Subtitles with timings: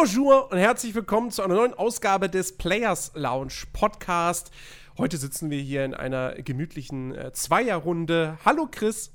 [0.00, 4.50] bonjour und herzlich willkommen zu einer neuen Ausgabe des Players Lounge Podcast.
[4.96, 8.38] Heute sitzen wir hier in einer gemütlichen äh, Zweierrunde.
[8.42, 9.12] Hallo Chris.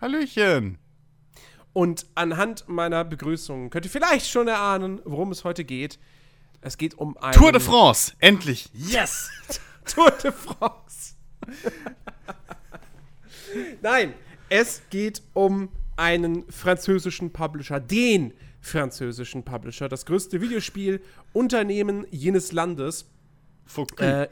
[0.00, 0.78] Hallöchen.
[1.74, 5.98] Und anhand meiner Begrüßung könnt ihr vielleicht schon erahnen, worum es heute geht.
[6.62, 8.70] Es geht um ein Tour de France, endlich.
[8.72, 9.28] Yes!
[9.84, 11.16] Tour de France.
[13.82, 14.14] Nein,
[14.48, 18.32] es geht um einen französischen Publisher, den
[18.64, 23.06] französischen Publisher, das größte Videospielunternehmen jenes Landes.
[23.66, 24.00] Foucault.
[24.00, 24.28] Äh,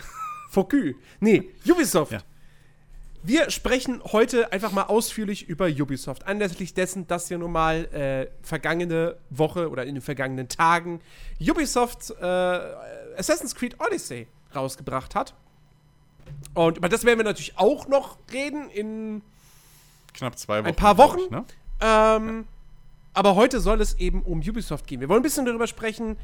[0.50, 0.94] Focus.
[1.20, 2.12] Nee, Ubisoft.
[2.12, 2.20] Ja.
[3.22, 6.26] Wir sprechen heute einfach mal ausführlich über Ubisoft.
[6.26, 11.00] Anlässlich dessen, dass ja nun mal äh, vergangene Woche oder in den vergangenen Tagen
[11.40, 15.34] Ubisoft äh, Assassin's Creed Odyssey rausgebracht hat.
[16.54, 19.22] Und über das werden wir natürlich auch noch reden in
[20.14, 20.66] Knapp zwei Wochen.
[20.66, 21.20] ein paar Wochen.
[21.20, 21.44] Ich, ne?
[21.80, 22.44] Ähm,
[23.14, 25.00] aber heute soll es eben um Ubisoft gehen.
[25.00, 26.16] Wir wollen ein bisschen darüber sprechen,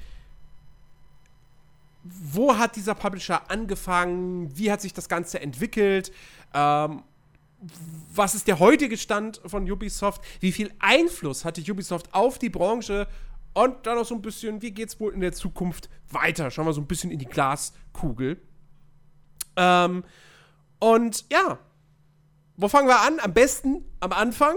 [2.03, 6.12] wo hat dieser Publisher angefangen, wie hat sich das Ganze entwickelt,
[6.55, 7.03] ähm,
[8.14, 13.08] was ist der heutige Stand von Ubisoft, wie viel Einfluss hatte Ubisoft auf die Branche
[13.52, 16.50] und dann noch so ein bisschen, wie geht es wohl in der Zukunft weiter?
[16.50, 18.41] Schauen wir so ein bisschen in die Glaskugel.
[19.56, 20.05] Ähm,
[20.78, 21.58] und ja,
[22.56, 23.19] wo fangen wir an?
[23.19, 24.55] Am besten am Anfang,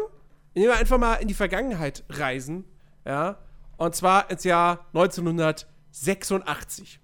[0.54, 2.66] indem wir einfach mal in die Vergangenheit reisen.
[3.06, 3.38] Ja.
[3.78, 7.00] Und zwar ins Jahr 1986.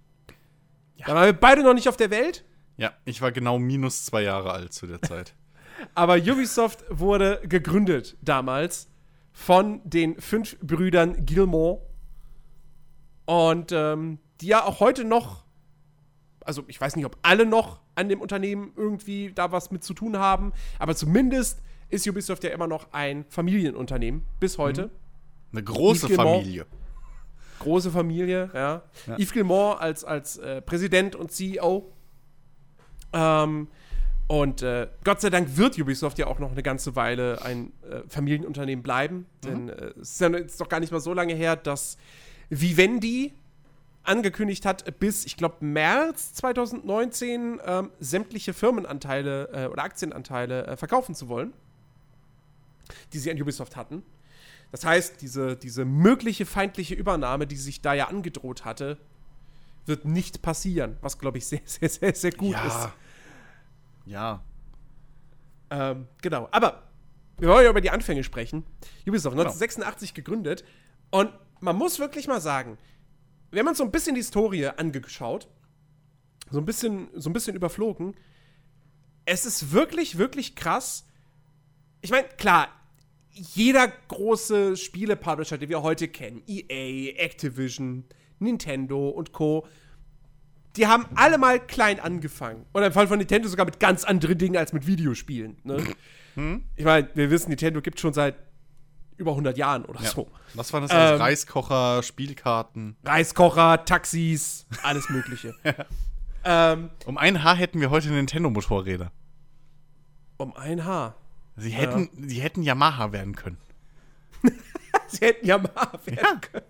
[1.05, 2.43] Da waren wir beide noch nicht auf der Welt,
[2.77, 5.35] Ja, ich war genau minus zwei Jahre alt zu der Zeit.
[5.95, 8.89] aber Ubisoft wurde gegründet damals
[9.31, 11.81] von den fünf Brüdern Gilmore.
[13.25, 15.43] Und ähm, die ja auch heute noch,
[16.43, 19.93] also ich weiß nicht, ob alle noch an dem Unternehmen irgendwie da was mit zu
[19.93, 24.89] tun haben, aber zumindest ist Ubisoft ja immer noch ein Familienunternehmen bis heute.
[25.51, 26.09] Eine große.
[26.09, 26.65] Familie.
[27.59, 28.83] Große Familie, ja.
[29.07, 29.17] Ja.
[29.17, 31.91] Yves Gilmore als, als äh, Präsident und CEO.
[33.13, 33.67] Ähm,
[34.27, 38.01] und äh, Gott sei Dank wird Ubisoft ja auch noch eine ganze Weile ein äh,
[38.09, 39.25] Familienunternehmen bleiben.
[39.43, 41.97] Denn äh, es ist ja jetzt doch gar nicht mal so lange her, dass
[42.49, 43.33] Vivendi
[44.03, 51.13] angekündigt hat, bis, ich glaube, März 2019 ähm, sämtliche Firmenanteile äh, oder Aktienanteile äh, verkaufen
[51.13, 51.53] zu wollen,
[53.13, 54.03] die sie an Ubisoft hatten.
[54.71, 58.97] Das heißt, diese, diese mögliche feindliche Übernahme, die sich da ja angedroht hatte,
[59.85, 62.63] wird nicht passieren, was, glaube ich, sehr, sehr, sehr, sehr gut ist.
[62.65, 62.93] ja.
[64.05, 64.43] Ja.
[65.69, 66.47] Ähm, genau.
[66.51, 66.83] Aber
[67.37, 68.63] wir wollen ja über die Anfänge sprechen.
[69.05, 69.43] Ubisoft, Genau.
[69.49, 70.63] 1986 gegründet.
[71.09, 72.77] Und man muss wirklich mal sagen,
[73.51, 75.47] wir haben uns so ein bisschen die Historie angeschaut,
[76.49, 78.15] so ein bisschen, so ein bisschen überflogen.
[79.25, 81.05] Es ist wirklich, wirklich krass.
[82.01, 82.69] Ich meine, klar,
[83.37, 88.05] jeder große Spiele-Publisher, den wir heute kennen, EA, Activision,
[88.39, 89.67] Nintendo und Co.,
[90.75, 92.65] die haben alle mal klein angefangen.
[92.73, 95.57] Oder im Fall von Nintendo sogar mit ganz anderen Dingen als mit Videospielen.
[95.63, 95.83] Ne?
[96.75, 98.35] Ich meine, wir wissen, Nintendo gibt schon seit
[99.17, 100.09] über 100 Jahren oder ja.
[100.09, 100.27] so.
[100.53, 101.13] Was war das alles?
[101.13, 102.95] Ähm, Reiskocher, Spielkarten.
[103.03, 105.55] Reiskocher, Taxis, alles Mögliche.
[106.43, 109.11] ähm, Um ein Haar hätten wir heute Nintendo-Motorräder.
[110.37, 111.15] um ein Haar.
[111.57, 113.57] Sie hätten, sie hätten Yamaha werden können.
[115.07, 116.65] Sie hätten ja mal werden können.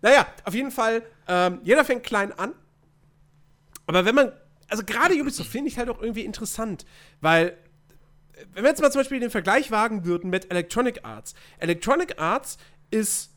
[0.00, 2.54] Naja, auf jeden Fall, ähm, jeder fängt klein an.
[3.86, 4.32] Aber wenn man,
[4.68, 6.86] also gerade Ubisoft finde ich halt auch irgendwie interessant,
[7.20, 7.58] weil,
[8.52, 11.34] wenn wir jetzt mal zum Beispiel den Vergleich wagen würden mit Electronic Arts.
[11.58, 12.58] Electronic Arts
[12.90, 13.32] ist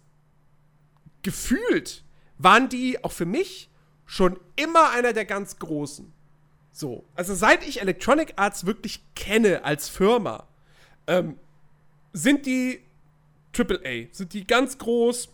[1.24, 2.04] gefühlt,
[2.38, 3.70] waren die auch für mich
[4.06, 6.14] schon immer einer der ganz Großen.
[6.72, 10.48] So, also seit ich Electronic Arts wirklich kenne als Firma,
[11.08, 11.38] ähm,
[12.14, 12.82] sind die
[13.56, 15.30] AAA, sind die ganz groß,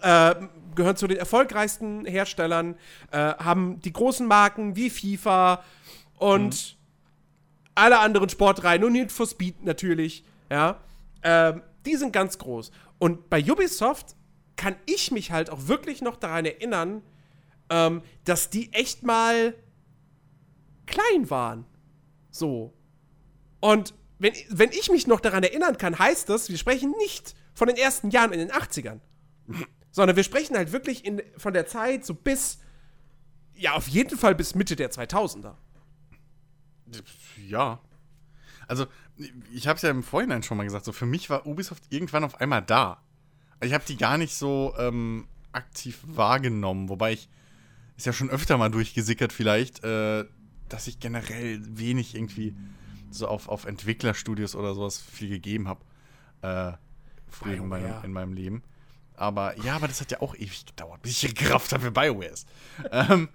[0.00, 0.34] äh,
[0.74, 2.76] gehören zu den erfolgreichsten Herstellern,
[3.10, 5.62] äh, haben die großen Marken wie FIFA
[6.18, 6.76] und
[7.74, 10.78] alle anderen Sportreihen und Need for Speed natürlich, ja,
[11.22, 12.70] ähm, die sind ganz groß.
[12.98, 14.14] Und bei Ubisoft
[14.56, 17.02] kann ich mich halt auch wirklich noch daran erinnern,
[17.70, 19.54] ähm, dass die echt mal
[20.86, 21.64] klein waren.
[22.30, 22.74] So.
[23.60, 27.68] Und wenn, wenn ich mich noch daran erinnern kann, heißt das, wir sprechen nicht von
[27.68, 29.00] den ersten Jahren in den 80ern.
[29.90, 32.58] Sondern wir sprechen halt wirklich in, von der Zeit so bis,
[33.54, 35.54] ja, auf jeden Fall bis Mitte der 2000er.
[37.46, 37.80] Ja.
[38.66, 38.86] Also,
[39.52, 42.24] ich habe es ja im Vorhinein schon mal gesagt, so für mich war Ubisoft irgendwann
[42.24, 43.02] auf einmal da.
[43.60, 47.28] Ich habe die gar nicht so ähm, aktiv wahrgenommen, wobei ich
[47.96, 50.24] ist ja schon öfter mal durchgesickert vielleicht, äh,
[50.72, 52.56] dass ich generell wenig irgendwie
[53.10, 55.84] so auf, auf Entwicklerstudios oder sowas viel gegeben habe.
[56.40, 56.72] Äh,
[57.28, 58.62] früher in meinem, in meinem Leben.
[59.14, 62.26] Aber ja, aber das hat ja auch ewig gedauert, bis ich gerafft habe, wer BioWare
[62.26, 62.48] ist.
[62.90, 63.28] ähm,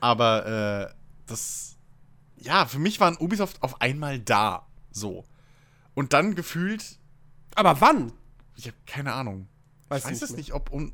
[0.00, 0.94] aber äh,
[1.26, 1.76] das,
[2.36, 4.66] ja, für mich waren Ubisoft auf einmal da.
[4.90, 5.24] So.
[5.94, 6.98] Und dann gefühlt,
[7.54, 8.12] Aber wann?
[8.56, 9.48] ich habe keine Ahnung.
[9.88, 10.70] Weiß ich weiß es nicht, ob.
[10.70, 10.92] Um,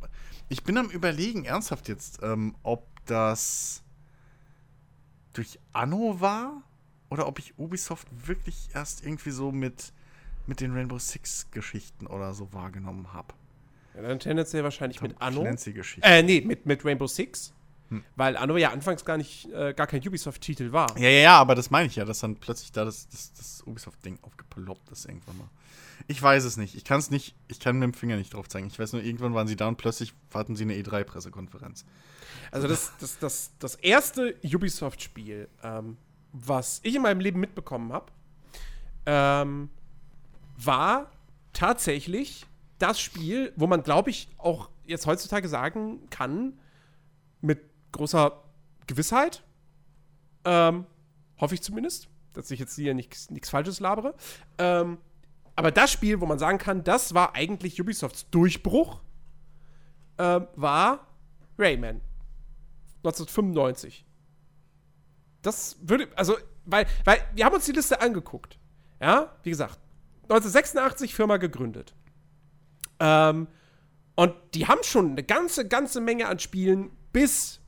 [0.49, 3.83] ich bin am Überlegen, ernsthaft jetzt, ähm, ob das
[5.33, 6.63] durch Anno war
[7.11, 9.93] oder ob ich Ubisoft wirklich erst irgendwie so mit,
[10.47, 13.35] mit den Rainbow Six-Geschichten oder so wahrgenommen habe.
[13.95, 15.43] Ja, dann tendenziell wahrscheinlich mit Anno.
[16.03, 17.53] Äh, nee, mit, mit Rainbow Six.
[17.91, 18.05] Hm.
[18.17, 20.97] Weil Anno ja anfangs gar nicht, äh, gar kein Ubisoft-Titel war.
[20.97, 23.63] Ja, ja, ja, aber das meine ich ja, dass dann plötzlich da das, das, das
[23.67, 25.49] Ubisoft-Ding aufgeploppt ist irgendwann mal.
[26.07, 26.75] Ich weiß es nicht.
[26.77, 28.69] Ich kann es nicht, ich kann mit dem Finger nicht drauf zeigen.
[28.69, 31.85] Ich weiß nur, irgendwann waren sie da und plötzlich hatten sie eine E3-Pressekonferenz.
[32.53, 35.97] Also das, das, das, das erste Ubisoft-Spiel, ähm,
[36.33, 38.07] was ich in meinem Leben mitbekommen habe,
[39.07, 39.71] ähm,
[40.57, 41.11] war
[41.53, 42.47] tatsächlich
[42.79, 46.59] das Spiel, wo man, glaube ich, auch jetzt heutzutage sagen kann,
[47.41, 47.61] mit
[47.93, 48.43] großer
[48.87, 49.43] Gewissheit,
[50.45, 50.87] ähm,
[51.41, 54.15] hoffe ich zumindest, dass ich jetzt hier nichts Falsches labere,
[54.59, 54.99] ähm,
[55.57, 59.01] aber das Spiel, wo man sagen kann, das war eigentlich Ubisofts Durchbruch,
[60.19, 61.07] ähm, war
[61.59, 62.01] Rayman.
[63.05, 64.07] 1995.
[65.43, 68.59] Das würde, also, weil, weil wir haben uns die Liste angeguckt.
[69.01, 69.79] Ja, wie gesagt,
[70.25, 71.95] 1986 Firma gegründet.
[72.99, 73.49] Ähm,
[74.15, 77.60] und die haben schon eine ganze, ganze Menge an Spielen bis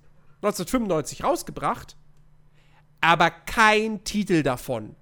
[0.42, 1.96] 1995 rausgebracht,
[3.00, 4.96] aber kein Titel davon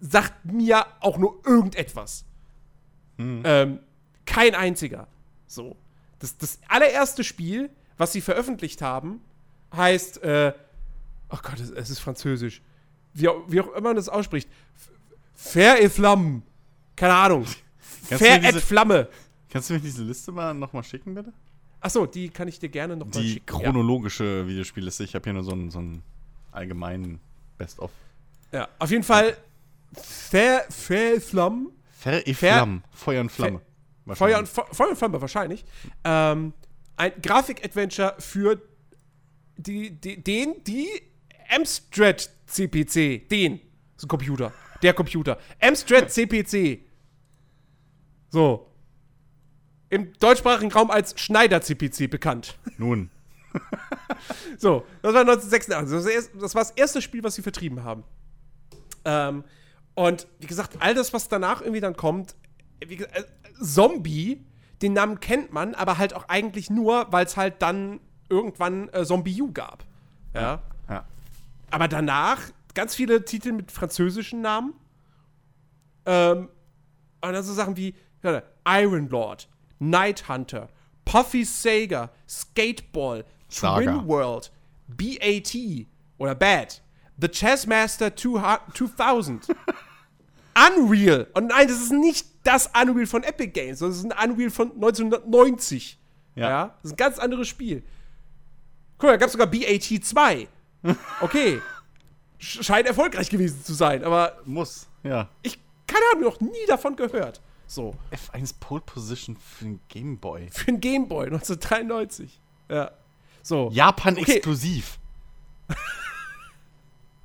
[0.00, 2.24] sagt mir auch nur irgendetwas.
[3.44, 3.78] Ähm,
[4.26, 5.06] kein einziger.
[5.46, 5.76] So.
[6.18, 9.20] Das, das allererste Spiel, was sie veröffentlicht haben,
[9.74, 10.52] heißt, äh,
[11.30, 12.62] oh Gott, es, es ist französisch.
[13.14, 14.48] Wie, wie auch immer man das ausspricht.
[15.34, 16.42] Fair et Flamme.
[16.96, 17.46] Keine Ahnung.
[17.78, 19.08] Fair et Flamme.
[19.50, 21.32] Kannst du mir diese Liste mal nochmal schicken, bitte?
[21.82, 23.46] Achso, die kann ich dir gerne noch mal Die schicken.
[23.46, 25.04] chronologische Videospielliste.
[25.04, 26.02] Ich habe hier nur so einen, so einen
[26.52, 27.20] allgemeinen
[27.58, 27.90] Best-of.
[28.52, 28.60] Ja.
[28.60, 29.36] ja, auf jeden Fall
[29.94, 32.82] Fair, Fair Fair- Flamme.
[32.92, 33.60] Feuer und Flamme.
[34.14, 35.64] Feuer und, Fe- Feuer und Flamme wahrscheinlich.
[36.04, 36.52] Ähm,
[36.96, 38.60] ein Grafik-Adventure für
[39.56, 40.88] die, die, den, die
[41.54, 43.28] Amstrad CPC.
[43.28, 43.58] Den.
[43.94, 44.52] Das ist ein Computer.
[44.82, 45.38] Der Computer.
[45.60, 46.80] Amstrad CPC.
[48.30, 48.68] So.
[49.92, 52.56] Im deutschsprachigen Raum als Schneider CPC bekannt.
[52.78, 53.10] Nun.
[54.56, 56.30] So, das war 1986.
[56.40, 58.04] Das, war das erste- Spiel, was sie vertrieben haben.
[59.04, 59.44] Ähm,
[59.94, 62.36] und wie gesagt, all das, was danach irgendwie dann kommt,
[62.86, 63.24] wie gesagt, äh,
[63.62, 64.44] Zombie,
[64.80, 69.04] den Namen kennt man, aber halt auch eigentlich nur, weil es halt dann irgendwann äh,
[69.04, 69.84] Zombie U gab.
[70.34, 70.62] Ja.
[70.88, 71.04] Ja.
[71.70, 72.40] Aber danach
[72.74, 74.74] ganz viele Titel mit französischen Namen.
[76.06, 76.48] Ähm,
[77.20, 77.94] und dann so Sachen wie
[78.64, 79.48] Iron Lord,
[79.90, 80.68] Night Hunter,
[81.04, 83.80] Puffy Saga, Skateball, Saga.
[83.82, 84.50] Twin World,
[84.88, 85.54] BAT
[86.18, 86.80] oder Bad,
[87.20, 89.48] The Chessmaster 2000,
[90.76, 91.26] Unreal.
[91.34, 94.50] Und nein, das ist nicht das Unreal von Epic Games, sondern das ist ein Unreal
[94.50, 95.98] von 1990.
[96.34, 96.48] Ja.
[96.48, 96.66] Ja.
[96.82, 97.82] Das ist ein ganz anderes Spiel.
[98.98, 100.48] Guck mal, da gab es sogar BAT 2.
[101.20, 101.60] Okay.
[102.40, 104.88] Sch- Scheint erfolgreich gewesen zu sein, aber Muss.
[105.04, 105.28] Ja.
[105.42, 107.40] ich keine Ahnung, noch nie davon gehört.
[107.72, 107.94] So.
[108.10, 110.50] F1 Pole Position für den Game Boy.
[110.50, 112.38] Für einen Gameboy 1993.
[112.68, 112.90] Ja.
[113.42, 113.70] So.
[113.72, 114.34] Japan Okay.
[114.34, 114.98] exklusiv.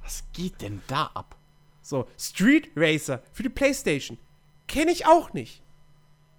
[0.02, 1.36] Was geht denn da ab?
[1.82, 2.08] So.
[2.18, 4.18] Street Racer für die Playstation.
[4.70, 5.62] Kenne ich auch nicht.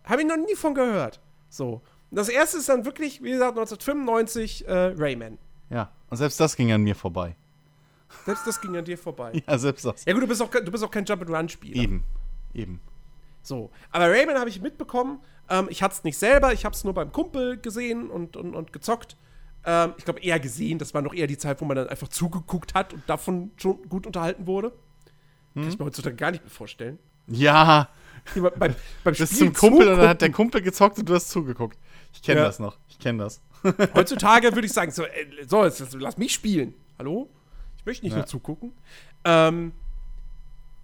[0.05, 1.21] Habe ich noch nie von gehört.
[1.51, 1.83] So.
[2.11, 5.37] Das erste ist dann wirklich, wie gesagt, 1995 äh, Rayman.
[5.69, 5.93] Ja.
[6.09, 7.37] Und selbst das ging an mir vorbei.
[8.25, 9.43] Selbst das ging an dir vorbei.
[9.47, 10.07] Ja, selbst das.
[10.07, 11.77] Ja gut, du bist auch, du bist auch kein Jump-and-Run-Spieler.
[11.77, 12.05] Eben.
[12.55, 12.81] Eben.
[13.49, 13.71] So.
[13.91, 15.21] Aber Rayman habe ich mitbekommen.
[15.49, 18.55] Ähm, ich hatte es nicht selber, ich habe es nur beim Kumpel gesehen und, und,
[18.55, 19.17] und gezockt.
[19.65, 22.09] Ähm, ich glaube eher gesehen, das war noch eher die Zeit, wo man dann einfach
[22.09, 24.73] zugeguckt hat und davon schon gut unterhalten wurde.
[25.55, 26.99] Kann ich mir heutzutage gar nicht mehr vorstellen.
[27.27, 27.89] Ja.
[28.35, 28.75] Beim,
[29.05, 30.31] beim Spiel zum Kumpel und dann hat der.
[30.31, 31.79] Kumpel gezockt und du hast zugeguckt.
[32.13, 32.47] Ich kenne Ja.
[32.47, 32.79] das noch.
[32.89, 33.41] Ich kenne das.
[33.95, 35.09] Heutzutage würde ich sagen, so, äh,
[35.47, 36.75] so jetzt, lass mich spielen.
[36.99, 37.29] Hallo?
[37.79, 38.19] Ich möchte nicht Ja.
[38.19, 38.73] nur zugucken.
[39.25, 39.73] Ähm,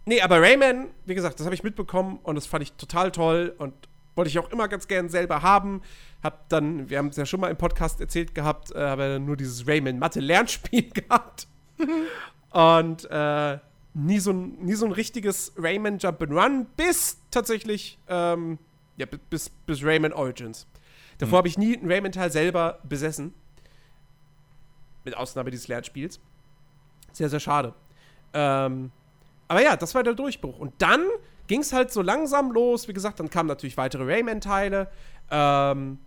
[0.06, 3.54] nee, aber Rayman, wie gesagt, das habe ich mitbekommen und das fand ich total toll
[3.58, 3.74] und
[4.14, 5.82] wollte ich auch immer ganz gern selber haben.
[6.22, 9.24] Hab dann, wir haben es ja schon mal im Podcast erzählt gehabt, äh, habe dann
[9.24, 11.46] nur dieses Rayman Mathe-Lernspiel gehabt.
[12.50, 13.58] und äh,
[13.94, 18.58] nie, so ein, nie so ein richtiges Rayman Jump'n'Run bis tatsächlich, ähm,
[18.96, 20.66] ja, bi- bis, bis Rayman Origins.
[21.18, 23.34] Davor habe ich nie einen Rayman-Teil selber besessen.
[25.04, 26.18] Mit Ausnahme dieses Lernspiels.
[27.12, 27.74] Sehr, sehr schade.
[28.32, 28.90] Ähm,
[29.48, 30.58] aber ja, das war der Durchbruch.
[30.58, 31.06] Und dann
[31.46, 32.88] ging es halt so langsam los.
[32.88, 34.90] Wie gesagt, dann kamen natürlich weitere Rayman-Teile.
[35.30, 35.98] Ähm,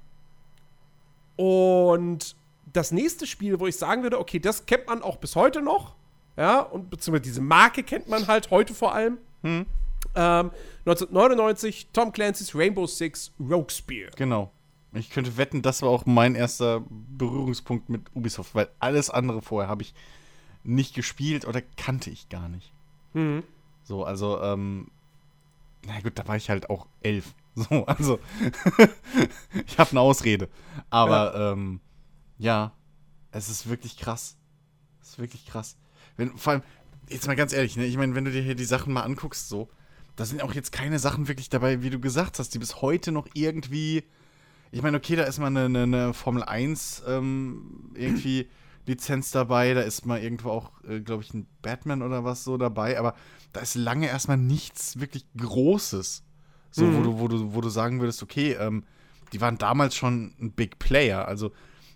[1.36, 2.36] und
[2.74, 5.96] das nächste Spiel, wo ich sagen würde, okay, das kennt man auch bis heute noch.
[6.36, 9.18] Ja, und beziehungsweise diese Marke kennt man halt heute vor allem.
[9.44, 9.66] Hm.
[10.16, 10.52] Ähm,
[10.86, 14.12] 1999, Tom Clancy's Rainbow Six Rogue Spear.
[14.16, 14.52] Genau.
[14.94, 19.70] Ich könnte wetten, das war auch mein erster Berührungspunkt mit Ubisoft, weil alles andere vorher
[19.70, 19.94] habe ich
[20.64, 22.72] nicht gespielt oder kannte ich gar nicht.
[23.18, 23.44] Mhm.
[23.84, 24.92] So, also, ähm,
[25.86, 27.34] na gut, da war ich halt auch elf.
[27.58, 28.20] So, also,
[29.66, 30.48] ich habe eine Ausrede.
[30.92, 31.54] Aber, ja.
[31.54, 31.80] ähm,
[32.38, 32.72] ja,
[33.32, 34.38] es ist wirklich krass.
[35.02, 35.76] Es ist wirklich krass.
[36.18, 36.62] Wenn, vor allem,
[37.10, 39.50] jetzt mal ganz ehrlich, ne, ich meine, wenn du dir hier die Sachen mal anguckst,
[39.50, 39.70] so,
[40.16, 43.12] da sind auch jetzt keine Sachen wirklich dabei, wie du gesagt hast, die bis heute
[43.12, 44.04] noch irgendwie.
[44.72, 48.48] Ich meine, okay, da ist mal eine, eine, eine Formel 1 ähm, irgendwie
[48.88, 52.58] Lizenz dabei, da ist mal irgendwo auch, äh, glaube ich, ein Batman oder was so
[52.58, 53.14] dabei, aber
[53.54, 56.24] da ist lange erstmal nichts wirklich Großes.
[56.72, 56.98] So, mhm.
[56.98, 58.84] wo, du, wo, du, wo du sagen würdest, okay, ähm,
[59.34, 61.28] die waren damals schon ein Big Player.
[61.28, 61.52] Also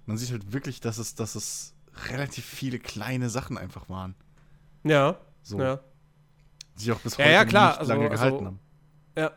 [0.06, 1.74] man sieht halt wirklich, dass es, dass es
[2.10, 4.16] relativ viele kleine Sachen einfach waren.
[4.84, 5.18] Ja.
[5.44, 5.60] So.
[5.60, 5.80] Ja.
[6.78, 7.70] Die sich auch bis ja, heute ja, klar.
[7.70, 8.60] nicht Also- lange also- gehalten haben.
[9.18, 9.32] Ja.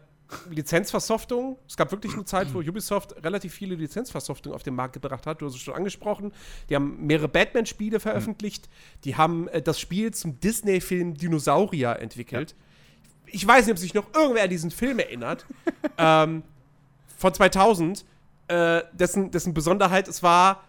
[0.51, 1.59] Lizenzversoftung.
[1.69, 5.41] Es gab wirklich eine Zeit, wo Ubisoft relativ viele Lizenzversoftung auf den Markt gebracht hat.
[5.41, 6.33] Du hast es schon angesprochen.
[6.69, 8.69] Die haben mehrere Batman-Spiele veröffentlicht.
[9.05, 12.55] Die haben äh, das Spiel zum Disney-Film Dinosaurier entwickelt.
[13.27, 15.47] Ich weiß nicht, ob sich noch irgendwer an diesen Film erinnert.
[15.99, 16.43] ähm,
[17.17, 18.05] von 2000.
[18.47, 20.65] Äh, dessen, dessen Besonderheit es war,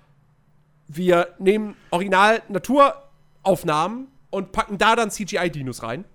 [0.87, 6.05] wir nehmen original Naturaufnahmen und packen da dann CGI-Dinos rein.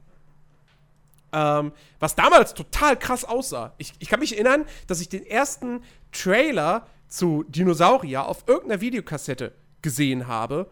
[1.32, 3.74] Ähm, was damals total krass aussah.
[3.78, 5.82] Ich, ich kann mich erinnern, dass ich den ersten
[6.12, 10.70] Trailer zu Dinosaurier auf irgendeiner Videokassette gesehen habe.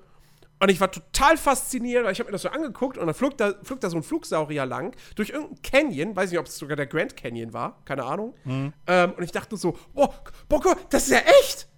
[0.60, 3.38] Und ich war total fasziniert, weil ich habe mir das so angeguckt und dann flog
[3.38, 6.76] da, flog da so ein Flugsaurier lang durch irgendein Canyon, weiß nicht, ob es sogar
[6.76, 8.34] der Grand Canyon war, keine Ahnung.
[8.44, 10.12] Ähm, und ich dachte so, boah,
[10.48, 11.68] boah, guck, das ist ja echt!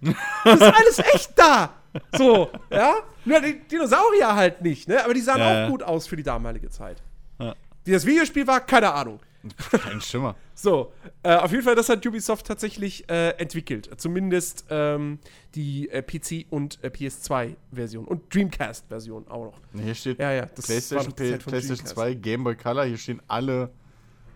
[0.43, 1.73] Das ist alles echt da!
[2.17, 2.95] So, ja?
[3.25, 5.03] Nur die Dinosaurier halt nicht, ne?
[5.03, 5.69] Aber die sahen Ja, auch ja.
[5.69, 7.03] gut aus für die damalige Zeit.
[7.39, 7.53] Ja.
[7.83, 9.19] Wie das Videospiel war, keine Ahnung.
[9.71, 10.35] Kein Schimmer.
[10.53, 13.89] So, äh, auf jeden Fall, das hat Ubisoft tatsächlich äh, entwickelt.
[13.97, 15.17] Zumindest ähm,
[15.55, 19.59] die äh, PC- und äh, PS2-Version und Dreamcast-Version auch noch.
[19.83, 21.87] Hier steht Ja, ja, PlayStation, PlayStation Dreamcast.
[21.87, 22.85] 2, Game Boy Color.
[22.85, 23.71] Hier stehen alle,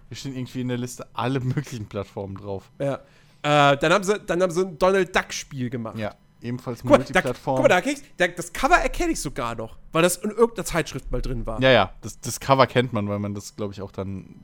[0.10, 2.72] hier stehen irgendwie in der Liste alle möglichen Plattformen drauf.
[2.80, 2.96] Ja.
[3.44, 6.00] Äh, dann, haben sie, dann haben sie ein Donald Duck-Spiel gemacht.
[6.00, 7.56] Ja, ebenfalls Guck mal, da, Multiplattform.
[7.58, 10.66] guck mal, da, kriegst- da, das Cover erkenne ich sogar noch, weil das in irgendeiner
[10.66, 11.62] Zeitschrift mal drin war.
[11.62, 14.36] Ja, ja, das, das Cover kennt man, weil man das, glaube ich, auch dann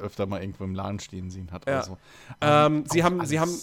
[0.00, 1.66] öfter mal irgendwo im Laden stehen sehen hat.
[1.66, 1.74] Ja.
[1.78, 1.98] Oder so.
[2.40, 3.54] Ähm, sie, haben, sie, haben,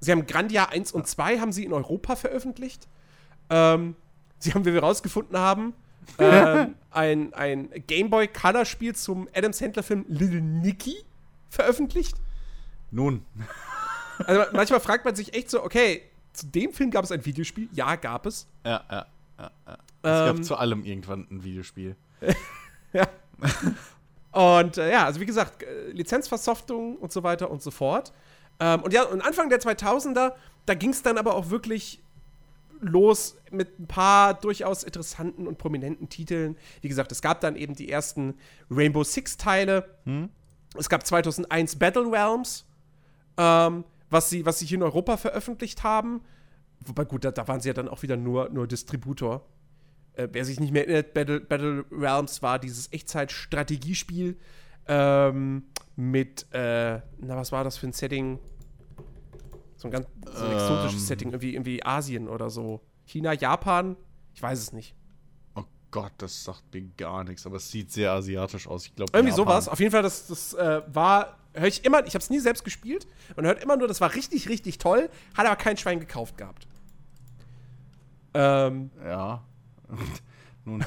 [0.00, 2.86] sie haben Grandia 1 und 2 haben sie in Europa veröffentlicht.
[3.48, 3.96] Ähm,
[4.38, 5.72] sie haben, wie wir rausgefunden haben,
[6.18, 10.96] ähm, ein, ein Gameboy Color Spiel zum Adam Sandler Film Little Nicky
[11.48, 12.16] veröffentlicht.
[12.90, 13.24] Nun,
[14.24, 16.02] Also manchmal fragt man sich echt so, okay,
[16.36, 17.68] zu dem Film gab es ein Videospiel?
[17.72, 18.46] Ja, gab es.
[18.64, 19.06] ja, ja,
[19.38, 19.78] ja, ja.
[20.02, 21.96] Es Ähm, gab zu allem irgendwann ein Videospiel.
[24.32, 28.12] Und äh, ja, also wie gesagt, äh, Lizenzversoftung und so weiter und so fort.
[28.60, 30.32] Ähm, und ja, und Anfang der 2000er,
[30.66, 32.02] da ging es dann aber auch wirklich
[32.80, 36.56] los mit ein paar durchaus interessanten und prominenten Titeln.
[36.82, 38.34] Wie gesagt, es gab dann eben die ersten
[38.70, 39.88] Rainbow Six-Teile.
[40.76, 42.66] Es gab 2001 Battle Realms,
[43.38, 43.84] ähm,
[44.16, 46.22] was, sie, was sie hier in Europa veröffentlicht haben.
[46.80, 49.46] Wobei, gut, da, da waren sie ja dann auch wieder nur, nur Distributor.
[50.14, 54.38] Äh, wer sich nicht mehr erinnert, Battle, Battle Realms war dieses Echtzeit-Strategiespiel
[54.88, 55.64] ähm,
[55.96, 58.38] mit, äh, na, was war das für ein Setting?
[59.76, 61.06] So ein ganz so ein exotisches Ähm.
[61.06, 62.80] Setting, irgendwie, irgendwie Asien oder so.
[63.04, 63.96] China, Japan?
[64.34, 64.94] Ich weiß es nicht.
[65.54, 68.86] Oh Gott, das sagt mir gar nichts, aber es sieht sehr asiatisch aus.
[68.86, 69.68] Ich glaube, Irgendwie sowas.
[69.68, 72.64] Auf jeden Fall, das, das äh, war, höre ich immer, ich habe es nie selbst
[72.64, 76.36] gespielt und hört immer nur, das war richtig, richtig toll, hat aber kein Schwein gekauft
[76.38, 76.66] gehabt.
[78.34, 79.42] Ähm, Ja.
[80.64, 80.84] Nun.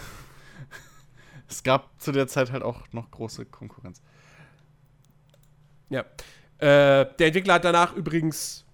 [1.48, 4.02] es gab zu der Zeit halt auch noch große Konkurrenz.
[5.90, 6.02] ja.
[6.60, 8.66] Äh, der Entwickler hat danach übrigens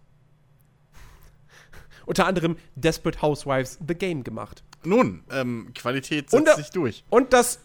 [2.08, 4.64] unter anderem Desperate Housewives The Game gemacht.
[4.84, 7.04] Nun, ähm, Qualität Und setzt da- sich durch.
[7.12, 7.60] Und das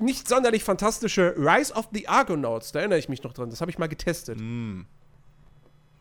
[0.00, 3.70] nicht sonderlich fantastische Rise of the Argonauts, da erinnere ich mich noch dran, das habe
[3.70, 4.38] ich mal getestet.
[4.40, 4.82] Mm.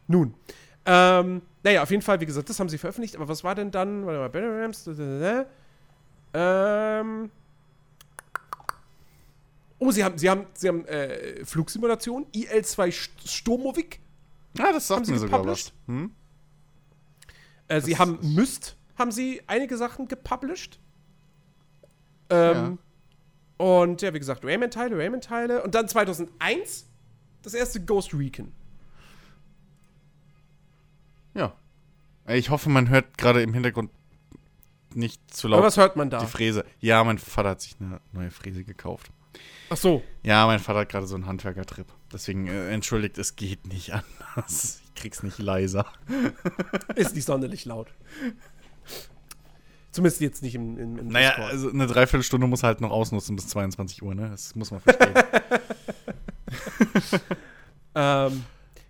[0.07, 0.33] Nun.
[0.85, 3.69] Ähm, naja, auf jeden Fall, wie gesagt, das haben sie veröffentlicht, aber was war denn
[3.71, 4.05] dann?
[4.05, 4.89] Warte mal, Battle Rams.
[6.33, 7.29] Ähm.
[9.81, 13.99] Oh, sie haben, sie haben, sie haben äh, Flugsimulation, IL-2 St- Sturmovik.
[14.57, 15.73] Ja, das Haben sie mir sogar gepublished?
[15.87, 15.95] was.
[15.95, 16.11] Hm?
[17.69, 20.79] Äh, sie haben Myst, haben sie einige Sachen gepublished.
[22.29, 22.77] Ähm,
[23.59, 25.61] Und ja, wie gesagt, Rayman-Teile, Rayman-Teile.
[25.61, 26.87] Und dann 2001
[27.41, 28.53] das erste Ghost Recon.
[31.33, 31.53] Ja.
[32.29, 33.91] Ich hoffe, man hört gerade im Hintergrund
[34.93, 36.19] nicht zu laut Aber was hört man da?
[36.19, 36.63] die Fräse.
[36.79, 39.11] Ja, mein Vater hat sich eine neue Fräse gekauft.
[39.69, 40.03] Ach so.
[40.23, 41.87] Ja, mein Vater hat gerade so einen Handwerkertrip.
[42.13, 44.81] Deswegen äh, entschuldigt, es geht nicht anders.
[44.85, 45.85] Ich krieg's nicht leiser.
[46.95, 47.93] Ist nicht sonderlich laut.
[49.91, 51.51] Zumindest jetzt nicht im, im, im Naja, Discord.
[51.51, 54.29] also eine Dreiviertelstunde muss halt noch ausnutzen bis 22 Uhr, ne?
[54.29, 55.13] Das muss man verstehen.
[57.95, 58.45] Ähm,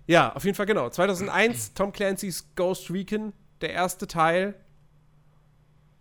[0.08, 0.90] ja, auf jeden Fall genau.
[0.90, 4.56] 2001 Tom Clancy's Ghost Recon, der erste Teil.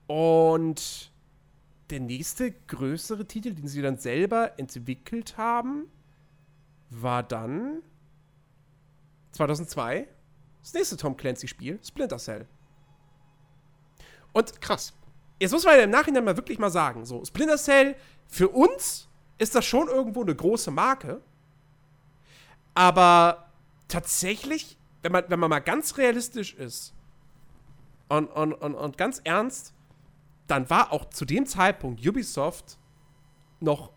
[0.06, 1.12] Und
[1.90, 5.84] der nächste größere Titel, den sie dann selber entwickelt haben,
[6.90, 7.82] war dann
[9.32, 10.08] 2002
[10.62, 12.46] das nächste Tom Clancy-Spiel, Splinter Cell.
[14.38, 14.92] Und Krass.
[15.40, 17.96] jetzt muss man ja im Nachhinein mal wirklich mal sagen, so Splinter Cell
[18.28, 21.20] für uns ist das schon irgendwo eine große Marke,
[22.72, 23.50] aber
[23.88, 26.94] tatsächlich, wenn man, wenn man mal ganz realistisch ist
[28.08, 29.74] und, und, und, und ganz ernst,
[30.46, 32.78] dann war auch zu dem Zeitpunkt Ubisoft
[33.58, 33.90] noch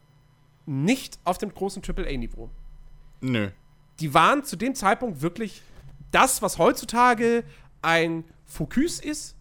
[0.66, 2.50] nicht auf dem großen AAA-Niveau.
[3.22, 3.52] Nö.
[4.00, 5.62] Die waren zu dem Zeitpunkt wirklich
[6.10, 7.44] das, was heutzutage
[7.84, 9.36] ein Focus ist,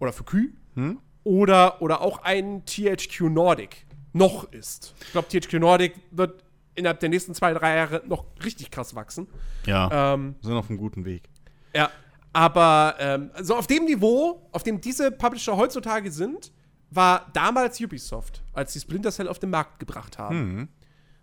[0.00, 0.98] oder Focus, Hm?
[1.24, 4.94] oder, oder auch ein THQ Nordic noch ist.
[5.00, 9.26] Ich glaube, THQ Nordic wird innerhalb der nächsten zwei, drei Jahre noch richtig krass wachsen.
[9.66, 10.14] Ja.
[10.14, 11.24] Ähm, sind auf einem guten Weg.
[11.74, 11.90] ja,
[12.32, 16.52] aber ähm, so auf dem Niveau, auf dem diese Publisher heutzutage sind,
[16.90, 20.38] war damals Ubisoft, als sie Splinter Cell auf den Markt gebracht haben.
[20.38, 20.68] Mhm.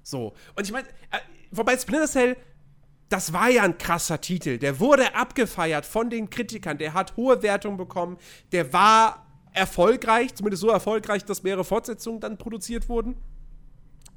[0.04, 0.34] So.
[0.56, 1.20] Und ich meine, äh,
[1.52, 2.36] wobei Splinter Cell,
[3.10, 4.58] das war ja ein krasser Titel.
[4.58, 6.78] Der wurde abgefeiert von den Kritikern.
[6.78, 8.18] Der hat hohe Wertungen bekommen.
[8.52, 13.16] Der war erfolgreich, zumindest so erfolgreich, dass mehrere Fortsetzungen dann produziert wurden.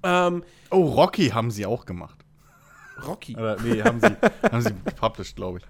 [0.03, 2.25] Ähm, Oh, Rocky haben sie auch gemacht.
[3.07, 3.37] Rocky.
[3.37, 4.17] Oder, nee, haben sie,
[4.51, 5.65] haben sie gepublished, glaube ich.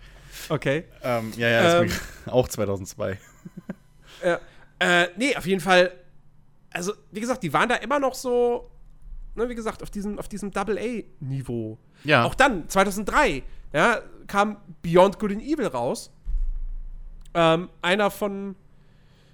[0.50, 0.84] Okay.
[1.02, 1.90] Ähm, ja, ja, Ähm.
[2.26, 3.18] auch 2002.
[4.24, 4.38] Ja.
[4.78, 5.92] Äh, nee, auf jeden Fall.
[6.70, 8.70] Also, wie gesagt, die waren da immer noch so,
[9.38, 11.78] ne, wie gesagt, auf diesem, auf diesem Double-A-Niveau.
[12.04, 12.24] Ja.
[12.24, 16.10] Auch dann, 2003, ja, kam Beyond Good and Evil raus.
[17.34, 18.56] Ähm, einer von,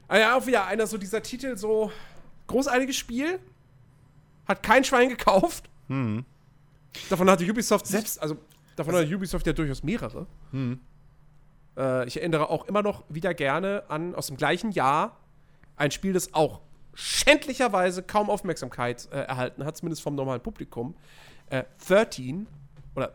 [0.08, 1.90] ah ja, auch wieder einer so dieser Titel, so
[2.46, 3.38] großartiges Spiel.
[4.46, 5.70] Hat kein Schwein gekauft.
[5.88, 6.24] Hm.
[7.08, 8.36] Davon hatte Ubisoft selbst, also
[8.76, 10.26] davon hatte Ubisoft ja durchaus mehrere.
[10.52, 10.80] Hm.
[11.76, 15.18] Äh, ich erinnere auch immer noch wieder gerne an aus dem gleichen Jahr
[15.76, 16.60] ein Spiel, das auch
[16.94, 20.94] schändlicherweise kaum Aufmerksamkeit äh, erhalten hat, zumindest vom normalen Publikum.
[21.50, 22.46] Äh, 13
[22.94, 23.14] oder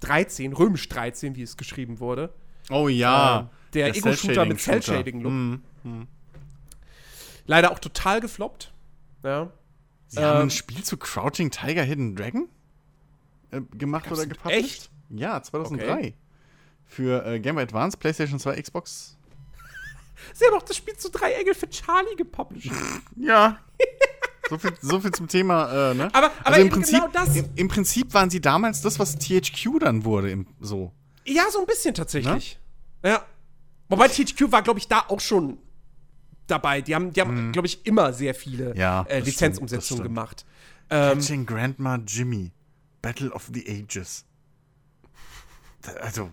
[0.00, 2.32] 13, römisch 13, wie es geschrieben wurde.
[2.70, 3.40] Oh ja.
[3.40, 4.58] Ähm, der Ego-Shooter mit.
[4.60, 5.32] Cell-Shading-Look.
[5.32, 6.06] Hm.
[7.46, 8.72] Leider auch total gefloppt.
[9.22, 9.50] Ja.
[10.08, 12.48] Sie haben Ähm, ein Spiel zu Crouching Tiger Hidden Dragon
[13.50, 14.64] äh, gemacht oder gepublished?
[14.64, 14.90] echt?
[15.10, 15.92] Ja, 2003.
[15.92, 16.14] Okay.
[16.86, 19.16] Für äh, Game Boy Advance, PlayStation 2, Xbox.
[20.34, 22.72] Sie haben auch das Spiel zu drei Engel für Charlie gepublished.
[23.16, 23.58] Ja.
[24.48, 26.08] so, viel, so viel zum Thema, äh, ne?
[26.12, 29.16] Aber- aber also im Prinzip, genau das- Im, Im Prinzip waren sie damals das, was
[29.18, 30.92] THQ dann wurde, im, so.
[31.26, 32.58] Ja, so ein bisschen tatsächlich.
[33.04, 33.24] Ja.
[33.88, 35.58] Wobei THQ war, glaube ich, da auch schon
[36.46, 36.80] dabei.
[36.80, 38.76] Die haben, die haben glaube ich, immer sehr viele.
[38.76, 40.44] Ja, äh, Lizenzumsetzungen gemacht.
[40.90, 42.52] Ähm, Catching Grandma Jimmy.
[43.02, 44.24] Battle of the Ages.
[46.00, 46.30] Also,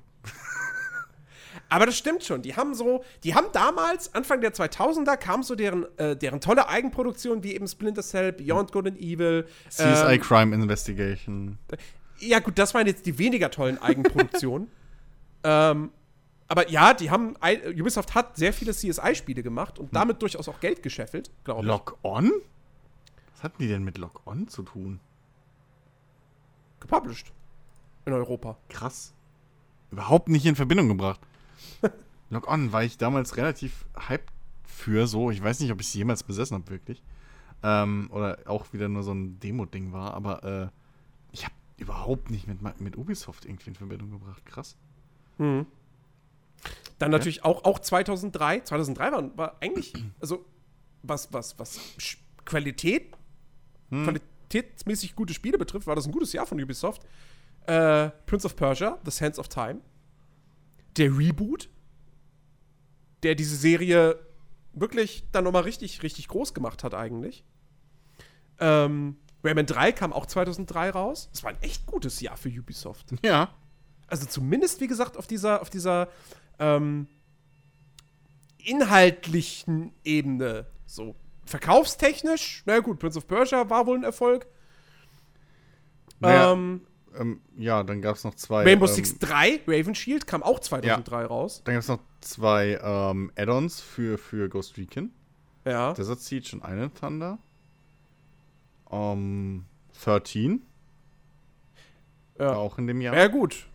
[1.70, 2.42] aber das stimmt schon.
[2.42, 6.68] Die haben so, die haben damals, Anfang der 2000er, kam so deren, äh, deren tolle
[6.70, 9.48] Eigenproduktion, wie eben Splinter Cell, Beyond Good and Evil.
[9.70, 9.84] CSI
[10.16, 11.58] ähm, Crime Investigation.
[12.20, 14.70] Ja, gut, das waren jetzt die weniger tollen Eigenproduktionen.
[15.44, 15.92] ähm,
[16.48, 20.62] aber ja, die haben, I- Ubisoft hat sehr viele CSI-Spiele gemacht und damit durchaus auch
[20.62, 21.68] Geld gescheffelt, glaube ich.
[21.68, 22.32] Lock On?
[23.34, 25.00] Was hatten die denn mit Lock On zu tun?
[26.80, 27.32] Gepublished.
[28.06, 28.58] In Europa.
[28.70, 29.14] Krass.
[29.92, 31.20] Überhaupt nicht in Verbindung gebracht.
[32.30, 34.32] Lock On war ich damals relativ hyped
[34.66, 35.32] für so.
[35.32, 37.02] Ich weiß nicht, ob ich sie jemals besessen habe, wirklich.
[37.64, 40.68] Ähm, oder auch wieder nur so ein Demo-Ding war, aber äh,
[41.32, 44.46] ich habe überhaupt nicht mit, mit Ubisoft irgendwie in Verbindung gebracht.
[44.46, 44.76] Krass.
[47.00, 48.62] Dann natürlich auch, auch 2003.
[48.62, 50.46] 2003 war, war eigentlich, also
[51.04, 51.80] was, was, was
[52.46, 53.16] Qualität,
[53.90, 57.04] qualitätsmäßig gute Spiele betrifft, war das ein gutes Jahr von Ubisoft.
[57.66, 59.82] Äh, Prince of Persia, The Sands of Time.
[60.98, 61.70] Der Reboot,
[63.24, 64.20] der diese Serie
[64.74, 67.44] wirklich dann nochmal richtig, richtig groß gemacht hat eigentlich.
[68.60, 71.30] Ähm, Rayman 3 kam auch 2003 raus.
[71.32, 73.54] Das war ein echt gutes Jahr für Ubisoft Ja.
[74.08, 76.10] also zumindest, wie gesagt, auf dieser, auf dieser
[76.60, 77.08] ähm,
[78.58, 80.66] inhaltlichen Ebene.
[80.86, 84.48] So verkaufstechnisch, na gut, Prince of Persia war wohl ein Erfolg.
[86.20, 86.82] Naja, ähm,
[87.20, 88.64] ähm, ja, dann gab es noch zwei.
[88.64, 91.62] Rainbow ähm, Six 3, Raven Shield, kam auch 2003 raus.
[91.64, 95.12] Dann gab es noch zwei ähm, Add-ons für, für Ghost Recon.
[95.66, 95.94] Ja.
[95.94, 97.40] Desert Siege und Island Thunder.
[98.92, 99.66] Ähm,
[100.04, 100.62] 13.
[102.40, 102.54] Ja.
[102.54, 103.16] Auch in dem Jahr.
[103.16, 103.68] Ja, gut.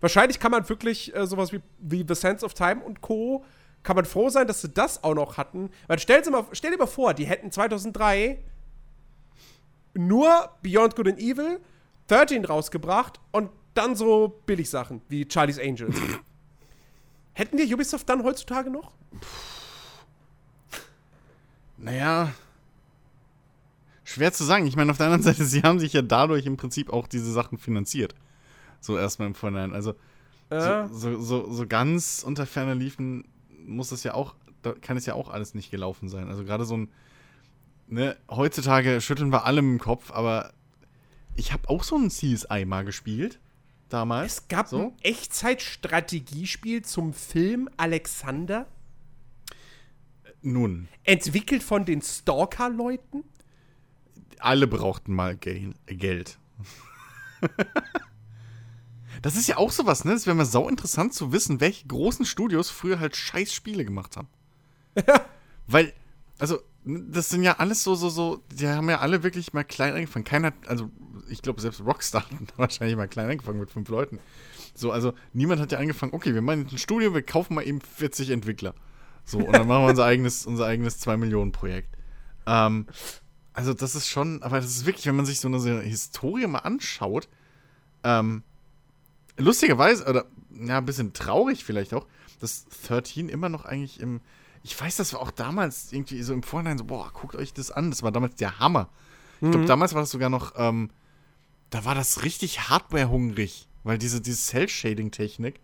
[0.00, 3.44] Wahrscheinlich kann man wirklich äh, sowas wie, wie The Sense of Time und Co.
[3.82, 5.70] Kann man froh sein, dass sie das auch noch hatten.
[5.86, 8.38] Weil stell dir mal, stell dir mal vor, die hätten 2003
[9.94, 11.60] nur Beyond Good and Evil,
[12.08, 15.96] 13 rausgebracht und dann so Billigsachen wie Charlie's Angels.
[17.32, 18.92] hätten die Ubisoft dann heutzutage noch?
[21.76, 22.32] Naja.
[24.04, 24.66] Schwer zu sagen.
[24.66, 27.32] Ich meine, auf der anderen Seite, sie haben sich ja dadurch im Prinzip auch diese
[27.32, 28.14] Sachen finanziert.
[28.80, 29.72] So erstmal im Vorhinein.
[29.72, 29.94] Also,
[30.50, 33.24] Äh, so, so, so, so ganz unter ferner liefen
[33.66, 36.28] muss das ja auch, da kann es ja auch alles nicht gelaufen sein.
[36.28, 36.90] Also gerade so ein,
[37.88, 40.52] ne, heutzutage schütteln wir alle im Kopf, aber
[41.36, 43.40] ich habe auch so ein CSI mal gespielt.
[43.88, 44.32] Damals.
[44.32, 44.78] es gab so.
[44.78, 48.66] ein Echtzeitstrategiespiel zum Film Alexander,
[50.42, 53.24] Nun, entwickelt von den Stalker-Leuten.
[54.40, 56.38] alle brauchten mal Gel Geld.
[59.22, 60.12] das ist ja auch sowas, ne?
[60.12, 64.16] Das wäre mal sau interessant zu wissen, welche großen Studios früher halt scheiß Spiele gemacht
[64.16, 64.28] haben.
[65.66, 65.92] Weil,
[66.38, 69.94] also, das sind ja alles so, so, so, die haben ja alle wirklich mal klein
[69.94, 70.24] angefangen.
[70.24, 70.90] Keiner, also,
[71.28, 74.18] ich glaube, selbst Rockstar hat wahrscheinlich mal klein angefangen mit fünf Leuten.
[74.74, 77.80] So, also, niemand hat ja angefangen, okay, wir machen ein Studio, wir kaufen mal eben
[77.80, 78.74] 40 Entwickler.
[79.24, 81.96] So, und dann machen wir unser eigenes, unser eigenes 2-Millionen-Projekt.
[82.46, 82.86] Ähm,
[83.54, 85.80] also, das ist schon, aber das ist wirklich, wenn man sich so eine, so eine
[85.80, 87.28] Historie mal anschaut,
[88.02, 88.42] ähm,
[89.38, 92.06] lustigerweise, oder ja, ein bisschen traurig vielleicht auch,
[92.40, 94.20] dass 13 immer noch eigentlich im.
[94.64, 97.70] Ich weiß, das war auch damals irgendwie so im Vorhinein so, boah, guckt euch das
[97.70, 97.90] an.
[97.90, 98.88] Das war damals der Hammer.
[99.40, 100.88] Ich glaube, damals war das sogar noch, ähm,
[101.68, 105.60] da war das richtig hardware-hungrig, weil diese, diese Cell-Shading-Technik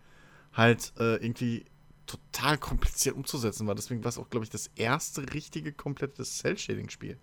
[0.53, 1.65] halt äh, irgendwie
[2.05, 3.73] total kompliziert umzusetzen war.
[3.73, 7.17] Deswegen war es auch, glaube ich, das erste richtige komplette Cell-Shading-Spiel.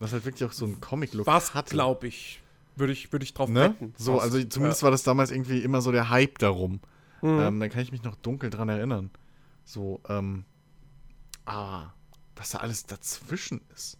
[0.00, 1.70] Was halt wirklich auch so einen Comic-Look Was hatte.
[1.70, 2.42] glaube ich.
[2.74, 3.60] Würde ich, würde ich drauf Ne?
[3.60, 3.94] wetten.
[3.96, 6.80] So, also zumindest war das damals irgendwie immer so der Hype darum.
[7.22, 9.10] Ähm, da kann ich mich noch dunkel dran erinnern.
[9.64, 10.44] So, ähm,
[11.46, 11.92] ah,
[12.34, 13.98] was da alles dazwischen ist.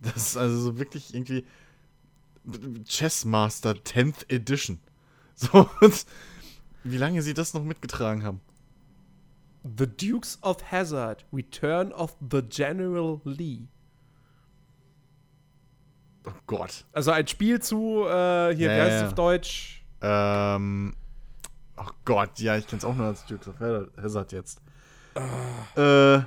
[0.00, 1.44] Das ist also so wirklich irgendwie
[2.84, 4.80] Chessmaster 10th Edition.
[5.40, 6.04] So, und
[6.82, 8.40] wie lange sie das noch mitgetragen haben.
[9.62, 13.68] The Dukes of Hazard, Return of the General Lee.
[16.26, 16.86] Oh Gott.
[16.92, 19.84] Also ein Spiel zu, äh, hier, Ja, wie heißt es auf Deutsch?
[20.00, 20.96] Ähm,
[21.76, 24.60] oh Gott, ja, ich kenn's auch nur als Dukes of Hazard jetzt.
[25.14, 26.16] Ah.
[26.16, 26.24] Äh,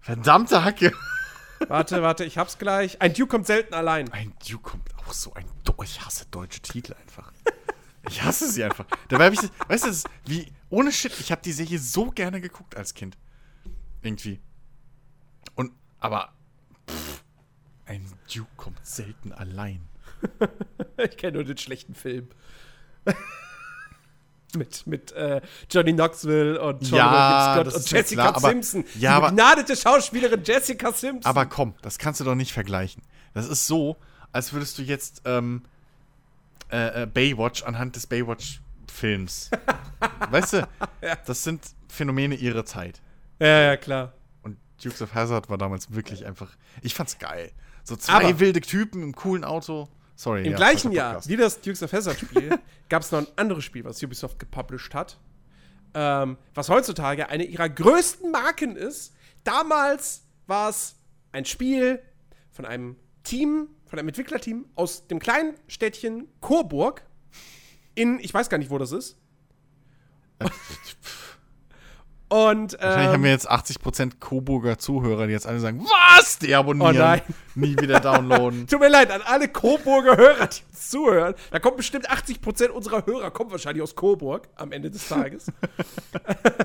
[0.00, 0.92] verdammte Hacke.
[1.66, 3.00] Warte, warte, ich hab's gleich.
[3.02, 4.10] Ein Duke kommt selten allein.
[4.12, 5.44] Ein Duke kommt auch so ein.
[5.64, 7.32] Do ich hasse deutsche Titel einfach.
[8.08, 8.86] Ich hasse sie einfach.
[9.08, 9.42] Dabei habe ich.
[9.68, 10.52] Weißt du, das ist wie.
[10.70, 13.18] Ohne Shit, ich habe die Serie so gerne geguckt als Kind.
[14.02, 14.40] Irgendwie.
[15.54, 15.72] Und.
[15.98, 16.32] Aber.
[16.88, 17.24] Pff,
[17.86, 19.88] ein Duke kommt selten allein.
[21.00, 22.28] Ich kenne nur den schlechten Film.
[24.56, 28.84] Mit mit äh, Johnny Knoxville und John Ja, Scott und ja Jessica klar, aber- Simpson.
[28.98, 31.24] ja, aber- die begnadete Schauspielerin Jessica Simpson.
[31.28, 33.02] Aber komm, das kannst du doch nicht vergleichen.
[33.34, 33.96] Das ist so,
[34.32, 35.62] als würdest du jetzt ähm,
[36.72, 39.50] äh, äh, Baywatch anhand des Baywatch-Films.
[40.30, 40.68] weißt du,
[41.26, 43.00] das sind Phänomene ihrer Zeit.
[43.38, 44.12] ja, ja, klar.
[44.42, 46.50] Und Dukes of Hazard war damals wirklich einfach.
[46.82, 47.52] Ich fand's geil.
[47.84, 49.88] So zwei Aber- wilde Typen im coolen Auto.
[50.18, 50.44] Sorry.
[50.44, 53.62] Im ja, gleichen Jahr, wie das Dukes of Hazzard Spiel, gab es noch ein anderes
[53.62, 55.16] Spiel, was Ubisoft gepublished hat,
[55.94, 59.14] ähm, was heutzutage eine ihrer größten Marken ist.
[59.44, 60.96] Damals war es
[61.30, 62.02] ein Spiel
[62.50, 67.04] von einem Team, von einem Entwicklerteam aus dem kleinen Städtchen Coburg
[67.94, 69.20] in, ich weiß gar nicht, wo das ist.
[72.28, 76.38] Und Wahrscheinlich haben ähm, wir jetzt 80% Coburger Zuhörer, die jetzt alle sagen, was?
[76.38, 76.96] Die abonnieren.
[76.96, 77.22] Oh nein.
[77.54, 78.66] Nie wieder downloaden.
[78.66, 81.34] Tut mir leid an alle Coburger Hörer, die uns zuhören.
[81.50, 85.46] Da kommt bestimmt 80% unserer Hörer, kommen wahrscheinlich aus Coburg am Ende des Tages.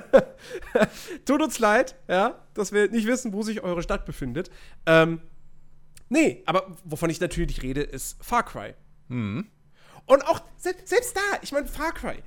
[1.25, 4.51] Tut uns leid, ja, dass wir nicht wissen, wo sich eure Stadt befindet.
[4.85, 5.21] Ähm,
[6.09, 8.73] nee, aber wovon ich natürlich rede, ist Far Cry.
[10.05, 12.17] Und auch, se selbst da, ich meine, Far Cry,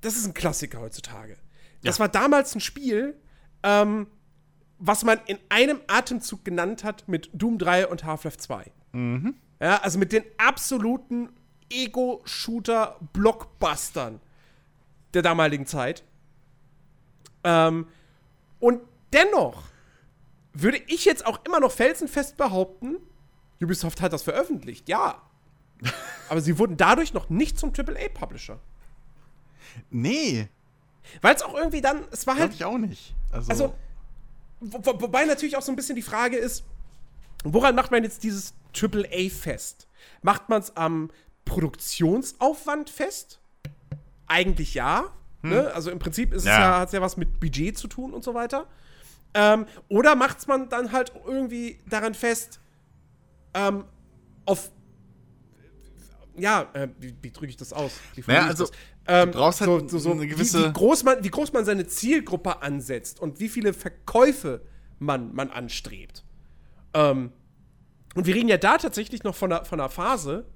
[0.00, 1.36] das ist ein Klassiker heutzutage.
[1.82, 3.16] Das war damals ein Spiel,
[3.62, 4.06] ähm,
[4.78, 8.70] was man in einem Atemzug genannt hat mit Doom 3 und Half-Life 2.
[9.60, 11.30] Ja, also mit den absoluten
[11.70, 14.20] Ego-Shooter-Blockbustern
[15.14, 16.04] der damaligen Zeit.
[17.44, 17.86] Ähm,
[18.60, 19.62] und dennoch
[20.52, 22.96] würde ich jetzt auch immer noch felsenfest behaupten,
[23.60, 25.20] Ubisoft hat das veröffentlicht, ja.
[26.28, 28.58] Aber sie wurden dadurch noch nicht zum AAA-Publisher.
[29.90, 30.48] Nee,
[31.20, 33.14] Weil es auch irgendwie dann, es war halt, ich auch nicht.
[33.30, 33.74] Also, also,
[34.60, 36.64] wo, wo, wobei natürlich auch so ein bisschen die Frage ist,
[37.44, 39.88] woran macht man jetzt dieses AAA fest?
[40.22, 41.10] Macht man es am
[41.44, 43.40] Produktionsaufwand fest?
[44.26, 45.12] Eigentlich ja.
[45.42, 45.72] Ne?
[45.72, 46.60] Also im Prinzip ist es Ja.
[46.60, 48.66] ja, hat es ja was mit Budget zu tun und so weiter.
[49.34, 52.60] Ähm, oder macht man dann halt irgendwie daran fest,
[53.54, 53.84] ähm,
[54.46, 54.70] auf
[56.36, 57.92] ja, äh, wie, wie drücke ich das aus?
[58.26, 58.76] Naja, also, das?
[59.08, 61.64] Ähm, du brauchst halt so, so, eine wie, gewisse- wie, groß man, wie groß man
[61.64, 64.60] seine Zielgruppe ansetzt und wie viele Verkäufe
[64.98, 66.24] man, man anstrebt.
[66.94, 67.32] Ähm,
[68.14, 70.46] und wir reden ja da tatsächlich noch von einer, von einer Phase.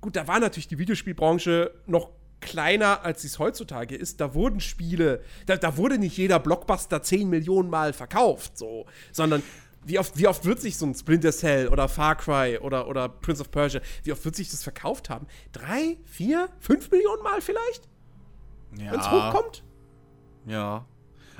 [0.00, 4.20] Gut, da war natürlich die Videospielbranche noch kleiner, als sie es heutzutage ist.
[4.20, 9.42] Da wurden Spiele, da, da wurde nicht jeder Blockbuster 10 Millionen Mal verkauft, so, sondern
[9.84, 13.08] wie oft, wie oft wird sich so ein Splinter Cell oder Far Cry oder, oder
[13.08, 15.26] Prince of Persia, wie oft wird sich das verkauft haben?
[15.52, 17.88] Drei, vier, fünf Millionen Mal vielleicht,
[18.78, 19.64] ja, wenn es hochkommt?
[20.46, 20.86] Ja.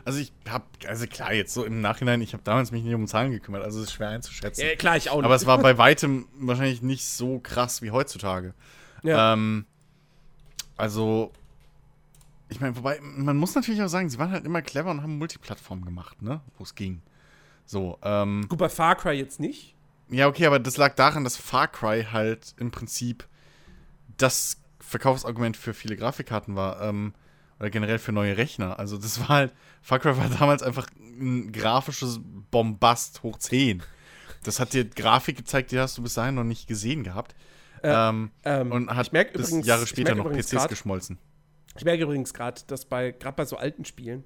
[0.05, 3.07] Also ich habe, also klar, jetzt so im Nachhinein, ich habe damals mich nicht um
[3.07, 4.67] Zahlen gekümmert, also es ist schwer einzuschätzen.
[4.67, 5.25] Ja, klar, ich auch nicht.
[5.25, 8.55] Aber es war bei weitem wahrscheinlich nicht so krass wie heutzutage.
[9.03, 9.35] ja.
[9.35, 9.67] Ähm,
[10.77, 11.31] also,
[12.49, 15.19] ich meine, wobei, man muss natürlich auch sagen, sie waren halt immer clever und haben
[15.19, 16.41] Multiplattform gemacht, ne?
[16.59, 17.03] Wo es ging.
[17.67, 19.75] So, ähm, Gut, bei Far Cry jetzt nicht.
[20.11, 23.27] ja, okay, aber das lag daran, dass Far Cry halt im Prinzip
[24.19, 27.15] das Verkaufsargument für viele Grafikkarten war, ähm,
[27.59, 28.79] oder generell für neue Rechner.
[28.79, 32.21] Also das war halt, Far Cry war damals einfach ein grafisches
[32.51, 33.83] Bombast hoch 10.
[34.43, 37.35] Das hat dir Grafik gezeigt, die hast du bis dahin noch nicht gesehen gehabt.
[37.85, 41.19] ähm, ähm, und hat ich merk übrigens- Jahre später noch PCs grad- geschmolzen.
[41.77, 44.25] Ich merke übrigens gerade, dass bei gerade bei so alten Spielen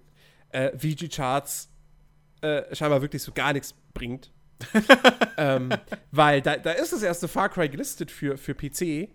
[0.51, 1.69] äh, VG-Charts
[2.41, 4.33] äh, scheinbar wirklich so gar nichts bringt.
[5.37, 5.71] ähm,
[6.11, 9.11] weil da, da ist das erste Far Cry gelistet für, für PC.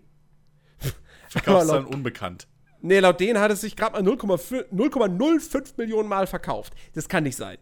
[1.28, 2.46] Verkaufszahlen laut, unbekannt.
[2.80, 6.74] nee, laut denen hat es sich gerade mal 0,5 0,05 Millionen Mal verkauft.
[6.94, 7.58] Das kann nicht sein.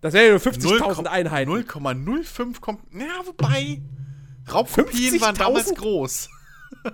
[0.00, 1.50] Das wären ja nur 50.000 Einheiten.
[1.50, 2.80] 0,05 kommt.
[2.94, 3.82] Ja, wobei.
[4.52, 5.38] Raubkopien waren 50.000?
[5.38, 6.28] damals groß.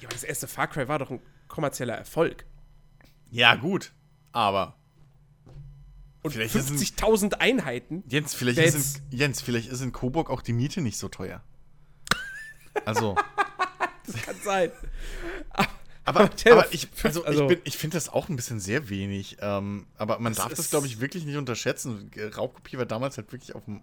[0.00, 2.44] Ja, das erste Far Cry war doch ein kommerzieller Erfolg.
[3.30, 3.92] Ja, gut.
[4.32, 4.77] Aber.
[6.22, 8.02] Und Vielleicht ist ein- 50.000 Einheiten.
[8.08, 11.42] Jens, vielleicht ist, in, Jens, vielleicht ist in Coburg auch die Miete nicht so teuer.
[12.84, 13.14] Also,
[14.24, 14.70] Kann sein.
[16.04, 18.88] aber, aber mal, ich, also, also- ich, bin- ich finde das auch ein bisschen sehr
[18.88, 19.36] wenig.
[19.40, 22.10] Ähm, aber man Das darf das, glaube ich, wirklich nicht unterschätzen.
[22.36, 23.82] Raubkopie war damals halt wirklich auf dem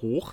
[0.00, 0.32] Hoch.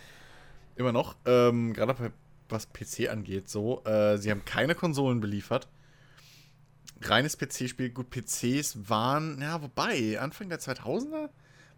[0.76, 1.16] Immer noch.
[1.26, 2.12] Ähm, Gerade
[2.50, 3.84] was PC angeht, so.
[3.84, 5.68] Äh, sie haben keine Konsolen beliefert.
[7.02, 7.90] Reines PC-Spiel.
[7.92, 11.30] Gut, PCs waren, ja, wobei, Anfang der 2000er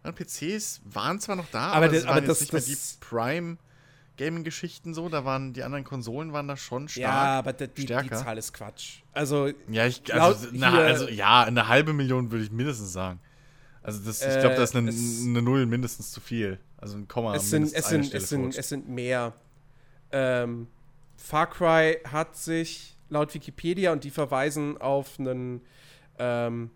[0.02, 2.60] waren PCs, waren zwar noch da, Aber aber, das- waren aber jetzt das- nicht mehr
[2.62, 3.56] das- die Prime
[4.16, 7.02] Gaming-Geschichten so, da waren die anderen Konsolen waren da schon stark.
[7.02, 8.10] Ja, aber die, die, die.
[8.10, 8.98] Zahl ist Quatsch.
[9.14, 13.18] Also, Ja, ich, also, na, also ja, eine halbe Million würde ich mindestens sagen.
[13.82, 16.60] Also das, ich glaube, Äh, das ist eine, eine Null mindestens zu viel.
[16.76, 19.32] Also ein Komma es sind, es, sind, es, sind, es sind mehr.
[20.12, 20.66] Ähm,
[21.16, 25.60] Far Cry hat sich laut Wikipedia, und die verweisen auf einen,
[26.18, 26.70] ähm,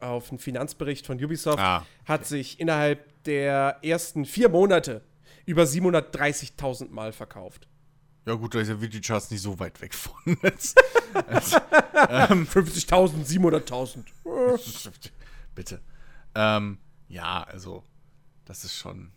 [0.00, 5.02] auf einen Finanzbericht von Ubisoft, Ah, hat sich innerhalb der ersten vier Monate
[5.46, 7.68] über 730.000 Mal verkauft.
[8.26, 10.14] Ja gut, da ist ja Wiki-Charts nicht so weit weg von.
[12.08, 14.04] Ähm, 50.000, 700.000.
[15.54, 15.80] Bitte.
[16.34, 17.84] Ähm, ja, also,
[18.44, 19.12] das ist schon.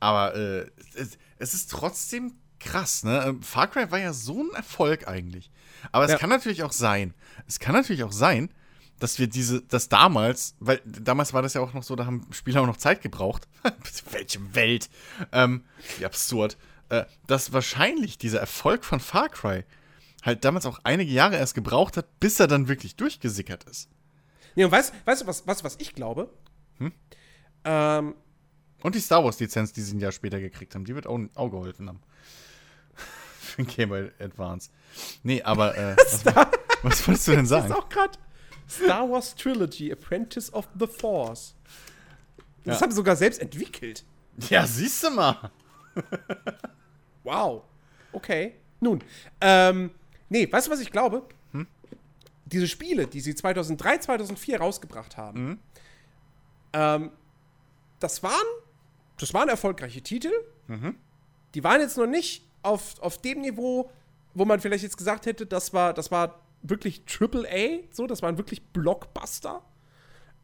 [0.00, 3.24] Aber äh, es, es ist trotzdem krass, ne?
[3.26, 5.50] Ähm, Far Cry war ja so ein Erfolg eigentlich.
[5.92, 6.18] Aber es Ja.
[6.18, 7.14] kann natürlich auch sein,
[7.46, 8.50] es kann natürlich auch sein,
[8.98, 12.26] dass wir diese, dass damals, weil damals war das ja auch noch so, da haben
[12.32, 13.46] Spieler auch noch Zeit gebraucht.
[14.10, 14.90] Welche Welt?
[15.32, 15.64] Ähm,
[15.98, 16.56] wie absurd.
[16.88, 19.64] Äh, dass wahrscheinlich dieser Erfolg von Far Cry
[20.24, 23.88] halt damals auch einige Jahre erst gebraucht hat, bis er dann wirklich durchgesickert ist.
[24.56, 26.32] Nee, und weißt, weißt du, was, was, was ich glaube?
[26.78, 26.92] Hm?
[27.64, 28.14] Ähm,
[28.82, 31.50] Und die Star Wars-Lizenz, die sie ein Jahr später gekriegt haben, die wird auch, auch
[31.50, 32.00] geholfen haben.
[33.58, 34.70] Für Game Boy Advance.
[35.22, 36.24] Nee, aber äh, was,
[36.82, 37.66] was wolltest du denn Das sagen?
[37.66, 38.18] ist auch gerade
[38.68, 41.54] Star Wars Trilogy, Apprentice of the Force.
[42.64, 42.82] Das Ja.
[42.82, 44.04] haben sie sogar selbst entwickelt.
[44.50, 45.50] Ja, siehst du mal.
[47.24, 47.64] Wow.
[48.12, 48.54] Okay.
[48.80, 49.02] Nun,
[49.40, 49.90] ähm,
[50.28, 51.24] nee, weißt du, was ich glaube?
[52.46, 55.60] Diese Spiele, die sie 2003, 2004 rausgebracht haben,
[56.72, 57.10] ähm,
[58.00, 58.32] das waren,
[59.18, 60.30] das waren erfolgreiche Titel.
[61.54, 63.90] Die waren jetzt noch nicht auf, auf dem Niveau,
[64.34, 68.22] wo man vielleicht jetzt gesagt hätte, das war, das war wirklich Triple A, so, das
[68.22, 69.62] waren wirklich Blockbuster.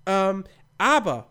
[0.06, 0.44] Ähm,
[0.78, 1.28] aber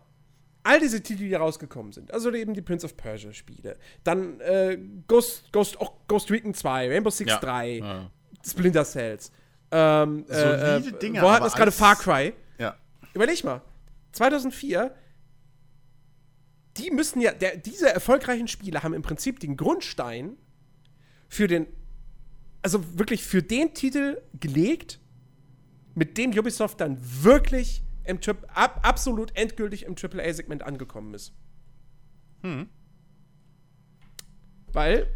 [0.62, 4.78] all diese Titel, die rausgekommen sind, also eben die Prince of Persia Spiele, dann äh,
[5.06, 7.38] Ghost, Ghost, auch Ghost Recon 2, Rainbow Six Ja.
[7.38, 8.10] 3, Ja.
[8.46, 9.30] Splinter Cells,
[9.70, 12.34] ähm, Solide äh, äh, Dinger, Wo hatten wir gerade Far Cry?
[12.58, 12.76] Ja.
[13.14, 13.62] Überleg mal,
[14.12, 14.94] 2004,
[16.76, 20.36] die müssen ja, der, diese erfolgreichen Spiele haben im Prinzip den Grundstein
[21.34, 21.66] für den,
[22.62, 25.00] also wirklich für den Titel gelegt,
[25.96, 31.32] mit dem Ubisoft dann wirklich im Tri ab, absolut endgültig im AAA-Segment angekommen ist.
[32.42, 32.68] Hm.
[34.72, 35.08] Weil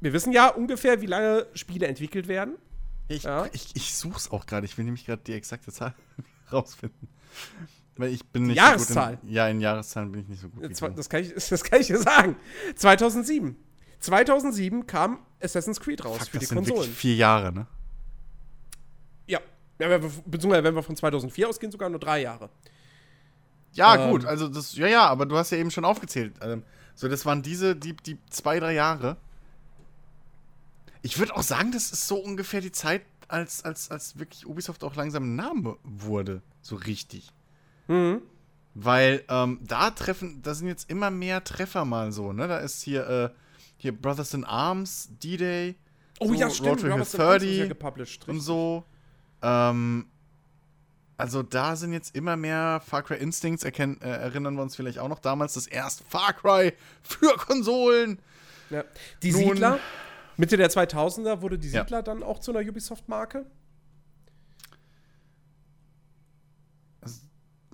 [0.00, 2.56] wir wissen ja ungefähr, wie lange Spiele entwickelt werden.
[3.08, 3.46] Ich, Ja.
[3.52, 4.66] ich, ich such's auch gerade.
[4.66, 5.94] Ich will nämlich gerade die exakte Zahl
[6.52, 7.08] rausfinden.
[7.96, 9.12] Weil ich bin nicht Jahreszahl.
[9.14, 10.62] so gut in, Ja, in Jahreszahlen bin ich nicht so gut.
[10.98, 12.36] das, kann ich, das kann ich dir sagen.
[12.76, 13.56] 2007.
[14.00, 16.92] 2007 kam Assassin's Creed raus Fuck, für die das sind Konsolen.
[16.92, 17.66] vier Jahre, ne?
[19.26, 19.40] Ja.
[19.78, 22.50] ja wenn wir, beziehungsweise, wenn wir von 2004 ausgehen, sogar nur drei Jahre.
[23.72, 24.10] Ja, Ähm.
[24.10, 26.34] gut, also das, ja, ja, aber du hast ja eben schon aufgezählt.
[26.40, 26.62] Ähm,
[26.94, 29.16] so, das waren diese, die, die zwei, drei Jahre.
[31.02, 34.82] Ich würde auch sagen, das ist so ungefähr die Zeit, als, als, als wirklich Ubisoft
[34.82, 36.42] auch langsam ein Name wurde.
[36.62, 37.30] So richtig.
[37.86, 38.22] Mhm.
[38.74, 42.48] Weil ähm, da treffen, da sind jetzt immer mehr Treffer mal so, ne?
[42.48, 43.30] Da ist hier, äh,
[43.78, 45.76] hier Brothers in Arms, D-Day.
[46.20, 46.68] Oh so, ja, stimmt.
[46.68, 48.28] Road to Robert's Hill Advance ist ja 30 gepublished.
[48.28, 48.84] und so.
[49.40, 50.06] Ähm,
[51.16, 54.98] also da sind jetzt immer mehr Far Cry Instincts, erkennen, äh, erinnern wir uns vielleicht
[54.98, 58.20] auch noch damals, das erste Far Cry für Konsolen.
[58.70, 58.84] Ja.
[59.22, 59.78] Die Nun- Siedler,
[60.36, 61.80] Mitte der 2000er wurde die Ja.
[61.82, 63.46] Siedler dann auch zu einer Ubisoft-Marke.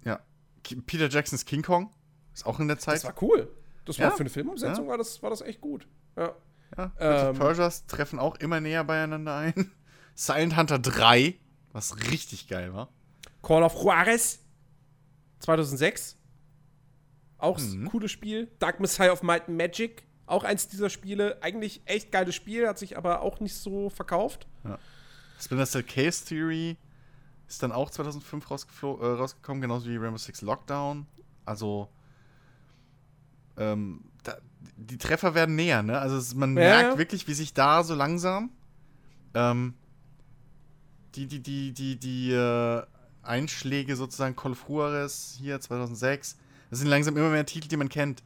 [0.04, 0.20] Ja.
[0.62, 1.90] Ki- Peter Jacksons King Kong
[2.34, 2.96] ist auch in der Zeit.
[2.96, 3.48] Das war cool.
[3.84, 4.10] Das war Ja.
[4.12, 4.90] für eine Filmumsetzung, Ja.
[4.90, 5.86] war, das, war das echt gut.
[6.16, 6.34] Ja.
[6.76, 6.92] ja.
[6.98, 9.70] Ähm, Persias treffen auch immer näher beieinander ein.
[10.14, 11.34] Silent Hunter 3,
[11.72, 12.88] was richtig geil war.
[13.42, 14.38] Call of Juarez
[15.40, 16.16] 2006.
[17.38, 17.84] Auch Mhm.
[17.84, 18.48] ein cooles Spiel.
[18.58, 20.04] Dark Messiah of Might and Magic.
[20.26, 21.42] Auch eins dieser Spiele.
[21.42, 24.46] Eigentlich echt geiles Spiel, hat sich aber auch nicht so verkauft.
[25.38, 26.76] Splinter Cell Case Theory
[27.46, 31.06] ist dann auch 2005 rausgeflo- äh, rausgekommen, genauso wie Rainbow Six Lockdown.
[31.44, 31.88] Also,
[33.56, 34.36] ähm, da,
[34.76, 35.98] die Treffer werden näher, ne?
[35.98, 36.98] Also, es, man Ja, merkt ja.
[36.98, 38.50] wirklich, wie sich da so langsam
[39.34, 39.74] ähm,
[41.14, 42.82] die, die, die, die, die äh,
[43.22, 46.36] Einschläge sozusagen Call of Juarez hier 2006,
[46.70, 48.22] das sind langsam immer mehr Titel, die man kennt.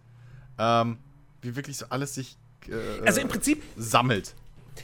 [0.59, 0.99] Ähm,
[1.43, 2.37] wie wirklich so alles sich
[2.69, 4.35] äh, Also im Prinzip, sammelt.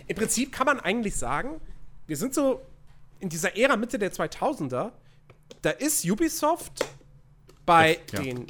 [0.06, 1.60] im Prinzip kann man eigentlich sagen,
[2.06, 2.60] wir sind so
[3.20, 4.92] in dieser Ära Mitte der 2000er.
[5.62, 6.84] Da ist Ubisoft
[7.66, 8.20] bei Ja.
[8.22, 8.46] den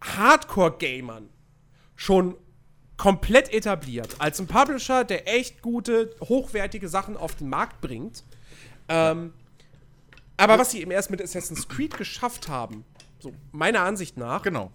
[0.00, 1.28] Hardcore-Gamern
[1.96, 2.36] schon
[2.96, 4.16] komplett etabliert.
[4.18, 8.24] Als ein Publisher, der echt gute, hochwertige Sachen auf den Markt bringt.
[8.88, 9.32] Ähm,
[10.36, 12.84] aber was sie eben erst mit Assassin's Creed geschafft haben,
[13.18, 14.70] so meiner Ansicht nach, Genau.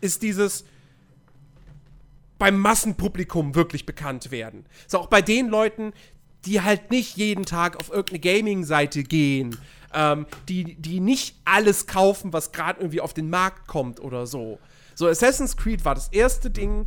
[0.00, 0.64] ist dieses
[2.38, 4.64] beim Massenpublikum wirklich bekannt werden.
[4.86, 5.92] So auch bei den Leuten,
[6.46, 9.58] die halt nicht jeden Tag auf irgendeine Gaming-Seite gehen,
[9.94, 14.58] ähm, die, die nicht alles kaufen, was gerade irgendwie auf den Markt kommt oder so.
[14.94, 16.86] So, Assassin's Creed war das erste Ding,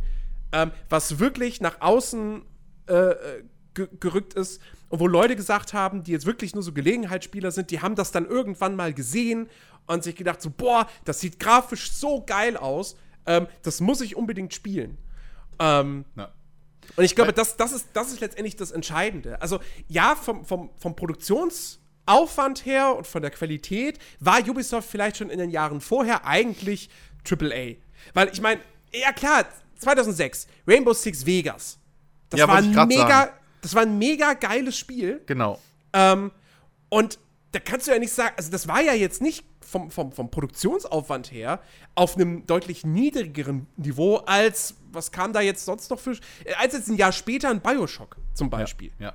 [0.52, 2.42] ähm, was wirklich nach außen
[2.88, 6.72] äh, äh, ge gerückt ist und wo Leute gesagt haben, die jetzt wirklich nur so
[6.72, 9.48] Gelegenheitsspieler sind, die haben das dann irgendwann mal gesehen
[9.86, 14.16] und sich gedacht so, boah, das sieht grafisch so geil aus, ähm, das muss ich
[14.16, 14.96] unbedingt spielen.
[15.58, 16.30] Ähm, Ja.
[16.96, 19.40] und ich glaube, das, das, ist, das ist letztendlich das Entscheidende.
[19.42, 20.94] Also, ja, vom, vom, vom
[22.06, 26.88] Produktionsaufwand her und von der Qualität war Ubisoft vielleicht schon in den Jahren vorher eigentlich
[27.28, 27.76] AAA.
[28.12, 28.60] Weil ich meine,
[28.92, 29.46] ja klar,
[29.78, 31.78] 2006, Rainbow Six Vegas.
[32.30, 33.32] Das, Ja, war, ein mega, sagen.
[33.62, 35.22] das war ein mega geiles Spiel.
[35.26, 35.60] Genau.
[35.92, 36.30] Ähm,
[36.88, 37.18] und
[37.52, 40.30] da kannst du ja nicht sagen, also das war ja jetzt nicht vom, vom, vom
[40.30, 41.60] Produktionsaufwand her
[41.94, 46.16] auf einem deutlich niedrigeren Niveau als, was kam da jetzt sonst noch für,
[46.58, 48.92] als jetzt ein Jahr später ein Bioshock zum Beispiel.
[48.98, 49.14] Ja.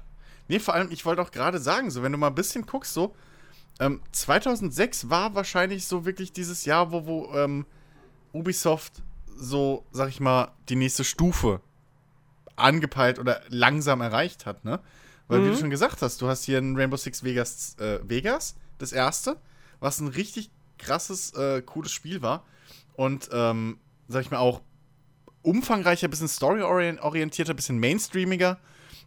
[0.50, 2.94] Nee, vor allem, ich wollte auch gerade sagen, so, wenn du mal ein bisschen guckst,
[2.94, 3.16] so,
[3.80, 7.66] ähm, 2006 war wahrscheinlich so wirklich dieses Jahr, wo, wo ähm,
[8.34, 9.02] Ubisoft
[9.38, 11.62] so, sag ich mal, die nächste Stufe
[12.58, 14.82] angepeilt oder langsam erreicht hat, ne?
[15.30, 18.56] Weil, wie du schon gesagt hast, du hast hier ein Rainbow Six Vegas, äh, Vegas,
[18.80, 19.38] das erste,
[19.80, 22.44] was ein richtig krasses, äh, cooles Spiel war.
[22.96, 23.78] Und, ähm,
[24.08, 24.62] sag ich mal, auch
[25.44, 28.60] umfangreicher, bisschen story-orientierter, bisschen mainstreamiger.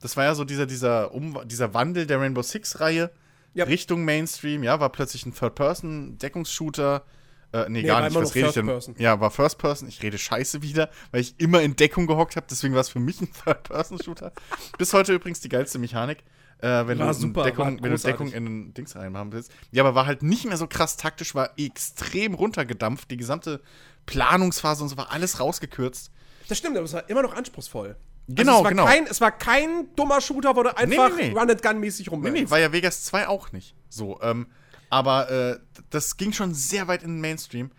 [0.03, 3.11] Das war ja so dieser, dieser, um, dieser Wandel der Rainbow Six-Reihe
[3.55, 3.65] Ja.
[3.65, 7.05] Richtung Mainstream, ja, war plötzlich ein Third-Person-Deckungsshooter.
[7.53, 8.67] Äh, nee, Nee, gar nicht, was rede ich denn?
[8.67, 8.95] Person.
[8.99, 9.87] Ja, war First Person.
[9.89, 12.99] Ich rede scheiße wieder, weil ich immer in Deckung gehockt habe, deswegen war es für
[13.01, 14.33] mich ein Third-Person-Shooter.
[14.79, 16.25] Bis heute übrigens die geilste Mechanik.
[16.59, 17.99] Äh, wenn, War du super, Deckung, war wenn du.
[17.99, 19.51] Deckung in ein Dings reinmachen willst.
[19.73, 23.11] Ja, aber war halt nicht mehr so krass taktisch, war extrem runtergedampft.
[23.11, 23.61] Die gesamte
[24.07, 26.13] Planungsphase und so war alles rausgekürzt.
[26.49, 27.97] Das stimmt, aber es war immer noch anspruchsvoll.
[28.29, 28.85] Genau, also es war genau.
[28.87, 31.39] Kein, es war kein dummer Shooter, wo du einfach nee, nee.
[31.39, 32.43] Run-and-Gun-mäßig Nee, rumrennst.
[32.43, 33.75] nee, war ja Vegas 2 auch nicht.
[33.89, 34.47] So, ähm,
[34.91, 35.59] aber äh,
[35.91, 37.71] das ging schon sehr weit in den Mainstream.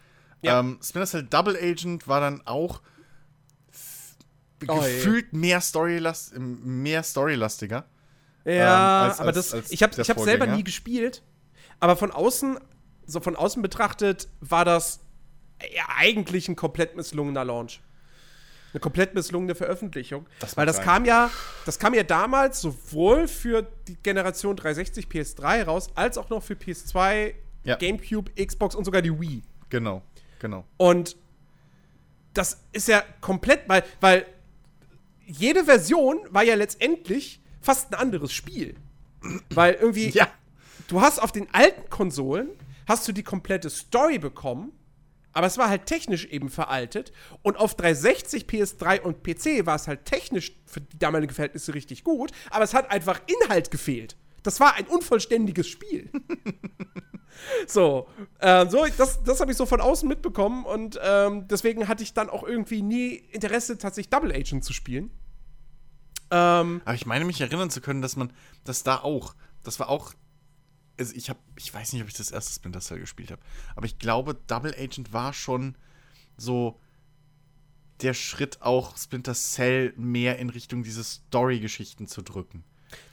[0.42, 0.60] Ja.
[0.60, 2.82] Ähm, Splinter Cell Double Agent war dann auch
[4.68, 7.86] Oh, gefühlt mehr, Storylast mehr storylastiger.
[8.46, 11.22] Ja, ähm, als- aber als- das, als ich habe hab selber nie gespielt.
[11.80, 12.60] Aber von außen,
[13.06, 15.02] so von außen betrachtet, war das
[15.74, 17.82] ja, eigentlich ein komplett misslungener Launch.
[18.74, 20.26] Eine komplett misslungene Veröffentlichung.
[20.40, 20.86] Das Weil das sein.
[20.86, 21.30] kam ja,
[21.66, 26.56] das kam ja damals sowohl für die Generation 360 PS3 raus, als auch noch für
[26.56, 27.76] PS2, Ja.
[27.78, 29.44] GameCube, Xbox und sogar die Wii.
[29.70, 30.02] Genau,
[30.40, 30.66] genau.
[30.78, 31.16] Und
[32.34, 34.26] das ist ja komplett, weil, weil
[35.26, 38.76] jede Version war ja letztendlich fast ein anderes Spiel.
[39.52, 40.28] Weil irgendwie, Ja.
[40.88, 42.50] du hast auf den alten Konsolen,
[42.88, 44.72] hast du die komplette Story bekommen,
[45.34, 47.12] aber es war halt technisch eben veraltet.
[47.42, 52.04] Und auf 360, PS3 und PC war es halt technisch für die damaligen Verhältnisse richtig
[52.04, 54.16] gut, aber es hat einfach Inhalt gefehlt.
[54.44, 56.10] Das war ein unvollständiges Spiel.
[57.68, 58.08] so,
[58.40, 62.14] äh, so das, das habe ich so von außen mitbekommen und ähm, deswegen hatte ich
[62.14, 65.12] dann auch irgendwie nie Interesse, tatsächlich Double Agent zu spielen.
[66.30, 69.90] Ähm, Aber ich meine mich erinnern zu können, dass man das da auch, das war
[69.90, 70.14] auch,
[71.00, 73.42] also ich habe, ich weiß nicht, ob ich das erste Splinter Cell gespielt habe,
[73.76, 75.76] aber ich glaube, Double Agent war schon
[76.38, 76.80] so
[78.02, 82.64] der Schritt auch Splinter Cell mehr in Richtung diese Story-Geschichten zu drücken.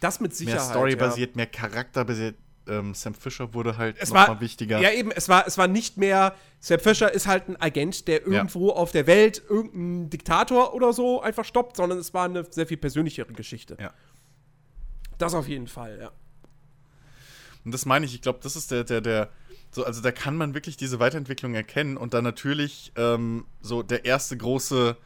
[0.00, 0.70] das mit Mehr Sicherheit.
[0.70, 2.36] Story-basiert, mehr Charakterbasiert.
[2.68, 4.80] Ähm, Sam Fisher wurde halt es noch war mal wichtiger.
[4.80, 6.34] Ja, eben, es war, es war nicht mehr.
[6.60, 11.22] Sam Fisher ist halt ein Agent, der irgendwo auf der Welt irgendeinen Diktator oder so
[11.22, 13.76] einfach stoppt, sondern es war eine sehr viel persönlichere Geschichte.
[13.80, 13.92] Ja.
[15.18, 16.12] Das auf jeden Fall, ja.
[17.64, 19.30] Und das meine ich, ich glaube, das ist der, der, der,
[19.70, 24.04] so, also da kann man wirklich diese Weiterentwicklung erkennen und dann natürlich ähm, so der
[24.04, 24.96] erste große,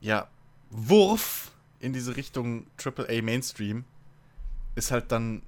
[0.00, 0.28] ja,
[0.70, 3.84] Wurf in diese Richtung AAA Mainstream
[4.74, 5.42] ist halt dann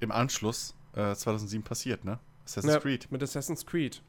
[0.00, 2.18] im Anschluss äh, 2007 passiert, ne?
[2.44, 3.12] Assassin's Ja, Creed.
[3.12, 4.02] Mit Assassin's Creed.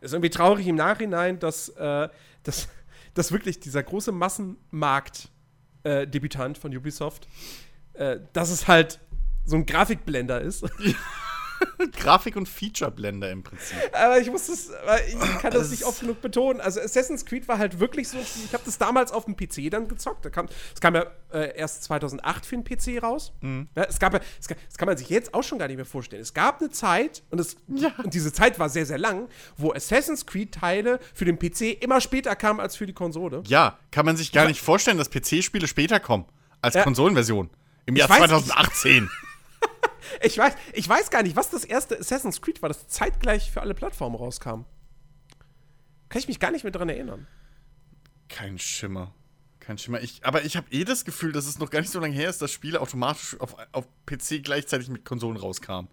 [0.00, 2.08] Ist irgendwie traurig im Nachhinein, dass, äh,
[2.42, 2.68] dass,
[3.14, 7.26] dass wirklich dieser große Massenmarkt-Debütant von Ubisoft,
[7.94, 9.00] äh, dass es halt
[9.44, 10.64] so ein Grafikblender ist.
[11.96, 13.76] Grafik- und Feature-Blender im Prinzip.
[13.92, 14.70] Aber ich muss das,
[15.08, 16.60] ich kann das Das nicht oft genug betonen.
[16.60, 19.88] Also Assassin's Creed war halt wirklich so, ich habe das damals auf dem PC dann
[19.88, 20.24] gezockt.
[20.24, 23.32] Da kam, es kam ja äh, erst 2008 für den PC raus.
[23.42, 25.86] Ja, es gab ja, es das kann man sich jetzt auch schon gar nicht mehr
[25.86, 26.20] vorstellen.
[26.22, 30.26] Es gab eine Zeit, und, es, und diese Zeit war sehr, sehr lang, wo Assassin's
[30.26, 33.42] Creed-Teile für den PC immer später kamen als für die Konsole.
[33.46, 36.26] Ja, kann man sich gar nicht vorstellen, dass PC-Spiele später kommen
[36.60, 36.82] als Ja.
[36.82, 37.48] Konsolenversion.
[37.86, 39.08] Im Jahr weiß, ich- 2018.
[39.23, 39.23] Ich
[40.38, 43.74] weiß, ich weiß gar nicht, was das erste Assassin's Creed war, das zeitgleich für alle
[43.74, 44.64] Plattformen rauskam.
[46.08, 47.26] Kann ich mich gar nicht mehr dran erinnern.
[48.28, 49.14] Kein Schimmer.
[49.60, 50.00] Kein Schimmer.
[50.02, 52.28] Ich, aber ich habe eh das Gefühl, dass es noch gar nicht so lange her
[52.28, 55.90] ist, dass Spiele automatisch auf, auf PC gleichzeitig mit Konsolen rauskamen.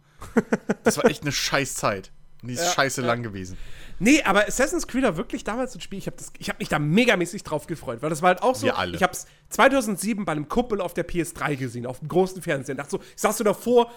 [0.84, 2.12] Das war echt eine scheiß Zeit.
[2.12, 3.08] Und die ist Ja, scheiße ja.
[3.08, 3.58] lang gewesen.
[4.00, 6.00] Nee, aber Assassin's Creed war wirklich damals ein Spiel.
[6.00, 6.18] Ich habe
[6.48, 8.64] hab mich da megamäßig drauf gefreut, weil das war halt auch so.
[8.66, 8.96] Wir alle.
[8.96, 12.74] Ich habe es 2007 bei einem Kumpel auf der PS3 gesehen, auf dem großen Fernseher.
[12.74, 13.92] Und dachte so, ich saß so davor,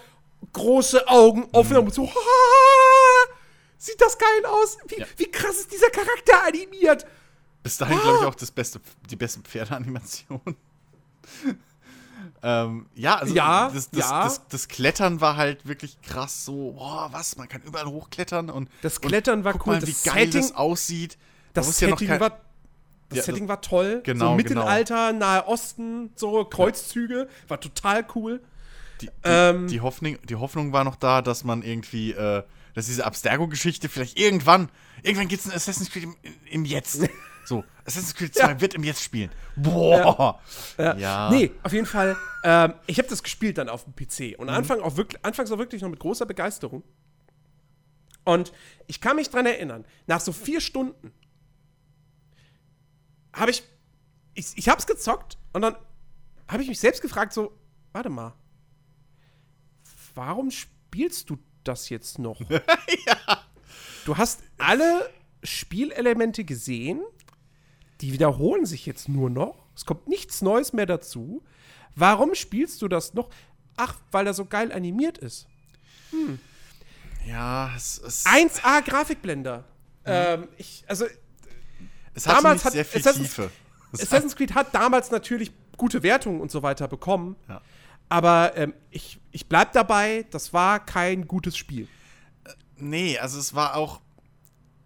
[0.53, 3.33] große Augen offen und so, "Ah,
[3.77, 4.77] sieht das geil aus?
[4.87, 5.05] Wie, Ja.
[5.17, 7.05] wie krass ist dieser Charakter animiert?
[7.63, 8.79] Bis dahin, glaube ich, auch das beste,
[9.09, 10.39] die beste Pferdeanimation.
[12.43, 14.23] Ähm, ja, also Ja, das, das, ja.
[14.23, 16.45] Das, das Klettern war halt wirklich krass.
[16.45, 18.49] So, boah, was, man kann überall hochklettern.
[18.49, 21.17] Und, Das Klettern war guck cool, Mal, das wie geil Setting- das aussieht.
[21.53, 22.41] Da Das ja Setting kein- war.
[23.09, 24.01] Das Ja, Setting das- war toll.
[24.03, 24.35] Genau, so genau.
[24.35, 27.27] Mittelalter, Nahe Osten, so Kreuzzüge.
[27.47, 28.41] War total cool.
[29.01, 32.85] Die, die, Ähm, die, Hoffnung, die Hoffnung war noch da, dass man irgendwie, äh, dass
[32.87, 34.69] diese Abstergo-Geschichte vielleicht irgendwann,
[35.03, 36.15] irgendwann gibt es ein Assassin's Creed im,
[36.49, 37.01] im Jetzt.
[37.45, 39.29] So, Assassin's Creed 2 wird im Jetzt spielen.
[39.55, 40.41] Boah.
[40.77, 40.95] Ja.
[40.97, 41.29] Ja.
[41.29, 42.17] Nee, auf jeden Fall.
[42.43, 44.37] Ähm, ich habe das gespielt dann auf dem PC.
[44.39, 46.83] Und Anfang auch wirklich, anfangs auch wirklich noch mit großer Begeisterung.
[48.23, 48.51] Und
[48.87, 51.13] ich kann mich dran erinnern, nach so vier Stunden
[53.33, 53.63] habe ich,
[54.33, 55.75] ich, ich habe es gezockt und dann
[56.47, 57.55] habe ich mich selbst gefragt, so,
[57.91, 58.33] warte mal,
[60.15, 62.39] warum spielst du das jetzt noch?
[64.05, 65.09] Du hast alle
[65.43, 67.01] Spielelemente gesehen,
[68.01, 69.65] die wiederholen sich jetzt nur noch.
[69.75, 71.43] Es kommt nichts Neues mehr dazu.
[71.95, 73.29] Warum spielst du das noch?
[73.77, 75.47] Ach, weil er so geil animiert ist.
[77.27, 79.63] Ja, es, es, 1A Grafikblender.
[80.05, 81.05] Ähm, ich, also,
[82.13, 83.51] es hat damals hat sehr viel Assassin's- Tiefe.
[83.93, 87.35] Assassin's Creed hat damals natürlich gute Wertungen und so weiter bekommen.
[87.47, 87.61] Ja.
[88.07, 91.87] Aber ähm, ich, ich bleib dabei, das war kein gutes Spiel.
[92.77, 94.01] Nee, also es war auch.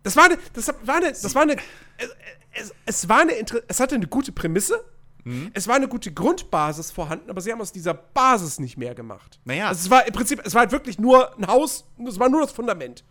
[0.04, 1.58] Das war eine, das war eine, das war eine,
[2.00, 2.10] es,
[2.54, 3.34] es, es war eine,
[3.68, 4.84] es hatte eine gute Prämisse.
[5.26, 5.52] Mhm.
[5.54, 9.40] Es war eine gute Grundbasis vorhanden, aber sie haben aus dieser Basis nicht mehr gemacht.
[9.44, 9.68] Naja.
[9.68, 12.42] Also es war im Prinzip, es war halt wirklich nur ein Haus, es war nur
[12.42, 13.04] das Fundament.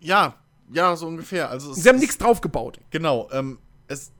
[0.00, 0.34] Ja,
[0.72, 1.50] ja, so ungefähr.
[1.50, 2.80] Also Sie haben nichts draufgebaut.
[2.90, 4.12] Genau, ähm, es,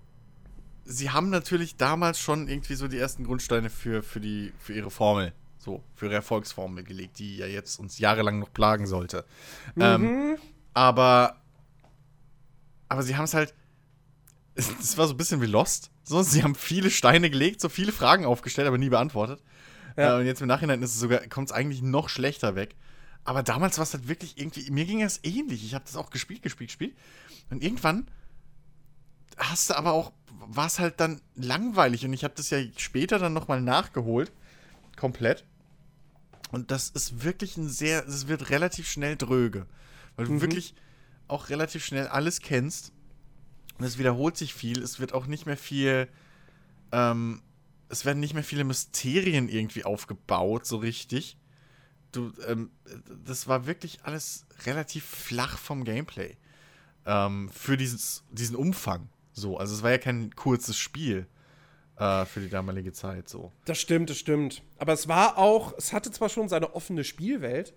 [0.85, 4.91] sie haben natürlich damals schon irgendwie so die ersten Grundsteine für, für, die, für ihre
[4.91, 9.25] Formel, so, für ihre Erfolgsformel gelegt, die ja jetzt uns jahrelang noch plagen sollte.
[9.79, 10.37] Ähm,
[10.75, 11.37] aber,
[12.89, 13.55] aber sie haben es halt,
[14.55, 15.91] es, war so ein bisschen wie Lost.
[16.05, 19.43] So, sie haben viele Steine gelegt, so viele Fragen aufgestellt, aber nie beantwortet.
[19.97, 20.17] Ja.
[20.17, 22.75] Äh, und jetzt im Nachhinein ist es sogar, kommt es eigentlich noch schlechter weg.
[23.25, 25.65] Aber damals war es halt wirklich irgendwie, mir ging das ähnlich.
[25.65, 26.97] Ich habe das auch gespielt, gespielt, gespielt.
[27.51, 28.09] Und irgendwann
[29.37, 32.05] hast du aber auch, war es halt dann langweilig.
[32.05, 34.33] Und ich habe das ja später dann nochmal nachgeholt.
[34.97, 35.45] Komplett.
[36.51, 39.67] Und das ist wirklich ein sehr, es wird relativ schnell dröge.
[40.17, 40.75] Weil du wirklich
[41.29, 42.93] auch relativ schnell alles kennst.
[43.79, 44.83] Und es wiederholt sich viel.
[44.83, 46.09] Es wird auch nicht mehr viel,
[46.93, 47.43] ähm,
[47.89, 51.37] es werden nicht mehr viele Mysterien irgendwie aufgebaut, so richtig.
[52.13, 52.71] Du, ähm,
[53.25, 56.37] das war wirklich alles relativ flach vom Gameplay.
[57.07, 59.09] Ähm, für dieses, diesen Umfang.
[59.33, 61.27] So, also es war ja kein kurzes Spiel
[61.97, 63.29] äh, für die damalige Zeit.
[63.29, 63.51] So.
[63.65, 64.63] Das stimmt, das stimmt.
[64.79, 67.75] Aber es war auch, es hatte zwar schon seine offene Spielwelt,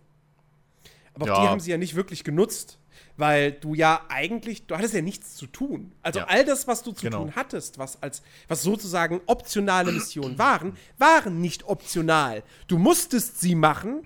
[1.14, 1.42] aber auch Ja.
[1.42, 2.78] die haben sie ja nicht wirklich genutzt.
[3.18, 5.94] Weil du ja eigentlich, du hattest ja nichts zu tun.
[6.02, 6.26] Also Ja.
[6.28, 7.20] all das, was du zu Genau.
[7.24, 12.44] tun hattest, was als, was sozusagen optionale Missionen waren, waren nicht optional.
[12.68, 14.06] Du musstest sie machen,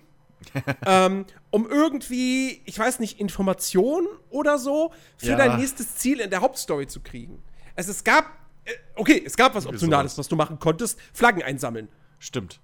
[0.85, 5.35] ähm, um irgendwie, ich weiß nicht, Informationen oder so für Ja.
[5.37, 7.41] dein nächstes Ziel in der Hauptstory zu kriegen.
[7.75, 8.25] Also es gab,
[8.65, 11.89] äh, okay, es gab was Optionales, was du machen konntest, Flaggen einsammeln.
[12.19, 12.59] Stimmt.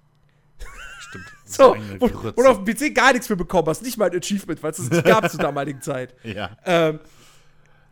[1.08, 1.32] Stimmt.
[1.44, 4.10] Das So, wo, wo du auf dem PC gar nichts für bekommen hast, nicht mal
[4.10, 6.14] ein Achievement, weil es das nicht gab zur damaligen Zeit.
[6.24, 6.56] ja.
[6.64, 7.00] Ähm,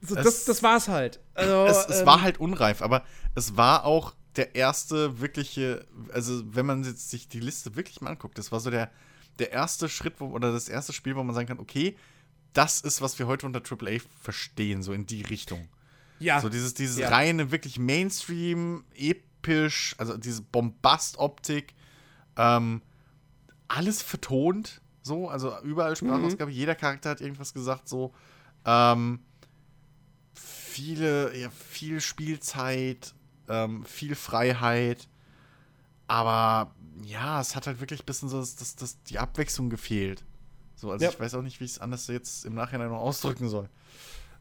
[0.00, 1.20] so, Es- das, das war's halt.
[1.34, 3.04] Also, es, es ähm, war halt unreif, aber
[3.34, 8.10] es war auch der erste wirkliche, also wenn man jetzt sich die Liste wirklich mal
[8.10, 8.90] anguckt, das war so der,
[9.38, 11.96] der erste Schritt, wo, oder das erste Spiel, wo man sagen kann, okay,
[12.52, 15.68] das ist, was wir heute unter AAA verstehen, so in die Richtung.
[16.18, 17.08] ja, So dieses, dieses Ja.
[17.08, 21.74] reine, wirklich Mainstream, episch, also diese Bombast-Optik,
[22.36, 22.82] ähm,
[23.68, 28.12] alles vertont, so, also überall Sprachausgabe, jeder Charakter hat irgendwas gesagt, so,
[28.64, 29.20] ähm,
[30.34, 33.14] viele, ja, viel Spielzeit,
[33.48, 35.08] ähm, viel Freiheit,
[36.06, 40.24] aber ja, es hat halt wirklich ein bisschen so das, das, das, die Abwechslung gefehlt.
[40.76, 41.10] So, also Ja.
[41.10, 43.68] ich weiß auch nicht, wie ich es anders jetzt im Nachhinein noch ausdrücken soll.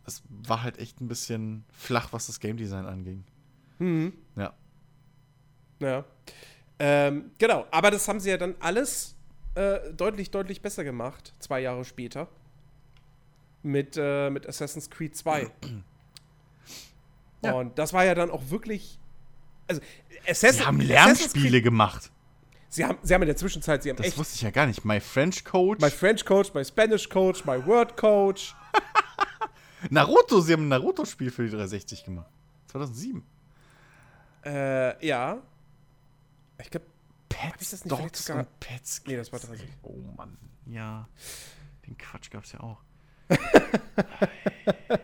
[0.05, 3.23] Es war halt echt ein bisschen flach, was das Game Design anging.
[3.79, 4.13] Mhm.
[4.35, 4.53] Ja.
[5.79, 6.03] Ja.
[6.79, 9.15] Ähm, genau, aber das haben sie ja dann alles
[9.55, 12.27] äh, deutlich, deutlich besser gemacht, zwei Jahre später.
[13.61, 15.49] Mit, äh, mit Assassin's Creed 2.
[17.43, 17.53] Ja.
[17.53, 18.99] Und das war ja dann auch wirklich.
[19.67, 19.81] Also,
[20.27, 22.11] Assassin, Sie haben Lernspiele gemacht.
[22.69, 24.65] sie, haben, sie haben in der Zwischenzeit, sie haben Das echt wusste ich ja gar
[24.65, 24.83] nicht.
[24.83, 25.81] My French Coach.
[25.81, 28.53] My French Coach, My Spanish Coach, My Word Coach.
[29.89, 32.29] Naruto, sie haben ein Naruto-Spiel für die 360 gemacht.
[32.67, 33.23] 2007.
[34.45, 35.41] Äh, ja.
[36.63, 36.87] Ich glaube,
[37.29, 39.03] Pets, das nicht Dogs sogar- und Pets.
[39.05, 39.69] Nee, das war 360.
[39.83, 40.37] Oh Mann.
[40.65, 41.07] Ja.
[41.85, 42.81] Den Quatsch gab's ja auch.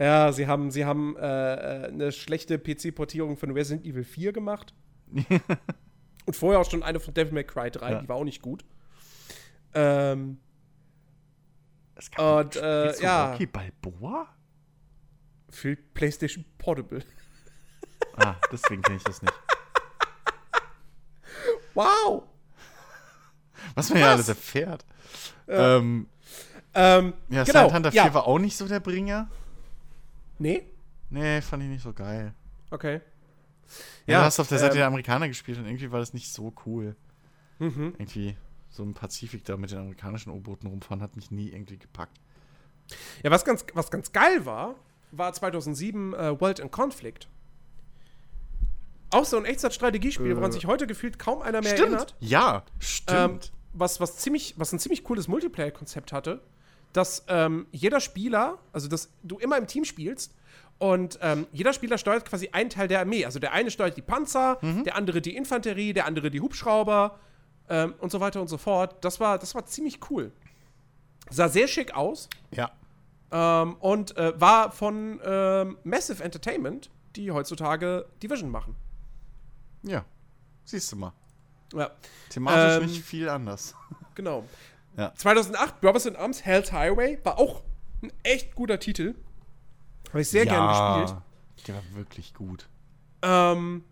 [0.00, 4.72] Ja, sie haben, sie haben äh, äh, eine schlechte PC-Portierung von Resident Evil 4 gemacht.
[6.24, 8.00] Und vorher auch schon eine von Devil May Cry 3, Ja.
[8.00, 8.64] die war auch nicht gut.
[9.74, 10.38] Ähm,
[11.96, 13.32] Es Und, äh, du ja.
[13.32, 14.28] Rocky Balboa?
[15.50, 17.02] für PlayStation Portable.
[18.18, 19.32] Ah, deswegen kenne ich das nicht.
[21.78, 22.24] Wow!
[23.76, 24.12] Was man ja Was?
[24.14, 24.84] alles erfährt.
[25.46, 26.08] Ähm,
[26.74, 28.14] Ähm, ja, genau, Silent Hunter 4 ja.
[28.14, 29.28] war auch nicht so der Bringer.
[30.38, 30.64] Nee?
[31.10, 32.34] Nee, fand ich nicht so geil.
[32.70, 33.00] Okay.
[34.06, 36.32] Ja, du hast auf der Seite ähm, der Amerikaner gespielt und irgendwie war das nicht
[36.32, 36.96] so cool.
[37.60, 37.94] Mhm.
[37.96, 38.36] Irgendwie
[38.70, 42.18] so im Pazifik da mit den amerikanischen U-Booten rumfahren hat mich nie irgendwie gepackt.
[43.22, 44.74] Ja, was ganz, was ganz geil war,
[45.12, 47.28] war 2007 äh, World in Conflict.
[49.10, 50.54] Auch so ein Echtzeit-Strategiespiel, woran Äh.
[50.54, 52.14] sich heute gefühlt kaum einer mehr erinnert.
[52.20, 53.52] Ja, Ähm, stimmt.
[53.72, 56.40] was, was, ziemlich, was ein ziemlich cooles Multiplayer-Konzept hatte,
[56.92, 60.34] dass ähm, jeder Spieler, also dass du immer im Team spielst
[60.78, 63.24] und ähm, jeder Spieler steuert quasi einen Teil der Armee.
[63.24, 67.18] Also der eine steuert die Panzer, der andere die Infanterie, der andere die Hubschrauber
[67.68, 68.96] ähm, und so weiter und so fort.
[69.04, 70.32] Das war, das war ziemlich cool.
[71.30, 72.70] Sah sehr schick aus ja.
[73.32, 78.76] ähm, und äh, war von ähm, Massive Entertainment, die heutzutage Division machen.
[79.82, 80.04] Ja.
[80.64, 81.12] Siehst du mal.
[81.72, 81.90] Ja,
[82.30, 83.74] Thematisch Ähm, nicht viel anders.
[84.14, 84.44] genau.
[84.96, 85.14] Ja.
[85.14, 87.62] 2008, Brothers in Arms, Hell's Highway, war auch
[88.02, 89.14] ein echt guter Titel.
[90.08, 91.22] Habe ich sehr ja, gerne gespielt.
[91.66, 92.68] Der war wirklich gut.
[93.22, 93.84] Ähm,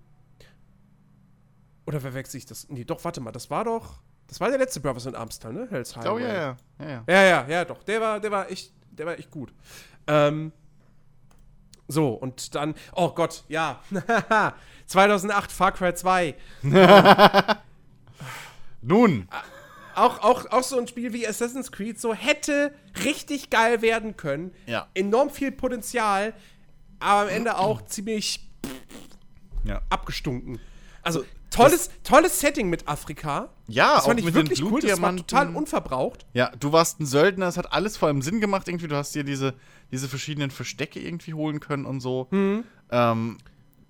[1.86, 2.68] oder verwechsel ich das?
[2.68, 4.00] Nee, doch, warte mal, das war doch.
[4.26, 5.68] Das war der letzte Brothers in Arms Teil, ne?
[5.70, 6.22] Hell's Highway.
[6.22, 7.04] ja, ja, ja, ja.
[7.06, 7.82] Ja, ja, ja, doch.
[7.84, 9.52] Der war, der war echt, der war echt gut.
[10.06, 10.52] Ähm,
[11.88, 13.80] so, und dann, oh Gott, ja.
[14.86, 16.34] 2008 Far Cry 2.
[18.82, 19.28] Nun,
[19.96, 24.52] Auch, auch, auch so ein Spiel wie Assassin's Creed, so hätte richtig geil werden können.
[24.66, 24.88] Ja.
[24.92, 26.34] Enorm viel Potenzial,
[27.00, 28.46] aber am Ende auch ziemlich
[29.64, 29.80] ja.
[29.88, 30.60] abgestunken.
[31.02, 33.50] Also, tolles, tolles Setting mit Afrika.
[33.68, 34.80] Ja, das auch fand ich mit wirklich cool.
[34.80, 36.26] Das war total unverbraucht.
[36.34, 38.88] Ja, du warst ein Söldner, es hat alles vor allem Sinn gemacht irgendwie.
[38.88, 39.54] Du hast dir diese,
[39.90, 42.28] diese verschiedenen Verstecke irgendwie holen können und so.
[42.30, 42.64] Mhm.
[42.90, 43.38] Ähm,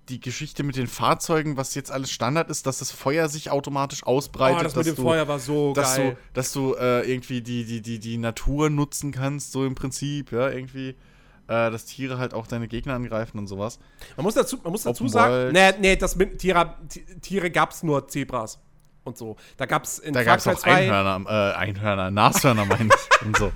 [0.09, 4.03] die Geschichte mit den Fahrzeugen, was jetzt alles Standard ist, dass das Feuer sich automatisch
[4.03, 4.59] ausbreitet.
[4.59, 6.11] Oh, das dass mit dem du, Feuer war so dass geil.
[6.11, 10.31] du, dass du äh, irgendwie die, die, die, die Natur nutzen kannst, so im Prinzip,
[10.31, 10.95] ja, irgendwie.
[11.47, 13.79] Äh, dass Tiere halt auch deine Gegner angreifen und sowas.
[14.17, 15.53] Man muss dazu, man muss dazu Open sagen, World.
[15.53, 18.59] nee, nee, das mit Tiere, Ti- Tiere gab es nur Zebras
[19.05, 19.37] und so.
[19.55, 23.25] Da gab es in Da gab es auch 2 Einhörner, äh, Einhörner, Nashörner meine ich
[23.25, 23.51] und so.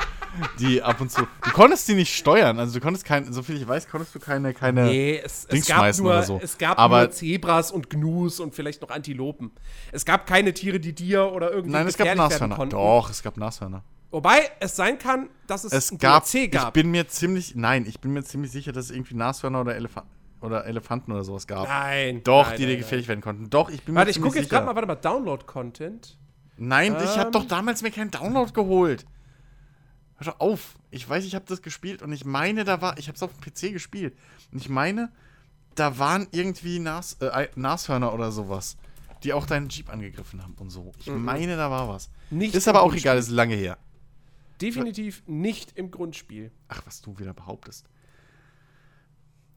[0.59, 1.27] Die ab und zu.
[1.43, 4.19] Du konntest die nicht steuern, also du konntest kein, so viel ich weiß, konntest du
[4.19, 4.85] keine, keine.
[4.85, 6.39] Nee, es, es Dings gab, schmeißen nur, oder so.
[6.41, 9.51] es gab Aber- nur Zebras und Gnus und vielleicht noch Antilopen.
[9.91, 12.55] Es gab keine Tiere, die dir oder irgendwie Nein, es gab Nashörner.
[12.67, 13.83] Doch, es gab Nashörner.
[14.11, 16.73] Wobei es sein kann, dass es, Es ein gab, DLC ich gab.
[16.73, 20.05] bin mir ziemlich, nein, ich bin mir ziemlich sicher, dass es irgendwie Nashörner oder, Elefant,
[20.41, 21.67] oder Elefanten oder sowas gab.
[21.67, 22.21] nein.
[22.23, 23.49] Doch, nein, die dir gefährlich werden konnten.
[23.49, 23.95] Doch, ich bin.
[23.95, 24.57] Warte, mir ich ziemlich gucke jetzt sicher.
[24.63, 26.17] gerade mal, warte mal, Download-Content.
[26.57, 27.31] Nein, ich habe Ähm.
[27.31, 29.05] doch damals mir keinen Download geholt.
[30.17, 30.75] Hör doch auf.
[30.91, 33.31] Ich weiß, ich habe das gespielt und ich meine, da war, ich habe es auf
[33.33, 34.15] dem PC gespielt.
[34.51, 35.09] Und ich meine,
[35.75, 38.75] da waren irgendwie Nas, äh, Nashörner oder sowas,
[39.23, 40.91] die auch deinen Jeep angegriffen haben und so.
[40.99, 42.09] Ich meine, da war was.
[42.29, 42.39] Mhm.
[42.39, 43.77] Nicht ist aber auch egal, ist lange her.
[44.61, 46.51] Definitiv nicht im Grundspiel.
[46.67, 47.87] Ach, was du wieder behauptest.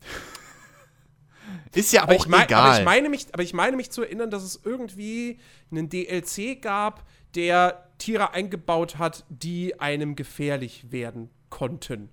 [1.74, 2.70] ist ja Aber auch ich, mein, egal.
[2.70, 5.38] aber, ich meine mich, aber ich meine mich zu erinnern, dass es irgendwie
[5.70, 12.08] einen DLC gab, der Tiere eingebaut hat, die einem gefährlich werden konnten.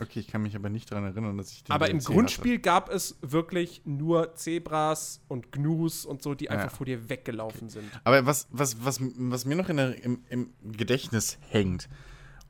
[0.00, 2.58] okay, ich kann mich aber nicht daran erinnern, dass ich den Aber im DLC Grundspiel
[2.58, 6.76] gab es wirklich nur Zebras und Gnus und so, die einfach Ja.
[6.76, 7.88] vor dir weggelaufen sind.
[8.04, 11.88] Aber was, was, was, was mir noch in der, im, im Gedächtnis hängt,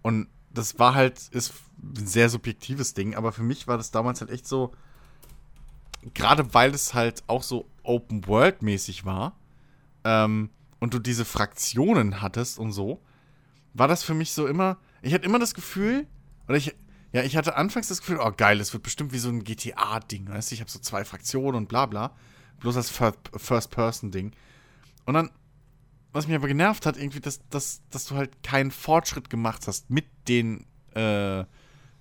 [0.08, 1.52] und das war halt, ist
[1.82, 4.72] ein sehr subjektives Ding, aber für mich war das damals halt echt so,
[6.14, 9.36] gerade weil es halt auch so Open-World-mäßig war,
[10.04, 10.50] ähm,
[10.80, 13.00] und du diese Fraktionen hattest und so,
[13.74, 16.06] war das für mich so immer, ich hatte immer das Gefühl,
[16.46, 16.74] oder ich,
[17.12, 20.28] ja, ich hatte anfangs das Gefühl, oh geil, das wird bestimmt wie so ein GTA-Ding,
[20.28, 22.12] weißt du, ich habe so zwei Fraktionen und bla bla,
[22.60, 24.32] bloß Fir- First-Person-Ding.
[25.04, 25.30] Und dann,
[26.12, 29.90] was mich aber genervt hat, irgendwie, dass, dass, dass du halt keinen Fortschritt gemacht hast
[29.90, 31.44] mit den, äh,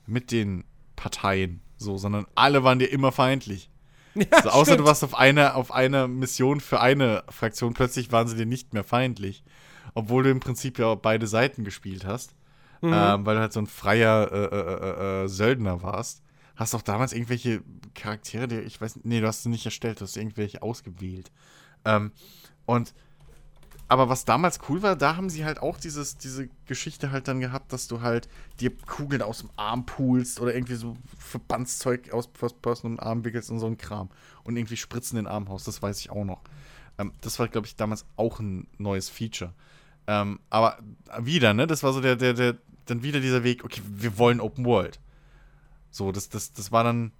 [0.06, 0.64] mit den
[0.96, 3.70] Parteien, so, sondern alle waren dir immer feindlich.
[4.16, 4.80] Ja, Also außer stimmt.
[4.80, 8.74] du warst auf einer auf einer Mission für eine Fraktion, plötzlich waren sie dir nicht
[8.74, 9.44] mehr feindlich.
[9.94, 12.34] Obwohl du im Prinzip ja beide Seiten gespielt hast.
[12.82, 12.94] Mhm.
[12.94, 16.24] Ähm, weil du halt so ein freier äh, äh, äh, äh, Söldner warst.
[16.56, 17.62] Hast auch damals irgendwelche
[17.94, 21.32] Charaktere, die, ich weiß nicht, nee, du hast sie nicht erstellt, du hast irgendwelche ausgewählt.
[21.86, 22.12] Ähm,
[22.66, 22.96] und
[23.90, 27.40] aber was damals cool war, da haben sie halt auch dieses, diese Geschichte halt dann
[27.40, 28.28] gehabt, dass du halt
[28.60, 33.24] dir Kugeln aus dem Arm pulst oder irgendwie so Verbandszeug aus First Person im Arm
[33.24, 34.10] wickelst und so ein Kram.
[34.44, 36.42] Und irgendwie Spritzen in den Arm haust, das weiß ich auch noch.
[36.98, 39.54] Ähm, das war, glaube ich, damals auch ein neues Feature.
[40.08, 40.80] Ähm, aber
[41.20, 44.42] wieder, ne, das war so der, der, der, dann wieder dieser Weg, okay, wir wollen
[44.42, 45.00] Open World.
[45.92, 47.12] So, das, das, das war dann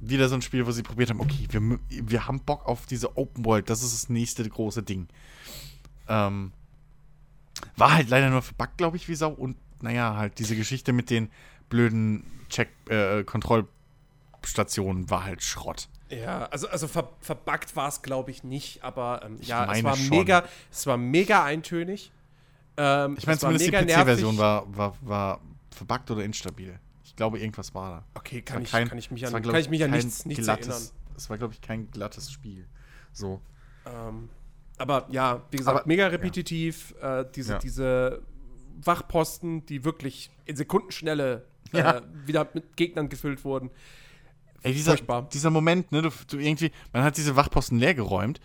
[0.00, 3.16] wieder so ein Spiel, wo sie probiert haben, okay, wir, wir haben Bock auf diese
[3.16, 5.08] Open World, das ist das nächste große Ding.
[6.08, 6.52] Ähm,
[7.76, 9.30] war halt leider nur verbuggt, glaube ich, wie Sau.
[9.30, 11.30] Und naja, halt diese Geschichte mit den
[11.68, 13.24] blöden Check, äh,
[14.42, 15.88] Kontrollstationen war halt Schrott.
[16.10, 19.96] Ja, also, also ver, verbuggt war es, glaube ich, nicht, aber ähm, ja, es war
[19.96, 20.10] schon.
[20.18, 22.12] mega, es war mega eintönig.
[22.76, 25.40] Ähm, Ich meine, zumindest die PC-Version war, war, war
[25.70, 26.78] verbuggt oder instabil.
[27.04, 28.04] Ich glaube, irgendwas war da.
[28.20, 30.44] Okay, kann ich, kein- kann ich mich an, war, kann ich mich an nichts, nichts
[30.44, 30.88] glattes, erinnern.
[31.16, 32.66] Es war, glaube ich, kein glattes Spiel.
[33.12, 33.40] So.
[33.86, 34.28] Ähm,
[34.78, 36.94] aber ja, wie gesagt, Aber- mega repetitiv.
[37.00, 37.58] Äh, diese, Ja.
[37.58, 38.22] diese
[38.82, 42.02] Wachposten, die wirklich in Sekundenschnelle äh, Ja.
[42.26, 43.70] wieder mit Gegnern gefüllt wurden.
[44.62, 45.28] Ey, dieser, Furchtbar.
[45.32, 48.40] dieser Moment, ne, du, du irgendwie, man hat diese Wachposten leergeräumt,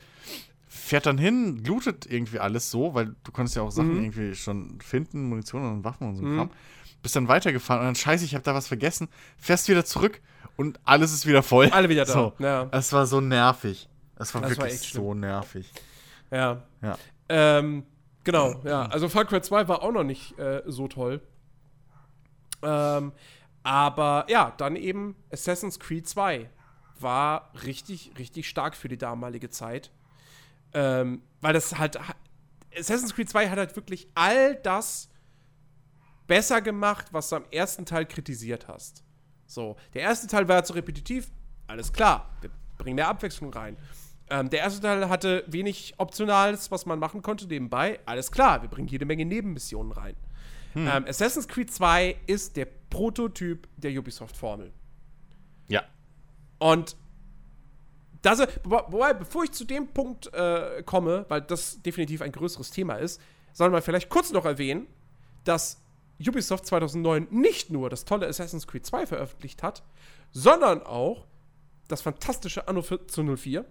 [0.68, 4.04] fährt dann hin, lootet irgendwie alles so, weil du konntest ja auch Sachen Mhm.
[4.04, 6.52] irgendwie schon finden, Munition und Waffen und so ein Kram.
[7.02, 9.08] Bist dann weitergefahren und dann scheiße, ich habe da was vergessen,
[9.38, 10.20] fährst wieder zurück
[10.58, 11.70] und alles ist wieder voll.
[11.70, 12.12] Alle wieder da.
[12.12, 12.34] So.
[12.40, 12.68] Ja.
[12.72, 13.88] Es war so nervig.
[14.18, 15.72] Es war Das war wirklich echt so nervig.
[16.32, 16.64] Ja.
[16.82, 16.98] Ja.
[17.30, 17.86] Ähm,
[18.24, 18.86] genau, ja.
[18.88, 21.22] Also Far Cry 2 war auch noch nicht äh, so toll.
[22.62, 23.12] Ähm,
[23.64, 26.50] Aber ja, dann eben Assassin's Creed 2
[27.00, 29.92] war richtig, richtig stark für die damalige Zeit.
[30.74, 32.00] Ähm, weil das halt.
[32.78, 35.10] Assassin's Creed 2 hat halt wirklich all das
[36.28, 39.04] besser gemacht, was du am ersten Teil kritisiert hast.
[39.48, 41.32] So, der erste Teil war zu repetitiv,
[41.66, 43.78] alles klar, wir bringen mehr Abwechslung rein.
[44.30, 48.70] Ähm, der erste Teil hatte wenig Optionales, was man machen konnte nebenbei, alles klar, wir
[48.70, 50.16] bringen jede Menge Nebenmissionen rein.
[50.74, 50.88] Hm.
[50.88, 54.72] Ähm, Assassin's Creed 2 ist der Prototyp der Ubisoft-Formel.
[55.68, 55.84] Ja.
[56.60, 56.96] Und
[58.22, 62.96] das, wobei, bevor ich zu dem Punkt äh, komme, weil das definitiv ein größeres Thema
[62.96, 63.22] ist,
[63.54, 64.88] sollen wir vielleicht kurz noch erwähnen,
[65.44, 65.82] dass
[66.20, 69.84] Ubisoft 2009 nicht nur das tolle Assassin's Creed 2 veröffentlicht hat,
[70.32, 71.26] sondern auch
[71.88, 73.66] das fantastische Anno 1404.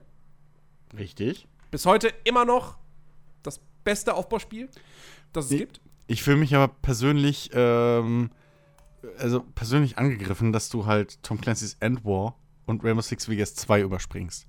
[0.96, 1.46] Richtig.
[1.70, 2.78] Bis heute immer noch
[3.42, 4.68] das beste Aufbauspiel,
[5.32, 5.80] das es ich, gibt.
[6.06, 8.30] Ich fühle mich aber persönlich, ähm,
[9.18, 12.36] also persönlich angegriffen, dass du halt Tom Clancy's End War
[12.66, 14.46] und Rainbow Six Vegas 2 überspringst.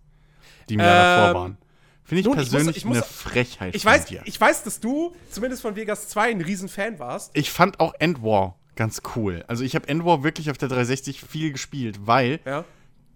[0.70, 1.58] Die mir ähm, davor waren.
[2.04, 3.76] Finde ich nun, persönlich ich muss, ich muss, eine Frechheit.
[3.76, 4.22] Ich weiß, dir.
[4.26, 7.30] ich weiß, dass du zumindest von Vegas 2 ein Riesenfan warst.
[7.36, 9.44] Ich fand auch End War ganz cool.
[9.48, 12.66] Also ich habe End War wirklich auf der 360 viel gespielt, weil ja.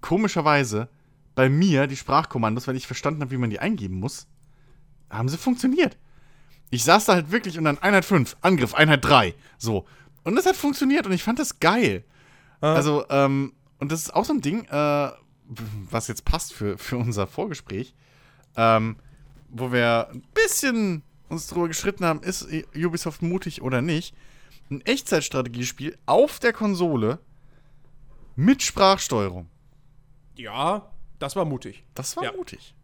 [0.01, 0.89] komischerweise
[1.36, 4.28] bei mir die Sprachkommandos, weil ich verstanden habe, wie man die eingeben muss,
[5.10, 5.98] haben sie funktioniert.
[6.70, 9.34] Ich saß da halt wirklich und dann Einheit 5, Angriff, Einheit 3.
[9.58, 9.86] So.
[10.24, 12.04] Und das hat funktioniert und ich fand das geil.
[12.62, 12.74] Ah.
[12.74, 15.12] Also, ähm, und das ist auch so ein Ding, äh,
[15.90, 17.94] was jetzt passt für, für unser Vorgespräch
[18.56, 18.98] ähm,
[19.50, 24.16] wo wir ein bisschen uns drüber geschritten haben, ist Ubisoft mutig oder nicht.
[24.70, 27.20] Ein Echtzeitstrategiespiel auf der Konsole
[28.36, 29.48] mit Sprachsteuerung.
[30.36, 30.92] Ja,
[31.24, 31.84] das war mutig.
[31.95, 32.32] Das war ja.
[32.34, 32.76] mutig.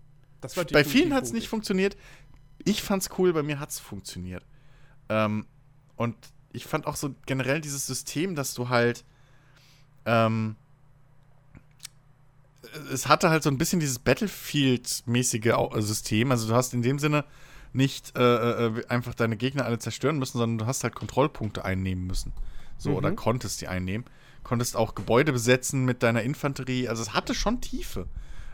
[0.42, 1.98] Das war bei vielen hat es nicht funktioniert.
[2.64, 4.46] Ich fand's cool, bei mir hat es funktioniert.
[5.10, 5.46] Ähm,
[5.98, 6.16] und
[6.54, 9.04] ich fand auch so generell dieses System, dass du halt
[10.06, 10.56] ähm,
[12.92, 16.32] es hatte halt so ein bisschen dieses Battlefield-mäßige System.
[16.32, 17.26] Also du hast in dem Sinne
[17.74, 22.08] nicht äh, äh, einfach deine Gegner alle zerstören müssen, sondern du hast halt Kontrollpunkte einnehmen
[22.08, 22.32] müssen.
[22.78, 22.96] So, mhm.
[22.96, 24.06] oder konntest die einnehmen.
[24.44, 26.88] Konntest auch Gebäude besetzen mit deiner Infanterie.
[26.88, 28.08] Also es hatte schon Tiefe.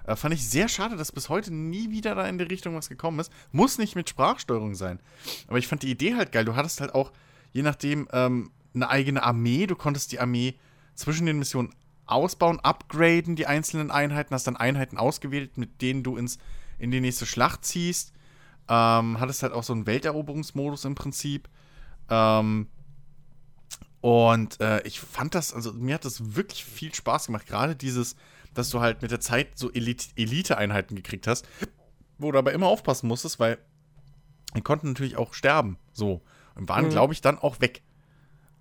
[0.05, 2.89] Äh, fand ich sehr schade, dass bis heute nie wieder da in die Richtung was
[2.89, 3.31] gekommen ist.
[3.51, 4.99] Muss nicht mit Sprachsteuerung sein.
[5.47, 6.45] Aber ich fand die Idee halt geil.
[6.45, 7.11] Du hattest halt auch,
[7.51, 9.67] je nachdem, ähm, eine eigene Armee.
[9.67, 10.55] Du konntest die Armee
[10.93, 11.73] zwischen den Missionen
[12.05, 16.37] ausbauen, upgraden die einzelnen Einheiten, hast dann Einheiten ausgewählt, mit denen du ins,
[16.77, 18.13] in die nächste Schlacht ziehst.
[18.67, 21.49] Ähm, hattest halt auch so einen Welteroberungsmodus im Prinzip.
[22.09, 22.67] Ähm,
[24.01, 27.47] und äh, ich fand das, also mir hat das wirklich viel Spaß gemacht.
[27.47, 28.15] Gerade dieses,
[28.55, 31.47] dass du halt mit der Zeit so Elite-Einheiten gekriegt hast,
[32.17, 33.59] wo du aber immer aufpassen musstest, weil
[34.55, 35.77] die konnten natürlich auch sterben.
[35.93, 36.21] So.
[36.55, 36.89] Und waren, mhm.
[36.89, 37.83] glaube ich, dann auch weg.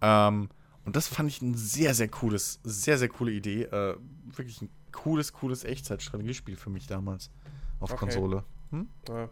[0.03, 0.49] Ähm,
[0.85, 3.63] und das fand ich ein sehr, sehr cooles, sehr, sehr coole Idee.
[3.63, 7.31] Äh, wirklich ein cooles, cooles Echtzeitstrategiespiel für mich damals
[7.81, 8.01] auf okay.
[8.01, 8.45] Konsole.
[8.71, 8.89] Hm?
[9.09, 9.29] Ja.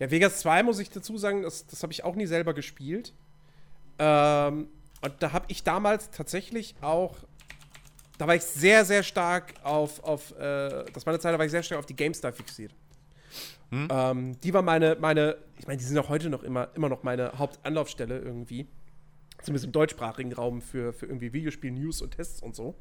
[0.00, 0.10] ja.
[0.10, 3.14] Vegas 2 muss ich dazu sagen, das, das habe ich auch nie selber gespielt.
[3.98, 4.68] Ähm,
[5.00, 7.16] und da habe ich damals tatsächlich auch,
[8.22, 11.44] da war ich sehr, sehr stark auf, auf äh, das war eine Zeit, da war
[11.44, 12.72] ich sehr stark auf die GameStar fixiert.
[13.70, 13.88] Hm?
[13.90, 17.02] Ähm, die war meine, meine, ich meine, die sind auch heute noch immer, immer noch
[17.02, 18.68] meine Hauptanlaufstelle irgendwie
[19.42, 22.76] zumindest im deutschsprachigen Raum für, für irgendwie Videospiel-News und Tests und so.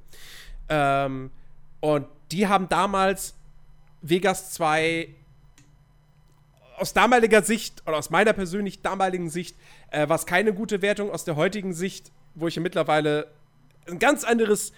[0.70, 1.32] Ähm,
[1.80, 3.34] und die haben damals
[4.04, 5.08] Vegas 2
[6.78, 9.58] aus damaliger Sicht oder aus meiner persönlich damaligen Sicht
[9.90, 11.10] äh, war es keine gute Wertung.
[11.10, 13.32] Aus der heutigen Sicht, wo ich ja mittlerweile
[13.88, 14.72] ein ganz anderes,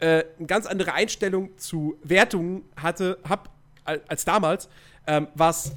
[0.00, 3.50] äh, eine ganz andere Einstellung zu Wertungen hatte, hab
[3.84, 4.68] als damals,
[5.06, 5.72] ähm, war es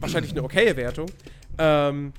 [0.00, 1.06] wahrscheinlich eine okaye Wertung.
[1.58, 2.12] Ähm,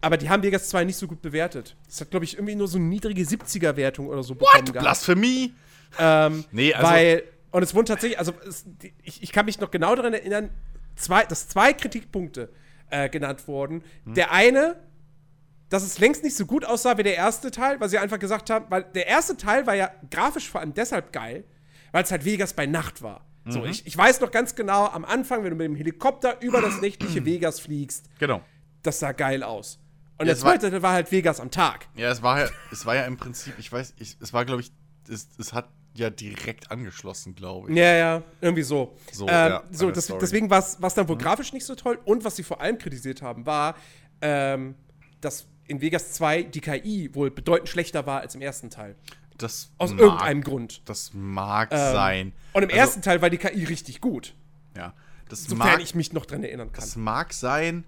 [0.00, 1.74] aber die haben Vegas 2 nicht so gut bewertet.
[1.88, 4.66] Es hat, glaube ich, irgendwie nur so eine niedrige 70er-Wertung oder so bekommen What?
[4.66, 4.84] gehabt.
[4.84, 5.54] Blasphemie?
[5.98, 6.88] Ähm, nee, also.
[6.88, 8.64] Weil, und es wurden tatsächlich, also es,
[9.02, 10.50] ich, ich kann mich noch genau daran erinnern,
[10.94, 12.50] zwei, dass zwei Kritikpunkte
[12.90, 13.82] äh, genannt wurden.
[14.04, 14.14] Hm.
[14.14, 14.76] Der eine,
[15.68, 18.50] dass es längst nicht so gut aussah wie der erste Teil, weil sie einfach gesagt
[18.50, 21.44] haben, weil der erste Teil war ja grafisch vor allem deshalb geil,
[21.92, 23.26] weil es halt Vegas bei Nacht war.
[23.44, 23.52] Mhm.
[23.52, 26.60] So, ich, ich weiß noch ganz genau, am Anfang, wenn du mit dem Helikopter über
[26.60, 28.40] das nächtliche Vegas fliegst, genau.
[28.82, 29.78] das sah geil aus.
[30.18, 31.86] Und ja, der zweite war, war, halt Vegas am Tag.
[31.94, 34.62] Ja, es war ja, es war ja im Prinzip, ich weiß, ich, es war, glaube
[34.62, 34.72] ich,
[35.08, 37.76] es, es hat ja direkt angeschlossen, glaube ich.
[37.76, 38.96] Ja, ja, irgendwie so.
[39.12, 41.20] So, ähm, ja, so das, deswegen war es dann wohl mhm.
[41.20, 41.98] grafisch nicht so toll.
[42.04, 43.76] Und was sie vor allem kritisiert haben, war,
[44.20, 44.74] ähm,
[45.20, 48.96] dass in Vegas 2 die KI wohl bedeutend schlechter war als im ersten Teil.
[49.36, 50.82] Das Aus mag, irgendeinem Grund.
[50.86, 52.32] Das mag ähm, sein.
[52.52, 54.34] Und im also, ersten Teil war die KI richtig gut.
[54.76, 54.94] Ja.
[55.28, 56.84] Das Sofern mag, ich mich noch dran erinnern kann.
[56.84, 57.84] Das mag sein.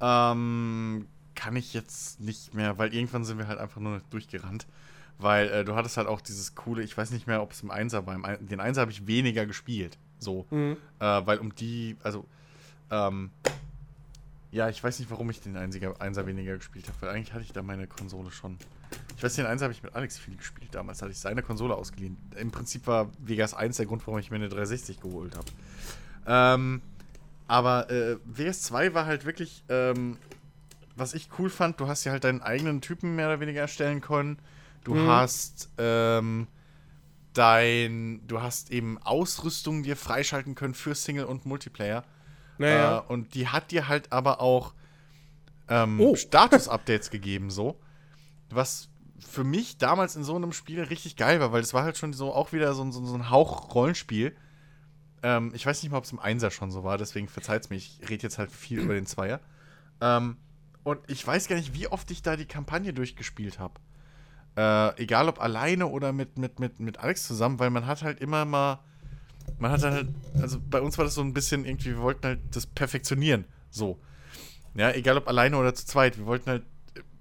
[0.00, 4.66] Ähm, kann ich jetzt nicht mehr, weil irgendwann sind wir halt einfach nur durchgerannt.
[5.18, 7.70] Weil äh, du hattest halt auch dieses coole, ich weiß nicht mehr, ob es im
[7.70, 8.14] Einser war.
[8.14, 9.98] Im Ein den Einser habe ich weniger gespielt.
[10.18, 10.46] So.
[10.50, 10.76] Mhm.
[10.98, 12.24] Äh, weil um die, also,
[12.90, 13.30] ähm,
[14.56, 17.44] ja, ich weiß nicht, warum ich den Einziger, Einser weniger gespielt habe, weil eigentlich hatte
[17.44, 18.56] ich da meine Konsole schon.
[19.14, 21.74] Ich weiß, den Einser habe ich mit Alex viel gespielt damals, hatte ich seine Konsole
[21.74, 22.16] ausgeliehen.
[22.36, 25.46] Im Prinzip war Vegas 1 der Grund, warum ich mir eine 360 geholt habe.
[26.26, 26.80] Ähm,
[27.46, 30.16] aber äh, Vegas 2 war halt wirklich, ähm,
[30.96, 34.00] was ich cool fand, du hast ja halt deinen eigenen Typen mehr oder weniger erstellen
[34.00, 34.38] können.
[34.84, 35.06] Du Mhm.
[35.06, 36.46] hast, ähm,
[37.34, 42.04] dein, du hast eben Ausrüstung dir freischalten können für Single und Multiplayer.
[42.58, 42.98] Naja.
[42.98, 44.74] Äh, und die hat dir halt aber auch
[45.68, 46.14] ähm, Oh.
[46.14, 47.78] Status-Updates gegeben, so.
[48.50, 48.88] Was
[49.18, 52.12] für mich damals in so einem Spiel richtig geil war, weil es war halt schon
[52.12, 54.36] so auch wieder so, ein- so, so ein Hauch Rollenspiel.
[55.22, 57.76] Ähm, ich weiß nicht mal, ob es im Einser schon so war, deswegen verzeiht's mir,
[57.76, 59.40] ich rede jetzt halt viel über den Zweier.
[60.00, 60.36] Ähm,
[60.84, 63.74] und ich weiß gar nicht, wie oft ich da die Kampagne durchgespielt habe.
[64.56, 68.20] Äh, egal ob alleine oder mit, mit, mit, mit Alex zusammen, weil man hat halt
[68.20, 68.78] immer mal.
[69.58, 70.08] Man hat halt,
[70.40, 73.44] also bei uns war das so ein bisschen irgendwie, wir wollten halt das perfektionieren.
[73.70, 73.98] So.
[74.74, 76.18] Ja, egal ob alleine oder zu zweit.
[76.18, 76.62] Wir wollten halt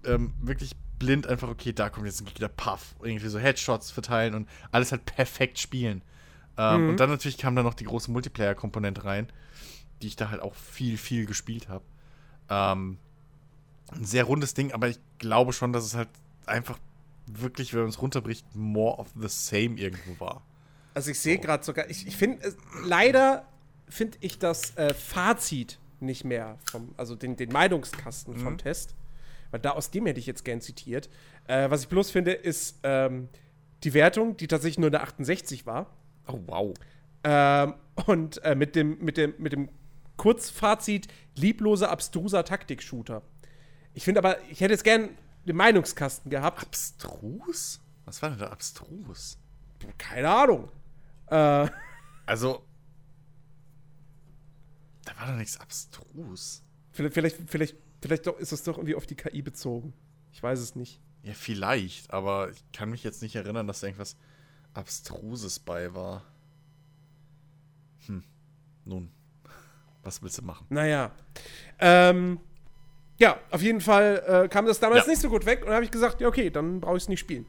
[0.04, 2.96] äh, ähm, wirklich blind einfach, okay, da kommt jetzt ein Gegner, Puff.
[3.02, 6.02] Irgendwie so Headshots verteilen und alles halt perfekt spielen.
[6.58, 6.90] Ähm, Mhm.
[6.90, 9.28] Und dann natürlich kam da noch die große Multiplayer-Komponente rein,
[10.02, 11.84] die ich da halt auch viel, viel gespielt habe.
[12.50, 12.98] Ähm,
[13.92, 16.10] ein sehr rundes Ding, aber ich glaube schon, dass es halt
[16.46, 16.78] einfach
[17.28, 20.42] wirklich, wenn man es runterbricht, more of the same irgendwo war.
[20.96, 23.46] Also ich sehe gerade sogar, ich, ich finde, es- leider
[23.88, 28.96] finde ich das äh, Fazit nicht mehr vom, also den, den Meinungskasten vom Test.
[29.52, 31.10] Weil da aus dem hätte ich jetzt gern zitiert.
[31.48, 33.30] Äh, was ich bloß finde, ist ähm,
[33.84, 35.96] die Wertung, die tatsächlich nur eine 68 war.
[36.28, 36.74] Oh, wow.
[37.24, 37.76] Ähm,
[38.08, 39.70] und äh, mit, dem, mit, dem, mit dem
[40.18, 43.22] Kurzfazit liebloser, abstruser Taktik-Shooter.
[43.94, 45.10] Ich finde aber, ich hätte jetzt gern
[45.46, 46.64] den Meinungskasten gehabt.
[46.64, 47.80] Abstrus?
[48.06, 49.38] Was war denn da abstrus?
[49.98, 50.70] Keine Ahnung.
[51.28, 51.68] Äh,
[52.26, 52.66] Also.
[55.06, 56.64] Da war doch nichts abstrus.
[56.92, 57.16] vielleicht,
[57.48, 59.94] vielleicht, vielleicht, doch, ist es doch irgendwie auf die KI bezogen.
[60.32, 61.00] Ich weiß es nicht.
[61.24, 64.16] Ja, vielleicht, aber ich kann mich jetzt nicht erinnern, dass da irgendwas
[64.74, 66.24] Abstruses bei war.
[68.08, 68.24] Hm.
[68.86, 69.12] Nun.
[70.04, 70.66] Was willst du machen?
[70.70, 71.12] Naja.
[71.80, 72.40] Ähm,
[73.18, 75.12] ja, auf jeden Fall äh, kam das damals Ja.
[75.12, 77.20] nicht so gut weg und habe ich gesagt, ja, okay, dann brauche ich es nicht
[77.22, 77.46] spielen.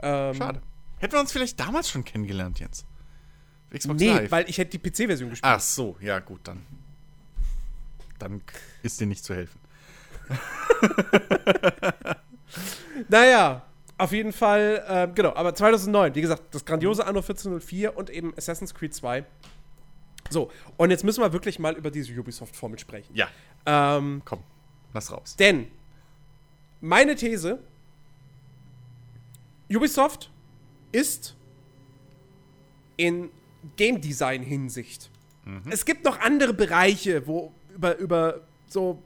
[0.00, 0.62] Ähm, Schade.
[0.98, 2.84] Hätten wir uns vielleicht damals schon kennengelernt, Jens?
[3.76, 4.30] Xbox Nee, Live.
[4.30, 5.52] weil ich hätte die PC-Version gespielt.
[5.54, 6.64] Ach so, ja, gut, dann.
[8.18, 8.40] Dann
[8.82, 9.58] ist dir nicht zu helfen.
[13.08, 13.62] Naja,
[13.98, 18.34] auf jeden Fall, ähm, genau, aber 2009, wie gesagt, das grandiose Anno 1404 und eben
[18.36, 19.24] Assassin's Creed 2.
[20.30, 23.14] So, und jetzt müssen wir wirklich mal über diese Ubisoft-Formel sprechen.
[23.14, 23.28] Ja,
[23.66, 24.42] Ähm, komm,
[24.92, 25.36] lass raus.
[25.36, 25.68] denn
[26.80, 27.58] meine These,
[29.70, 30.30] Ubisoft
[30.92, 31.34] ist
[32.96, 33.30] in
[33.76, 35.10] Game Design Hinsicht.
[35.68, 39.02] Es gibt noch andere Bereiche, wo über, über so,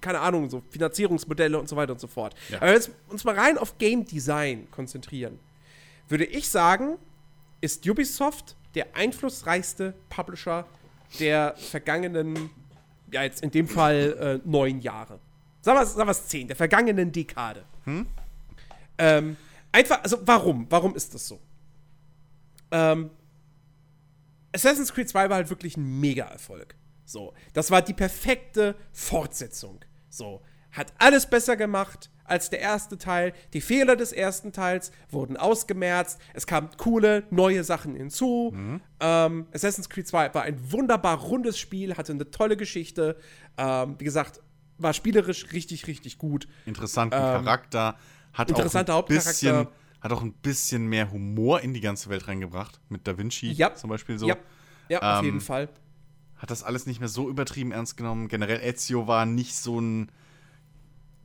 [0.00, 2.34] keine Ahnung, so Finanzierungsmodelle und so weiter und so fort.
[2.48, 2.58] Ja.
[2.58, 5.38] Aber wenn wir jetzt uns mal rein auf Game Design konzentrieren,
[6.08, 6.96] würde ich sagen,
[7.60, 10.64] ist Ubisoft der einflussreichste Publisher
[11.18, 12.50] der vergangenen,
[13.12, 15.18] ja jetzt in dem Fall äh, neun Jahre.
[15.60, 17.64] Sagen wir, sagen wir es zehn, der vergangenen Dekade.
[18.96, 19.36] Ähm,
[19.72, 20.66] einfach, also warum?
[20.70, 21.40] Warum ist das so?
[22.70, 23.10] Ähm,
[24.54, 26.74] Assassin's Creed 2 war halt wirklich ein Mega-Erfolg.
[27.04, 29.80] So, das war die perfekte Fortsetzung.
[30.08, 30.42] So,
[30.72, 33.32] hat alles besser gemacht als der erste Teil.
[33.52, 36.20] Die Fehler des ersten Teils wurden ausgemerzt.
[36.32, 38.54] Es kamen coole neue Sachen hinzu.
[39.00, 43.16] Ähm, Assassin's Creed 2 war ein wunderbar rundes Spiel, hatte eine tolle Geschichte.
[43.58, 44.40] Ähm, wie gesagt,
[44.78, 46.46] war spielerisch richtig, richtig gut.
[46.66, 47.96] Interessanten Charakter.
[48.32, 49.79] Hat Ähm, interessanter auch ein bisschen, Hauptcharakter.
[50.00, 52.80] Hat auch ein bisschen mehr Humor in die ganze Welt reingebracht.
[52.88, 53.74] Mit Da Vinci Ja.
[53.74, 54.26] zum Beispiel so.
[54.28, 54.36] Ja,
[54.88, 55.68] ja auf Ähm, jeden Fall.
[56.38, 58.28] Hat das alles nicht mehr so übertrieben ernst genommen.
[58.28, 60.10] Generell Ezio war nicht so ein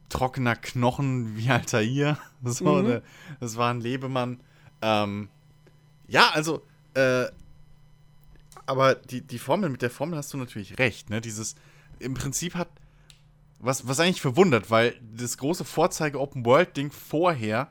[0.09, 2.17] trockener Knochen wie Altair.
[2.43, 2.83] So, Mhm.
[2.87, 3.01] ne?
[3.39, 4.39] Das war ein Lebemann.
[4.81, 5.29] Ähm,
[6.07, 6.61] ja, also,
[6.93, 7.25] äh,
[8.67, 11.21] aber die, die Formel, mit der Formel hast du natürlich recht, ne?
[11.21, 11.55] Dieses,
[11.99, 12.67] im Prinzip hat,
[13.59, 17.69] was, was eigentlich verwundert, weil das große Vorzeige-Open-World-Ding vorher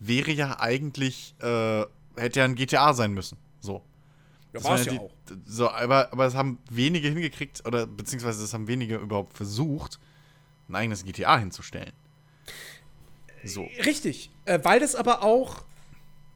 [0.00, 1.84] wäre ja eigentlich, äh,
[2.16, 3.38] hätte ja ein GTA sein müssen.
[3.60, 3.76] So.
[4.52, 5.10] Ja, Das war es ja die- auch.
[5.46, 9.98] So, aber, aber es haben wenige hingekriegt, oder beziehungsweise es haben wenige überhaupt versucht,
[10.68, 11.92] ein eigenes GTA hinzustellen.
[13.44, 13.64] So.
[13.84, 15.64] Richtig, äh, weil das aber auch.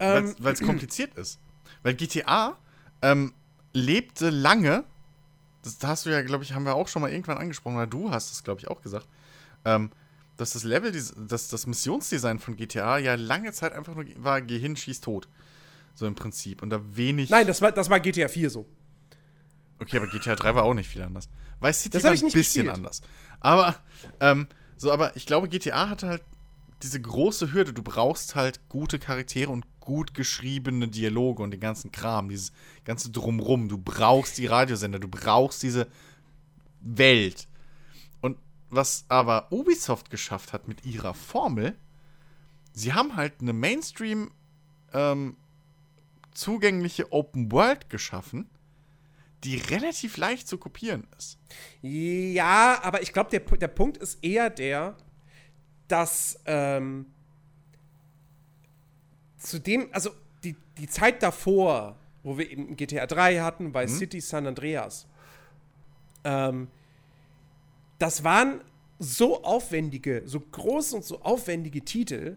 [0.01, 1.39] Ähm, Weil es kompliziert ist.
[1.83, 2.57] Weil GTA
[3.03, 3.33] ähm,
[3.73, 4.85] lebte lange,
[5.63, 8.11] das hast du ja, glaube ich, haben wir auch schon mal irgendwann angesprochen, oder du
[8.11, 9.07] hast es, glaube ich, auch gesagt,
[9.65, 9.91] ähm,
[10.39, 14.59] dass das Level, dass das Missionsdesign von GTA ja lange Zeit einfach nur war, geh
[14.59, 15.29] hin, schieß tot.
[15.95, 16.63] So im Prinzip.
[16.63, 17.29] Und da wenig.
[17.29, 18.67] Nein, das war, das war GTA 4 so.
[19.81, 21.29] Okay, aber GTA 3 war auch nicht viel anders.
[21.61, 22.69] Weiß City Das war ein bisschen gespielt.
[22.69, 23.03] anders.
[23.41, 23.77] Aber,
[24.21, 26.23] ähm, so, aber ich glaube, GTA hatte halt
[26.85, 27.73] diese große Hürde.
[27.73, 32.53] Du brauchst halt gute Charaktere und gut geschriebene Dialoge und den ganzen Kram, dieses
[32.85, 33.69] ganze Drumrum.
[33.69, 35.89] Du brauchst die Radiosender, du brauchst diese
[36.81, 37.49] Welt.
[38.71, 41.77] Was aber Ubisoft geschafft hat mit ihrer Formel,
[42.73, 44.31] sie haben halt eine Mainstream
[44.93, 45.37] ähm,
[46.35, 48.49] zugängliche Open World geschaffen,
[49.45, 51.39] die relativ leicht zu kopieren ist.
[51.83, 54.97] Ja, aber ich glaube, der, der Punkt ist eher der,
[55.87, 57.07] dass ähm,
[59.39, 60.11] zu dem, also
[60.45, 65.07] die, die Zeit davor, wo wir eben GTA 3 hatten, bei City San Andreas,
[66.25, 66.69] ähm,
[67.99, 68.61] das waren
[68.99, 72.37] so aufwendige, so große und so aufwendige Titel,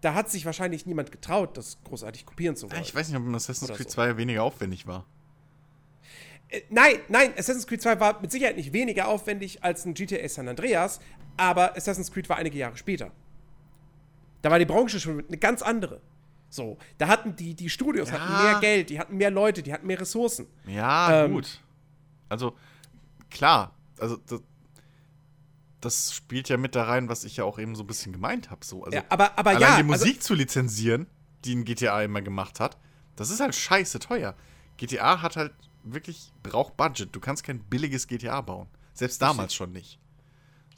[0.00, 2.82] da hat sich wahrscheinlich niemand getraut, das großartig kopieren zu wollen.
[2.82, 3.94] Ich weiß nicht, ob Assassin's Creed so.
[3.94, 5.04] 2 weniger aufwendig war.
[6.48, 10.28] Äh, nein, nein, Assassin's Creed 2 war mit Sicherheit nicht weniger aufwendig als ein GTA
[10.28, 11.00] San Andreas,
[11.36, 13.10] aber Assassin's Creed war einige Jahre später.
[14.42, 16.00] Da war die Branche schon eine ganz andere.
[16.48, 18.20] So, da hatten die, die Studios Ja.
[18.20, 20.46] hatten mehr Geld, die hatten mehr Leute, die hatten mehr Ressourcen.
[20.66, 21.32] Ja, Ähm.
[21.32, 21.60] gut.
[22.28, 22.54] Also,
[23.30, 24.42] klar, also das,
[25.80, 28.50] das spielt ja mit da rein, was ich ja auch eben so ein bisschen gemeint
[28.50, 28.64] habe.
[28.64, 28.84] So.
[28.84, 31.06] Also, ja, aber, aber allein ja, die also, Musik zu lizenzieren,
[31.44, 32.76] die ein GTA immer gemacht hat,
[33.16, 34.34] das ist halt scheiße teuer.
[34.76, 35.52] GTA hat halt
[35.84, 37.14] wirklich, braucht Budget.
[37.14, 38.68] Du kannst kein billiges GTA bauen.
[38.92, 39.98] Selbst damals schon nicht.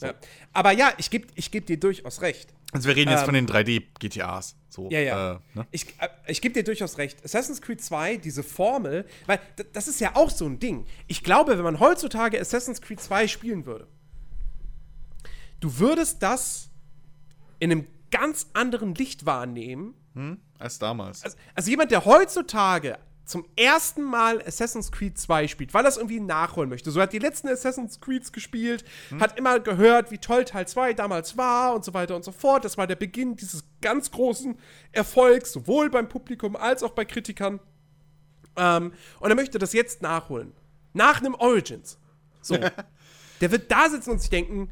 [0.00, 0.14] ja.
[0.52, 2.52] aber ja, ich gebe ich geb dir durchaus recht.
[2.72, 3.24] Also wir reden jetzt Ähm.
[3.26, 4.54] von den 3D-GTAs.
[4.68, 5.32] So, Ja, ja.
[5.32, 5.66] Äh, ne?
[5.70, 7.24] Ich, äh, ich gebe dir durchaus recht.
[7.24, 9.40] Assassin's Creed 2, diese Formel, weil
[9.72, 10.86] das ist ja auch so ein Ding.
[11.06, 13.86] Ich glaube, wenn man heutzutage Assassin's Creed 2 spielen würde,
[15.60, 16.68] du würdest das
[17.58, 19.94] in einem ganz anderen Licht wahrnehmen.
[20.58, 21.22] Als damals.
[21.22, 22.98] Also, also jemand, der heutzutage
[23.28, 26.90] zum ersten Mal Assassin's Creed 2 spielt, weil er es irgendwie nachholen möchte.
[26.90, 28.84] So hat die letzten Assassin's Creeds gespielt,
[29.20, 32.64] hat immer gehört, wie toll Teil 2 damals war und so weiter und so fort.
[32.64, 34.58] Das war der Beginn dieses ganz großen
[34.92, 37.60] Erfolgs, sowohl beim Publikum als auch bei Kritikern.
[38.56, 40.54] Ähm, und er möchte das jetzt nachholen.
[40.94, 41.98] Nach einem Origins.
[42.40, 42.56] So.
[43.40, 44.70] der wird da sitzen und sich denken,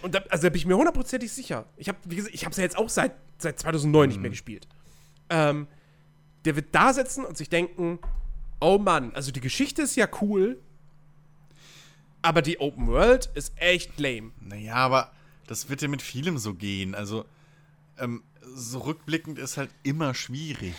[0.00, 1.66] und da, also da bin ich mir hundertprozentig sicher.
[1.76, 4.66] Ich habe, es ja jetzt auch seit, seit 2009 nicht mehr gespielt.
[5.28, 5.66] Ähm,
[6.44, 7.98] der wird da sitzen und sich denken,
[8.60, 10.58] oh Mann, also die Geschichte ist ja cool,
[12.22, 14.30] aber die Open World ist echt lame.
[14.40, 15.12] Naja, aber
[15.46, 16.94] das wird ja mit vielem so gehen.
[16.94, 17.24] Also,
[17.98, 18.22] ähm,
[18.54, 20.74] so rückblickend ist halt immer schwierig.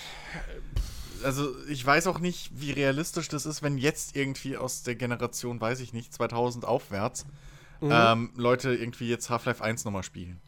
[1.24, 5.60] Also, ich weiß auch nicht, wie realistisch das ist, wenn jetzt irgendwie aus der Generation,
[5.62, 7.26] weiß ich nicht, 2000 aufwärts,
[7.82, 10.40] ähm, Leute irgendwie jetzt Half-Life 1 nochmal spielen.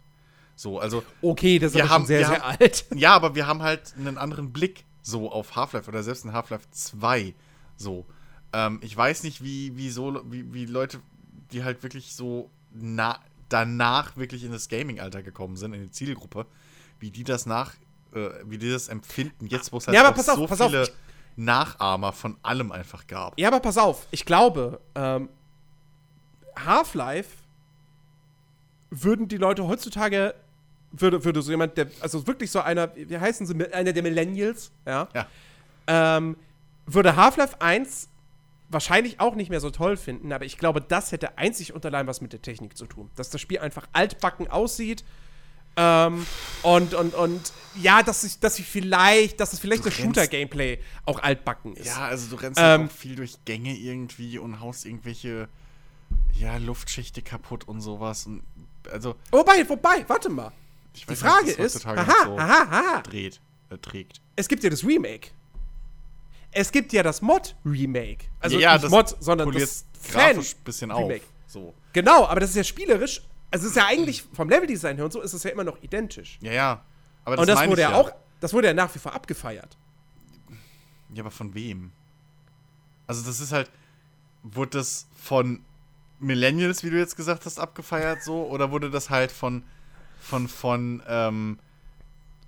[0.56, 2.86] So, also, Okay, das ist Wir haben- schon sehr, sehr haben- alt.
[2.96, 6.68] ja, aber wir haben halt einen anderen Blick so auf Half-Life oder selbst in Half-Life
[6.72, 7.34] 2
[7.78, 8.06] so.
[8.54, 11.00] Ähm, ich weiß nicht, wie, wie so, wie, wie Leute,
[11.52, 16.46] die halt wirklich so na, danach wirklich in das Gaming-Alter gekommen sind, in die Zielgruppe,
[17.00, 17.74] wie die das nach,
[18.14, 20.44] äh, wie die das empfinden, jetzt wo es halt Ja, aber auch pass auf, so
[20.66, 20.90] auf, viele
[21.36, 23.40] Nachahmer von allem einfach gab.
[23.40, 25.30] Ja, aber pass auf, ich glaube, ähm,
[26.66, 27.30] Half-Life
[28.90, 30.34] würden die Leute heutzutage,
[31.00, 34.72] würde, würde so jemand, der, also wirklich so einer, wie heißen sie, einer der Millennials,
[34.86, 35.28] ja, Ja.
[35.88, 36.38] ähm,
[36.86, 38.10] würde Half-Life 1
[38.70, 42.08] wahrscheinlich auch nicht mehr so toll finden, aber ich glaube, das hätte einzig und allein
[42.08, 43.10] was mit der Technik zu tun.
[43.16, 45.04] Dass das Spiel einfach altbacken aussieht.
[45.80, 46.26] Ähm,
[46.64, 50.80] und, und, und ja, dass ich, dass ich vielleicht, dass es vielleicht Du das Shooter-Gameplay
[51.06, 51.86] auch altbacken ist.
[51.88, 55.48] Ja, also du rennst Ähm, halt auch viel durch Gänge irgendwie und haust irgendwelche
[56.34, 58.26] ja, Luftschichte kaputt und sowas.
[58.26, 58.42] Und,
[58.92, 60.52] also, Wobei, wobei, warte mal.
[61.06, 63.02] Die Frage nicht, das ist, aha, so aha, aha.
[63.02, 63.40] dreht,
[63.70, 64.22] äh, trägt.
[64.36, 65.30] Es gibt ja das Remake.
[66.52, 68.26] Es gibt ja das Mod-Remake.
[68.40, 69.86] Also ja, nicht das Mod, sondern das
[70.16, 71.04] ein bisschen auf.
[71.04, 71.26] Remake.
[71.46, 71.74] So.
[71.94, 73.22] Genau, aber das ist ja spielerisch.
[73.52, 75.82] Also es ist ja eigentlich vom Leveldesign her und so ist es ja immer noch
[75.82, 76.38] identisch.
[76.42, 76.86] Ja, ja.
[77.24, 79.78] Aber und das wurde ja auch, das wurde ja nach wie vor abgefeiert.
[81.14, 81.92] Ja, aber von wem?
[83.06, 83.72] Also, das ist halt.
[84.44, 85.62] Wurde das von
[86.20, 88.48] Millennials, wie du jetzt gesagt hast, abgefeiert so?
[88.48, 89.64] Oder wurde das halt von.
[90.28, 90.48] Von.
[90.48, 91.04] von.
[91.08, 91.60] Ähm,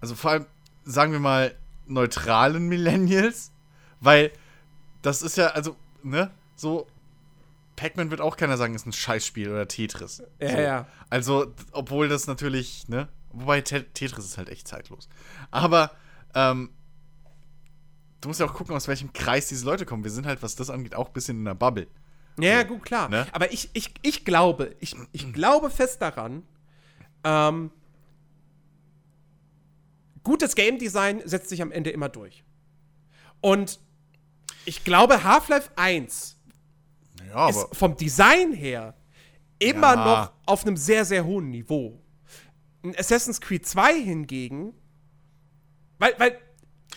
[0.02, 0.46] also vor allem,
[0.86, 1.56] sagen wir mal,
[1.88, 3.52] neutralen Millennials?
[4.00, 4.32] Weil
[5.02, 6.32] das ist ja, also, ne?
[6.56, 6.88] So.
[7.76, 10.22] Pac-Man wird auch keiner sagen, ist ein Scheißspiel oder Tetris.
[10.40, 10.58] Ja, so.
[10.58, 10.88] ja.
[11.10, 13.08] Also, obwohl das natürlich, ne?
[13.32, 15.08] Wobei Te Tetris ist halt echt zeitlos.
[15.50, 15.92] Aber,
[16.36, 16.72] ähm,
[18.20, 20.04] du musst ja auch gucken, aus welchem Kreis diese Leute kommen.
[20.04, 21.88] Wir sind halt, was das angeht, auch ein bisschen in der Bubble.
[22.38, 23.08] Ja, So, gut, klar.
[23.08, 23.28] ne?
[23.32, 26.44] Aber ich, ich, ich glaube, ich, ich glaube fest daran,
[27.24, 27.72] ähm,
[30.24, 32.44] gutes Game Design setzt sich am Ende immer durch.
[33.42, 33.80] Und
[34.66, 36.38] ich glaube, Half-Life 1
[37.30, 38.96] Ja, ist vom Design her
[39.60, 40.06] immer Ja.
[40.06, 42.02] noch auf einem sehr, sehr hohen Niveau.
[42.84, 44.74] Ein Assassin's Creed 2 hingegen,
[45.98, 46.40] weil, weil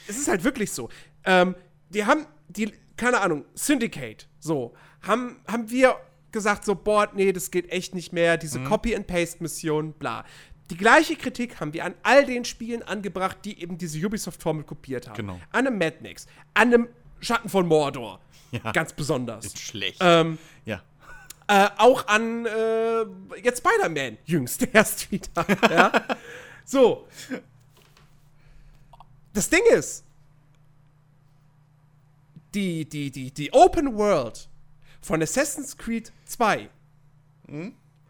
[0.08, 0.88] es ist halt wirklich so,
[1.24, 1.54] ähm,
[1.90, 5.96] die haben die, keine Ahnung, Syndicate, so, haben, haben wir
[6.32, 8.64] gesagt, so, boah, nee, das geht echt nicht mehr, diese Mhm.
[8.64, 10.24] Copy-and-Paste-Mission, bla.
[10.70, 15.06] Die gleiche Kritik haben wir an all den Spielen angebracht, die eben diese Ubisoft-Formel kopiert
[15.08, 15.16] haben.
[15.16, 15.40] Genau.
[15.50, 16.88] An einem Mad Max, an einem
[17.20, 18.20] Schatten von Mordor.
[18.52, 18.72] Ja.
[18.72, 19.44] Ganz besonders.
[19.46, 19.98] ist schlecht.
[20.00, 20.82] Ähm, ja.
[21.48, 23.02] äh, auch an äh,
[23.42, 25.46] jetzt Spider-Man jüngst erst wieder.
[25.70, 25.92] ja?
[26.64, 27.06] So.
[29.32, 30.04] Das Ding ist,
[32.54, 34.48] die, die, die, die Open World
[35.02, 36.70] von Assassin's Creed 2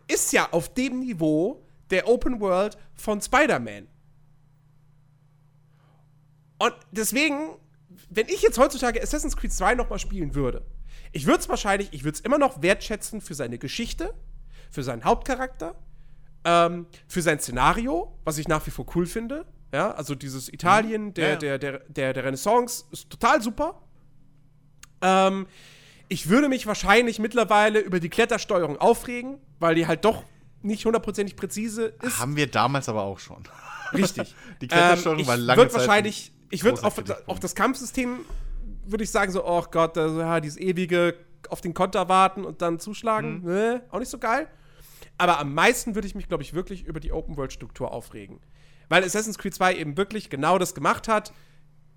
[0.08, 3.88] ist ja auf dem Niveau der Open World von Spider-Man.
[6.58, 7.56] Und deswegen,
[8.08, 10.64] wenn ich jetzt heutzutage Assassin's Creed 2 nochmal spielen würde,
[11.12, 14.14] ich würde es wahrscheinlich, ich würde es immer noch wertschätzen für seine Geschichte,
[14.70, 15.74] für seinen Hauptcharakter,
[16.44, 19.44] ähm, für sein Szenario, was ich nach wie vor cool finde.
[19.72, 21.36] Ja, also dieses Italien der, Ja, ja.
[21.36, 23.80] der, der, der, der Renaissance ist total super.
[25.00, 25.46] Ähm,
[26.12, 30.24] ich würde mich wahrscheinlich mittlerweile über die Klettersteuerung aufregen, weil die halt doch
[30.60, 32.18] nicht hundertprozentig präzise ist.
[32.20, 33.42] Haben wir damals aber auch schon.
[33.94, 34.34] Richtig.
[34.60, 37.28] Die Klettersteuerung ähm, war ich lange Zeit wahrscheinlich, ich würde Kritikpunkt.
[37.28, 38.20] auch das Kampfsystem,
[38.86, 41.14] würde ich sagen, so, oh Gott, also, ja, dieses ewige
[41.48, 43.44] auf den Konter warten und dann zuschlagen, Mhm.
[43.46, 44.48] ne, auch nicht so geil.
[45.18, 48.40] Aber am meisten würde ich mich, glaube ich, wirklich über die Open-World-Struktur aufregen.
[48.90, 51.32] Weil Assassin's Creed 2 eben wirklich genau das gemacht hat.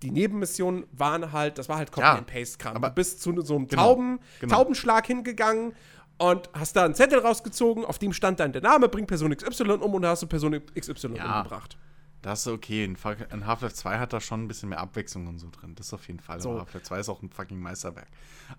[0.04, 2.76] Die Nebenmissionen waren halt, das war halt Copy-and-Paste-Kram.
[2.76, 4.56] aber- Du bist zu so einem Genau, Tauben, genau.
[4.56, 5.74] Taubenschlag hingegangen
[6.18, 9.64] und hast da einen Zettel rausgezogen, auf dem stand dann der Name, bring Person XY
[9.72, 11.38] um und da hast du Person XY Ja.
[11.38, 11.78] umgebracht.
[12.22, 12.84] Das ist okay.
[12.84, 12.98] In,
[13.32, 15.76] in Half-Life 2 hat da schon ein bisschen mehr Abwechslung und so drin.
[15.76, 16.42] Das ist auf jeden Fall.
[16.42, 16.60] So.
[16.60, 18.08] Half-Life 2 ist auch ein fucking Meisterwerk.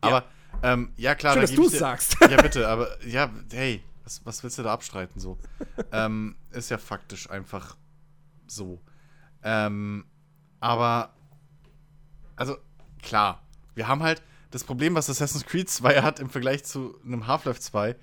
[0.01, 0.25] Aber,
[0.63, 1.33] ja, ähm, ja klar.
[1.33, 2.17] Schön, da dass du's dir- sagst.
[2.31, 2.69] Ja, bitte.
[2.69, 5.37] Aber, ja, hey, was, was willst du da abstreiten so?
[5.93, 7.77] ähm, ist ja faktisch einfach
[8.47, 8.81] so.
[9.43, 10.05] Ähm,
[10.61, 11.11] aber,
[12.37, 12.57] also,
[13.03, 13.43] klar.
[13.75, 17.61] Wir haben halt das Problem, was Assassin's Creed 2 hat im Vergleich zu einem Half-Life
[17.61, 17.97] 2.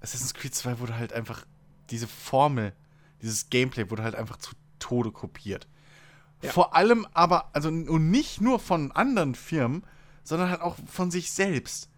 [0.00, 1.46] Assassin's Creed 2 wurde halt einfach
[1.90, 2.72] diese Formel,
[3.22, 5.66] dieses Gameplay wurde halt einfach zu Tode kopiert.
[6.42, 6.50] Ja.
[6.50, 9.84] Vor allem aber, also und nicht nur von anderen Firmen,
[10.24, 11.90] sondern halt auch von sich selbst.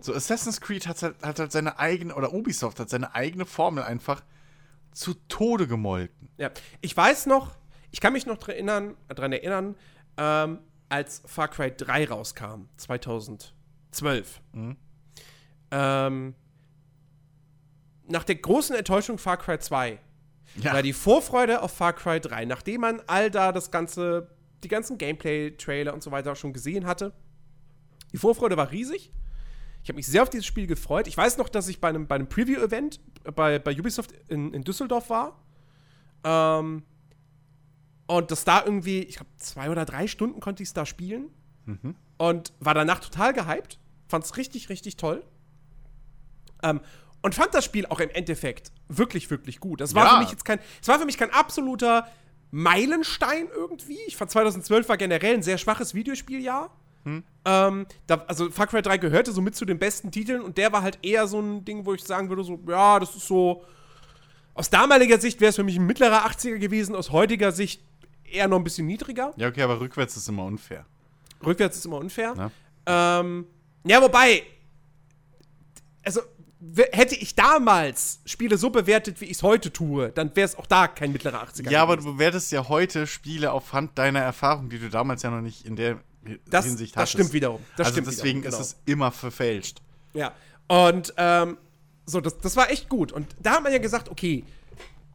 [0.00, 3.84] So, Assassin's Creed hat halt, hat halt seine eigene, oder Ubisoft hat seine eigene Formel
[3.84, 4.24] einfach
[4.90, 6.28] zu Tode gemolken.
[6.36, 6.50] Ja,
[6.80, 7.54] ich weiß noch,
[7.92, 9.76] ich kann mich noch dran erinnern, dran erinnern
[10.16, 10.58] ähm,
[10.92, 14.42] als Far Cry 3 rauskam, 2012.
[15.70, 16.34] Ähm,
[18.06, 19.98] nach der großen Enttäuschung Far Cry 2
[20.56, 24.28] Ja, war die Vorfreude auf Far Cry 3, nachdem man all da das ganze,
[24.62, 27.14] die ganzen Gameplay-Trailer und so weiter schon gesehen hatte.
[28.12, 29.12] Die Vorfreude war riesig.
[29.82, 31.06] Ich habe mich sehr auf dieses Spiel gefreut.
[31.06, 33.00] Ich weiß noch, dass ich bei einem, bei einem Preview-Event
[33.34, 35.42] bei, bei Ubisoft in, in Düsseldorf war.
[36.22, 36.84] Ähm,
[38.06, 41.28] und dass da irgendwie, ich glaube, zwei oder drei Stunden konnte ich es da spielen.
[42.18, 43.78] Und war danach total gehypt.
[44.08, 45.24] Fand es richtig, richtig toll.
[46.62, 46.80] Ähm,
[47.22, 49.80] und fand das Spiel auch im Endeffekt wirklich, wirklich gut.
[49.80, 50.10] Das war Ja.
[50.14, 52.06] für mich jetzt kein, es war für mich kein absoluter
[52.50, 53.98] Meilenstein irgendwie.
[54.06, 56.70] Ich fand 2012 war generell ein sehr schwaches Videospieljahr.
[57.44, 60.72] Ähm, da, also Far Cry 3 gehörte so mit zu den besten Titeln und der
[60.72, 63.64] war halt eher so ein Ding, wo ich sagen würde, so, ja, das ist so.
[64.54, 67.82] Aus damaliger Sicht wäre es für mich ein mittlerer 80er gewesen, aus heutiger Sicht
[68.32, 69.32] eher noch ein bisschen niedriger.
[69.36, 70.86] ja, okay, aber rückwärts ist immer unfair.
[71.44, 72.50] Rückwärts ist immer unfair.
[72.86, 73.46] Ähm,
[73.84, 74.42] ja, wobei,
[76.04, 76.20] also
[76.92, 80.66] hätte ich damals Spiele so bewertet, wie ich es heute tue, dann wäre es auch
[80.66, 81.70] da kein mittlerer 80er.
[81.70, 85.40] Ja, aber du bewertest ja heute Spiele aufhand deiner Erfahrung, die du damals ja noch
[85.40, 85.98] nicht in der
[86.46, 87.14] das, Hinsicht das hattest.
[87.14, 87.60] stimmt wiederum.
[87.76, 89.82] Das also stimmt deswegen wiederum, ist es immer verfälscht.
[90.14, 90.32] Ja.
[90.68, 91.58] Und ähm,
[92.06, 93.12] so, das, das war echt gut.
[93.12, 94.44] Und da hat man ja gesagt, okay,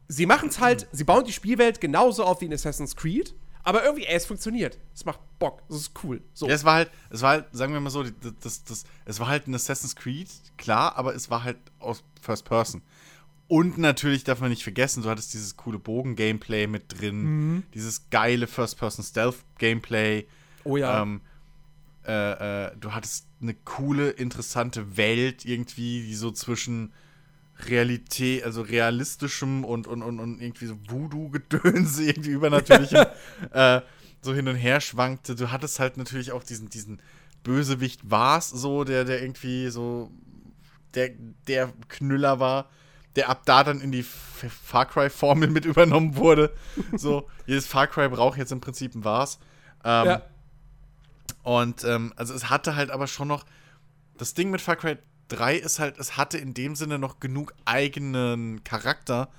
[0.08, 3.84] sie machen es halt, sie bauen die Spielwelt genauso auf wie in Assassin's Creed, aber
[3.84, 4.78] irgendwie, ey, es funktioniert.
[4.96, 5.62] Es macht Bock.
[5.68, 6.22] Das ist cool.
[6.34, 6.48] So.
[6.48, 9.20] Ja, es war halt, es war halt, sagen wir mal so, das, das, das, es
[9.20, 12.82] war halt ein Assassin's Creed, klar, aber es war halt aus First Person.
[13.50, 17.64] Und natürlich darf man nicht vergessen, du hattest dieses coole Bogen-Gameplay mit drin, Mhm.
[17.74, 20.26] dieses geile First-Person-Stealth-Gameplay.
[20.64, 21.02] oh ja.
[21.02, 21.22] Ähm,
[22.06, 26.94] äh, äh, du hattest eine coole, interessante Welt irgendwie, die so zwischen
[27.66, 33.06] Realität, also realistischem und, und, und, und irgendwie so Voodoo-Gedöns, irgendwie übernatürlichem,
[33.52, 33.82] äh,
[34.22, 35.36] so hin und her schwankte.
[35.36, 37.02] Du hattest halt natürlich auch diesen, diesen
[37.44, 40.12] Bösewicht Vars, so, der, der irgendwie so
[40.94, 41.12] der,
[41.48, 42.70] der Knüller war,
[43.16, 46.54] der ab da dann in die Far Cry-Formel mit übernommen wurde.
[46.98, 49.40] so, jedes Far Cry braucht jetzt im Prinzip ein Was.
[49.84, 50.22] Ähm, ja.
[51.44, 53.46] Und ähm, also es hatte halt aber schon noch.
[54.18, 54.98] Das Ding mit Far Cry
[55.30, 59.30] 3 ist halt, es hatte in dem Sinne noch genug eigenen Charakter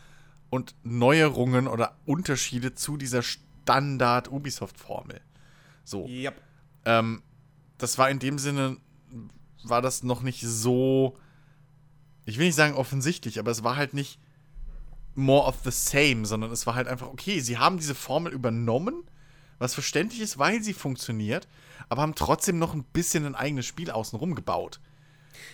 [0.50, 5.20] und Neuerungen oder Unterschiede zu dieser Standard-Ubisoft-Formel.
[5.84, 6.06] So.
[6.06, 6.40] Yep.
[6.84, 7.22] Ähm,
[7.78, 8.78] das war in dem Sinne,
[9.62, 11.16] war das noch nicht so,
[12.24, 14.18] ich will nicht sagen offensichtlich, aber es war halt nicht
[15.14, 19.04] more of the same, sondern es war halt einfach, okay, sie haben diese Formel übernommen,
[19.58, 21.48] was verständlich ist, weil sie funktioniert,
[21.88, 24.80] aber haben trotzdem noch ein bisschen ein eigenes Spiel außenrum gebaut.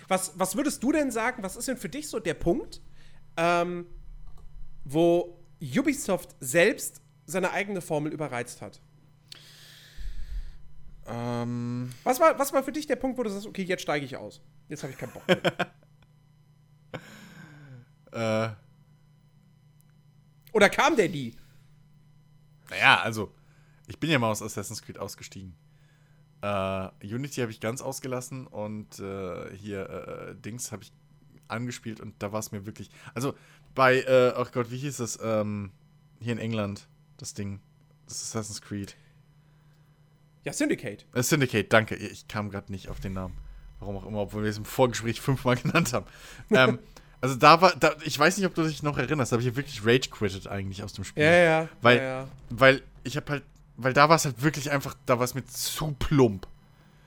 [0.09, 2.80] Was, was würdest du denn sagen, was ist denn für dich so der Punkt,
[3.36, 3.86] ähm,
[4.84, 8.80] wo Ubisoft selbst seine eigene Formel überreizt hat?
[11.06, 11.92] Ähm.
[12.02, 14.16] Was war, was war für dich der Punkt, wo du sagst, okay, jetzt steige ich
[14.16, 14.40] aus?
[14.68, 15.42] Jetzt habe ich keinen Bock mehr.
[18.12, 18.55] äh.
[20.52, 21.34] Oder kam der nie?
[22.70, 23.34] Naja, also,
[23.88, 25.56] ich bin ja mal aus Assassin's Creed ausgestiegen.
[26.44, 30.92] Äh, Unity habe ich ganz ausgelassen und äh, hier äh, Dings habe ich
[31.48, 32.90] angespielt und da war es mir wirklich.
[33.14, 33.34] Also
[33.74, 35.18] bei, äh, ach Gott, wie hieß es?
[35.22, 35.72] Ähm,
[36.20, 37.60] hier in England, das Ding.
[38.06, 38.94] Das Assassin's Creed.
[40.44, 41.06] Ja, Syndicate.
[41.14, 41.96] Syndicate, danke.
[41.96, 43.34] Ich kam gerade nicht auf den Namen.
[43.78, 46.04] Warum auch immer, obwohl wir es im Vorgespräch fünfmal genannt haben.
[46.50, 46.78] ähm,
[47.22, 49.56] also da war, da, ich weiß nicht, ob du dich noch erinnerst, da habe ich
[49.56, 51.22] wirklich Rage quittet eigentlich aus dem Spiel.
[51.22, 51.68] Ja, ja.
[51.80, 52.28] Weil, ja, ja.
[52.50, 53.44] weil ich habe halt,
[53.76, 56.46] weil da war es halt wirklich einfach, da war es mir zu plump.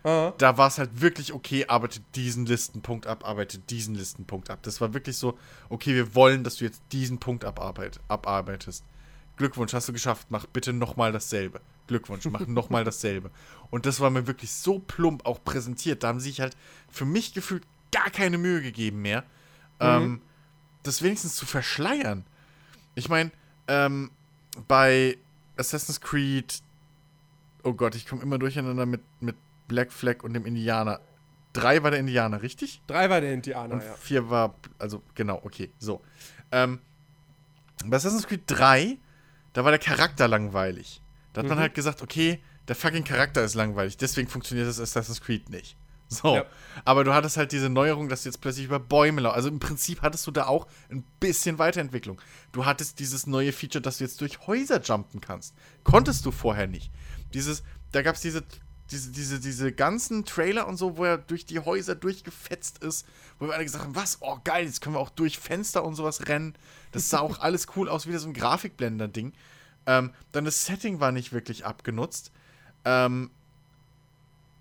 [0.03, 0.33] Aha.
[0.37, 4.59] Da war es halt wirklich, okay, arbeite diesen Listenpunkt ab, arbeite diesen Listenpunkt ab.
[4.61, 5.37] Das war wirklich so,
[5.69, 8.83] okay, wir wollen, dass du jetzt diesen Punkt abarbeit, abarbeitest.
[9.37, 11.61] Glückwunsch, hast du geschafft, mach bitte nochmal dasselbe.
[11.87, 13.31] Glückwunsch, mach nochmal dasselbe.
[13.69, 16.03] Und das war mir wirklich so plump auch präsentiert.
[16.03, 16.55] Da haben sie sich halt
[16.89, 19.21] für mich gefühlt gar keine Mühe gegeben mehr,
[19.79, 19.85] mhm.
[19.85, 20.21] ähm,
[20.83, 22.25] das wenigstens zu verschleiern.
[22.95, 23.31] Ich meine,
[23.67, 24.11] ähm,
[24.67, 25.17] bei
[25.57, 26.61] Assassin's Creed,
[27.63, 29.35] oh Gott, ich komme immer durcheinander mit, mit
[29.67, 30.99] Black Flag und dem Indianer.
[31.53, 32.81] Drei war der Indianer, richtig?
[32.87, 33.93] Drei war der Indianer, und ja.
[33.95, 36.01] Vier war, also genau, okay, so.
[36.51, 36.79] Ähm,
[37.85, 38.97] bei Assassin's Creed 3,
[39.53, 41.01] da war der Charakter langweilig.
[41.33, 41.49] Da hat mhm.
[41.49, 45.77] man halt gesagt, okay, der fucking Charakter ist langweilig, deswegen funktioniert das Assassin's Creed nicht.
[46.09, 46.35] So.
[46.35, 46.45] Ja.
[46.85, 49.35] Aber du hattest halt diese Neuerung, dass du jetzt plötzlich über Bäume laufst.
[49.35, 52.21] Also im Prinzip hattest du da auch ein bisschen Weiterentwicklung.
[52.51, 55.53] Du hattest dieses neue Feature, dass du jetzt durch Häuser jumpen kannst.
[55.83, 56.91] Konntest du vorher nicht.
[57.33, 58.43] Dieses, da gab es diese
[58.91, 63.05] diese, diese, diese ganzen Trailer und so, wo er durch die Häuser durchgefetzt ist,
[63.39, 65.95] wo wir alle gesagt haben, was, oh geil, jetzt können wir auch durch Fenster und
[65.95, 66.55] sowas rennen.
[66.91, 69.33] Das sah auch alles cool aus, wie so ein Grafikblender-Ding.
[69.85, 72.31] Ähm, dann das Setting war nicht wirklich abgenutzt.
[72.85, 73.31] Ähm,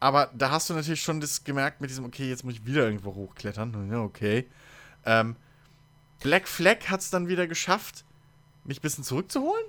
[0.00, 2.84] aber da hast du natürlich schon das gemerkt mit diesem, okay, jetzt muss ich wieder
[2.84, 3.90] irgendwo hochklettern.
[3.90, 4.46] Ja, okay.
[5.04, 5.36] Ähm,
[6.20, 8.04] Black Flag hat es dann wieder geschafft,
[8.64, 9.64] mich ein bisschen zurückzuholen.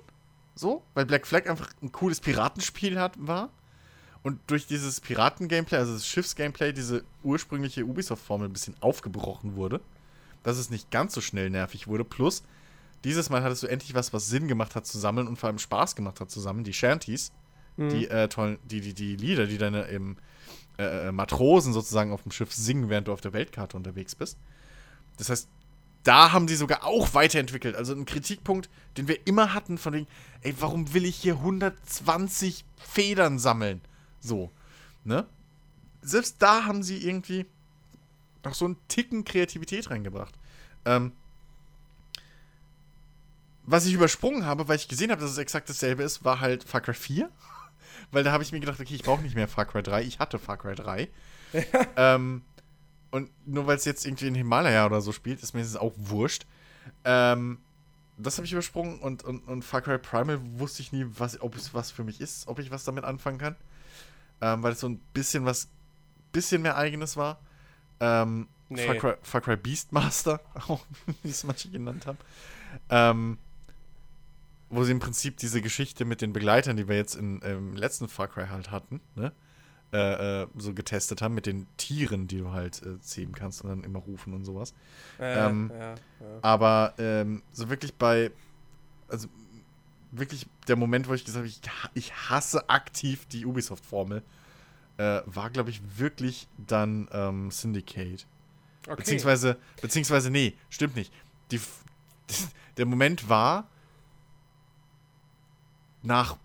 [0.54, 3.50] So, weil Black Flag einfach ein cooles Piratenspiel hat, war.
[4.24, 9.80] Und durch dieses Piraten-Gameplay, also das Schiffs-Gameplay, diese ursprüngliche Ubisoft-Formel ein bisschen aufgebrochen wurde.
[10.42, 12.04] Dass es nicht ganz so schnell nervig wurde.
[12.04, 12.42] Plus,
[13.04, 15.58] dieses Mal hattest du endlich was, was Sinn gemacht hat zu sammeln und vor allem
[15.58, 16.64] Spaß gemacht hat zu sammeln.
[16.64, 17.30] Die Shanties,
[17.78, 17.88] mhm.
[17.88, 20.16] die äh, tollen, die, die, die Lieder, die deine eben,
[20.78, 24.38] äh, äh, Matrosen sozusagen auf dem Schiff singen, während du auf der Weltkarte unterwegs bist.
[25.16, 25.48] Das heißt,
[26.04, 27.74] da haben sie sogar auch weiterentwickelt.
[27.74, 30.06] Also ein Kritikpunkt, den wir immer hatten, von wegen,
[30.42, 33.80] ey, warum will ich hier 120 Federn sammeln?
[34.20, 34.52] So,
[35.04, 35.26] ne?
[36.00, 37.46] Selbst da haben sie irgendwie
[38.44, 40.34] noch so einen Ticken Kreativität reingebracht.
[40.84, 41.12] Ähm,
[43.64, 46.62] was ich übersprungen habe, weil ich gesehen habe, dass es exakt dasselbe ist, war halt
[46.64, 47.28] Far Cry 4.
[48.10, 50.02] weil da habe ich mir gedacht, okay, ich brauche nicht mehr Far Cry 3.
[50.02, 51.08] Ich hatte Far Cry 3.
[51.96, 52.42] ähm,
[53.10, 55.94] und nur weil es jetzt irgendwie in Himalaya oder so spielt, ist mir das auch
[55.96, 56.46] wurscht.
[57.04, 57.58] Ähm,
[58.18, 61.56] das habe ich übersprungen und, und, und Far Cry Primal wusste ich nie, was, ob
[61.56, 63.56] es was für mich ist, ob ich was damit anfangen kann
[64.40, 65.68] ähm, weil es so ein bisschen was,
[66.32, 67.40] bisschen mehr eigenes war.
[68.00, 68.86] Ähm, nee.
[68.86, 70.84] Far, Cry, Far Cry Beastmaster, auch
[71.22, 72.18] wie es manche genannt haben.
[72.90, 73.38] Ähm,
[74.70, 78.08] wo sie im Prinzip diese Geschichte mit den Begleitern, die wir jetzt in, im letzten
[78.08, 79.32] Far Cry halt hatten, ne?
[79.90, 83.70] Äh, äh, so getestet haben mit den Tieren, die du halt äh, zähmen kannst und
[83.70, 84.74] dann immer rufen und sowas.
[85.18, 85.94] Ähm, ja, ja.
[86.42, 88.30] Aber ähm, so wirklich bei,
[89.08, 89.28] also
[90.12, 91.60] wirklich der Moment, wo ich gesagt habe, ich,
[91.94, 94.22] ich hasse aktiv die Ubisoft-Formel,
[94.98, 98.26] äh, war, glaube ich, wirklich dann ähm, Syndicate.
[98.86, 98.96] Okay.
[98.96, 101.14] Beziehungsweise, beziehungsweise, nee, stimmt nicht.
[101.50, 101.60] Die,
[102.76, 103.68] der Moment war
[106.08, 106.36] nach,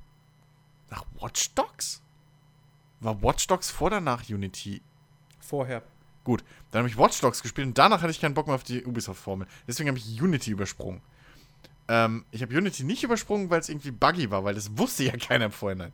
[0.91, 2.02] nach Watch Dogs?
[2.99, 4.81] War Watch Dogs vor oder nach Unity?
[5.40, 5.81] Vorher.
[6.23, 8.64] Gut, dann habe ich Watch Dogs gespielt und danach hatte ich keinen Bock mehr auf
[8.64, 9.48] die Ubisoft-Formel.
[9.68, 11.02] Deswegen habe ich Unity übersprungen.
[11.90, 15.18] Ähm, ich habe Unity nicht übersprungen, weil es irgendwie buggy war, weil das wusste ja
[15.18, 15.91] keiner im Vorhinein.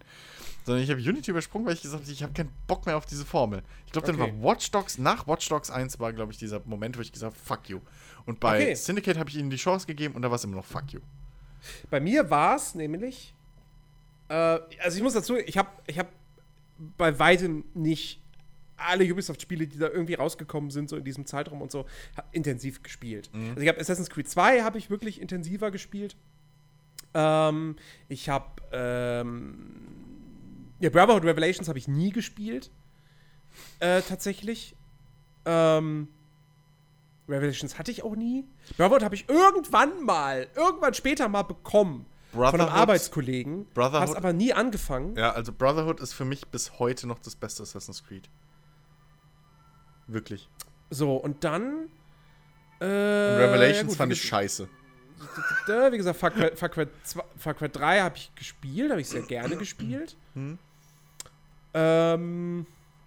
[0.65, 3.07] Sondern ich habe Unity übersprungen, weil ich gesagt habe, ich habe keinen Bock mehr auf
[3.07, 3.63] diese Formel.
[3.87, 4.33] Ich glaube, dann Okay.
[4.39, 7.33] war Watch Dogs, nach Watch Dogs 1 war, glaube ich, dieser Moment, wo ich gesagt
[7.35, 7.79] habe, fuck you.
[8.27, 8.75] Und bei Okay.
[8.75, 10.99] Syndicate habe ich ihnen die Chance gegeben und da war es immer noch fuck you.
[11.89, 13.33] Bei mir war es nämlich,
[14.29, 16.07] äh, also ich muss dazu, ich habe ich hab
[16.97, 18.21] bei weitem nicht
[18.77, 21.85] alle Ubisoft-Spiele, die da irgendwie rausgekommen sind, so in diesem Zeitraum und so,
[22.31, 23.29] intensiv gespielt.
[23.49, 26.15] Also ich habe Assassin's Creed 2 habe ich wirklich intensiver gespielt.
[27.13, 27.75] Ähm,
[28.07, 29.89] ich habe ähm,
[30.79, 32.71] ja, Brotherhood Revelations habe ich nie gespielt.
[33.79, 34.75] Äh, tatsächlich.
[35.45, 36.07] Ähm,
[37.27, 38.45] Revelations hatte ich auch nie.
[38.77, 42.05] Brotherhood habe ich irgendwann mal, irgendwann später mal bekommen.
[42.31, 43.65] Von einem Arbeitskollegen.
[43.73, 45.15] Brotherhood- Hab's aber nie angefangen.
[45.15, 48.29] Ja, also Brotherhood ist für mich bis heute noch das beste Assassin's Creed.
[50.07, 50.49] Wirklich.
[50.89, 51.87] So, und dann.
[52.79, 54.67] Äh, Und Revelations ja gut, fand ich scheiße.
[55.91, 59.09] Wie gesagt, Far Cry, Far Cry, 2, Far Cry 3 habe ich gespielt, habe ich
[59.09, 60.15] sehr gerne gespielt.
[60.33, 60.57] Hm.
[61.73, 62.65] Ähm,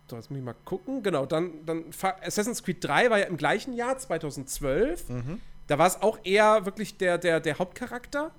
[0.08, 1.02] so, jetzt muss ich mal gucken.
[1.02, 1.84] Genau, dann, dann
[2.22, 5.08] Assassin's Creed 3 war ja im gleichen Jahr, 2012.
[5.08, 5.40] Mhm.
[5.68, 8.30] Da war es auch eher wirklich der, der, der Hauptcharakter,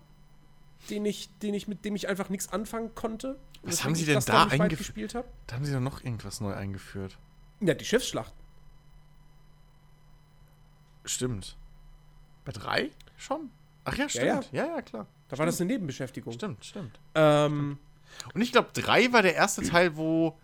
[0.90, 3.40] den ich, den ich, mit dem ich einfach nichts anfangen konnte.
[3.64, 5.28] Was haben sie denn da dann nicht weit eingef- gespielt habe?
[5.48, 7.18] Da haben sie doch noch irgendwas neu eingeführt.
[7.62, 8.34] Ja, die Schiffsschlacht.
[11.06, 11.58] Stimmt.
[12.46, 12.92] Bei drei?
[13.18, 13.50] Schon?
[13.86, 14.50] Ach ja, Ja, stimmt.
[14.52, 15.08] Ja, ja, klar.
[15.30, 16.34] Da war das eine Nebenbeschäftigung.
[16.34, 17.00] Stimmt, stimmt.
[17.16, 17.78] Ähm,
[18.34, 20.38] Und ich glaube, drei war der erste Teil, wo,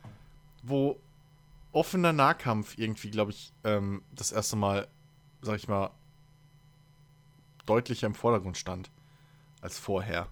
[0.63, 0.99] wo
[1.71, 4.87] offener Nahkampf irgendwie, glaube ich, ähm, das erste Mal,
[5.41, 5.91] sag ich mal,
[7.65, 8.89] deutlicher im Vordergrund stand
[9.61, 10.27] als vorher.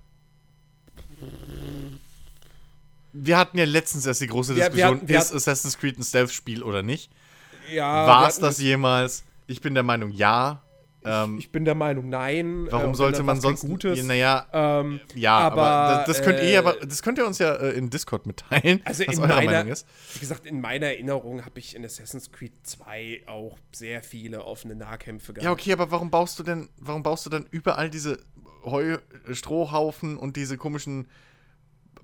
[3.14, 5.98] Wir hatten ja letztens erst die große Wir- wir Diskussion, hatten- wir ist Assassin's Creed
[5.98, 7.12] ein Stealth-Spiel oder nicht?
[7.74, 9.24] ja, War es das jemals?
[9.48, 10.62] Ich bin der Meinung, ja.
[11.06, 12.68] Ähm, Ich bin der Meinung, nein.
[12.70, 13.62] warum Äh, sollte man sonst.
[13.62, 14.04] Gutes.
[14.04, 17.38] Naja, Ähm, ja, aber, aber, das, das könnt äh, ihr aber, das könnt ihr uns
[17.40, 19.88] ja äh, in Discord mitteilen, Also was in eure meiner- Meinung ist.
[20.16, 24.76] wie gesagt, in meiner Erinnerung habe ich in Assassin's Creed 2 auch sehr viele offene
[24.76, 25.46] Nahkämpfe gehabt.
[25.46, 28.20] Ja, okay, aber warum baust du denn, warum baust du dann überall diese
[28.72, 28.98] Heu,
[29.32, 31.08] Strohhaufen und diese komischen.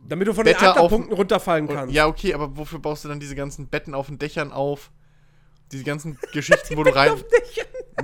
[0.08, 1.96] Damit du von Bette den auf- Ankerpunkten runterfallen und- kannst.
[1.96, 4.92] Ja, okay, aber wofür baust du dann diese ganzen Betten auf den Dächern auf?
[5.72, 7.14] Diese ganzen Geschichten, wo du rein.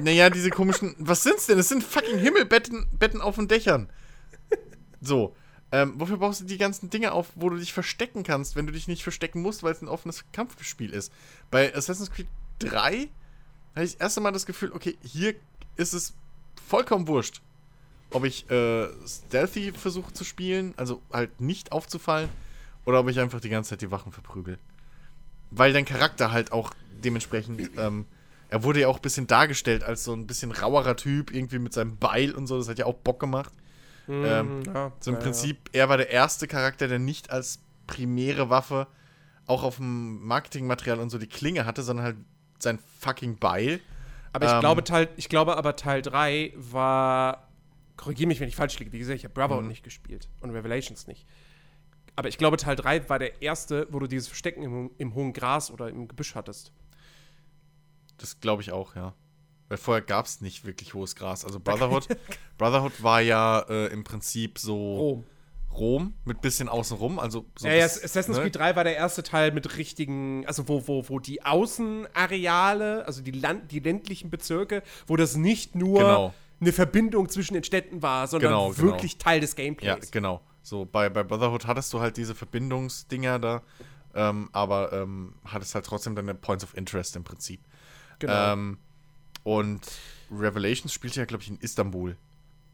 [0.01, 0.95] Naja, diese komischen.
[0.97, 1.59] Was sind's denn?
[1.59, 3.89] Es sind fucking Himmelbetten Betten auf den Dächern.
[5.01, 5.35] So.
[5.71, 8.71] Ähm, wofür baust du die ganzen Dinge auf, wo du dich verstecken kannst, wenn du
[8.73, 11.11] dich nicht verstecken musst, weil es ein offenes Kampfspiel ist?
[11.51, 12.25] Bei Assassin's Creed
[12.57, 13.09] 3
[13.75, 15.35] hatte ich das erste Mal das Gefühl, okay, hier
[15.75, 16.15] ist es
[16.67, 17.41] vollkommen wurscht,
[18.11, 22.29] ob ich äh, Stealthy versuche zu spielen, also halt nicht aufzufallen,
[22.85, 24.57] oder ob ich einfach die ganze Zeit die Wachen verprügel.
[25.51, 26.73] Weil dein Charakter halt auch
[27.03, 28.05] dementsprechend, ähm,
[28.49, 31.73] er wurde ja auch ein bisschen dargestellt als so ein bisschen rauerer Typ, irgendwie mit
[31.73, 33.53] seinem Beil und so, das hat ja auch Bock gemacht.
[34.07, 37.59] Mhm, ähm, ja, So im ja, Prinzip, er war der erste Charakter, der nicht als
[37.85, 38.87] primäre Waffe
[39.45, 42.17] auch auf dem Marketingmaterial und so die Klinge hatte, sondern halt
[42.59, 43.79] sein fucking Beil.
[44.33, 47.48] Aber ich, ähm, glaube, Teil, ich glaube aber, Teil 3 war.
[47.99, 48.93] Korrigiere mich, wenn ich falsch liege.
[48.93, 49.69] Wie gesagt, ich habe Brotherhood Mhm.
[49.69, 51.25] nicht gespielt und Revelations nicht.
[52.15, 55.33] Aber ich glaube, Teil 3 war der erste, wo du dieses Verstecken im, im hohen
[55.33, 56.71] Gras oder im Gebüsch hattest.
[58.17, 59.13] Das glaube ich auch, ja.
[59.67, 61.43] Weil vorher gab es nicht wirklich hohes Gras.
[61.45, 62.07] Also Brotherhood,
[62.57, 65.23] Brotherhood war ja äh, im Prinzip so Rom.
[65.71, 67.19] Rom mit bisschen außenrum.
[67.19, 68.43] Also so ja, ja, Assassin's ne?
[68.43, 73.21] Creed 3 war der erste Teil mit richtigen, also wo, wo, wo die Außenareale, also
[73.21, 76.33] die, Land, die ländlichen Bezirke, wo das nicht nur Genau.
[76.61, 78.77] Eine Verbindung zwischen den Städten war, sondern Genau, genau.
[78.93, 80.11] wirklich Teil des Ja, Gameplays.
[80.11, 80.41] genau.
[80.61, 83.61] So bei, bei Brotherhood hattest du halt diese Verbindungsdinger da,
[84.13, 87.61] ähm, aber ähm, hattest halt trotzdem deine Points of Interest im Prinzip.
[88.19, 88.53] Genau.
[88.53, 88.77] Ähm,
[89.43, 89.81] und
[90.31, 92.17] Revelations spielte ja, glaube ich, in Istanbul.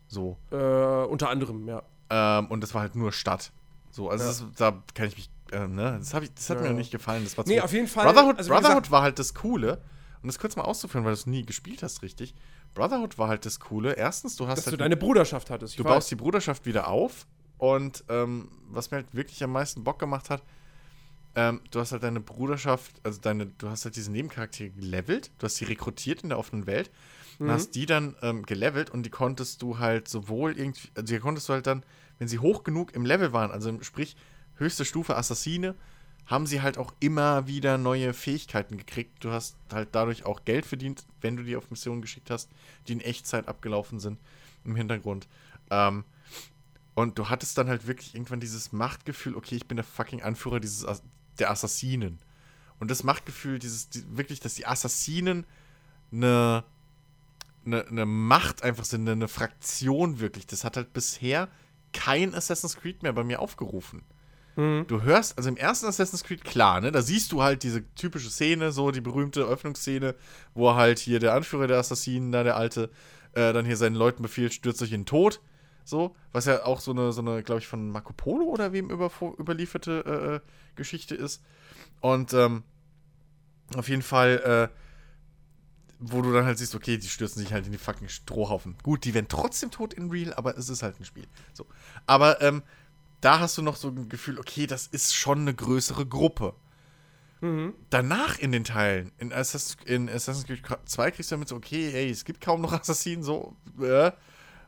[0.08, 0.38] So.
[0.52, 1.84] Äh, unter anderem, ja.
[2.10, 3.52] Ähm, und das war halt nur Stadt.
[3.92, 4.30] So, also Ja.
[4.30, 6.64] das, da kann ich mich, äh, ne, das, ich, das hat Ja.
[6.68, 7.24] mir nicht gefallen.
[7.24, 8.06] Das war Nee, auf jeden Fall.
[8.06, 9.82] Brotherhood, also Brotherhood gesagt, war halt das Coole,
[10.22, 12.36] um das kurz mal auszuführen, weil du es nie gespielt hast, richtig.
[12.76, 13.94] Brotherhood war halt das Coole.
[13.94, 15.74] Erstens, du hast dass du halt deine Bruderschaft hattest.
[15.74, 15.90] Ich du weiß.
[15.90, 17.26] baust die Bruderschaft wieder auf
[17.58, 20.44] und ähm, was mir halt wirklich am meisten Bock gemacht hat,
[21.36, 25.46] ähm, du hast halt deine Bruderschaft, also deine, du hast halt diese Nebencharaktere gelevelt, du
[25.46, 26.92] hast sie rekrutiert in der offenen Welt
[27.40, 27.52] und Mhm.
[27.52, 31.50] hast die dann ähm, gelevelt und die konntest du halt sowohl irgendwie, also die konntest
[31.50, 31.84] du halt dann,
[32.20, 34.16] wenn sie hoch genug im Level waren, also sprich
[34.56, 35.76] höchste Stufe Assassine,
[36.26, 39.24] haben sie halt auch immer wieder neue Fähigkeiten gekriegt.
[39.24, 42.50] Du hast halt dadurch auch Geld verdient, wenn du die auf Missionen geschickt hast,
[42.88, 44.20] die in Echtzeit abgelaufen sind
[44.64, 45.28] im Hintergrund.
[45.70, 46.04] Ähm,
[46.96, 50.60] und du hattest dann halt wirklich irgendwann dieses Machtgefühl, okay, ich bin der fucking Anführer
[50.60, 50.86] dieses
[51.38, 52.20] der Assassinen.
[52.80, 55.46] Und das Machtgefühl, dieses, die, wirklich, dass die Assassinen
[56.12, 56.64] eine,
[57.66, 60.48] eine, eine Macht einfach sind, eine, eine Fraktion wirklich.
[60.48, 61.50] Das hat halt bisher
[61.94, 64.04] kein Assassin's Creed mehr bei mir aufgerufen.
[64.56, 64.86] Mhm.
[64.88, 68.30] Du hörst, also im ersten Assassin's Creed, klar, ne, da siehst du halt diese typische
[68.30, 70.16] Szene, so die berühmte Öffnungsszene,
[70.54, 72.90] wo halt hier der Anführer der Assassinen, da der Alte,
[73.34, 75.42] äh, dann hier seinen Leuten befiehlt, stürzt euch in den Tod.
[75.84, 78.90] So, was ja auch so eine, so eine, glaube ich, von Marco Polo oder wem
[78.90, 80.40] über, überlieferte äh, äh,
[80.76, 81.44] Geschichte ist.
[82.02, 82.64] Und ähm,
[83.76, 84.76] auf jeden Fall, äh,
[86.00, 88.76] wo du dann halt siehst, okay, die stürzen sich halt in die fucking Strohhaufen.
[88.82, 91.28] Gut, die werden trotzdem tot in Real, aber es ist halt ein Spiel.
[91.54, 91.68] So.
[92.08, 92.64] Aber ähm,
[93.26, 96.54] da hast du noch so ein Gefühl, okay, das ist schon eine größere Gruppe.
[97.42, 97.74] Mhm.
[97.90, 101.92] Danach in den Teilen, in, Assassin's, in Assassin's Creed 2 kriegst du damit so, okay,
[101.92, 104.12] ey, es gibt kaum noch Assassinen, so, äh,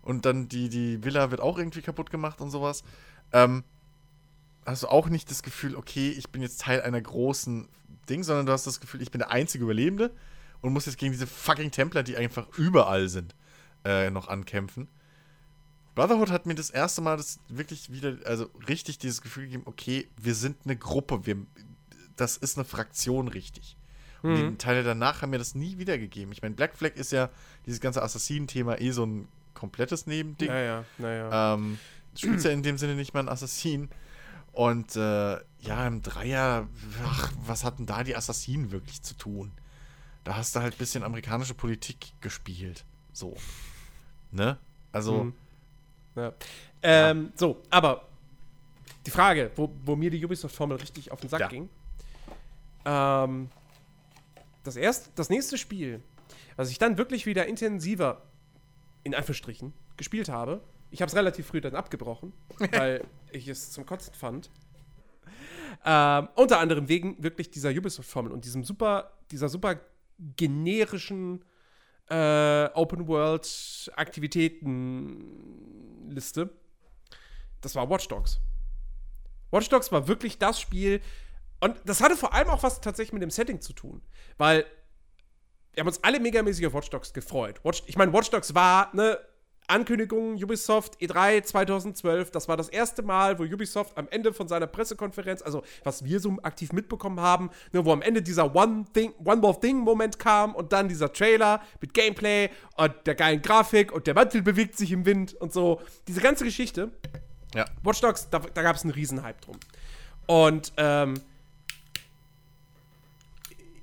[0.02, 2.84] und dann die, die Villa wird auch irgendwie kaputt gemacht und sowas.
[3.32, 3.64] Ähm,
[4.66, 7.68] hast du auch nicht das Gefühl, okay, ich bin jetzt Teil einer großen
[8.10, 10.16] Ding, sondern du hast das Gefühl, ich bin der einzige Überlebende
[10.62, 13.36] und muss jetzt gegen diese fucking Templer, die einfach überall sind,
[13.86, 14.88] äh, noch ankämpfen.
[15.98, 20.07] Brotherhood hat mir das erste Mal das wirklich wieder, also richtig dieses Gefühl gegeben, okay,
[20.15, 21.38] wir sind eine Gruppe, wir,
[22.15, 23.76] das ist eine Fraktion richtig.
[24.22, 24.49] Und Mhm.
[24.52, 26.32] die Teile danach haben mir das nie wiedergegeben.
[26.32, 27.30] Ich meine, Black Flag ist ja
[27.65, 30.49] dieses ganze Assassinen-Thema eh so ein komplettes Nebending.
[30.49, 31.53] Naja, naja.
[31.56, 31.80] Ähm,
[32.14, 33.90] du spielst ja in dem Sinne nicht mal einen Assassin.
[34.52, 34.99] Und äh,
[35.61, 36.68] ja, im Dreier,
[37.06, 39.52] ach, was hatten da die Assassinen wirklich zu tun?
[40.24, 42.86] Da hast du halt ein bisschen amerikanische Politik gespielt.
[43.14, 43.36] So.
[44.32, 44.57] Ne?
[44.91, 45.34] Also, Mhm.
[46.18, 46.34] Ja.
[46.81, 48.07] Ähm, So, aber
[49.06, 51.69] die Frage, wo, wo mir die Ubisoft-Formel richtig auf den Sack ging.
[52.85, 53.49] Ähm,
[54.64, 56.02] das, erste, das nächste Spiel,
[56.57, 58.23] was ich dann wirklich wieder intensiver,
[59.03, 60.61] in Anführungsstrichen, gespielt habe,
[60.91, 62.34] ich habe es relativ früh dann abgebrochen,
[62.72, 64.49] weil ich es zum Kotzen fand.
[65.85, 69.80] Ähm, unter anderem wegen wirklich dieser Ubisoft-Formel und diesem super, dieser super
[70.35, 71.45] generischen
[72.10, 72.69] äh,
[76.08, 76.50] Open-World-Aktivitätenliste.
[77.62, 78.40] Das war Watch Dogs.
[79.52, 81.02] Watch Dogs war wirklich das Spiel.
[81.60, 84.02] Und das hatte vor allem auch was tatsächlich mit dem Setting zu tun.
[84.38, 84.66] Weil
[85.74, 87.64] wir haben uns alle megamäßig auf Watch Dogs gefreut.
[87.64, 89.20] Watch, ich meine, Watch Dogs war eine
[89.68, 92.31] Ankündigung Ubisoft E3 2012.
[92.31, 96.19] Das war das erste Mal, wo Ubisoft am Ende von seiner Pressekonferenz, also was wir
[96.19, 100.19] so aktiv mitbekommen haben, ne, wo am Ende dieser One Thing, One More Thing Moment
[100.19, 104.77] kam und dann dieser Trailer mit Gameplay und der geilen Grafik und der Mantel bewegt
[104.77, 105.81] sich im Wind und so.
[106.07, 106.91] Diese ganze Geschichte.
[107.53, 107.65] ja.
[107.84, 109.57] Watch Dogs, da, da gab es einen Riesenhype drum.
[110.27, 111.15] Und ähm,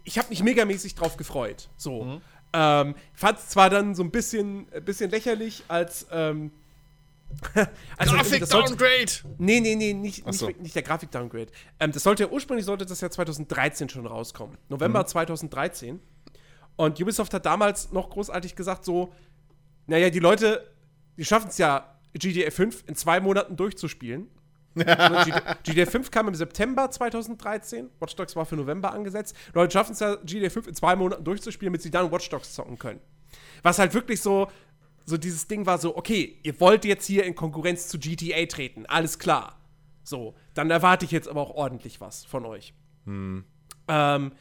[0.04, 1.68] ich habe mich megamäßig drauf gefreut.
[1.76, 2.20] So.
[2.54, 6.06] Ähm, fand es zwar dann so ein bisschen, ein bisschen lächerlich, als.
[6.10, 6.52] Ähm,
[7.98, 9.10] also, Grafik-Downgrade!
[9.38, 10.46] Nee, nee, nee, nicht, so.
[10.46, 11.48] nicht, nicht der Grafik-Downgrade.
[11.80, 14.56] Ähm, das sollte ja ursprünglich sollte das ja 2013 schon rauskommen.
[14.68, 15.06] November Mhm.
[15.08, 16.00] 2013.
[16.76, 19.12] Und Ubisoft hat damals noch großartig gesagt, so,
[19.86, 20.64] naja, die Leute,
[21.16, 24.28] die schaffen es ja, GTA 5 in zwei Monaten durchzuspielen.
[24.76, 29.36] Also GTA, GTA 5 kam im September 2013, Watch Dogs war für November angesetzt.
[29.52, 32.54] Leute schaffen es ja, GTA 5 in zwei Monaten durchzuspielen, damit sie dann Watch Dogs
[32.54, 33.00] zocken können.
[33.62, 34.48] Was halt wirklich so,
[35.04, 38.86] so dieses Ding war so, okay, ihr wollt jetzt hier in Konkurrenz zu GTA treten,
[38.86, 39.60] alles klar.
[40.02, 42.74] So, dann erwarte ich jetzt aber auch ordentlich was von euch.
[43.88, 44.32] Ähm,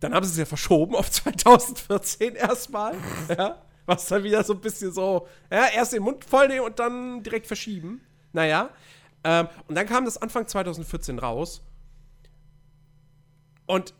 [0.00, 2.94] dann haben sie es ja verschoben auf 2014 erstmal.
[3.28, 6.78] ja, was dann wieder so ein bisschen so, ja, erst den Mund voll nehmen und
[6.78, 8.00] dann direkt verschieben.
[8.32, 8.70] Naja.
[9.24, 11.62] Ähm, und dann kam das Anfang 2014 raus.
[13.66, 13.94] Und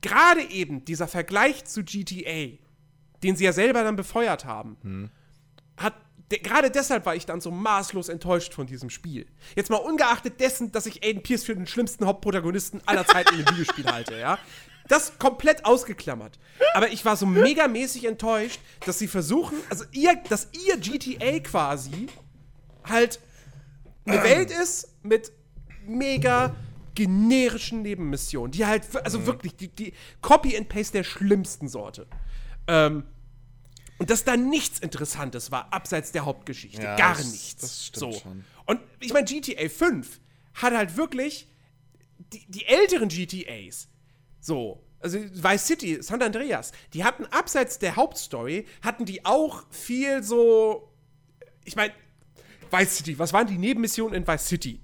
[0.00, 2.58] gerade eben dieser Vergleich zu GTA,
[3.22, 5.10] den sie ja selber dann befeuert haben,
[5.76, 5.94] hat
[6.30, 9.26] de- gerade deshalb war ich dann so maßlos enttäuscht von diesem Spiel.
[9.56, 13.44] Jetzt mal ungeachtet dessen, dass ich Aiden Pierce für den schlimmsten Hauptprotagonisten aller Zeiten in
[13.44, 14.38] dem Videospiel halte, ja.
[14.88, 16.38] Das komplett ausgeklammert.
[16.72, 22.06] Aber ich war so megamäßig enttäuscht, dass sie versuchen, also ihr, dass ihr GTA quasi
[22.84, 23.20] halt
[24.10, 25.32] eine Welt ist mit
[25.86, 26.54] mega
[26.94, 32.06] generischen Nebenmissionen, die halt, also wirklich, die, die Copy and Paste der schlimmsten Sorte.
[32.66, 33.04] Ähm,
[33.98, 36.82] und dass da nichts Interessantes war, abseits der Hauptgeschichte.
[36.82, 37.56] Ja, Gar das- nichts.
[37.60, 38.20] das stimmt so.
[38.20, 38.44] schon.
[38.66, 40.20] Und ich meine, GTA 5
[40.54, 41.48] hat halt wirklich
[42.32, 43.88] die, die älteren GTAs,
[44.40, 50.22] so, also Vice City, San Andreas, die hatten abseits der Hauptstory, hatten die auch viel
[50.24, 50.92] so,
[51.64, 51.92] ich meine,
[52.70, 54.80] Vice City, was waren die Nebenmissionen in Vice City?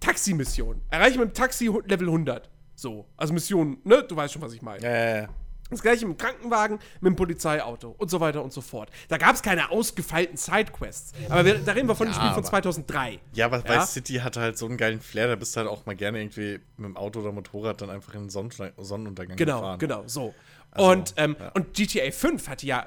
[0.00, 0.80] Taxi-Mission.
[0.90, 2.48] Erreiche mit dem Taxi Level 100.
[2.74, 4.02] So, also Mission, ne?
[4.02, 4.82] Du weißt schon, was ich meine.
[4.82, 5.28] Ja, ja, ja.
[5.68, 8.90] Das gleiche mit dem Krankenwagen, mit dem Polizeiauto und so weiter und so fort.
[9.08, 11.12] Da gab es keine ausgefeilten Sidequests.
[11.28, 13.20] Aber wir, da reden wir von Ja, dem Spiel von aber- 2003.
[13.34, 13.80] Ja, aber Ja?
[13.82, 16.18] Vice City hat halt so einen geilen Flair, da bist du halt auch mal gerne
[16.20, 19.78] irgendwie mit dem Auto oder Motorrad dann einfach in den Sonnenuntergang Genau, gefahren.
[19.78, 20.34] genau, so.
[20.72, 21.50] Also, und, ähm, ja.
[21.50, 22.86] und GTA 5 hatte ja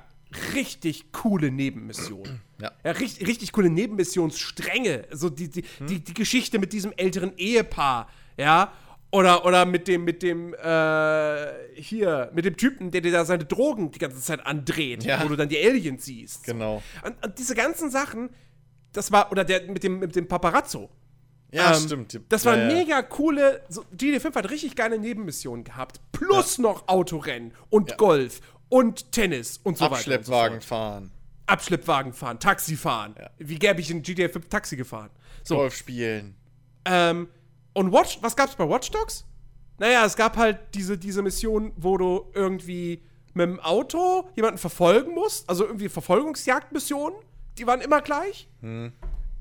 [0.53, 2.41] richtig coole Nebenmissionen.
[2.64, 2.72] Ja.
[2.91, 5.05] richtig, richtig coole Nebenmissionsstränge.
[5.11, 5.88] So die, die, Hm.
[5.88, 8.07] die, die Geschichte mit diesem älteren Ehepaar,
[8.38, 8.72] ja.
[9.11, 13.45] Oder, oder mit dem, mit dem, äh, hier, mit dem Typen, der dir da seine
[13.45, 15.22] Drogen die ganze Zeit andreht, Ja.
[15.23, 16.45] wo du dann die Aliens siehst.
[16.45, 16.81] Genau.
[17.03, 18.30] Und, und diese ganzen Sachen,
[18.93, 20.89] das war, oder der mit dem, mit dem Paparazzo.
[21.51, 22.19] Ja, Ähm, stimmt.
[22.30, 22.76] Das ja, waren ja.
[22.76, 23.61] mega coole.
[23.69, 25.99] So, GTA 5 hat richtig geile Nebenmissionen gehabt.
[26.14, 27.97] Plus noch Autorennen und Ja.
[27.97, 28.39] Golf
[28.69, 29.95] und Tennis und so weiter.
[29.95, 31.11] Abschleppwagen so fahren.
[31.45, 33.15] Abschleppwagen fahren, Taxi fahren.
[33.19, 33.30] Ja.
[33.38, 35.10] Wie gäbe ich in GTA 5 Taxi gefahren?
[35.44, 35.57] So.
[35.57, 36.35] Golf spielen.
[36.85, 37.27] Ähm,
[37.73, 39.26] und Watch, was gab's bei Watch Dogs?
[39.77, 43.03] Naja, es gab halt diese, diese Mission, wo du irgendwie
[43.34, 45.49] mit dem Auto jemanden verfolgen musst.
[45.49, 47.18] Also irgendwie Verfolgungsjagdmissionen.
[47.57, 48.48] Die waren immer gleich.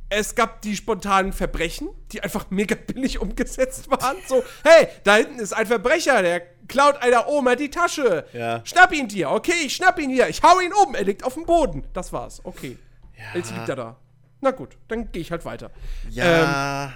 [0.08, 4.16] Es gab die spontanen Verbrechen, die einfach mega billig umgesetzt waren.
[4.26, 8.24] So, hey, da hinten ist ein Verbrecher, der klaut einer Oma die Tasche.
[8.32, 8.60] Ja.
[8.64, 9.30] Schnapp ihn dir.
[9.30, 10.28] Okay, ich schnapp ihn hier.
[10.28, 10.94] Ich hau ihn um.
[10.94, 11.84] Er liegt auf dem Boden.
[11.92, 12.40] Das war's.
[12.44, 12.78] Okay.
[13.34, 13.96] Jetzt liegt er da.
[14.40, 15.70] Na gut, dann gehe ich halt weiter.
[16.10, 16.92] Ja.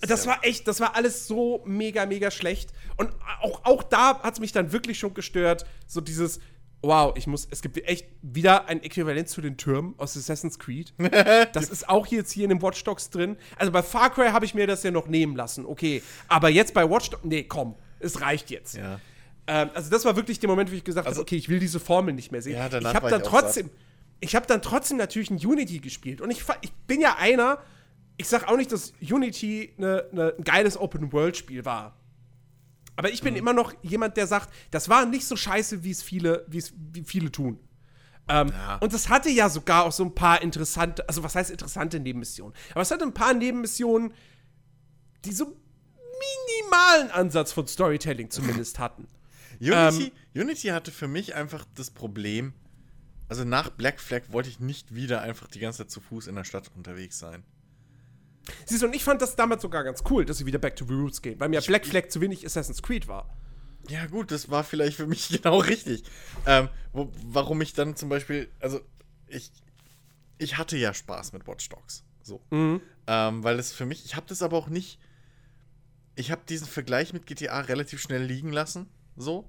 [0.00, 2.70] Das war echt, das war alles so mega, mega schlecht.
[2.96, 5.64] Und auch, auch da hat es mich dann wirklich schon gestört.
[5.86, 6.40] So dieses,
[6.82, 10.92] wow, ich muss, es gibt echt wieder ein Äquivalent zu den Türmen aus Assassin's Creed.
[11.52, 13.36] Das ist auch jetzt hier in den Watch Dogs drin.
[13.56, 16.02] Also bei Far Cry habe ich mir das ja noch nehmen lassen, okay.
[16.28, 18.76] Aber jetzt bei Watch Dogs, nee, komm, es reicht jetzt.
[18.76, 19.00] ja.
[19.46, 21.58] Ähm, also das war wirklich der Moment, wo ich gesagt Also- habe, okay, ich will
[21.58, 22.52] diese Formel nicht mehr sehen.
[22.54, 23.70] Ja, ich habe dann ich trotzdem,
[24.20, 27.58] ich habe dann trotzdem natürlich ein Unity gespielt und ich, ich bin ja einer,
[28.18, 31.96] ich sag auch nicht, dass Unity ne, ne, ein geiles Open-World-Spiel war.
[32.94, 33.24] Aber ich Mhm.
[33.24, 36.62] bin immer noch jemand, der sagt, das war nicht so scheiße, wie es viele, wie
[37.04, 37.58] viele tun.
[38.28, 38.76] Ähm, Ja.
[38.76, 42.54] Und es hatte ja sogar auch so ein paar interessante, also was heißt interessante Nebenmissionen?
[42.72, 44.12] Aber es hatte ein paar Nebenmissionen,
[45.24, 45.56] die so
[46.22, 49.06] minimalen Ansatz von Storytelling zumindest hatten.
[49.60, 52.52] Unity, Unity hatte für mich einfach das Problem,
[53.28, 56.34] also nach Black Flag wollte ich nicht wieder einfach die ganze Zeit zu Fuß in
[56.34, 57.44] der Stadt unterwegs sein.
[58.66, 60.84] Siehst du, und ich fand das damals sogar ganz cool, dass sie wieder Back to
[60.84, 63.28] the Roots gehen, weil mir Black Flag zu wenig Assassin's Creed war.
[63.88, 66.04] Ja, gut, das war vielleicht für mich genau richtig.
[66.46, 68.80] Ähm, wo, warum ich dann zum Beispiel, also
[69.28, 69.52] ich,
[70.38, 72.04] ich hatte ja Spaß mit Watch Dogs.
[72.22, 72.40] So.
[73.06, 74.98] Ähm, weil es für mich, ich habe das aber auch nicht,
[76.14, 78.88] ich habe diesen Vergleich mit GTA relativ schnell liegen lassen.
[79.16, 79.48] So.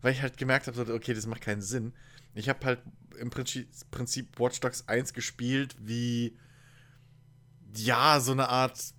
[0.00, 1.92] Weil ich halt gemerkt habe, okay, das macht keinen Sinn.
[2.34, 2.80] Ich habe halt
[3.18, 6.36] im Prinzip, Prinzip Watch Dogs 1 gespielt wie,
[7.74, 8.94] ja, so eine Art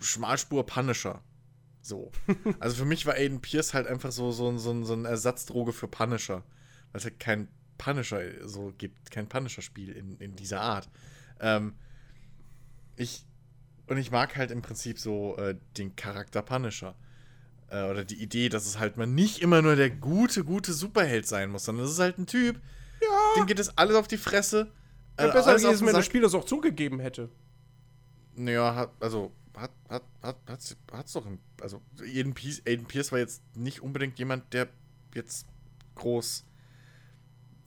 [0.00, 1.22] Schmalspur-Punisher.
[1.82, 2.10] So.
[2.60, 5.88] Also für mich war Aiden Pierce halt einfach so, so, so, so ein Ersatzdroge für
[5.88, 6.42] Punisher.
[6.92, 10.88] Weil es halt kein Punisher so gibt, kein Punisher-Spiel in, in dieser Art.
[11.40, 11.74] Ähm,
[12.96, 13.24] ich,
[13.90, 16.94] und ich mag halt im Prinzip so äh, den Charakter Punisher.
[17.68, 21.26] Äh, oder die Idee, dass es halt mal nicht immer nur der gute, gute Superheld
[21.26, 22.60] sein muss, sondern es ist halt ein Typ,
[23.36, 24.72] dem geht es alles auf die Fresse.
[25.16, 26.06] äh, Ja, besser alles auf gewesen, den wenn das.
[26.06, 27.28] Spiel das auch zugegeben hätte.
[28.36, 33.10] Naja, hat, also, hat, hat, hat, hat's, hat's doch, im, also, Aiden Pierce, Aiden Pierce
[33.12, 34.68] war jetzt nicht unbedingt jemand, der
[35.14, 35.46] jetzt
[35.96, 36.44] groß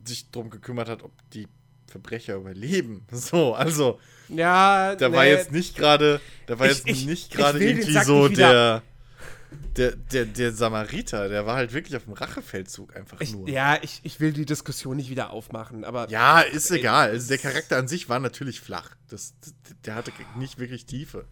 [0.06, 1.48] sich drum gekümmert hat, ob die
[1.94, 3.06] Verbrecher überleben.
[3.12, 7.30] So, also, Ja, da war nee, jetzt nicht gerade, da war Ich- jetzt ich- nicht
[7.30, 8.82] ich gerade irgendwie so der,
[9.76, 13.48] der, der, der Samariter, der war halt wirklich auf dem Rachefeldzug einfach ich, nur.
[13.48, 17.10] ja, ich, ich will die Diskussion nicht wieder aufmachen, aber Ja, ist egal.
[17.10, 18.90] Also der Charakter an sich war natürlich flach.
[19.08, 19.34] Das,
[19.84, 21.26] der hatte nicht wirklich Tiefe.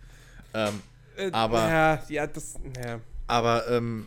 [0.55, 0.81] Ähm,
[1.17, 2.55] äh, aber- Ja, ja, das.
[2.85, 3.01] Ja.
[3.27, 4.07] Aber ähm,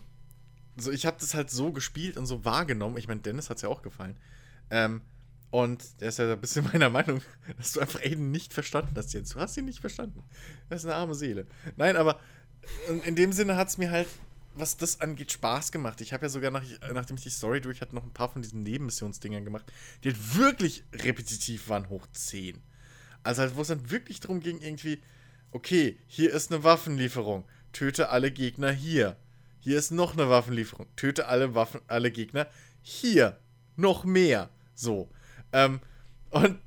[0.78, 2.98] so, ich habe das halt so gespielt und so wahrgenommen.
[2.98, 4.16] Ich meine, Dennis hat es ja auch gefallen.
[4.70, 5.02] Ähm,
[5.52, 7.22] und der ist ja ein bisschen meiner Meinung,
[7.58, 9.36] dass du einfach Aiden nicht verstanden hast jetzt.
[9.36, 10.24] Du hast ihn nicht verstanden.
[10.70, 11.48] Das ist eine arme Seele.
[11.78, 12.20] Nein, aber
[13.06, 14.08] in, dem Sinne hat es mir halt,
[14.56, 16.02] was das angeht, Spaß gemacht.
[16.02, 16.64] Ich habe ja sogar, nach,
[16.94, 19.72] nachdem ich die Story durch hatte, noch ein paar von diesen Nebenmissionsdingern gemacht,
[20.04, 22.62] die halt wirklich repetitiv waren, hoch 10.
[23.24, 25.02] Also halt, wo es dann wirklich darum ging, irgendwie,
[25.52, 29.18] okay, hier ist eine Waffenlieferung, töte alle Gegner hier.
[29.60, 32.48] Hier ist noch eine Waffenlieferung, töte alle Waffen, alle Gegner
[32.82, 33.40] hier.
[33.76, 34.50] Noch mehr.
[34.76, 35.10] So.
[35.56, 35.80] Ähm,
[36.32, 36.60] und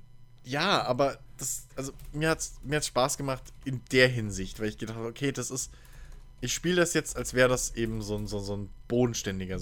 [0.45, 4.79] ja, aber das, also mir hat's, mir hat's Spaß gemacht in der Hinsicht, weil ich
[4.79, 5.71] gedacht habe, okay, das ist,
[6.41, 9.61] ich spiele das jetzt, als wäre das eben so ein, so, so ein bodenständiger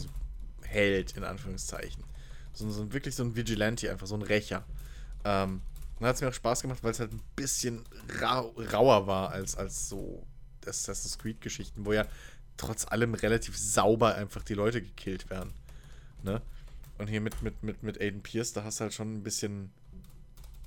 [0.63, 2.05] Held, in Anführungszeichen.
[2.53, 4.65] So, so ein, wirklich so ein Vigilante, einfach so ein Rächer.
[5.25, 5.61] Ähm,
[5.99, 7.85] dann hat es mir auch Spaß gemacht, weil es halt ein bisschen
[8.23, 10.25] rau, rauer war als, als so
[10.65, 12.07] Assassin's Creed-Geschichten, wo ja
[12.57, 15.53] trotz allem relativ sauber einfach die Leute gekillt werden.
[16.23, 16.41] Ne?
[16.99, 19.71] Und hier mit, mit, mit, mit Aiden Pierce, da hast du halt schon ein bisschen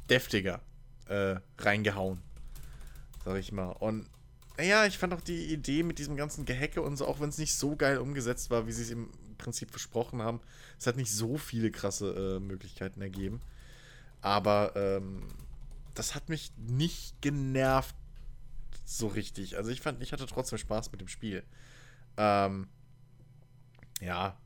[0.09, 0.61] deftiger
[1.07, 2.21] äh, reingehauen.
[3.25, 3.71] Sag ich mal.
[3.71, 4.07] Und
[4.57, 7.37] naja, ich fand auch die Idee mit diesem ganzen Gehacke und so, auch wenn es
[7.37, 10.41] nicht so geil umgesetzt war, wie sie es im Prinzip versprochen haben,
[10.77, 13.41] es hat nicht so viele krasse äh, Möglichkeiten ergeben.
[14.21, 15.23] Aber ähm,
[15.93, 17.95] das hat mich nicht genervt
[18.85, 19.57] so richtig.
[19.57, 21.43] Also ich fand, ich hatte trotzdem Spaß mit dem Spiel.
[22.17, 22.67] Ähm,
[24.01, 24.37] ja.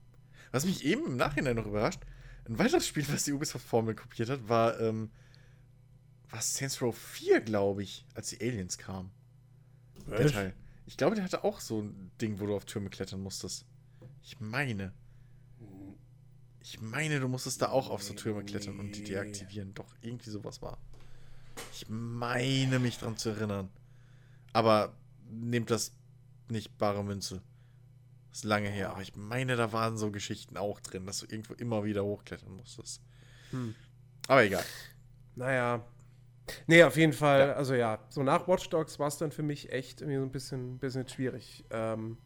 [0.53, 1.99] Was mich eben im Nachhinein noch überrascht,
[2.45, 5.09] ein weiteres Spiel, was die Ubisoft-Formel kopiert hat, war, ähm,
[6.29, 9.09] was Saints Row 4, glaube ich, als die Aliens kamen.
[10.07, 10.53] Der Teil.
[10.85, 13.65] Ich glaube, der hatte auch so ein Ding, wo du auf Türme klettern musstest.
[14.21, 14.93] Ich meine.
[16.59, 19.73] Ich meine, du musstest da auch auf so Türme klettern und die deaktivieren.
[19.73, 20.77] Doch, irgendwie sowas war.
[21.71, 23.69] Ich meine, mich dran zu erinnern.
[24.51, 24.95] Aber
[25.29, 25.93] nehmt das
[26.47, 27.41] nicht bare Münze.
[28.33, 28.89] Das ist lange her.
[28.89, 32.51] Aber ich meine, da waren so Geschichten auch drin, dass du irgendwo immer wieder hochklettern
[32.55, 32.99] musstest.
[33.51, 33.75] Hm.
[34.27, 34.63] Aber egal.
[35.35, 35.85] Naja.
[36.65, 37.53] Nee, auf jeden Fall, Ja.
[37.53, 40.31] also ja, so nach Watch Dogs war es dann für mich echt irgendwie so ein
[40.31, 41.63] bisschen, bisschen schwierig.
[41.69, 42.17] Ähm,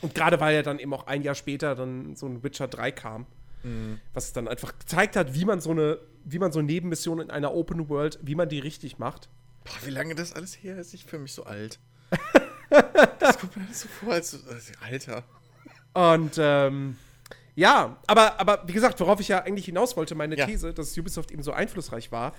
[0.00, 2.90] und gerade weil ja dann eben auch ein Jahr später dann so ein Witcher 3
[2.92, 3.26] kam,
[4.14, 7.52] was dann einfach gezeigt hat, wie man so eine, wie man so Nebenmissionen in einer
[7.52, 9.28] Open World, wie man die richtig macht.
[9.64, 11.80] Boah, wie lange das alles her ist, ich fühle mich so alt.
[13.18, 15.22] das kommt mir alles so vor, als so, also, Alter.
[15.94, 16.96] Und ähm,
[17.54, 20.46] ja, aber, aber wie gesagt, worauf ich ja eigentlich hinaus wollte, meine Ja.
[20.46, 22.34] These, dass Ubisoft eben so einflussreich war,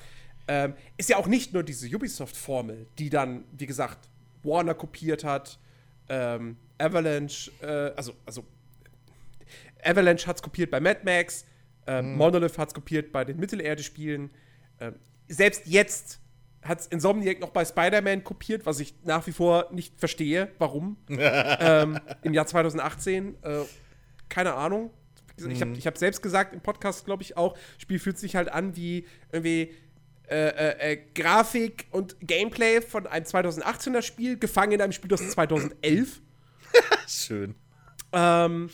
[0.48, 4.10] ähm, ist ja auch nicht nur diese Ubisoft-Formel, die dann, wie gesagt,
[4.44, 5.60] Warner kopiert hat,
[6.10, 8.46] ähm, Avalanche, äh, also, also
[9.84, 11.46] Avalanche hat es kopiert bei Mad Max,
[11.88, 14.30] ähm, Monolith hat es kopiert bei den Mittelerde-Spielen.
[14.80, 14.96] Ähm,
[15.28, 16.20] selbst jetzt
[16.62, 20.98] hat es Insomniac noch bei Spider-Man kopiert, was ich nach wie vor nicht verstehe, warum.
[21.10, 23.36] ähm, Im Jahr 2018.
[23.42, 23.60] Äh,
[24.30, 24.92] keine Ahnung.
[25.50, 28.50] Ich habe ich hab selbst gesagt im Podcast, glaube ich auch, Spiel fühlt sich halt
[28.52, 29.72] an wie irgendwie
[30.30, 35.30] äh, äh, äh, Grafik und Gameplay von einem 2018er Spiel, gefangen in einem Spiel aus
[35.30, 36.22] 2011.
[37.08, 37.56] Schön.
[38.12, 38.70] Ähm,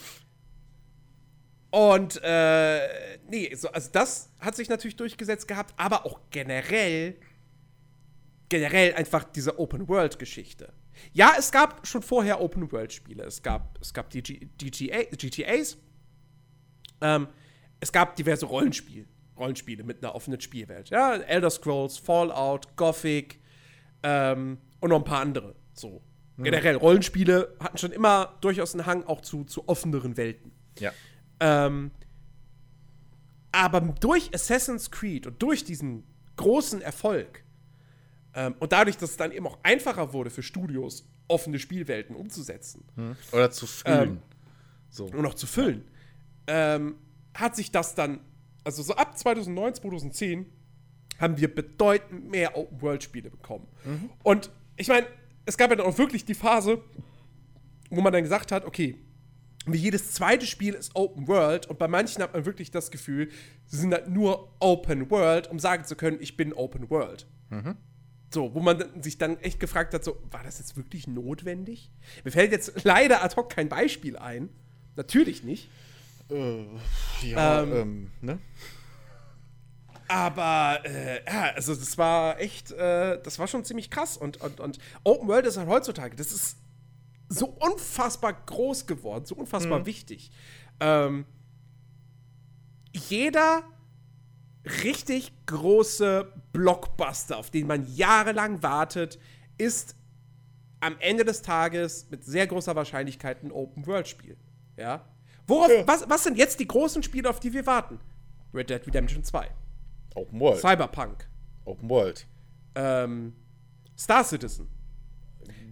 [1.70, 7.16] und äh, nee, so, also das hat sich natürlich durchgesetzt gehabt, aber auch generell,
[8.54, 10.72] generell einfach diese Open-World-Geschichte.
[11.12, 13.24] Ja, es gab schon vorher Open-World-Spiele.
[13.24, 15.76] Es gab, es gab die G GTA, GTAs.
[17.00, 17.26] Ähm,
[17.80, 19.06] es gab diverse Rollenspiele,
[19.36, 20.90] Rollenspiele mit einer offenen Spielwelt.
[20.90, 23.40] Ja, Elder Scrolls, Fallout, Gothic
[24.04, 25.56] ähm, und noch ein paar andere.
[25.72, 26.00] So.
[26.38, 30.52] Generell, Rollenspiele hatten schon immer durchaus einen Hang auch zu, zu offeneren Welten.
[30.78, 30.92] Ja.
[31.40, 31.90] Ähm,
[33.50, 36.04] aber durch Assassin's Creed und durch diesen
[36.36, 37.43] großen Erfolg
[38.34, 42.84] ähm, und dadurch, dass es dann eben auch einfacher wurde für Studios, offene Spielwelten umzusetzen
[43.32, 44.10] Oder zu füllen.
[44.10, 44.18] Ähm,
[44.90, 45.04] so.
[45.06, 45.84] und noch zu füllen,
[46.46, 46.96] ähm,
[47.34, 48.20] hat sich das dann,
[48.64, 50.46] also so ab 2009, 2010,
[51.18, 53.68] haben wir bedeutend mehr Open-World-Spiele bekommen.
[54.22, 55.06] Und ich meine,
[55.46, 56.82] es gab ja dann auch wirklich die Phase,
[57.90, 58.98] wo man dann gesagt hat, okay,
[59.66, 63.30] wie jedes zweite Spiel ist Open World und bei manchen hat man wirklich das Gefühl,
[63.66, 67.26] sie sind halt nur Open World, um sagen zu können, ich bin Open World.
[68.34, 71.92] So, wo man sich dann echt gefragt hat, so, war das jetzt wirklich notwendig?
[72.24, 74.48] Mir fällt jetzt leider ad hoc kein Beispiel ein.
[74.96, 75.70] Natürlich nicht.
[76.28, 76.64] Äh,
[77.22, 78.38] ja, Ähm, ähm, ne?
[80.08, 84.16] Aber äh, ja, also das war echt, äh, das war schon ziemlich krass.
[84.16, 86.58] Und, und, und Open World ist halt heutzutage, das ist
[87.28, 90.32] so unfassbar groß geworden, so unfassbar wichtig.
[90.80, 91.24] Ähm,
[92.92, 93.62] jeder
[94.82, 99.18] richtig große Blockbuster, auf den man jahrelang wartet,
[99.58, 99.96] ist
[100.80, 104.36] am Ende des Tages mit sehr großer Wahrscheinlichkeit ein Open-World-Spiel.
[104.76, 105.04] Ja?
[105.48, 107.98] Worauf, was, was sind jetzt die großen Spiele, auf die wir warten?
[108.54, 109.50] Red Dead Redemption 2,
[110.14, 110.60] Open World.
[110.60, 111.28] Cyberpunk,
[111.64, 112.26] Open World.
[112.76, 113.34] ähm,
[113.98, 114.68] Star Citizen,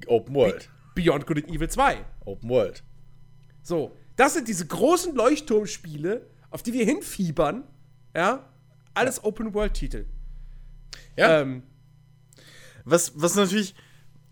[0.09, 0.69] Open World.
[0.97, 2.05] Beyond Good and Evil 2.
[2.25, 2.83] Open World.
[3.63, 7.65] So, das sind diese großen Leuchtturmspiele, auf die wir hinfiebern.
[8.15, 8.51] Ja,
[8.95, 10.07] alles Open-World-Titel.
[11.17, 11.41] Ja.
[11.41, 11.63] Ähm,
[12.85, 13.75] Was, was natürlich,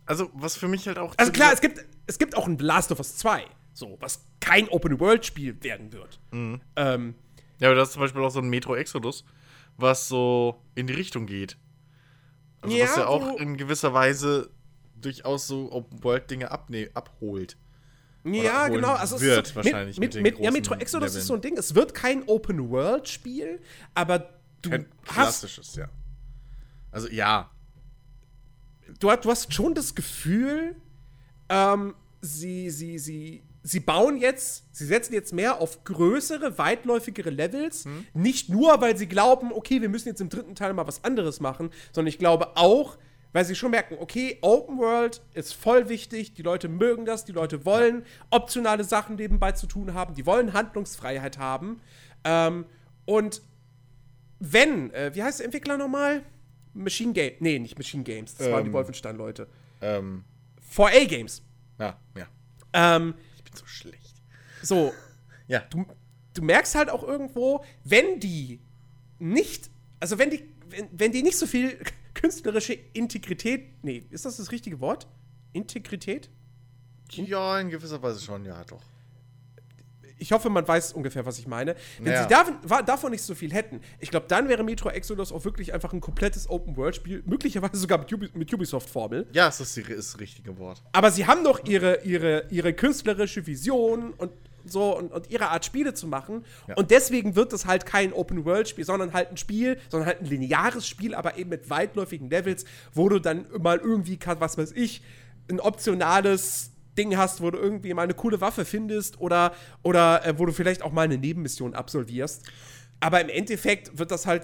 [0.07, 1.15] also was für mich halt auch.
[1.17, 4.25] also klar, es gibt, es gibt auch ein The Last of Us 2, so, was
[4.41, 6.19] kein Open-World-Spiel werden wird.
[6.33, 6.61] Mhm.
[6.77, 7.15] Ähm,
[7.59, 9.25] Ja, aber das ist zum Beispiel auch so ein Metro Exodus,
[9.77, 11.57] was so in die Richtung geht.
[12.63, 14.51] Also was Ja, ja auch in gewisser Weise
[15.01, 17.57] durchaus so Open World Dinge abne abholt.
[18.25, 18.93] ja, genau.
[18.95, 21.21] Also es wird so, wahrscheinlich mit, mit mit, den mit, Ja, Metro Exodus Leveln.
[21.21, 21.57] ist so ein Ding.
[21.57, 23.61] Es wird kein Open-World-Spiel,
[23.95, 24.29] aber
[24.63, 25.89] du Kein hast klassisches, ja.
[26.91, 27.51] Also ja.
[28.99, 30.77] du, hast- du hast schon das Gefühl,
[31.49, 37.85] ähm, sie, sie, sie sie bauen jetzt, sie setzen jetzt mehr auf größere, weitläufigere Levels.
[38.15, 41.41] Nicht nur, weil sie glauben, okay, wir müssen jetzt im dritten Teil mal was anderes
[41.41, 42.97] machen, sondern ich glaube auch,
[43.35, 47.33] weil sie schon merken, okay, Open World ist voll wichtig, die Leute mögen das, die
[47.33, 51.83] Leute wollen optionale Sachen nebenbei zu tun haben, die wollen Handlungsfreiheit haben.
[52.25, 52.65] Ähm,
[53.05, 53.43] und
[54.39, 56.23] wenn, äh, wie heißt der Entwickler nochmal?
[56.75, 58.73] Machine Game, nee, nicht Machine Games, das waren die Ähm.
[58.75, 59.49] Wolfenstein-Leute.
[59.81, 60.25] Ähm,
[60.75, 61.43] 4A Games.
[61.79, 62.27] ja, ja.
[62.73, 64.23] Ähm, Ich bin so schlecht.
[64.63, 64.93] so,
[65.49, 65.61] Ja.
[65.71, 65.85] du,
[66.35, 68.61] du merkst halt auch irgendwo, wenn die
[69.19, 71.79] nicht, also wenn die, wenn, wenn die nicht so viel
[72.15, 75.07] künstlerische Integrität, nee, ist das das richtige Wort?
[75.53, 76.31] Integrität?
[77.13, 78.83] Ja, in gewisser Weise schon, ja, doch.
[80.21, 81.75] Ich hoffe, man weiß ungefähr, was ich meine.
[81.99, 82.23] Wenn Ja.
[82.23, 82.57] sie davon,
[82.87, 86.01] davon nicht so viel hätten, ich glaube, dann wäre Metro Exodus auch wirklich einfach ein
[86.01, 89.27] komplettes Open-World-Spiel, möglicherweise sogar mit, Ubi mit Ubisoft-Formel.
[89.33, 90.83] Ja, ist, die- ist das richtige Wort.
[90.93, 94.31] Aber sie haben doch ihre, ihre, ihre künstlerische Vision und
[94.67, 96.45] so und, und ihre Art Spiele zu machen.
[96.69, 96.75] Ja.
[96.77, 100.87] Und deswegen wird es halt kein Open-World-Spiel, sondern halt ein Spiel, sondern halt ein lineares
[100.87, 105.03] Spiel, aber eben mit weitläufigen Levels, wo du dann mal irgendwie, was weiß ich,
[105.51, 109.53] ein optionales Ding hast, wo du irgendwie mal eine coole Waffe findest oder,
[109.83, 112.47] oder äh, wo du vielleicht auch mal eine Nebenmission absolvierst.
[113.01, 114.43] Aber im Endeffekt wird das halt.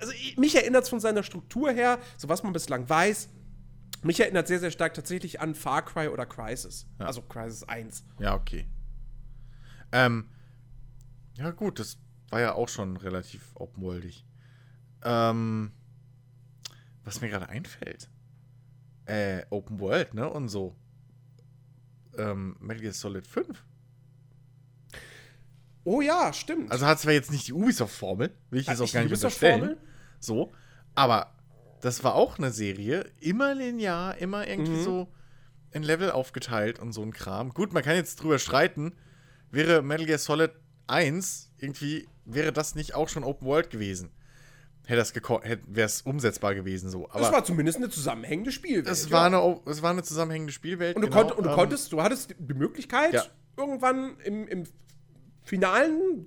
[0.00, 3.28] Also, ich- mich erinnert es von seiner Struktur her, so was man bislang weiß,
[4.02, 6.86] mich erinnert sehr, sehr stark tatsächlich an Far Cry oder Crisis.
[6.98, 8.04] Also Crisis 1.
[8.20, 8.68] Ja, okay.
[9.90, 10.28] Ähm,
[11.36, 11.98] ja, gut, das
[12.30, 14.24] war ja auch schon relativ open-worldig.
[15.02, 15.72] Ähm,
[17.04, 18.08] was mir gerade einfällt.
[19.06, 20.28] Äh, Open World, ne?
[20.28, 20.76] Und so.
[22.18, 23.64] Ähm, Metal Gear Solid 5.
[25.84, 26.70] Oh ja, stimmt.
[26.70, 29.76] Also hat zwar jetzt nicht die Ubisoft-Formel, will ich jetzt Hat auch gar nicht unterstellen.
[30.20, 30.52] So,
[30.94, 31.32] aber
[31.80, 34.84] das war auch eine Serie, immer linear, immer irgendwie Mhm.
[34.84, 35.08] so
[35.70, 37.54] in Level aufgeteilt und so ein Kram.
[37.54, 38.92] Gut, man kann jetzt drüber streiten,
[39.50, 40.50] wäre Metal Gear Solid
[40.88, 44.10] 1 irgendwie, wäre das nicht auch schon Open World gewesen?
[44.88, 45.14] Hätte das
[45.66, 47.10] wäre es umsetzbar gewesen so.
[47.10, 48.86] Aber das war zumindest eine zusammenhängende Spielwelt.
[48.88, 49.12] es ja.
[49.12, 50.96] war, eine, o- es war eine zusammenhängende Spielwelt.
[50.96, 53.24] und du, genau, konnt, und du ähm, konntest, du hattest die Möglichkeit, Ja.
[53.58, 54.64] irgendwann im, im
[55.42, 56.26] finalen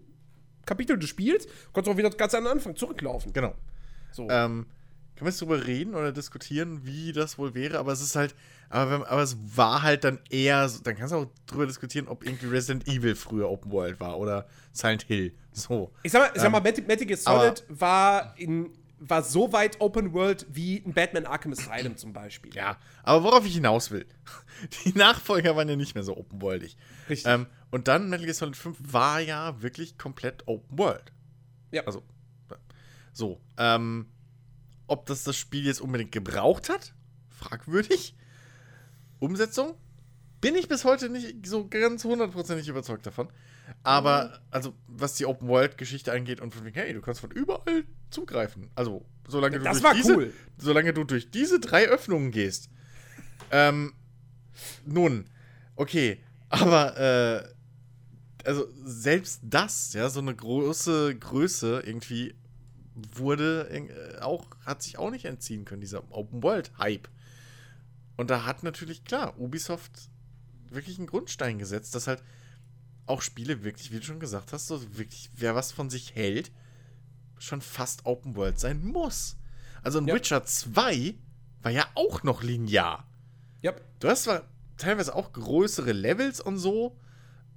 [0.65, 3.33] Kapitel des Spiels, konntest du auch wieder ganz an den Anfang zurücklaufen.
[3.33, 3.55] Genau.
[4.11, 4.23] So.
[4.29, 4.67] Ähm,
[5.15, 8.35] können wir jetzt drüber reden oder diskutieren, wie das wohl wäre, aber es ist halt,
[8.69, 12.23] aber, wenn, aber es war halt dann eher, dann kannst du auch drüber diskutieren, ob
[12.25, 15.33] irgendwie Resident Evil früher Open World war oder Silent Hill.
[15.53, 15.91] So.
[16.03, 19.51] Ich sag mal, ich sag Ähm, mal Metal, Metal Gear Solid war, in, war so
[19.51, 22.53] weit Open World wie ein Batman Arkham Asylum zum Beispiel.
[22.53, 24.05] Ja, aber worauf ich hinaus will,
[24.85, 26.77] die Nachfolger waren ja nicht mehr so open worldig.
[27.09, 27.31] Richtig.
[27.31, 31.11] Ähm, und dann Metal Gear Solid 5 war ja wirklich komplett Open World.
[31.71, 31.83] Ja.
[31.85, 32.03] Also,
[33.13, 33.41] so.
[33.57, 34.07] Ähm,
[34.87, 36.93] ob das das Spiel jetzt unbedingt gebraucht hat?
[37.29, 38.15] Fragwürdig.
[39.19, 39.75] Umsetzung?
[40.41, 43.29] Bin ich bis heute nicht so ganz hundertprozentig überzeugt davon.
[43.83, 48.69] Aber, also, was die Open-World-Geschichte angeht und von wegen, hey, du kannst von überall zugreifen.
[48.75, 50.33] Also, solange du Das durch war diese, cool.
[50.57, 52.69] solange du durch diese drei Öffnungen gehst.
[53.51, 53.93] Ähm,
[54.85, 55.25] nun,
[55.75, 62.35] okay, aber, äh, also, selbst das, ja, so eine große Größe irgendwie
[63.15, 67.07] wurde äh, auch, hat sich auch nicht entziehen können, dieser Open-World-Hype.
[68.17, 70.09] Und da hat natürlich, klar, Ubisoft
[70.69, 72.23] wirklich einen Grundstein gesetzt, dass halt
[73.05, 76.51] auch Spiele wirklich, wie du schon gesagt hast, so wirklich, wer was von sich hält,
[77.37, 79.37] schon fast Open World sein muss.
[79.83, 80.15] Also in Ja.
[80.15, 81.15] Witcher 2
[81.61, 83.07] war ja auch noch linear.
[83.61, 83.73] Ja.
[83.99, 84.43] Du hast zwar
[84.77, 86.97] teilweise auch größere Levels und so,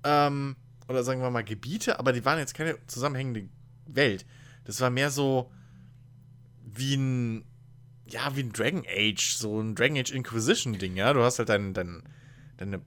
[0.05, 0.57] ähm,
[0.89, 3.49] oder sagen wir mal Gebiete, aber die waren jetzt keine zusammenhängende
[3.87, 4.27] Welt.
[4.65, 5.51] Das war mehr so
[6.62, 7.45] wie ein,
[8.07, 11.12] ja, wie ein Dragon Age, so ein Dragon Age Inquisition-Ding, ja.
[11.12, 12.03] Du hast halt dein, dein,
[12.59, 12.83] deine,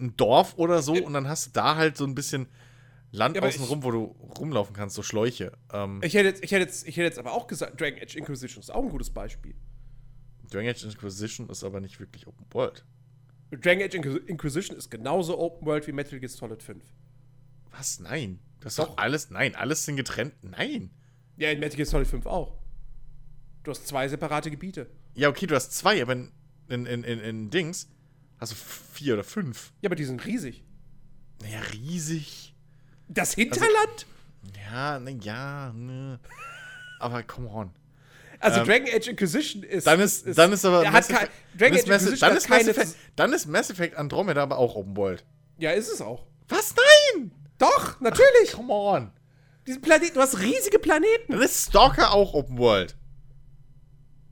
[0.00, 2.46] ein Dorf oder so und dann hast du da halt so ein bisschen
[3.10, 4.04] Land Ja, außenrum, wo du
[4.38, 5.52] rumlaufen kannst, so Schläuche.
[5.72, 8.16] Ähm, Ich hätte, jetzt, ich, hätte jetzt, ich hätte jetzt aber auch gesagt, Dragon Age
[8.16, 9.54] Inquisition ist auch ein gutes Beispiel.
[10.50, 12.84] Dragon Age Inquisition ist aber nicht wirklich Open World.
[13.50, 16.82] Dragon Age Inquis- Inquisition ist genauso Open World wie Metal Gear Solid 5.
[17.70, 18.00] Was?
[18.00, 18.40] Nein.
[18.60, 18.88] Das ist Doch.
[18.88, 20.34] doch alles, nein, alles sind getrennt.
[20.42, 20.90] Nein.
[21.36, 22.58] Ja, in Metal Gear Solid 5 auch.
[23.62, 24.88] Du hast zwei separate Gebiete.
[25.14, 26.32] Ja, okay, du hast zwei, aber in,
[26.68, 27.88] in, in, in Dings
[28.52, 28.56] du
[28.92, 29.72] vier oder fünf.
[29.80, 30.62] Ja, aber die sind riesig.
[31.42, 32.54] Naja, riesig.
[33.08, 34.06] Das Hinterland?
[34.70, 36.18] Ja, na ja, ne.
[37.00, 37.70] Aber come on.
[38.40, 39.86] Also, ähm, Dragon Age Inquisition ist.
[39.86, 42.02] Dann ist, dann ist aber er hat Mass kein, Effect- Dragon dann ist Age Mass-
[42.02, 42.66] Inquisition dann ist Mass.
[42.68, 45.24] Effect- Dann ist Mass Effect Andromeda aber auch Open World.
[45.58, 46.26] Ja, ist es auch.
[46.48, 46.74] Was?
[47.14, 47.30] Nein!
[47.58, 48.52] Doch, natürlich.
[48.52, 49.12] Come on.
[49.66, 51.32] Diesen Planeten, du hast riesige Planeten.
[51.32, 52.96] Dann ist Stalker auch Open World.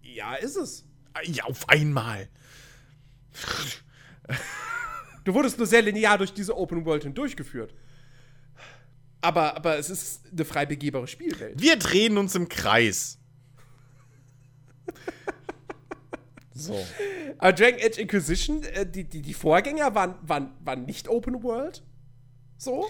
[0.02, 0.84] Ja, ist es.
[1.24, 2.28] Ja, auf einmal.
[5.24, 7.74] Du wurdest nur sehr linear durch diese Open World hindurchgeführt.
[9.20, 11.60] Aber, aber es ist eine frei begehbare Spielwelt.
[11.60, 13.18] Wir drehen uns im Kreis.
[16.54, 16.84] so.
[17.38, 21.82] Aber Dragon Age Inquisition, äh, die, die, die Vorgänger waren, waren, waren nicht Open World.
[22.56, 22.86] So?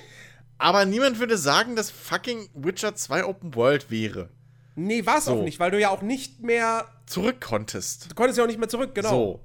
[0.58, 4.30] Aber niemand würde sagen, dass fucking Witcher 2 Open World wäre.
[4.74, 5.32] Nee, war es So.
[5.38, 6.86] auch nicht, weil du ja auch nicht mehr.
[7.06, 8.10] Zurück konntest.
[8.10, 9.10] Du konntest ja auch nicht mehr zurück, genau.
[9.10, 9.40] So.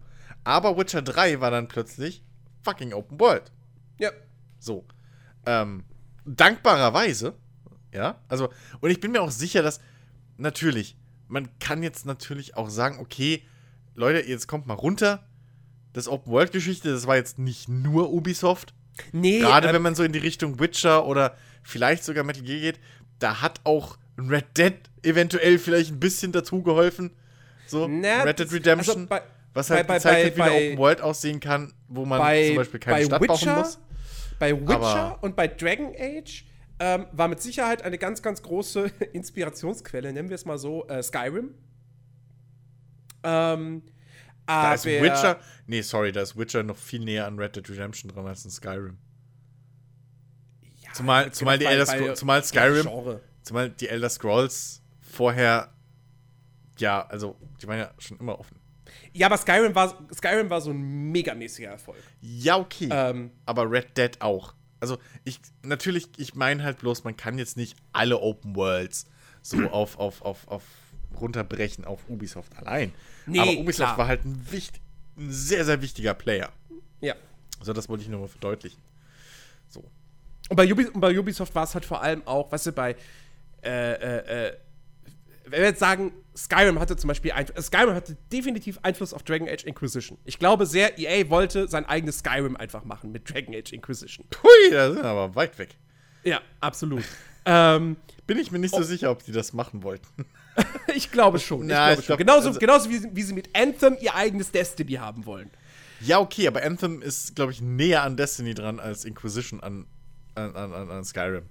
[0.48, 2.24] Aber Witcher 3 war dann plötzlich
[2.64, 3.52] fucking Open World.
[4.00, 4.12] Ja.
[4.60, 4.86] So.
[5.46, 5.84] Ähm,
[6.26, 7.34] dankbarerweise,
[7.94, 8.50] ja, also,
[8.80, 9.82] und ich bin mir auch sicher, dass,
[10.38, 10.96] natürlich,
[11.28, 13.44] man kann jetzt natürlich auch sagen, okay,
[13.96, 15.28] Leute, jetzt kommt mal runter.
[15.92, 18.74] Das Open-World-Geschichte, das war jetzt nicht nur Ubisoft.
[19.12, 22.60] Nee, Gerade äh, wenn man so in die Richtung Witcher oder vielleicht sogar Metal Gear
[22.60, 22.80] geht,
[23.20, 27.12] da hat auch Red Dead eventuell vielleicht ein bisschen dazu geholfen.
[27.68, 29.24] So, na, Red Dead Redemption, also bei-
[29.58, 32.20] was halt bei- bei- gezeigt hat, wie bei- eine Open World aussehen kann, wo man
[32.20, 33.80] bei, zum Beispiel keine bei Stadt Witcher, bauen muss.
[34.40, 36.46] Bei Witcher und bei Dragon Age
[36.80, 41.02] ähm, war mit Sicherheit eine ganz, ganz große Inspirationsquelle, nennen wir es mal so, äh,
[41.02, 41.56] Skyrim.
[43.24, 43.82] Ähm,
[44.46, 48.12] Da ist Witcher, nee, sorry, da ist Witcher noch viel näher an Red Dead Redemption
[48.12, 48.98] dran als in Skyrim.
[50.84, 52.88] Ja, Zumal, zumal, die bei- Elder bei- Scro- zumal Skyrim,
[53.42, 55.74] zumal die Elder Scrolls vorher,
[56.78, 58.58] ja, also, die waren ja schon immer offen.
[59.18, 61.98] Ja, aber Skyrim war, Skyrim war so ein megamäßiger Erfolg.
[62.22, 62.88] Ja, okay.
[62.92, 64.54] Ähm, aber Red Dead auch.
[64.80, 69.08] Also, ich, natürlich, ich meine halt bloß, man kann jetzt nicht alle Open Worlds
[69.42, 70.64] so auf, auf, auf, auf
[71.20, 72.94] runterbrechen auf Ubisoft allein.
[73.26, 73.98] Nee, aber Ubisoft klar.
[73.98, 74.80] war halt ein, wicht,
[75.18, 76.52] ein sehr, sehr wichtiger Player.
[77.02, 77.16] ja.
[77.60, 78.80] So, das wollte ich nur mal verdeutlichen.
[79.68, 79.84] So.
[80.50, 82.96] Und bei, Ubi und bei Ubisoft war es halt vor allem auch, weißt du, bei,
[83.64, 84.58] äh, äh, äh,
[85.50, 89.48] wenn wir jetzt sagen, Skyrim hatte zum Beispiel, Einf Skyrim hatte definitiv Einfluss auf Dragon
[89.50, 90.18] Age Inquisition.
[90.26, 94.26] Ich glaube sehr, EA wollte sein eigenes Skyrim einfach machen mit Dragon Age Inquisition.
[94.44, 95.76] Hui, da sind wir aber weit weg.
[96.24, 97.04] Ja, absolut.
[97.46, 97.98] ähm,
[98.28, 100.26] Bin ich mir nicht so sicher, ob die das machen wollten.
[100.96, 101.62] ich glaube schon.
[101.64, 102.18] Ich Na, glaube ich schon.
[102.18, 105.50] glaub, genauso also- genauso wie, sie- wie sie mit Anthem ihr eigenes Destiny haben wollen.
[106.02, 109.88] Ja, okay, aber Anthem ist, glaube ich, näher an Destiny dran als Inquisition an,
[110.36, 111.44] an, an, an Skyrim.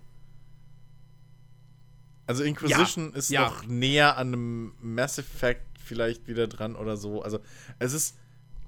[2.26, 3.40] Also Inquisition Ja, ist ja.
[3.42, 7.22] noch näher an einem Mass Effect vielleicht wieder dran oder so.
[7.22, 7.38] Also
[7.78, 8.16] es ist,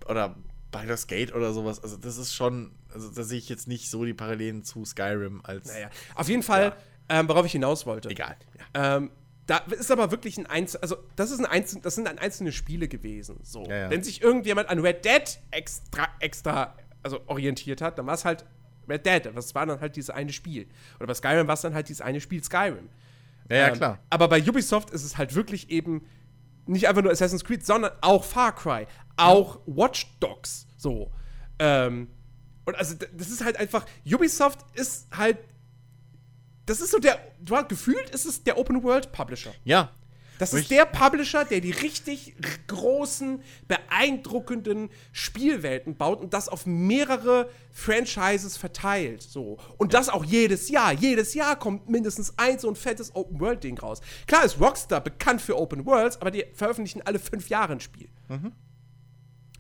[0.09, 0.37] oder
[0.71, 4.05] Baldur's Gate oder sowas, also das ist schon, also da sehe ich jetzt nicht so
[4.05, 6.77] die Parallelen zu Skyrim als, Naja, auf jeden Fall,
[7.09, 8.11] ähm, worauf ich hinaus wollte.
[8.11, 8.37] egal.
[8.75, 8.97] Ja.
[8.99, 9.11] Ähm,
[9.47, 12.53] da ist aber wirklich ein Einzel, also das ist ein Einzel, das sind ein einzelne
[12.53, 13.41] Spiele gewesen.
[13.43, 13.91] So, Ja, ja.
[13.91, 18.45] wenn sich irgendjemand an Red Dead extra, extra, also orientiert hat, dann war es halt
[18.87, 19.25] Red Dead.
[19.35, 20.69] Es war dann halt dieses eine Spiel.
[20.99, 22.91] Oder bei Skyrim war es dann halt dieses eine Spiel Skyrim.
[23.49, 23.99] Ja, ja, Ähm, klar.
[24.11, 26.07] Aber bei Ubisoft ist es halt wirklich eben
[26.67, 30.67] nicht einfach nur Assassin's Creed, sondern auch Far Cry, auch Watch Dogs.
[30.77, 31.11] So.
[31.59, 32.09] Ähm,
[32.67, 35.39] und also das ist halt einfach, Ubisoft ist halt,
[36.67, 39.53] das ist so der, du hast gefühlt, ist es der Open World Publisher.
[39.65, 39.91] Ja.
[40.39, 42.35] Das ist der Publisher, der die richtig
[42.67, 49.23] großen, beeindruckenden Spielwelten baut und das auf mehrere Franchises verteilt.
[49.23, 49.59] So.
[49.77, 50.93] Und das auch jedes Jahr.
[50.93, 54.01] Jedes Jahr kommt mindestens ein so ein fettes Open-World-Ding raus.
[54.27, 58.09] Klar ist Rockstar bekannt für Open Worlds, aber die veröffentlichen alle fünf Jahre ein Spiel.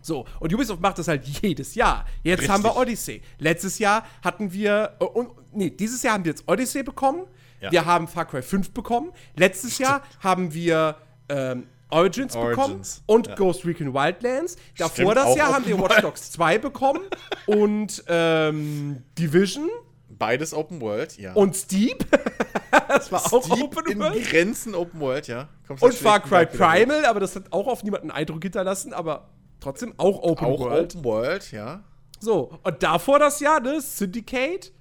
[0.00, 2.06] So, und Ubisoft macht das halt jedes Jahr.
[2.22, 2.50] Jetzt Richtig.
[2.50, 3.20] haben wir Odyssey.
[3.38, 7.26] Letztes Jahr hatten wir, äh, und, nee, dieses Jahr haben wir jetzt Odyssey bekommen.
[7.60, 7.72] Ja.
[7.72, 9.12] Wir haben Far Cry 5 bekommen.
[9.36, 10.96] Letztes Jahr haben wir
[11.28, 13.34] ähm, Origins, bekommen Origins, und ja.
[13.34, 14.56] Ghost Recon Wildlands.
[14.76, 15.78] Davor Stimmt, das auch Jahr haben wir.
[15.78, 17.00] Watch Dogs 2 bekommen
[17.46, 19.68] und ähm, Division
[20.18, 21.32] Beides Open World, ja.
[21.34, 22.04] und Steep.
[22.88, 24.24] das war auch Steep Open in World.
[24.28, 25.48] Grenzen Open World, ja.
[25.66, 29.28] Kommst Und Far Cry Primal, aber das hat auch auf niemanden Eindruck hinterlassen, aber
[29.60, 30.96] trotzdem auch Open Auch World.
[30.96, 31.84] Open World, ja.
[32.18, 34.72] So, und davor das Jahr, ne, Syndicate.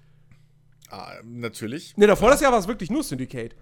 [0.89, 1.95] Ah, natürlich.
[1.97, 3.55] Ne, davor das Jahr war es wirklich nur Syndicate.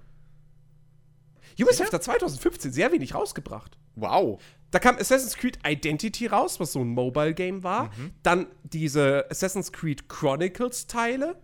[1.59, 3.77] Ubisoft hat 2015 sehr wenig rausgebracht.
[3.95, 4.41] Wow.
[4.71, 7.91] Da kam Assassin's Creed Identity raus, was so ein Mobile-Game war.
[8.23, 11.37] Dann diese Assassin's Creed Chronicles-Teile.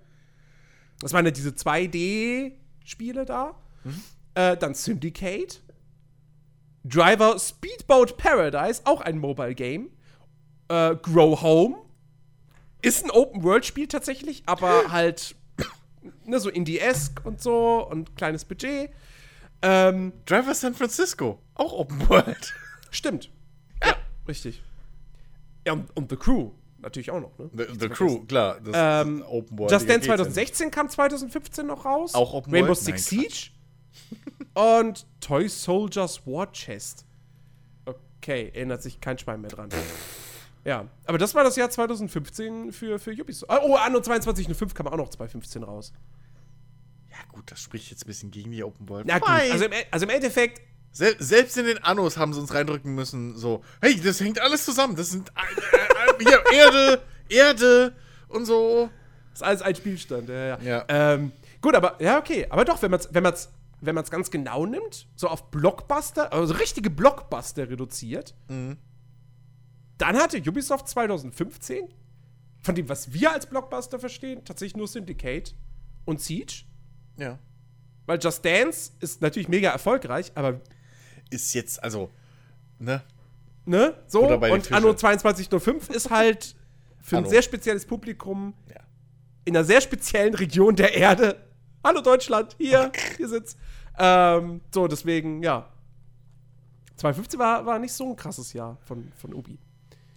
[0.99, 3.55] Das waren ja diese 2D-Spiele da.
[4.35, 5.61] Äh, dann Syndicate.
[6.83, 9.91] Driver Speedboat Paradise, auch ein Mobile-Game.
[10.67, 11.77] Äh, Grow Home.
[12.81, 15.35] Ist ein Open-World-Spiel tatsächlich, aber halt
[16.31, 18.89] ne, so Indie-esque und so und kleines Budget.
[19.61, 21.39] Ähm, Driver San Francisco.
[21.53, 22.53] Auch Open World.
[22.89, 23.29] Stimmt.
[23.83, 23.95] Ja,
[24.27, 24.63] richtig.
[25.67, 26.51] Ja, und, und The Crew
[26.81, 27.49] natürlich auch noch, ne?
[27.53, 28.59] The, the Crew, klar.
[28.59, 29.71] Das Ähm, Open World.
[29.71, 32.13] Just Dance 2016 kam 2015 noch raus.
[32.15, 32.79] Auch Open Rainbow World?
[32.79, 33.51] Six Nein, Siege.
[34.79, 37.05] und Toy Soldiers War Chest.
[37.85, 39.69] Okay, erinnert sich kein Schwein mehr dran.
[40.63, 43.51] Ja, aber das war das Jahr 2015 für, für Ubisoft.
[43.63, 45.91] Oh, Anno 22.05 kam auch noch 2015 raus.
[47.09, 49.07] Ja, gut, das spricht jetzt ein bisschen gegen die Open World.
[49.07, 50.61] Na gut, also im, also im Endeffekt,
[50.91, 54.63] sel selbst in den Annos haben sie uns reindrücken müssen, so, hey, das hängt alles
[54.65, 54.95] zusammen.
[54.95, 57.95] Das sind äh, äh, hier, Erde, Erde
[58.27, 58.89] und so.
[59.33, 60.29] ist alles ein Spielstand.
[60.29, 60.59] Ja, ja.
[60.61, 60.85] Ja.
[60.88, 61.31] Ähm,
[61.61, 62.45] gut, aber, ja, okay.
[62.49, 63.49] Aber doch, wenn man es wenn man's,
[63.81, 68.35] wenn man's ganz genau nimmt, so auf Blockbuster, also richtige Blockbuster reduziert,
[70.02, 71.88] dann hatte Ubisoft 2015,
[72.61, 75.56] von dem, was wir als Blockbuster verstehen, tatsächlich nur Syndicate
[76.06, 76.64] und Siege.
[77.18, 77.40] Ja.
[78.06, 80.61] Weil Just Dance ist natürlich mega erfolgreich, aber
[81.30, 82.10] Ist jetzt, also,
[82.80, 83.03] ne?
[83.65, 84.72] ne, so und.
[84.72, 86.56] Anno 2205 ist halt
[86.99, 87.30] für ein Anno.
[87.30, 88.82] sehr spezielles Publikum Ja.
[89.45, 91.38] in einer sehr speziellen Region der Erde.
[91.84, 93.57] Hallo Deutschland, hier, hier sitzt.
[93.98, 95.68] Ähm, so, deswegen, ja.
[96.98, 99.57] 2015 war, war nicht so ein krasses Jahr von, von Ubi.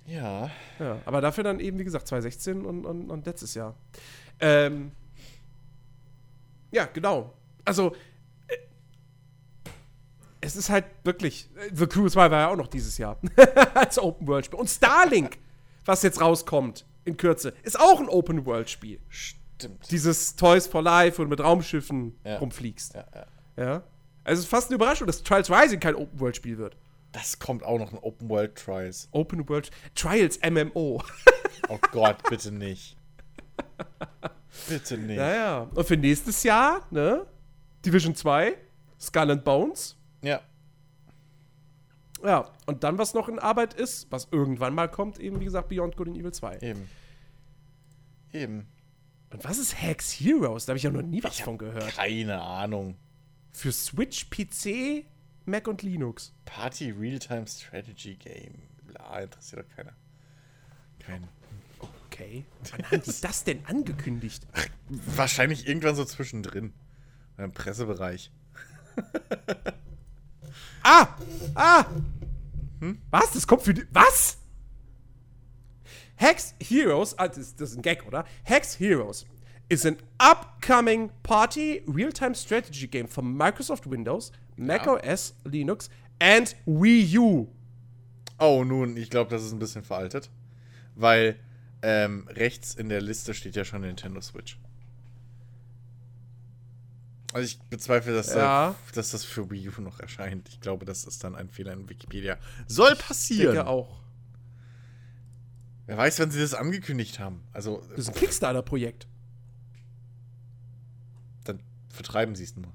[0.07, 0.51] Ja.
[0.79, 3.75] Ja, aber dafür dann eben, wie gesagt, 2016 und, und, und letztes Jahr.
[4.41, 4.93] Ähm,
[6.71, 7.33] ja, genau.
[7.65, 7.95] Also,
[8.49, 8.57] äh,
[10.41, 11.49] es ist halt wirklich.
[11.57, 13.19] äh, The Crew 2 war ja auch noch dieses Jahr.
[13.75, 14.59] als Open World Spiel.
[14.59, 15.39] Und Starlink,
[15.85, 19.01] was jetzt rauskommt in Kürze, ist auch ein Open World Spiel.
[19.09, 19.91] Stimmt.
[19.91, 22.39] Dieses Toys for Life, du mit Raumschiffen Ja.
[22.39, 22.95] rumfliegst.
[22.95, 23.27] Ja, ja.
[23.65, 23.83] Ja.
[24.25, 26.77] Also, es ist fast eine Überraschung, dass Trials Rising kein Open World Spiel wird.
[27.15, 29.09] Das kommt auch noch ein Open World Trials.
[29.13, 31.01] Open World Trials MMO.
[31.69, 32.97] Oh Gott, bitte nicht.
[34.69, 35.17] Bitte nicht.
[35.17, 35.61] Ja, ja.
[35.63, 37.25] Und für nächstes Jahr, ne?
[37.87, 38.57] Division 2,
[39.01, 39.97] Skull and Bones.
[40.23, 40.41] Ja.
[42.25, 45.69] Ja, und dann, was noch in Arbeit ist, was irgendwann mal kommt, eben wie gesagt,
[45.69, 46.59] Beyond Good and Evil 2.
[46.63, 46.89] Eben.
[48.33, 48.67] Eben.
[49.31, 50.67] Und was ist Hex Heroes?
[50.67, 51.95] Da habe ich ja noch nie was von gehört.
[51.95, 52.97] Keine Ahnung.
[53.53, 55.07] Für Switch, PC,
[55.47, 56.33] Mac und Linux.
[56.45, 58.63] Party Realtime Strategy Game.
[58.85, 59.93] Bla, interessiert doch keiner.
[60.99, 61.29] Kein.
[62.07, 62.45] Okay.
[62.71, 64.47] Wann haben die das denn angekündigt?
[64.89, 66.73] Wahrscheinlich irgendwann so zwischendrin.
[67.37, 68.31] Im Pressebereich.
[70.87, 71.17] Ah!
[71.55, 71.87] Ah!
[73.11, 73.33] Was?
[73.33, 73.87] Das kommt für die.
[73.91, 74.37] Was?
[76.17, 78.25] Hex Heroes, ah, das, das ist ein Gag, oder?
[78.45, 79.27] Hex Heroes
[79.69, 85.89] is an upcoming party real-time strategy game for Microsoft Windows, Mac OS, Linux
[86.21, 87.49] and Wii U.
[88.39, 90.31] Oh, nun, ich glaube, das ist ein bisschen veraltet.
[90.97, 91.39] Weil
[91.83, 94.59] ähm, rechts in der Liste steht ja schon Nintendo Switch.
[97.33, 98.71] Also ich bezweifle, dass, Ja.
[98.71, 100.49] äh, dass das für Wii U noch erscheint.
[100.51, 102.39] Ich glaube, das ist dann ein Fehler in Wikipedia.
[102.69, 103.55] Soll Ich passieren.
[103.57, 104.01] denke auch.
[105.87, 107.43] Wer weiß, wann sie das angekündigt haben.
[107.53, 109.09] Also, Das ist ein Kickstarter-Projekt.
[111.95, 112.73] Vertreiben sie es nur.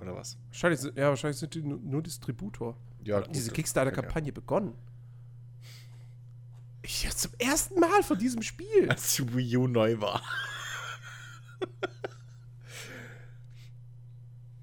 [0.00, 0.36] Oder was?
[0.48, 2.76] Wahrscheinlich, sind- ja, wahrscheinlich sind die nur, Distributor.
[3.04, 4.74] Ja, Hat diese gut, Kickstarter-Kampagne begonnen.
[6.82, 8.88] Ich höre zum ersten Mal von diesem Spiel.
[8.90, 10.22] Als die Wii U neu war.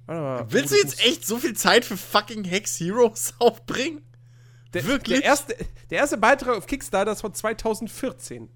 [0.08, 0.46] Mal.
[0.52, 4.02] Willst Oh, du jetzt echt so viel Zeit für fucking Hex Heroes aufbringen?
[4.74, 5.20] Der, Wirklich?
[5.20, 5.56] Der erste,
[5.90, 8.50] der erste Beitrag auf Kickstarter ist von 2014.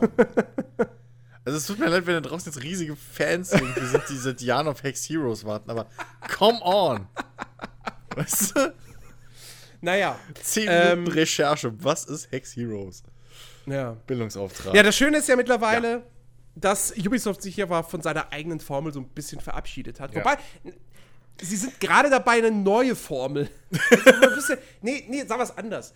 [1.44, 4.40] Also es tut mir leid, wenn da draußen jetzt riesige Fans irgendwie sind, die seit
[4.42, 5.86] Jahren auf Hex Heroes warten, aber
[6.36, 7.08] come on.
[8.14, 8.74] Weißt du?
[9.80, 10.18] Naja.
[10.40, 11.72] 10 Ähm, Minuten Recherche.
[11.82, 13.02] Was ist Hex Heroes?
[13.66, 13.92] Ja.
[14.06, 14.74] Bildungsauftrag.
[14.74, 16.02] ja, das Schöne ist ja mittlerweile,
[16.54, 20.12] dass Ubisoft sich ja von seiner eigenen Formel so ein bisschen verabschiedet hat.
[20.14, 20.20] Ja.
[20.20, 20.36] Wobei,
[21.40, 23.48] sie sind gerade dabei, eine neue Formel.
[24.34, 25.94] Bisschen- nee, nee, sag was anders.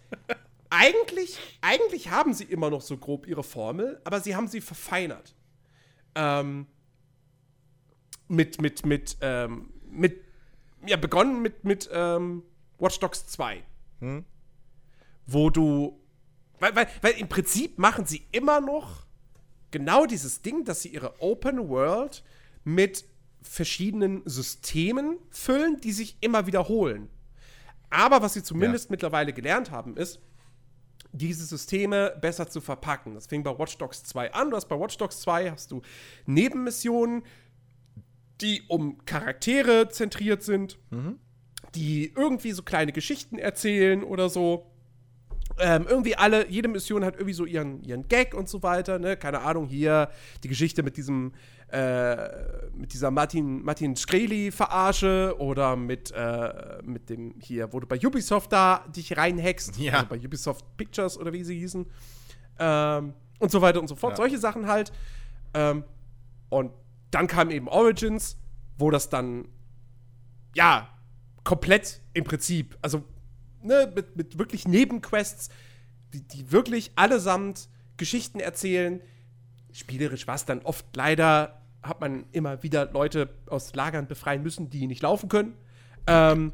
[0.71, 5.35] Eigentlich, eigentlich haben sie immer noch so grob ihre Formel, aber sie haben sie verfeinert.
[6.17, 6.67] Ähm,
[8.29, 10.21] mit, mit, mit, ähm, mit,
[10.87, 12.43] ja, begonnen mit, mit ähm,
[12.79, 13.63] Watch Dogs 2.
[15.27, 16.01] Wo du,
[16.59, 19.07] weil, weil, weil im Prinzip machen sie immer noch
[19.71, 22.25] genau dieses Ding, dass sie ihre Open World
[22.65, 23.05] mit
[23.43, 27.09] verschiedenen Systemen füllen, die sich immer wiederholen.
[27.91, 30.21] Aber was sie zumindest mittlerweile gelernt haben, ist,
[31.13, 33.15] diese Systeme besser zu verpacken.
[33.15, 34.51] Das fing bei Watch Dogs 2 an.
[34.51, 35.83] Du hast bei Watch Dogs 2 hast du
[36.27, 37.23] Nebenmissionen,
[38.41, 40.79] die um Charaktere zentriert sind,
[41.75, 44.67] die irgendwie so kleine Geschichten erzählen oder so.
[45.59, 49.17] Ähm, irgendwie alle, jede Mission hat irgendwie so ihren, ihren Gag und so weiter, ne?
[49.17, 50.11] Keine Ahnung, hier
[50.45, 51.33] die Geschichte mit diesem,
[51.69, 57.99] äh, mit dieser Martin, Martin Shkreli-Verarsche oder mit, äh, mit dem hier, wo du bei
[57.99, 59.95] Ubisoft da dich reinhackst, Ja.
[59.95, 61.87] also bei Ubisoft Pictures oder wie sie hießen.
[62.59, 64.13] Ähm, und so weiter und so fort.
[64.13, 64.17] Ja.
[64.17, 64.93] Solche Sachen halt.
[65.55, 65.85] Ähm,
[66.49, 66.73] und
[67.11, 68.39] dann kam eben Origins,
[68.79, 69.49] wo das dann,
[70.55, 70.89] ja,
[71.45, 73.05] komplett im Prinzip, also
[73.63, 75.49] ne, mit, mit wirklich Nebenquests
[76.13, 79.01] die, die wirklich allesamt Geschichten erzählen.
[79.77, 84.71] Spielerisch war es dann oft leider, hat man immer wieder Leute aus Lagern befreien müssen,
[84.71, 85.55] die nicht laufen können.
[86.07, 86.53] Ähm,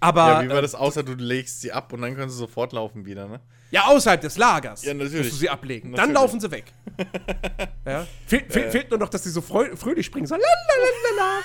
[0.00, 0.26] aber.
[0.26, 2.72] Ja, wie war äh, das, außer du legst sie ab und dann können sie sofort
[2.72, 3.40] laufen wieder, ne?
[3.70, 4.84] Ja, außerhalb des Lagers.
[4.84, 5.18] Ja, natürlich.
[5.18, 5.92] Musst du sie ablegen.
[5.92, 6.14] Dann Natürlich.
[6.14, 6.72] laufen sie weg.
[7.84, 8.06] ja.
[8.26, 10.26] Fehl, fehl, Fehlt nur noch, dass sie so fröhlich springen.
[10.26, 11.42] So lalalala.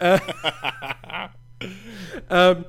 [2.30, 2.64] äh, ähm,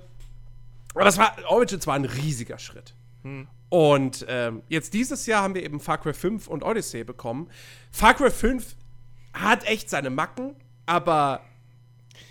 [0.93, 2.93] aber das war, Origins war ein riesiger Schritt.
[3.71, 7.49] Und ähm, jetzt dieses Jahr haben wir eben Far Cry 5 und Odyssey bekommen.
[7.89, 8.75] Far Cry 5
[9.31, 11.39] hat echt seine Macken, aber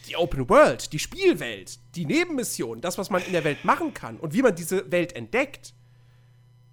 [0.07, 4.19] die Open World, die Spielwelt, die Nebenmission, das, was man in der Welt machen kann
[4.19, 5.73] und wie man diese Welt entdeckt,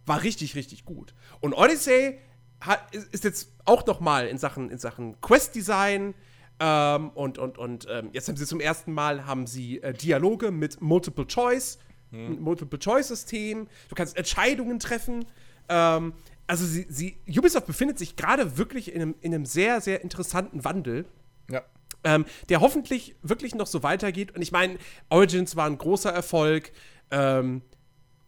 [0.05, 1.13] war richtig, richtig gut.
[1.39, 2.19] Und Odyssey
[2.59, 6.13] hat, ist ist jetzt auch noch mal in Sachen, in Sachen Quest-Design
[6.59, 10.51] ähm, und, und, und ähm, jetzt haben sie zum ersten Mal haben sie äh, Dialoge
[10.51, 11.79] mit Multiple Choice,
[12.11, 13.67] mit Multiple Choice-System.
[13.89, 15.25] Du kannst Entscheidungen treffen.
[15.69, 16.13] Ähm,
[16.47, 20.63] also sie, sie, Ubisoft befindet sich gerade wirklich in einem, in einem sehr, sehr interessanten
[20.63, 21.05] Wandel
[21.51, 21.63] Ja.
[22.05, 24.33] ähm, der hoffentlich wirklich noch so weitergeht.
[24.33, 24.77] Und ich meine,
[25.09, 26.71] Origins war ein großer Erfolg.
[27.11, 27.61] Ähm,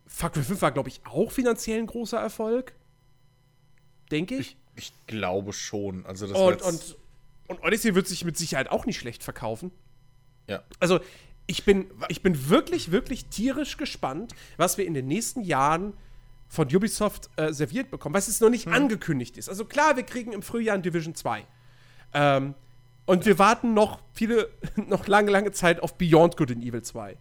[0.07, 2.73] Far Cry 5 war, glaube ich, auch finanziell ein großer Erfolg.
[4.11, 4.57] Denke ich.
[4.75, 6.05] Ich, ich glaube schon.
[6.05, 6.97] Also das Und, und,
[7.47, 9.71] und Odyssey wird sich mit Sicherheit auch nicht schlecht verkaufen.
[10.47, 10.63] ja.
[10.79, 10.99] Also,
[11.49, 15.93] ich bin, ich bin wirklich, wirklich tierisch gespannt, was wir in den nächsten Jahren
[16.47, 19.49] von Ubisoft äh, serviert bekommen, was jetzt noch nicht angekündigt ist.
[19.49, 21.43] Also klar, wir kriegen im Frühjahr ein Division 2.
[22.13, 22.53] Ähm,
[23.07, 27.17] und wir warten noch viele, noch lange, lange Zeit auf Beyond Good and Evil 2.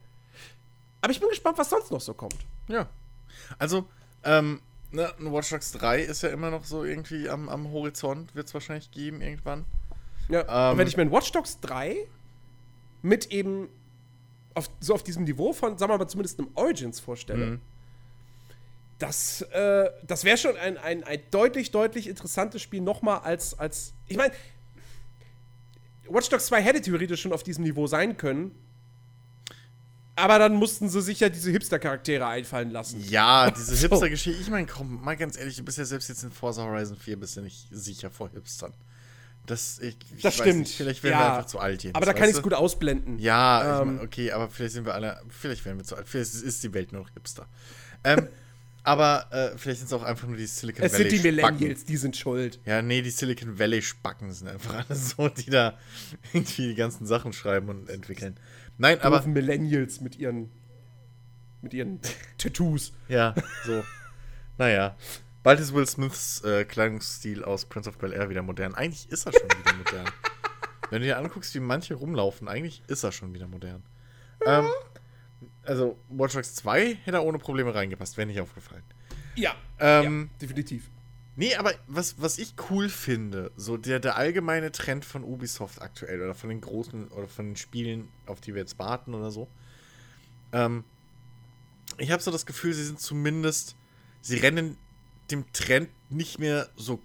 [1.00, 2.36] Aber ich bin gespannt, was sonst noch so kommt.
[2.68, 2.86] Ja.
[3.59, 3.86] Also,
[4.24, 4.60] ähm,
[4.90, 8.48] ne, ein Watch Dogs 3 ist ja immer noch so irgendwie am, am Horizont, wird
[8.48, 9.64] es wahrscheinlich geben irgendwann.
[10.28, 11.96] Ja, Ähm, und wenn ich mir ein Watch Dogs 3
[13.00, 13.70] mit eben
[14.59, 17.60] auf, so auf diesem Niveau von, sagen wir mal, zumindest einem Origins vorstelle, Mhm.
[18.98, 23.93] das, äh, das wäre schon ein, ein, ein deutlich, deutlich interessantes Spiel nochmal als, als.
[24.06, 24.32] Ich meine,
[26.10, 28.52] Watch Dogs 2 hätte theoretisch schon auf diesem Niveau sein können.
[30.16, 33.01] Aber dann mussten sie sich ja diese Hipster-Charaktere einfallen lassen.
[33.09, 33.89] Ja, diese So.
[33.89, 34.40] Hipster-Geschichte.
[34.43, 37.20] Ich meine, komm, mal ganz ehrlich, du bist ja selbst jetzt in Forza Horizon 4
[37.20, 38.72] bist du nicht sicher vor Hipstern.
[39.49, 40.59] Das, ich, ich Das stimmt.
[40.61, 41.20] Nicht, vielleicht werden Ja.
[41.20, 41.97] wir einfach zu alt jetzt.
[41.97, 43.19] Aber da kann ich es gut ausblenden.
[43.19, 43.97] Ja, ich Ähm.
[43.97, 46.09] mein, okay, aber vielleicht sind wir alle, vielleicht werden wir zu alt.
[46.09, 47.49] Vielleicht ist die Welt nur noch Hipster.
[48.05, 48.29] Ähm,
[48.85, 51.29] aber äh, vielleicht sind es auch einfach nur die Silicon Es Valley sind die.
[51.31, 52.61] Millennials, die sind schuld.
[52.65, 55.77] Ja, nee, die Silicon Valley Spacken sind einfach alle so, die da
[56.33, 58.39] irgendwie die ganzen Sachen schreiben und entwickeln.
[58.77, 60.51] Nein, aber Aber Millennials mit ihren
[61.61, 62.01] mit ihren
[62.39, 62.93] Tattoos.
[63.09, 63.35] ja,
[63.66, 63.83] so.
[64.59, 64.97] naja.
[65.43, 68.74] Bald ist Will Smiths äh, Kleidungsstil aus Prince of Bel Air wieder modern.
[68.74, 70.12] Eigentlich ist er schon wieder modern.
[70.90, 73.82] Wenn du dir anguckst, wie manche rumlaufen, eigentlich ist er schon wieder modern.
[74.47, 74.66] Ähm,
[75.65, 78.82] also, Watch Dogs 2 hätte er ohne Probleme reingepasst, wäre nicht aufgefallen.
[79.35, 80.90] Ja, Ähm, ja, definitiv.
[81.36, 86.20] Nee, aber was, was ich cool finde, so der, der allgemeine Trend von Ubisoft aktuell
[86.20, 89.47] oder von den großen oder von den Spielen, auf die wir jetzt warten oder so.
[90.52, 90.82] Ähm,
[91.97, 93.77] ich habe so das Gefühl, sie sind zumindest,
[94.20, 94.77] sie rennen
[95.30, 97.00] dem Trend nicht mehr so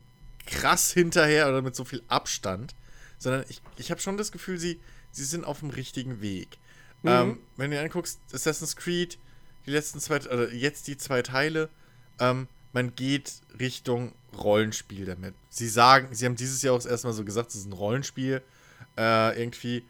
[0.46, 2.76] krass hinterher oder mit so viel Abstand,
[3.18, 4.80] sondern ich, ich habe schon das Gefühl, sie,
[5.12, 6.58] sie sind auf dem richtigen Weg.
[7.06, 9.18] Ähm, wenn du dir anguckst, Assassin's Creed,
[9.66, 11.70] die letzten zwei, oder jetzt die zwei Teile,
[12.20, 15.36] ähm, man geht Richtung Rollenspiel damit.
[15.50, 17.74] Sie sagen, sie haben dieses Jahr auch das erste Mal so gesagt, es ist ein
[17.74, 18.42] Rollenspiel.
[18.98, 19.84] Äh, irgendwie.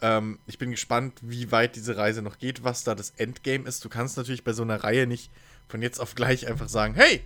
[0.00, 3.84] Ähm, ich bin gespannt, wie weit diese Reise noch geht, was da das Endgame ist.
[3.84, 5.30] Du kannst natürlich bei so einer Reihe nicht
[5.68, 7.22] von jetzt auf gleich einfach sagen, hey,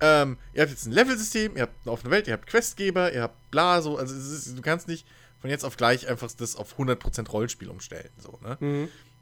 [0.00, 3.22] ähm, ihr habt jetzt ein Levelsystem, ihr habt eine offene Welt, ihr habt Questgeber, ihr
[3.22, 5.06] habt bla, so, also ist, du kannst nicht
[5.40, 8.56] von jetzt auf gleich einfach das auf 100% Rollenspiel umstellen, so, ne?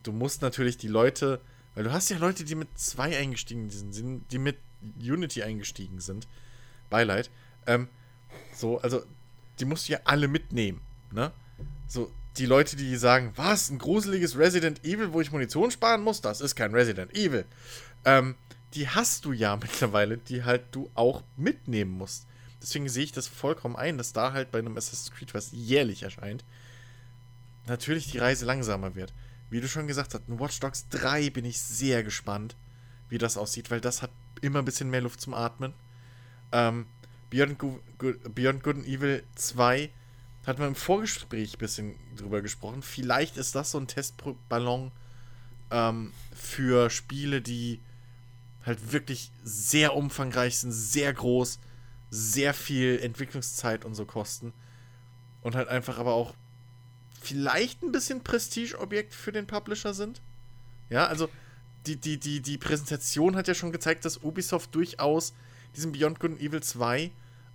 [0.02, 1.40] Du musst natürlich die Leute,
[1.74, 4.58] weil du hast ja Leute, die mit 2 eingestiegen sind, sind, die mit
[5.00, 6.28] Unity eingestiegen sind,
[6.90, 7.30] Beileid,
[7.66, 7.88] ähm,
[8.54, 9.02] so, also,
[9.58, 10.80] die musst du ja alle mitnehmen,
[11.10, 11.32] ne?
[11.88, 16.20] So, die Leute, die sagen, was, ein gruseliges Resident Evil, wo ich Munition sparen muss,
[16.20, 17.46] das ist kein Resident Evil.
[18.04, 18.34] Ähm,
[18.76, 22.26] die hast du ja mittlerweile, die halt du auch mitnehmen musst.
[22.62, 26.02] Deswegen sehe ich das vollkommen ein, dass da halt bei einem Assassin's Creed, was jährlich
[26.04, 26.44] erscheint,
[27.66, 29.12] natürlich die Reise langsamer wird.
[29.50, 32.56] Wie du schon gesagt hast, in Watch Dogs 3 bin ich sehr gespannt,
[33.08, 35.72] wie das aussieht, weil das hat immer ein bisschen mehr Luft zum Atmen.
[36.52, 36.86] Ähm,
[37.30, 39.90] Beyond, Gu- Good, Beyond Good and Evil 2
[40.46, 42.82] hat man im Vorgespräch ein bisschen drüber gesprochen.
[42.82, 44.92] Vielleicht ist das so ein Testballon
[45.70, 47.80] ähm, für Spiele, die
[48.66, 51.59] halt wirklich sehr umfangreich sind, sehr groß,
[52.10, 54.52] sehr viel Entwicklungszeit und so kosten.
[55.40, 56.34] Und halt einfach aber auch
[57.20, 60.20] vielleicht ein bisschen Prestigeobjekt für den Publisher sind.
[60.90, 61.28] Ja, also
[61.86, 65.32] die, die, die, die Präsentation hat ja schon gezeigt, dass Ubisoft durchaus
[65.76, 67.10] diesem Beyond Good and Evil 2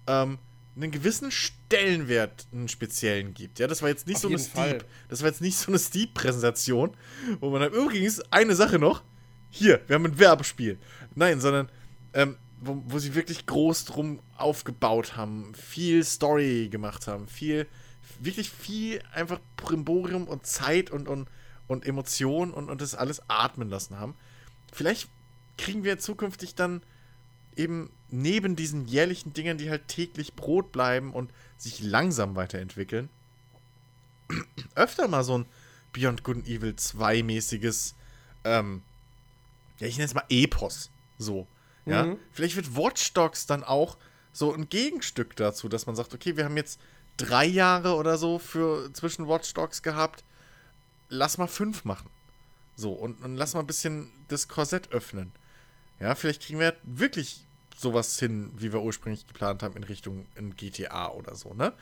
[0.08, 0.38] ähm,
[0.76, 3.60] einen gewissen Stellenwert, einen speziellen gibt.
[3.60, 4.40] Ja, das war jetzt nicht Auf so eine.
[4.40, 6.96] Steep, das war jetzt nicht so eine Steep-Präsentation,
[7.40, 9.04] wo man dann übrigens eine Sache noch,
[9.52, 10.80] hier, wir haben ein Werbespiel.
[11.14, 11.70] Nein, sondern
[12.14, 17.68] ähm, wo, wo sie wirklich groß drum aufgebaut haben, viel Story gemacht haben, viel,
[18.20, 21.28] wirklich viel einfach Primborium und Zeit und, und,
[21.68, 24.16] und Emotion und, und das alles atmen lassen haben.
[24.72, 25.10] Vielleicht
[25.58, 26.82] kriegen wir zukünftig dann
[27.56, 33.10] eben neben diesen jährlichen Dingern, die halt täglich Brot bleiben und sich langsam weiterentwickeln,
[34.76, 35.46] öfter mal so ein
[35.94, 37.96] Beyond Good and Evil 2 mäßiges,
[38.44, 38.82] ähm,
[39.82, 41.48] ja, ich nenne es mal Epos, so.
[41.86, 42.18] Ja, Mhm.
[42.32, 43.98] vielleicht wird Watch Dogs dann auch
[44.32, 46.80] so ein Gegenstück dazu, dass man sagt, okay, wir haben jetzt
[47.18, 50.24] drei Jahre oder so für zwischen Watch Dogs gehabt,
[51.10, 52.10] lass mal fünf machen.
[52.76, 55.32] So, und, und lass mal ein bisschen das Korsett öffnen.
[56.00, 57.46] Ja, vielleicht kriegen wir wirklich
[57.76, 61.74] sowas hin, wie wir ursprünglich geplant haben, in Richtung ein GTA oder so, ne?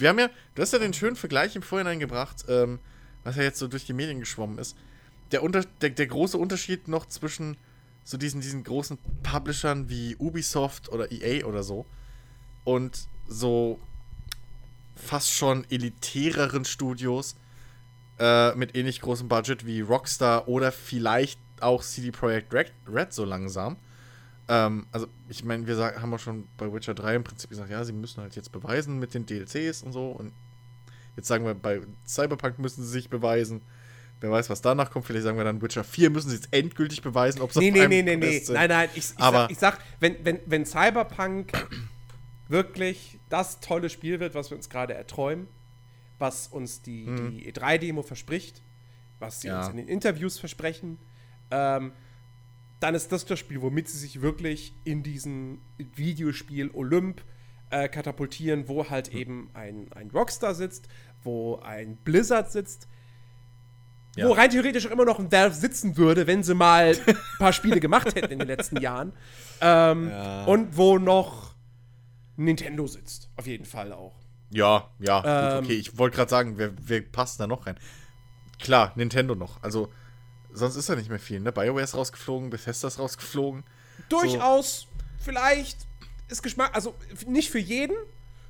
[0.00, 2.80] Wir haben ja, du hast ja den schönen Vergleich im Vorhinein gebracht, ähm,
[3.24, 4.76] was ja jetzt so durch die Medien geschwommen ist.
[5.32, 7.56] Der, Unter der, der große Unterschied noch zwischen
[8.04, 11.86] so diesen, diesen großen Publishern wie Ubisoft oder EA oder so
[12.64, 13.80] und so
[14.94, 17.36] fast schon elitäreren Studios
[18.18, 23.24] äh, mit ähnlich großem Budget wie Rockstar oder vielleicht auch CD Projekt Red, Red so
[23.24, 23.76] langsam.
[24.48, 27.70] Ähm, also, ich meine, wir sagen, haben auch schon bei Witcher 3 im Prinzip gesagt,
[27.70, 30.10] ja, sie müssen halt jetzt beweisen mit den DLCs und so.
[30.10, 30.32] Und
[31.16, 33.62] jetzt sagen wir, bei Cyberpunk müssen sie sich beweisen.
[34.20, 35.04] Wer weiß, was danach kommt.
[35.06, 37.74] Vielleicht sagen wir dann, Witcher 4 müssen sie jetzt endgültig beweisen, ob sie Nee, auf
[37.74, 38.38] nee, einem nee, nee, nee.
[38.38, 38.54] Sind.
[38.54, 41.52] Nein, nein, ich, ich, Aber- sag, ich sag, wenn, wenn, wenn Cyberpunk
[42.48, 45.48] wirklich das tolle Spiel wird, was wir uns gerade erträumen,
[46.18, 48.62] was uns die, die E3-Demo verspricht,
[49.18, 49.48] was sie.
[49.48, 49.60] Ja.
[49.60, 50.98] uns in den Interviews versprechen,
[51.50, 51.92] ähm,
[52.80, 57.22] dann ist das das Spiel, womit sie sich wirklich in diesen Videospiel Olymp
[57.70, 59.18] äh, katapultieren, wo halt Mhm.
[59.18, 60.88] eben ein, ein Rockstar sitzt,
[61.22, 62.86] wo ein Blizzard sitzt,
[64.16, 64.28] Ja.
[64.28, 67.52] wo rein theoretisch auch immer noch ein Valve sitzen würde, wenn sie mal ein paar
[67.52, 69.12] Spiele gemacht hätten in den letzten Jahren.
[69.60, 70.44] Ähm, Ja.
[70.46, 71.54] Und wo noch
[72.36, 73.30] Nintendo sitzt.
[73.36, 74.14] Auf jeden Fall auch.
[74.50, 75.78] Ja, ja, Ähm, gut, okay.
[75.78, 77.78] Ich wollte gerade sagen, wer, wer passt da noch rein?
[78.58, 79.62] Klar, Nintendo noch.
[79.62, 79.92] Also,
[80.52, 81.52] sonst ist da nicht mehr viel, ne?
[81.52, 83.64] BioWare ist rausgeflogen, Bethesda ist rausgeflogen.
[84.08, 84.86] Durchaus,
[85.18, 85.78] vielleicht
[86.28, 86.94] ist Geschmack, also
[87.26, 87.96] nicht für jeden.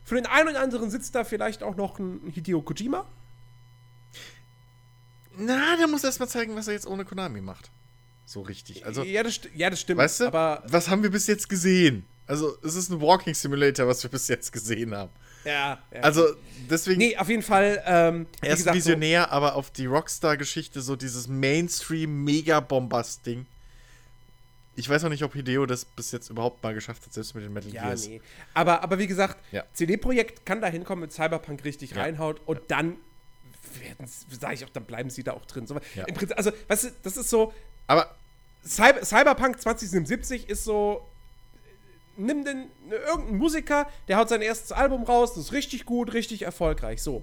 [0.04, 3.06] Für den einen oder anderen sitzt da vielleicht auch noch ein Hideo Kojima.
[5.38, 7.70] Na, der muss erst mal zeigen, was er jetzt ohne Konami macht.
[8.24, 8.84] So richtig.
[8.86, 9.98] Also, ja, das, ja, das stimmt.
[9.98, 12.04] weißt du, Aber was haben wir bis jetzt gesehen?
[12.26, 15.10] Also, es ist ein Walking Simulator, was wir bis jetzt gesehen haben.
[15.44, 16.00] ja, ja.
[16.00, 16.24] Also,
[16.68, 17.80] deswegen, nee, auf jeden Fall.
[17.86, 23.46] Ähm, er ist gesagt, so- Visionär, aber auf die Rockstar-Geschichte, so dieses Mainstream-Mega-Bombast-Ding.
[24.78, 27.44] Ich weiß auch nicht, ob Hideo das bis jetzt überhaupt mal geschafft hat, selbst mit
[27.44, 28.08] den Metal Ja, Gears.
[28.08, 28.20] nee.
[28.52, 29.64] Aber, aber wie gesagt, Ja.
[29.72, 32.02] CD-Projekt kann da hinkommen, mit Cyberpunk richtig Ja.
[32.02, 32.96] reinhaut und dann
[34.30, 35.66] sage ich auch, dann bleiben sie da auch drin.
[35.66, 36.04] So, Ja.
[36.06, 37.52] Im Prinzip, also, weißt du, das ist so,
[37.86, 38.14] Aber
[38.66, 41.06] Cyber, Cyberpunk 2077 ist so,
[42.16, 46.42] nimm den, irgendeinen Musiker, der haut sein erstes Album raus, das ist richtig gut, richtig
[46.42, 47.22] erfolgreich, so.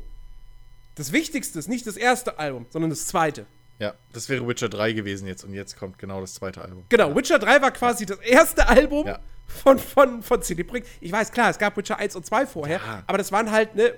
[0.95, 3.45] Das Wichtigste ist nicht das erste Album, sondern das zweite.
[3.80, 6.86] Ja, das wäre Witcher 3 gewesen jetzt und jetzt kommt genau das zweite Album.
[6.90, 9.20] Genau, Witcher 3 war quasi das erste Album Ja.
[9.48, 10.88] von, von, von CD Projekt.
[11.02, 13.03] Ich weiß, klar, es gab Witcher 1 und 2 vorher, Ja.
[13.07, 13.95] aber das waren halt, ne,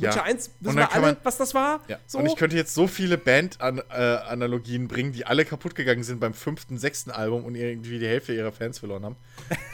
[0.00, 0.22] Witcher Ja.
[0.24, 1.80] 1, Und wissen wir alle, man- was das war?
[1.88, 1.98] Ja.
[2.06, 2.18] So.
[2.18, 6.78] Und ich könnte jetzt so viele Band-Analogien bringen, die alle kaputt gegangen sind beim fünften,
[6.78, 9.16] sechsten Album und irgendwie die Hälfte ihrer Fans verloren haben.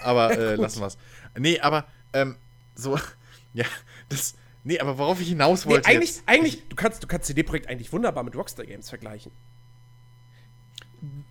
[0.02, 0.96] Aber äh, lassen wir's.
[1.38, 2.36] Nee, aber ähm,
[2.74, 2.98] so,
[3.52, 3.64] ja,
[4.08, 4.34] das.
[4.64, 5.88] Nee, aber worauf ich hinaus nee, wollte.
[5.88, 9.32] eigentlich, jetzt, eigentlich du kannst, du kannst CD Projekt eigentlich wunderbar mit Rockstar Games vergleichen.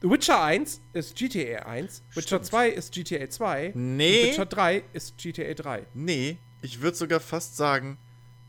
[0.02, 2.46] Witcher 1 ist GTA 1, Witcher Stimmt.
[2.48, 4.32] 2 ist GTA 2, Nee.
[4.32, 5.86] Witcher 3 ist GTA 3.
[5.94, 7.98] Nee, ich würde sogar fast sagen,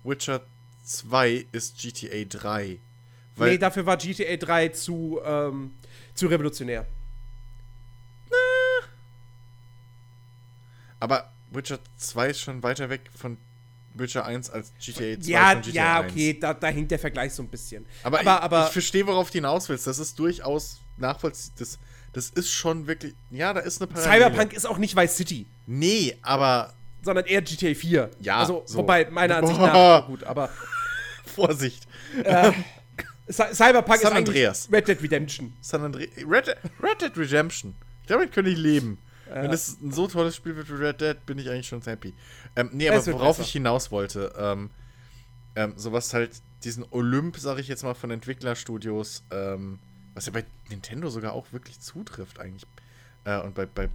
[0.04, 0.42] Witcher
[0.84, 2.78] 2 ist GTA 3.
[3.36, 5.74] Weil, nee, dafür war GTA 3 zu, ähm,
[6.14, 6.86] zu revolutionär.
[11.02, 13.36] aber Witcher 2 ist schon weiter weg von
[13.94, 16.12] Witcher 1 als GTA 2 Ja, von GTA ja, 1.
[16.12, 17.84] okay, da, da hinkt der Vergleich so ein bisschen.
[18.04, 19.86] Aber, aber, ich, aber ich verstehe, worauf du hinaus willst.
[19.86, 21.56] Das ist durchaus nachvollziehbar.
[21.58, 21.78] Das,
[22.12, 23.14] das ist schon wirklich.
[23.30, 24.24] Ja, da ist eine Parallele.
[24.26, 26.72] Cyberpunk ist auch nicht Vice City, Nee, aber
[27.02, 28.10] sondern eher GTA 4.
[28.20, 28.78] Ja, Also, so.
[28.78, 30.48] wobei, meiner Ansicht nach, gut, aber
[31.26, 31.86] Vorsicht.
[33.28, 34.68] Cy- Cyberpunk San ist Andreas.
[34.70, 35.52] Red Dead Redemption.
[35.60, 37.74] San Andre Red, Red Dead Redemption.
[38.06, 38.98] Damit könnte ich leben.
[39.32, 42.12] Wenn es ein so tolles Spiel wird wie Red Dead, bin ich eigentlich schon happy.
[42.54, 43.46] Ähm, nee, aber worauf besser.
[43.46, 44.68] ich hinaus wollte, ähm,
[45.56, 46.32] ähm, sowas halt,
[46.64, 49.78] diesen Olymp, sag ich jetzt mal, von Entwicklerstudios ähm,
[50.14, 52.66] Was ja bei Nintendo sogar auch wirklich zutrifft, eigentlich.
[53.24, 53.88] Äh, und bei, bei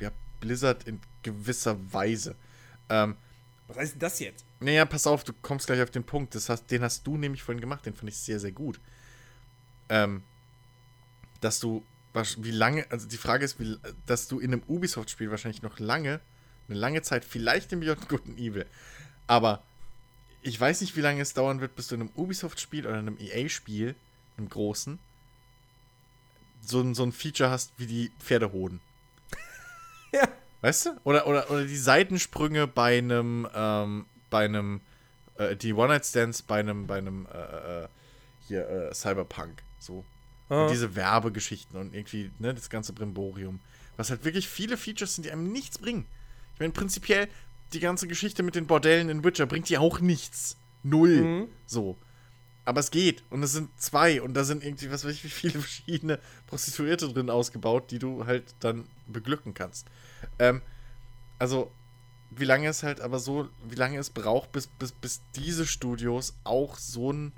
[0.00, 0.10] ja,
[0.40, 2.36] Blizzard in gewisser Weise.
[2.88, 3.16] Ähm,
[3.68, 4.44] Was heißt denn das jetzt?
[4.60, 6.34] naja, pass auf, du kommst gleich auf den Punkt.
[6.34, 8.80] Das hast, den hast du nämlich vorhin gemacht, den fand ich sehr, sehr gut.
[9.88, 10.22] Ähm,
[11.40, 11.84] dass du,
[12.38, 13.76] wie lange, also die Frage ist, wie,
[14.06, 16.20] dass du in einem Ubisoft-Spiel wahrscheinlich noch lange,
[16.68, 18.66] eine lange Zeit, vielleicht im Beyond Good and Evil,
[19.26, 19.62] aber
[20.42, 23.08] ich weiß nicht, wie lange es dauern wird, bis du in einem Ubisoft-Spiel oder in
[23.08, 23.94] einem EA-Spiel,
[24.38, 24.98] einem großen,
[26.62, 28.80] so, ein- so ein Feature hast wie die Pferdehoden.
[30.12, 30.28] Ja.
[30.66, 30.90] Weißt du?
[31.04, 34.80] Oder, oder, oder die Seitensprünge bei einem, ähm, bei einem,
[35.36, 37.88] äh, die One-Night-Stands bei einem, bei einem, äh, äh,
[38.48, 39.62] hier, äh, Cyberpunk.
[39.78, 40.04] So.
[40.48, 40.62] Ah.
[40.64, 43.60] Und diese Werbegeschichten und irgendwie, ne, das ganze Brimborium.
[43.96, 46.04] Was halt wirklich viele Features sind, die einem nichts bringen.
[46.54, 47.28] Ich meine, prinzipiell,
[47.72, 50.56] die ganze Geschichte mit den Bordellen in Witcher bringt dir auch nichts.
[50.82, 51.20] Null.
[51.20, 51.48] Mhm.
[51.66, 51.96] So.
[52.66, 53.24] Aber es geht.
[53.30, 54.20] Und es sind zwei.
[54.20, 58.26] Und da sind irgendwie, was weiß ich, wie viele verschiedene Prostituierte drin ausgebaut, die du
[58.26, 59.86] halt dann beglücken kannst.
[60.38, 60.60] Ähm,
[61.38, 61.72] also,
[62.30, 66.36] wie lange es halt aber so, wie lange es braucht, bis, bis, bis diese Studios
[66.44, 67.32] auch so ein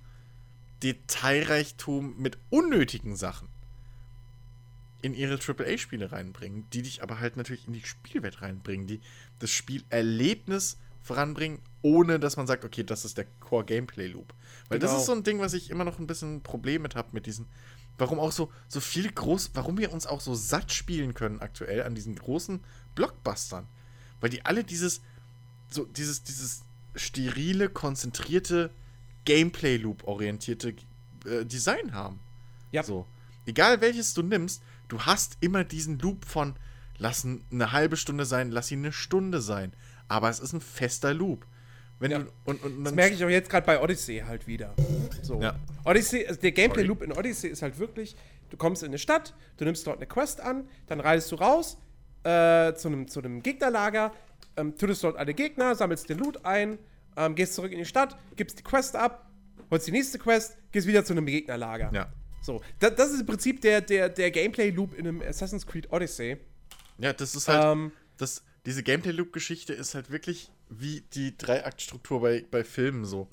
[0.83, 3.49] Detailreichtum mit unnötigen Sachen
[5.03, 9.01] in ihre AAA-Spiele reinbringen, die dich aber halt natürlich in die Spielwelt reinbringen, die
[9.39, 14.33] das Spielerlebnis voranbringen, ohne dass man sagt, okay, das ist der Core-Gameplay-Loop.
[14.69, 15.01] Weil das Genau.
[15.01, 17.27] ist so ein Ding, was ich immer noch ein bisschen ein Problem mit habe, mit
[17.27, 17.47] diesen,
[17.97, 21.83] warum auch so, so viele groß, warum wir uns auch so satt spielen können aktuell
[21.83, 22.61] an diesen großen
[22.95, 23.67] Blockbustern.
[24.21, 25.01] Weil die alle dieses,
[25.71, 26.63] so dieses, dieses
[26.95, 28.71] sterile, konzentrierte,
[29.25, 30.75] Gameplay-Loop-orientierte
[31.25, 32.21] äh, Design haben.
[32.71, 32.83] Ja.
[32.83, 33.07] So.
[33.47, 36.55] Egal welches du nimmst, du hast immer diesen Loop von
[36.99, 39.73] lass eine halbe Stunde sein, lass ihn eine Stunde sein.
[40.09, 41.47] Aber es ist ein fester Loop.
[42.01, 42.21] Ja.
[42.21, 44.75] du, und, und, Das merke ich auch jetzt gerade bei Odyssey halt wieder.
[45.23, 45.41] So.
[45.41, 45.57] Ja.
[45.85, 46.53] Odyssey, also der.
[46.53, 48.17] Gameplay-Loop in Odyssey ist halt wirklich,
[48.51, 51.79] du kommst in eine Stadt, du nimmst dort eine Quest an, dann reitest du raus
[52.25, 54.13] äh, zu einem zu einem Gegnerlager,
[54.57, 56.79] ähm, tötest dort alle Gegner, sammelst den Loot ein,
[57.17, 59.29] ähm, gehst zurück in die Stadt, gibst die Quest ab,
[59.71, 61.91] holst die nächste Quest, gehst wieder zu einem Gegnerlager.
[61.93, 62.13] Ja.
[62.41, 66.37] So, da, das ist im Prinzip der, der, der Gameplay-Loop in einem Assassin's Creed Odyssey.
[66.99, 67.65] Ja, das ist halt.
[67.65, 73.27] Ähm, das, diese Gameplay-Loop-Geschichte ist halt wirklich wie die Dreiaktstruktur bei, bei Filmen so.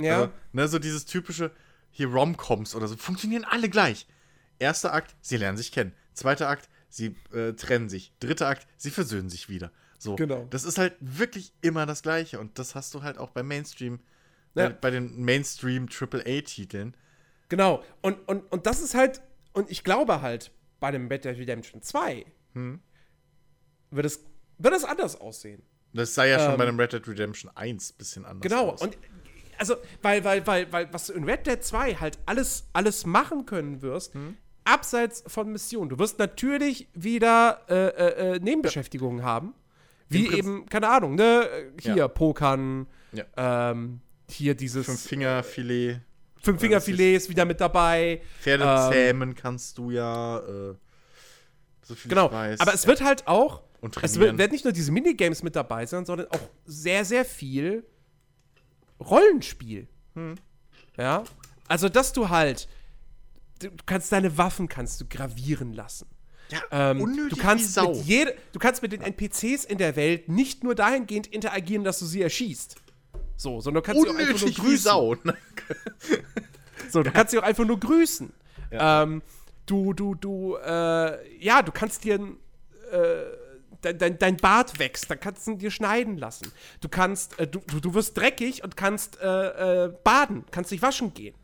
[0.00, 0.16] Ja.
[0.22, 1.52] Also, ne, so dieses typische,
[1.92, 4.08] hier Rom-Coms oder so, funktionieren alle gleich.
[4.58, 5.92] Erster Akt, sie lernen sich kennen.
[6.12, 8.12] Zweiter Akt, sie äh, trennen sich.
[8.18, 9.70] Dritter Akt, sie versöhnen sich wieder.
[9.96, 10.16] So.
[10.16, 10.48] Genau.
[10.50, 12.40] Das ist halt wirklich immer das Gleiche.
[12.40, 14.00] Und das hast du halt auch bei Mainstream,
[14.56, 14.70] Ja.
[14.70, 16.96] bei, bei den Mainstream-AAA-Titeln.
[17.48, 17.84] Genau.
[18.02, 19.22] Und, und, und das ist halt,
[19.52, 20.50] und ich glaube halt,
[20.80, 22.80] bei dem Red Dead Redemption 2 Hm.
[23.92, 24.24] wird, es,
[24.62, 25.62] wird es anders aussehen.
[25.92, 28.70] Das sah ja schon Ähm, bei dem Red Dead Redemption 1 ein bisschen anders Genau.
[28.70, 28.82] aus.
[28.82, 28.96] Und
[29.58, 33.44] also, weil, weil, weil, weil, was du in Red Dead 2 halt alles, alles machen
[33.44, 34.36] können wirst, Hm.
[34.64, 35.90] abseits von Missionen.
[35.90, 39.52] Du wirst natürlich wieder äh, äh, äh, Nebenbeschäftigungen haben.
[40.08, 41.48] Wie Prinzip- eben, keine Ahnung, ne?
[41.80, 42.08] Hier, Ja.
[42.08, 43.24] Pokern, Ja.
[43.70, 46.00] ähm, hier dieses Fünf-Finger-Filet.
[46.42, 48.22] Fünf-Finger-Filet ist wieder mit dabei.
[48.40, 50.38] Pferde Ähm, zähmen kannst du ja.
[50.38, 50.74] Äh,
[51.82, 52.60] so viel Genau, ich weiß.
[52.60, 54.20] aber es wird halt auch, Und es trainieren.
[54.20, 57.84] wird, werden nicht nur diese Minigames mit dabei sein, sondern auch sehr, sehr viel
[59.00, 59.88] Rollenspiel.
[60.14, 60.34] Hm.
[60.96, 61.24] Ja,
[61.68, 62.68] also dass du halt,
[63.60, 66.06] du kannst deine Waffen kannst du gravieren lassen.
[66.50, 67.92] ja, Ähm, unnötig du kannst wie Sau.
[67.94, 71.98] mit jede, du kannst mit den NPCs in der Welt nicht nur dahingehend interagieren, dass
[72.00, 72.76] du sie erschießt.
[73.36, 74.84] So, sondern du kannst sie auch einfach nur unnötig wie grüßen.
[74.84, 75.16] Sau.
[76.90, 78.32] So, du kannst sie auch einfach nur grüßen.
[78.72, 79.22] Ähm,
[79.66, 82.36] du, du, du, äh, ja, du kannst dir ein,
[82.90, 83.22] äh,
[83.82, 86.50] dein, dein, dein Bart wächst, dann kannst du ihn dir schneiden lassen.
[86.80, 91.14] Du kannst, äh, du, du, wirst dreckig und kannst äh, äh, baden, kannst dich waschen
[91.14, 91.34] gehen.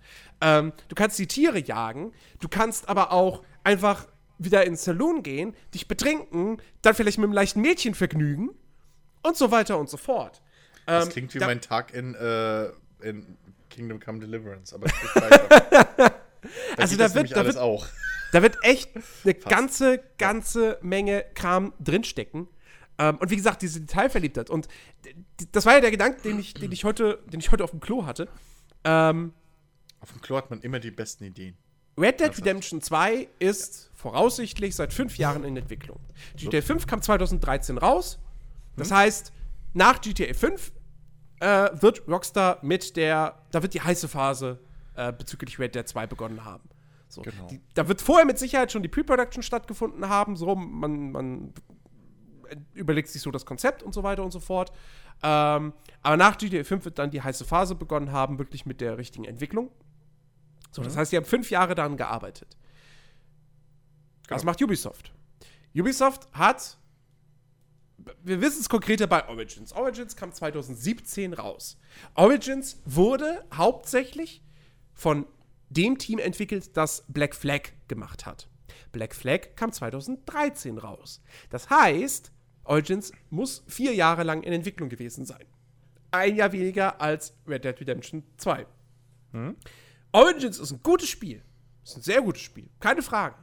[0.40, 4.06] Ähm, du kannst die Tiere jagen, du kannst aber auch einfach
[4.38, 8.50] wieder ins Saloon gehen, dich betrinken, dann vielleicht mit einem leichten Mädchen vergnügen
[9.22, 10.42] und so weiter und so fort.
[10.84, 12.66] Das Ähm, klingt wie da- mein Tag in, äh,
[13.00, 13.38] in
[13.70, 14.74] Kingdom Come Deliverance.
[14.74, 16.14] Aber weiter.
[16.77, 17.86] da Also da wird- da alles wird- auch.
[18.32, 18.90] Da wird echt
[19.24, 22.48] eine ganze, ganze Menge Kram drinstecken.
[22.98, 24.51] Ähm, und wie gesagt, diese Detailverliebtheit.
[24.51, 24.68] Und
[25.52, 27.81] das war ja der Gedanke, den ich, den ich, heute, den ich heute auf dem
[27.81, 28.28] Klo hatte.
[28.85, 29.32] Ähm,
[30.01, 31.56] Auf dem Klo hat man immer die besten Ideen.
[31.98, 35.98] Red Dead Redemption 2 ist voraussichtlich seit fünf Jahren in Entwicklung.
[36.36, 38.18] GTA 5 kam 2013 raus.
[38.77, 39.32] Das heißt,
[39.73, 40.73] nach GTA 5
[41.40, 44.59] äh, wird Rockstar mit der, da wird die heiße Phase
[44.97, 46.68] äh, bezüglich Red Dead 2 begonnen haben.
[47.09, 47.47] So, Genau.
[47.48, 50.36] die, da wird vorher mit Sicherheit schon die Pre-Production stattgefunden haben.
[50.36, 51.55] So, man, man
[52.74, 54.73] überlegt sich so das Konzept und so weiter und so fort.
[55.23, 58.98] Ähm, aber nach GTA 5 wird dann die heiße Phase begonnen haben, wirklich mit der
[58.98, 59.70] richtigen Entwicklung.
[60.70, 62.56] So, das heißt, sie haben fünf Jahre daran gearbeitet.
[64.28, 65.12] Was macht Ubisoft?
[65.74, 66.77] Ubisoft hat.
[68.23, 69.73] Wir wissen es konkreter bei Origins.
[69.73, 71.78] Origins kam 2017 raus.
[72.14, 74.43] Origins wurde hauptsächlich
[74.97, 75.27] von
[75.68, 78.48] dem Team entwickelt, das Black Flag gemacht hat.
[78.90, 81.23] Black Flag kam 2013 raus.
[81.51, 82.32] Das heißt,
[82.64, 85.44] Origins muss vier Jahre lang in Entwicklung gewesen sein.
[86.10, 88.66] Ein Jahr weniger als Red Dead Redemption 2.
[90.12, 91.43] Origins ist ein gutes Spiel.
[91.85, 92.68] Ist ein sehr gutes Spiel.
[92.81, 93.36] Keine Frage.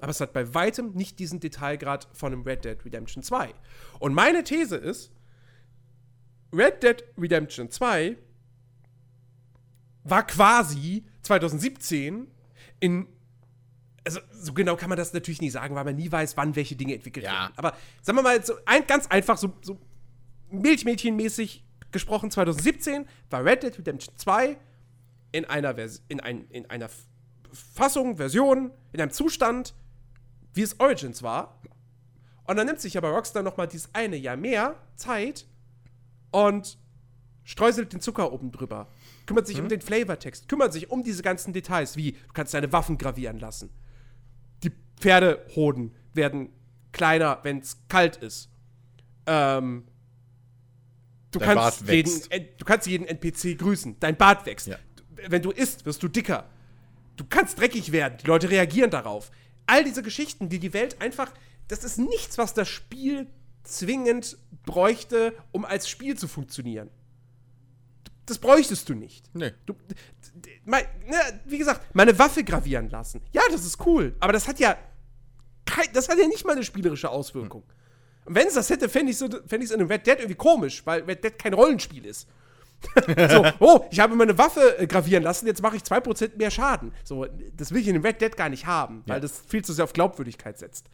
[0.00, 3.54] Aber es hat bei weitem nicht diesen Detailgrad von einem Red Dead Redemption 2.
[4.00, 5.12] Und meine These ist,
[6.52, 8.16] Red Dead Redemption 2
[10.04, 12.28] war quasi 2017
[12.80, 13.06] in.
[14.06, 16.76] Also, so genau kann man das natürlich nicht sagen, weil man nie weiß, wann welche
[16.76, 17.32] Dinge entwickelt Ja.
[17.32, 17.52] werden.
[17.56, 19.78] Aber sagen wir mal, so ein, ganz einfach, so, so
[20.50, 24.58] Milchmädchenmäßig gesprochen, 2017 war Red Dead Redemption 2
[25.32, 26.90] in einer, Vers in ein, in einer
[27.52, 29.74] Fassung, Version, in einem Zustand,
[30.52, 31.60] wie es Origins war.
[32.44, 35.46] Und dann nimmt sich aber Rockstar noch mal dieses eine Jahr mehr Zeit
[36.30, 36.78] und
[37.42, 38.88] streuselt den Zucker oben drüber.
[39.26, 42.72] Kümmert sich um den Flavortext, kümmert sich um diese ganzen Details, wie du kannst deine
[42.72, 43.70] Waffen gravieren lassen.
[44.62, 46.50] Die Pferdehoden werden
[46.92, 48.50] kleiner, wenn es kalt ist.
[49.26, 49.84] Ähm,
[51.30, 52.12] du, Dein kannst jeden,
[52.58, 53.96] du kannst jeden NPC grüßen.
[53.98, 54.66] Dein Bart wächst.
[54.66, 54.78] Ja.
[55.28, 56.48] Wenn du isst, wirst du dicker.
[57.16, 58.18] Du kannst dreckig werden.
[58.22, 59.30] Die Leute reagieren darauf.
[59.66, 61.32] All diese Geschichten, die die Welt einfach.
[61.68, 63.26] Das ist nichts, was das Spiel
[63.62, 66.90] zwingend bräuchte, um als Spiel zu funktionieren.
[68.26, 69.24] Das bräuchtest du nicht.
[69.34, 69.52] Nee.
[69.66, 69.74] Du,
[70.64, 73.20] mein, ne, wie gesagt, meine Waffe gravieren lassen.
[73.32, 74.14] Ja, das ist cool.
[74.20, 74.76] Aber das hat ja.
[75.66, 77.64] Kein, das hat ja nicht mal eine spielerische Auswirkung.
[78.24, 80.34] Und wenn es das hätte, fände ich es so, fänd in einem Red Dead irgendwie
[80.34, 82.28] komisch, weil Red Dead kein Rollenspiel ist.
[83.30, 86.92] so, oh, ich habe meine Waffe äh, gravieren lassen, jetzt mache ich 2% mehr Schaden.
[87.02, 87.26] So,
[87.56, 89.20] das will ich in dem Red Dead gar nicht haben, weil Ja.
[89.20, 90.86] das viel zu sehr auf Glaubwürdigkeit setzt.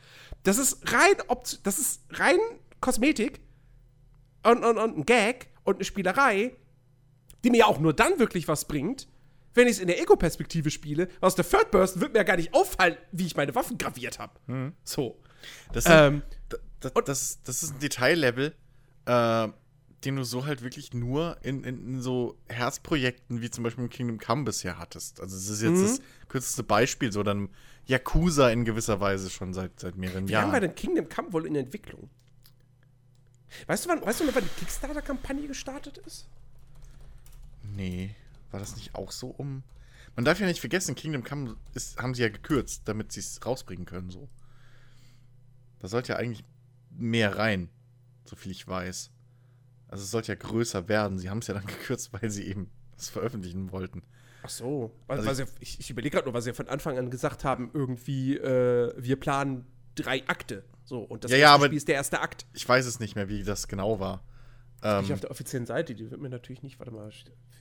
[0.44, 2.38] Das ist rein, Opt das ist rein
[2.80, 3.40] Kosmetik
[4.44, 6.56] und, und, und ein Gag und eine Spielerei,
[7.44, 9.08] die mir auch nur dann wirklich was bringt,
[9.54, 11.08] wenn ich es in der Ego-Perspektive spiele.
[11.20, 14.18] Aus der Third Person wird mir ja gar nicht auffallen, wie ich meine Waffen graviert
[14.18, 14.72] habe.
[14.84, 15.18] So.
[15.72, 18.54] Das, sind, Ähm, da- da- das, das ist ein Detaillevel,
[19.06, 19.48] äh,
[20.04, 23.90] den du so halt wirklich nur in, in, in so Herzprojekten wie zum Beispiel im
[23.90, 25.20] Kingdom Come bisher hattest.
[25.20, 25.82] Also, es ist jetzt Mhm.
[25.86, 27.48] das kürzeste Beispiel, so dann
[27.86, 30.62] Yakuza in gewisser Weise schon seit, seit mehreren Wie lange war Jahren.
[30.68, 32.08] denn Kingdom Come wohl in Entwicklung?
[33.66, 36.28] Weißt du, wann, weißt du wann die Kickstarter-Kampagne gestartet ist?
[37.74, 38.14] Nee,
[38.50, 39.62] war das nicht auch so um.
[40.16, 43.44] Man darf ja nicht vergessen, Kingdom Come ist, haben sie ja gekürzt, damit sie es
[43.44, 44.28] rausbringen können, so.
[45.78, 46.44] Da sollte ja eigentlich
[46.90, 47.68] mehr rein,
[48.24, 49.10] so viel ich weiß.
[49.88, 51.18] Also es sollte ja größer werden.
[51.18, 54.02] Sie haben es ja dann gekürzt, weil sie eben das veröffentlichen wollten.
[54.42, 54.94] Ach so.
[55.08, 57.44] Also weil sie, ich ich überlege gerade nur, weil sie ja von Anfang an gesagt
[57.44, 60.64] haben, irgendwie, äh, wir planen drei Akte.
[60.84, 62.46] So, und das Ja, ja, aber- Spiel ist der erste Akt.
[62.52, 64.22] Ich weiß es nicht mehr, wie das genau war.
[64.82, 67.10] Ähm, Nicht auf der offiziellen Seite, die wird mir natürlich nicht, warte mal.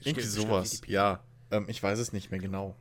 [0.00, 1.22] irgendwie sowas, ja.
[1.50, 2.76] Ähm, ich weiß es nicht mehr genau.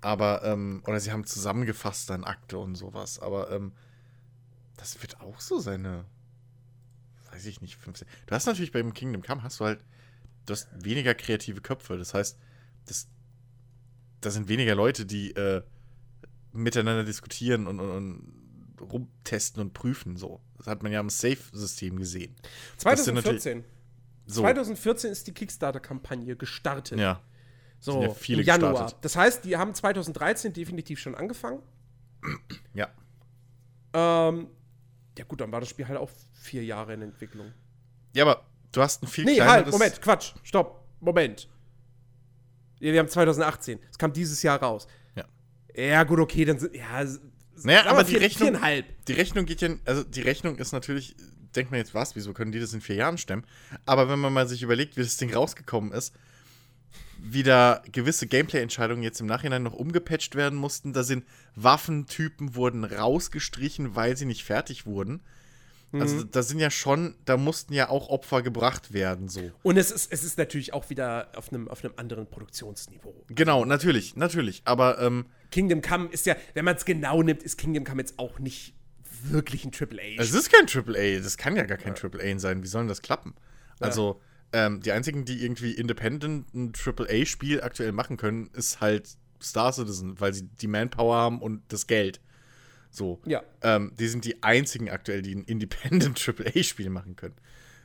[0.00, 3.18] Aber, ähm, oder sie haben zusammengefasst dann Akte und sowas.
[3.18, 3.72] Aber, ähm,
[4.76, 6.04] das wird auch so seine,
[7.30, 8.06] weiß ich nicht, 15.
[8.26, 9.84] Du hast natürlich beim Kingdom Come, hast du halt,
[10.46, 11.96] du hast weniger kreative Köpfe.
[11.98, 12.38] Das heißt,
[12.86, 13.08] das,
[14.20, 15.62] da sind weniger Leute, die äh,
[16.52, 18.41] miteinander diskutieren und, und, und
[18.82, 20.16] rumtesten und prüfen.
[20.16, 20.40] So.
[20.58, 22.34] Das hat man ja im Safe-System gesehen.
[22.82, 23.64] Das sind natürlich- 2014.
[24.26, 24.40] So.
[24.42, 26.98] 2014 ist die Kickstarter-Kampagne gestartet.
[26.98, 27.20] ja.
[27.80, 28.70] so, ja viele im Januar.
[28.72, 28.98] gestartet.
[29.04, 31.60] Das heißt, die haben 2013 definitiv schon angefangen.
[32.74, 32.88] Ja.
[33.94, 34.46] Ähm,
[35.18, 37.52] ja gut, dann war das Spiel halt auch vier Jahre in Entwicklung.
[38.14, 39.54] Ja, aber du hast ein viel Nee, kleineres.
[39.64, 41.48] halt, Moment, Quatsch, stopp, Moment.
[42.80, 43.78] Ja, wir haben 2018.
[43.90, 44.86] Es kam dieses Jahr raus.
[45.14, 45.24] Ja.
[45.74, 47.04] Ja, gut, okay, dann sind, ja,
[47.62, 49.04] Naja, aber wir die vier, Rechnung- Viereinhalb.
[49.06, 51.14] Die Rechnung geht ja, also die Rechnung ist natürlich,
[51.54, 53.44] denkt man jetzt was, wieso können die das in vier Jahren stemmen?
[53.86, 56.14] Aber wenn man mal sich überlegt, wie das Ding rausgekommen ist,
[57.24, 61.24] wie da gewisse Gameplay-Entscheidungen jetzt im Nachhinein noch umgepatcht werden mussten, da sind
[61.54, 65.20] Waffentypen wurden rausgestrichen, weil sie nicht fertig wurden.
[66.00, 69.50] Also da sind ja schon, da mussten ja auch Opfer gebracht werden, so.
[69.62, 73.14] Und es ist, es ist natürlich auch wieder auf einem, auf einem anderen Produktionsniveau.
[73.28, 74.62] Genau, natürlich, natürlich.
[74.64, 78.18] Aber ähm, Kingdom Come ist ja, wenn man es genau nimmt, ist Kingdom Come jetzt
[78.18, 78.74] auch nicht
[79.24, 80.20] wirklich ein Triple A.
[80.20, 82.62] Es ist kein AAA, das kann ja gar kein AAA sein.
[82.62, 83.34] Wie soll denn das klappen?
[83.78, 84.20] Also,
[84.52, 90.20] ähm, die einzigen, die irgendwie independent ein AAA-Spiel aktuell machen können, ist halt Star Citizen,
[90.20, 92.20] weil sie die Manpower haben und das Geld.
[92.92, 93.20] So.
[93.26, 93.42] Ja.
[93.62, 96.16] Ähm, die sind die einzigen aktuell, die ein independent
[96.56, 97.34] AAA-Spiel machen können.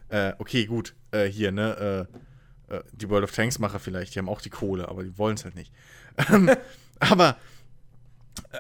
[0.10, 0.94] Äh, okay, gut.
[1.10, 2.08] Äh, hier, ne?
[2.70, 5.36] Äh, äh, die World of Tanks-Macher vielleicht, die haben auch die Kohle, aber die wollen
[5.36, 5.74] es halt nicht.
[6.30, 6.52] Ähm,
[7.00, 7.38] aber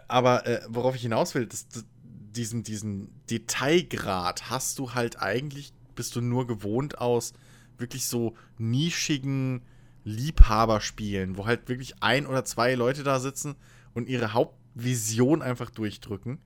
[0.07, 5.73] Aber äh, worauf ich hinaus will, das, das, diesen, diesen Detailgrad hast du halt eigentlich,
[5.95, 7.33] bist du nur gewohnt aus
[7.77, 9.61] wirklich so nischigen
[10.03, 13.55] Liebhaberspielen, wo halt wirklich ein oder zwei Leute da sitzen
[13.93, 14.33] und ihre
[14.77, 16.39] Hauptvision einfach durchdrücken.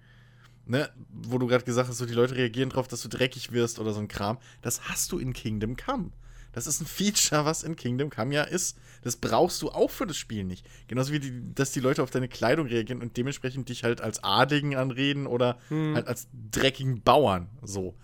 [0.68, 3.80] Ne, wo du gerade gesagt hast, so die Leute reagieren darauf, dass du dreckig wirst
[3.80, 4.38] oder so ein Kram.
[4.62, 6.12] Das hast du in Kingdom Come.
[6.53, 8.78] Das ist ein Feature, was in Kingdom Come ja ist.
[9.02, 10.66] Das brauchst du auch für das Spiel nicht.
[10.88, 14.24] Genauso wie, die, dass die Leute auf deine Kleidung reagieren und dementsprechend dich halt als
[14.24, 15.95] Adligen anreden oder hm.
[15.95, 17.49] halt als dreckigen Bauern.
[17.64, 17.95] So.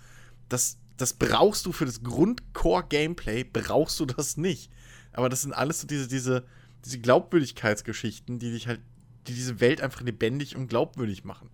[0.49, 4.71] Das, das brauchst du für das Grundcore-Gameplay, brauchst du das nicht.
[5.13, 6.43] Aber das sind alles so diese, diese,
[6.83, 8.81] diese Glaubwürdigkeitsgeschichten, die dich halt,
[9.27, 11.49] die diese Welt einfach lebendig und glaubwürdig machen.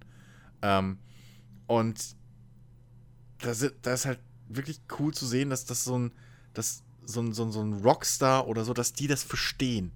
[0.62, 1.00] Ähm,
[1.68, 2.16] und
[3.40, 6.12] das, das ist halt wirklich cool zu sehen, dass das so ein,
[6.54, 9.91] dass so ein, so ein, so ein Rockstar oder so, dass die das verstehen.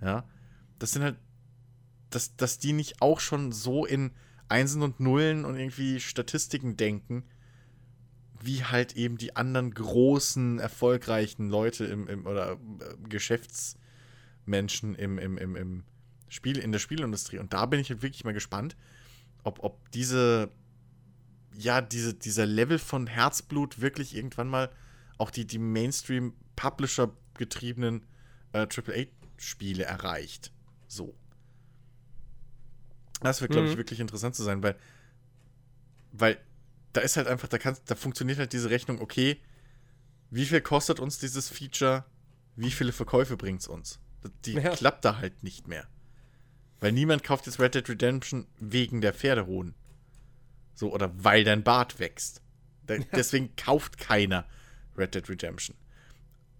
[0.00, 0.24] Ja.
[0.78, 1.16] Das sind halt,
[2.10, 4.12] dass, dass die nicht auch schon so in
[4.48, 7.24] Einsen und Nullen und irgendwie Statistiken denken,
[8.40, 12.56] wie halt eben die anderen großen, erfolgreichen Leute im, im oder äh,
[13.08, 15.84] Geschäftsmenschen im, im, im, im
[16.34, 17.38] Spiel, in der Spielindustrie.
[17.38, 18.76] Und da bin ich halt wirklich mal gespannt,
[19.44, 20.50] ob, ob diese,
[21.56, 24.70] ja, diese, dieser Level von Herzblut wirklich irgendwann mal
[25.16, 28.04] auch die, die Mainstream-Publisher getriebenen
[28.52, 30.52] äh, AAA-Spiele erreicht.
[30.88, 31.14] So.
[33.20, 33.78] Das wird, glaube ich, mhm.
[33.78, 34.76] wirklich interessant zu sein, weil,
[36.12, 36.38] weil
[36.92, 39.40] da ist halt einfach, da, kann, da funktioniert halt diese Rechnung, okay,
[40.30, 42.04] wie viel kostet uns dieses Feature,
[42.56, 44.00] wie viele Verkäufe bringt es uns?
[44.44, 44.70] Die ja.
[44.70, 45.86] klappt da halt nicht mehr.
[46.84, 49.74] Weil niemand kauft jetzt Red Dead Redemption wegen der Pferdehoden.
[50.74, 52.42] So, oder weil dein Bart wächst.
[52.86, 53.04] Da, ja.
[53.14, 54.44] Deswegen kauft keiner
[54.94, 55.78] Red Dead Redemption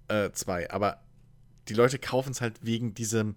[0.09, 0.63] 2.
[0.63, 1.03] Äh, aber
[1.69, 3.37] die Leute kaufen es halt wegen diesem,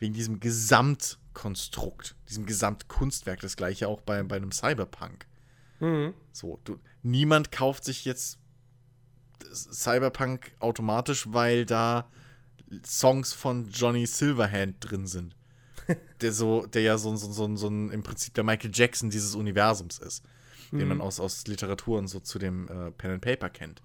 [0.00, 3.38] wegen diesem Gesamtkonstrukt, diesem Gesamtkunstwerk.
[3.38, 5.28] Das gleiche auch bei, bei einem Cyberpunk.
[5.78, 6.14] Mhm.
[6.32, 8.40] So, du, niemand kauft sich jetzt
[9.52, 12.10] Cyberpunk automatisch, weil da
[12.84, 15.36] Songs von Johnny Silverhand drin sind.
[16.20, 19.34] Der so, der ja so, so, so, so ein, im Prinzip der Michael Jackson dieses
[19.34, 20.24] Universums ist.
[20.70, 20.78] Mhm.
[20.78, 23.82] Den man aus, aus Literatur und so zu dem äh, Pen and Paper kennt.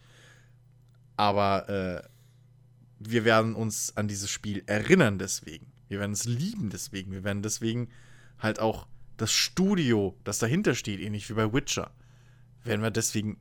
[1.16, 2.08] Aber äh,
[3.00, 5.72] wir werden uns an dieses Spiel erinnern deswegen.
[5.88, 7.12] Wir werden es lieben deswegen.
[7.12, 7.90] Wir werden deswegen
[8.40, 11.92] halt auch das Studio, das dahinter steht, ähnlich wie bei Witcher,
[12.64, 13.40] werden wir deswegen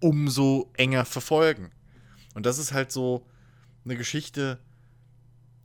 [0.00, 1.70] umso enger verfolgen.
[2.34, 3.26] Und das ist halt so
[3.84, 4.58] eine Geschichte,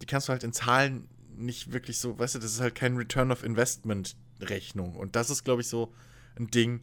[0.01, 1.07] die kannst du halt in Zahlen
[1.41, 4.95] nicht wirklich so, weißt du, das ist halt kein Return of Investment Rechnung.
[4.95, 5.93] Und das ist, glaube ich, so
[6.35, 6.81] ein Ding,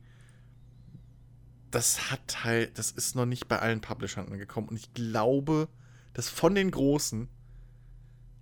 [1.70, 4.68] das hat halt, das ist noch nicht bei allen Publishern angekommen.
[4.68, 5.68] Und ich glaube,
[6.14, 7.28] dass von den Großen,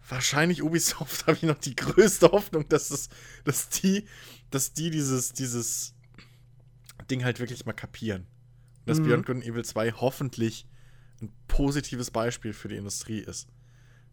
[0.09, 3.09] wahrscheinlich Ubisoft, habe ich noch die größte Hoffnung, dass, es,
[3.45, 4.07] dass die,
[4.51, 5.95] dass die dieses, dieses
[7.11, 8.27] Ding halt wirklich mal kapieren.
[8.81, 9.05] Und dass mhm.
[9.05, 10.67] Beyond Good and Evil 2 hoffentlich
[11.21, 13.49] ein positives Beispiel für die Industrie ist.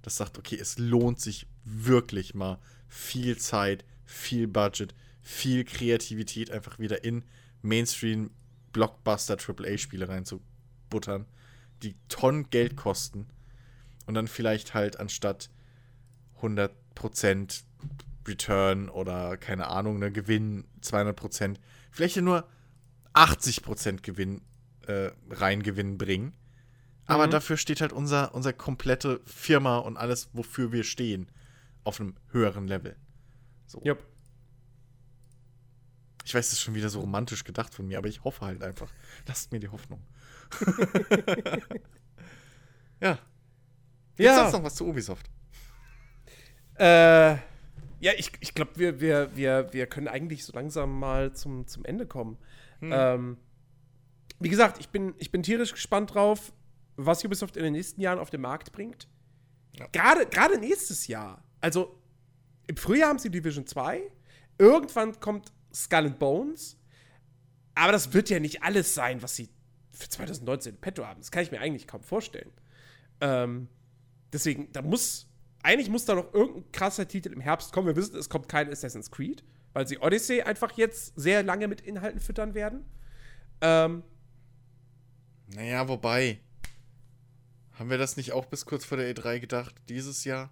[0.04, 6.78] Das sagt, okay, es lohnt sich wirklich mal viel Zeit, viel Budget, viel Kreativität einfach
[6.78, 7.24] wieder in
[7.62, 8.30] Mainstream
[8.74, 11.26] Blockbuster AAA-Spiele reinzubuttern,
[11.82, 13.28] die Tonnen Geld kosten
[14.06, 15.50] und dann vielleicht halt anstatt
[16.42, 17.64] 100%
[18.28, 21.58] Return oder keine Ahnung, ne, Gewinn 200%,
[21.92, 22.48] vielleicht nur
[23.14, 24.42] 80% Gewinn,
[24.88, 26.34] äh, Reingewinn bringen.
[27.06, 27.32] Aber mhm.
[27.32, 31.30] dafür steht halt unser, unser komplette Firma und alles, wofür wir stehen,
[31.84, 32.96] auf einem höheren Level.
[33.66, 33.82] So.
[33.86, 34.04] Yep.
[36.26, 38.64] Ich weiß, das ist schon wieder so romantisch gedacht von mir, aber ich hoffe halt
[38.64, 38.90] einfach.
[39.28, 40.02] Lasst mir die Hoffnung.
[43.02, 43.18] ja.
[44.16, 44.36] Gibt's ja.
[44.38, 45.30] sonst noch was zu Ubisoft?
[46.76, 47.34] Äh,
[48.00, 51.84] ja, ich, ich glaube, wir, wir, wir, wir können eigentlich so langsam mal zum, zum
[51.84, 52.38] Ende kommen.
[52.80, 52.92] Hm.
[52.94, 53.38] Ähm,
[54.40, 56.54] wie gesagt, ich bin, ich bin tierisch gespannt drauf,
[56.96, 59.08] was Ubisoft in den nächsten Jahren auf den Markt bringt.
[59.74, 59.88] Ja.
[59.92, 61.44] Gerade nächstes Jahr.
[61.60, 62.00] Also
[62.68, 64.02] im Frühjahr haben sie Division 2.
[64.58, 66.78] Irgendwann kommt Skull and Bones.
[67.76, 69.50] Aber das wird ja nicht alles sein, was sie
[69.92, 71.20] für 2019 in petto haben.
[71.20, 72.52] Das kann ich mir eigentlich kaum vorstellen.
[73.22, 73.68] Ähm,
[74.32, 75.28] deswegen, da muss,
[75.64, 77.88] eigentlich muss da noch irgendein krasser Titel im Herbst kommen.
[77.88, 79.44] Wir wissen, es kommt kein Assassin's Creed,
[79.74, 82.86] weil sie Odyssey einfach jetzt sehr lange mit Inhalten füttern werden.
[83.62, 84.04] Ähm,
[85.48, 86.40] naja, wobei.
[87.74, 90.52] Haben wir das nicht auch bis kurz vor der E3 gedacht, dieses Jahr?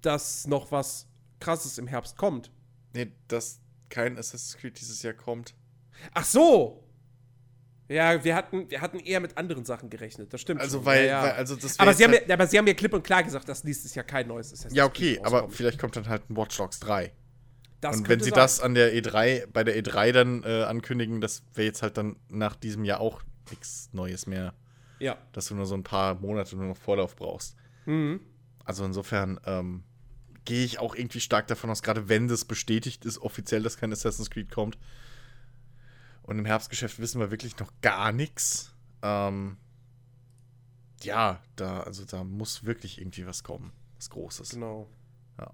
[0.00, 1.06] Dass noch was
[1.40, 2.50] Krasses im Herbst kommt.
[2.94, 5.54] Nee, dass kein Assassin's Creed dieses Jahr kommt.
[6.14, 6.84] Ach so!
[7.88, 10.60] Ja, wir hatten, wir hatten eher mit anderen Sachen gerechnet, das stimmt.
[10.60, 10.84] Also, schon.
[10.84, 11.22] weil, ja, ja.
[11.22, 13.22] weil also das aber, sie haben jetzt ja, aber sie haben ja klipp und klar
[13.22, 16.28] gesagt, dass nächstes Jahr kein neues Assassin's Ja, okay, Creed aber vielleicht kommt dann halt
[16.28, 17.12] ein Watch Dogs 3.
[17.80, 18.36] Das und wenn sie sein.
[18.36, 22.16] das an der E3, bei der E3 dann äh, ankündigen, das wäre jetzt halt dann
[22.28, 24.52] nach diesem Jahr auch nichts Neues mehr,
[25.00, 25.16] Ja.
[25.32, 27.56] dass du nur so ein paar Monate nur noch Vorlauf brauchst.
[27.86, 28.20] Mhm.
[28.64, 29.84] Also insofern ähm,
[30.44, 33.92] gehe ich auch irgendwie stark davon aus, gerade wenn das bestätigt ist, offiziell, dass kein
[33.92, 34.78] Assassin's Creed kommt.
[36.22, 38.74] Und im Herbstgeschäft wissen wir wirklich noch gar nichts.
[39.02, 39.56] Ähm,
[41.02, 43.72] ja, da, also da muss wirklich irgendwie was kommen.
[43.96, 44.50] Was Großes.
[44.50, 44.88] Genau.
[45.38, 45.52] Ja.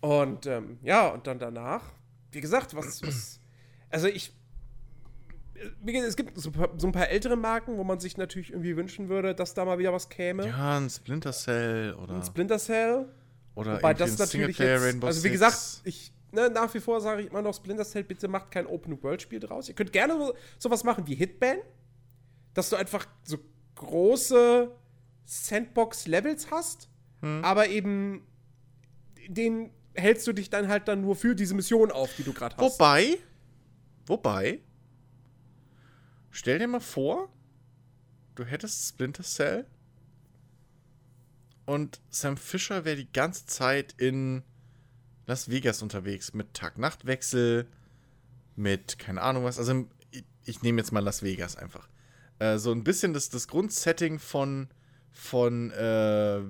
[0.00, 1.82] Und ähm, ja, und dann danach,
[2.30, 3.40] wie gesagt, was, was
[3.90, 4.34] also ich,
[5.54, 9.54] es gibt so, ein paar- ältere Marken, wo man sich natürlich irgendwie wünschen würde, dass
[9.54, 10.46] da mal wieder was käme.
[10.46, 13.06] Ja, ein Splinter Cell oder, Ein Splinter Cell.
[13.54, 17.22] oder Wobei das natürlich jetzt, Rainbow also wie gesagt, ich ne, nach wie vor sage
[17.22, 19.68] ich immer noch Splinter Cell, bitte macht kein Open World Spiel draus.
[19.68, 21.58] Ihr könnt gerne so, sowas machen wie Hitman,
[22.54, 23.36] dass du einfach so
[23.76, 24.70] große
[25.24, 26.88] Sandbox Levels hast,
[27.20, 27.44] Hm.
[27.44, 28.26] aber eben
[29.28, 32.56] den hältst du dich dann halt dann nur für diese Mission auf, die du gerade
[32.56, 32.78] hast.
[32.78, 33.18] Wobei,
[34.06, 34.60] wobei,
[36.32, 37.32] stell dir mal vor,
[38.34, 39.66] du hättest Splinter Cell
[41.64, 44.42] und Sam Fisher wäre die ganze Zeit in
[45.26, 47.68] Las Vegas unterwegs mit Tag-Nacht-Wechsel,
[48.56, 49.58] mit keine Ahnung was.
[49.58, 51.88] Also ich, ich nehme jetzt mal Las Vegas einfach.
[52.40, 54.68] Äh, so ein bisschen das, das Grundsetting von,
[55.12, 56.40] von äh,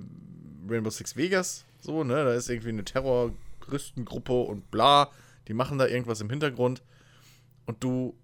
[0.67, 1.65] Rainbow Six Vegas.
[1.79, 2.15] So, ne?
[2.15, 5.11] Da ist irgendwie eine Terroristengruppe und bla.
[5.47, 6.81] Die machen da irgendwas im Hintergrund.
[7.65, 8.17] Und du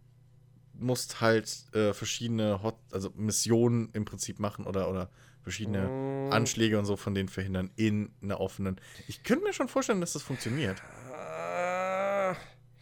[0.80, 5.10] musst halt äh, verschiedene Hot, also Missionen im Prinzip machen oder, oder
[5.42, 6.32] verschiedene Mm.
[6.32, 8.80] Anschläge und so von denen verhindern in einer offenen.
[9.08, 10.80] Ich könnte mir schon vorstellen, dass das funktioniert.
[11.12, 12.36] Äh,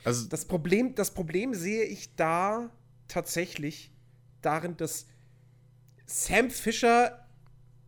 [0.04, 2.70] Also, Das Problem, das Problem sehe ich da
[3.08, 3.92] tatsächlich
[4.42, 5.08] darin, dass
[6.06, 7.26] Sam Fisher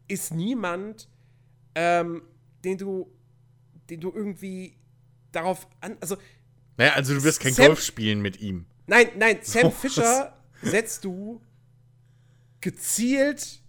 [0.08, 1.10] ist niemand,
[1.76, 2.22] ähm,
[2.64, 3.12] den du,
[3.90, 4.76] den du irgendwie
[5.32, 6.18] darauf an, also
[6.78, 8.66] naja, also du wirst kein Sam- Golf spielen mit ihm.
[8.90, 11.42] Nein, nein, Sam So, Fisher setzt du
[12.62, 13.62] gezielt,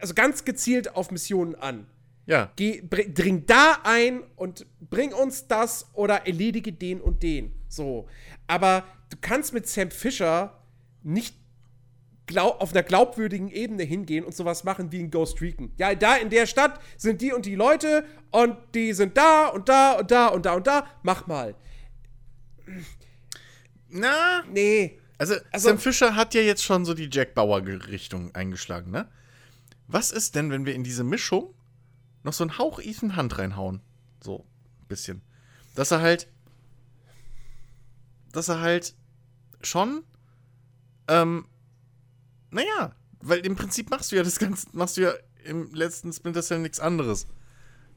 [0.00, 1.86] also ganz gezielt auf Missionen an.
[2.26, 2.50] Ja.
[2.56, 7.52] Geh, bring, dring da ein und bring uns das oder erledige den und den.
[7.68, 8.08] So.
[8.48, 10.60] Aber du kannst mit Sam Fisher
[11.04, 11.36] nicht
[12.26, 15.72] glaub, auf einer glaubwürdigen Ebene hingehen und sowas machen wie in Ghost Recon.
[15.78, 19.68] Ja, da in der Stadt sind die und die Leute und die sind da und
[19.68, 20.86] da und da und da und da.
[21.02, 21.54] Mach mal.
[23.88, 24.98] Na, Nee.
[25.18, 29.08] Also, Also- Sam Fisher hat ja jetzt schon so die Jack Bauer-Richtung eingeschlagen, ne?
[29.88, 31.54] Was ist denn, wenn wir in diese Mischung
[32.22, 33.80] noch so einen Hauch Ethan Hunt reinhauen?
[34.22, 34.40] So,
[34.80, 35.22] ein bisschen.
[35.74, 36.28] Dass er halt.
[38.32, 38.94] Dass er halt
[39.62, 40.02] schon.
[41.08, 41.46] Ähm.
[42.50, 44.66] Naja, weil im Prinzip machst du ja das Ganze.
[44.72, 45.12] Machst du ja
[45.44, 47.26] im letzten Splinter Cell nichts anderes.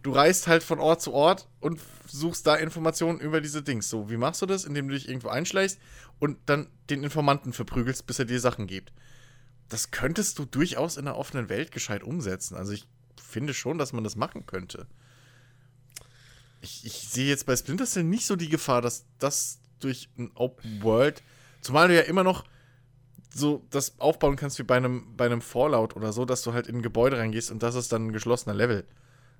[0.02, 3.90] Du reist halt von Ort zu Ort und suchst da Informationen über diese Dings.
[3.90, 4.64] So, wie machst du das?
[4.64, 5.80] Indem du dich irgendwo einschleichst
[6.19, 8.94] und dann den Informanten verprügelst, bis er dir Sachen gibt.
[9.68, 12.56] Das könntest du durchaus in der offenen Welt gescheit umsetzen.
[12.56, 12.88] Also ich
[13.22, 14.88] finde schon, dass man das machen könnte.
[16.61, 20.32] Ich, ich sehe jetzt bei Splinter Cell nicht so die Gefahr, dass das durch ein
[20.36, 21.24] Open World,
[21.61, 22.45] zumal du ja immer noch
[23.34, 26.68] so das aufbauen kannst wie bei einem, bei einem Fallout oder so, dass du halt
[26.68, 28.86] in ein Gebäude reingehst und das ist dann ein geschlossener Level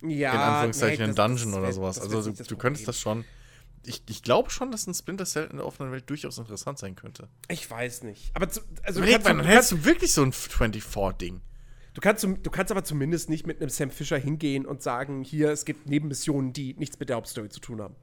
[0.02, 0.32] Ja.
[0.34, 2.00] in Anführungszeichen nee, ein das- Dungeon das oder sowas.
[2.00, 3.26] Also du, du könntest das schon.
[3.86, 6.96] Ich, ich glaube schon, dass ein Splinter Cell in der offenen Welt durchaus interessant sein
[6.96, 7.30] könnte.
[7.48, 8.32] Ich weiß nicht.
[8.34, 11.40] Aber zu, also du Überleg kannst, mal, du, dann hättest du wirklich so ein 24-Ding.
[11.94, 15.50] du, kannst, du kannst aber zumindest nicht mit einem Sam Fisher hingehen und sagen, hier,
[15.52, 17.96] es gibt Nebenmissionen, die nichts mit der Hauptstory zu tun haben.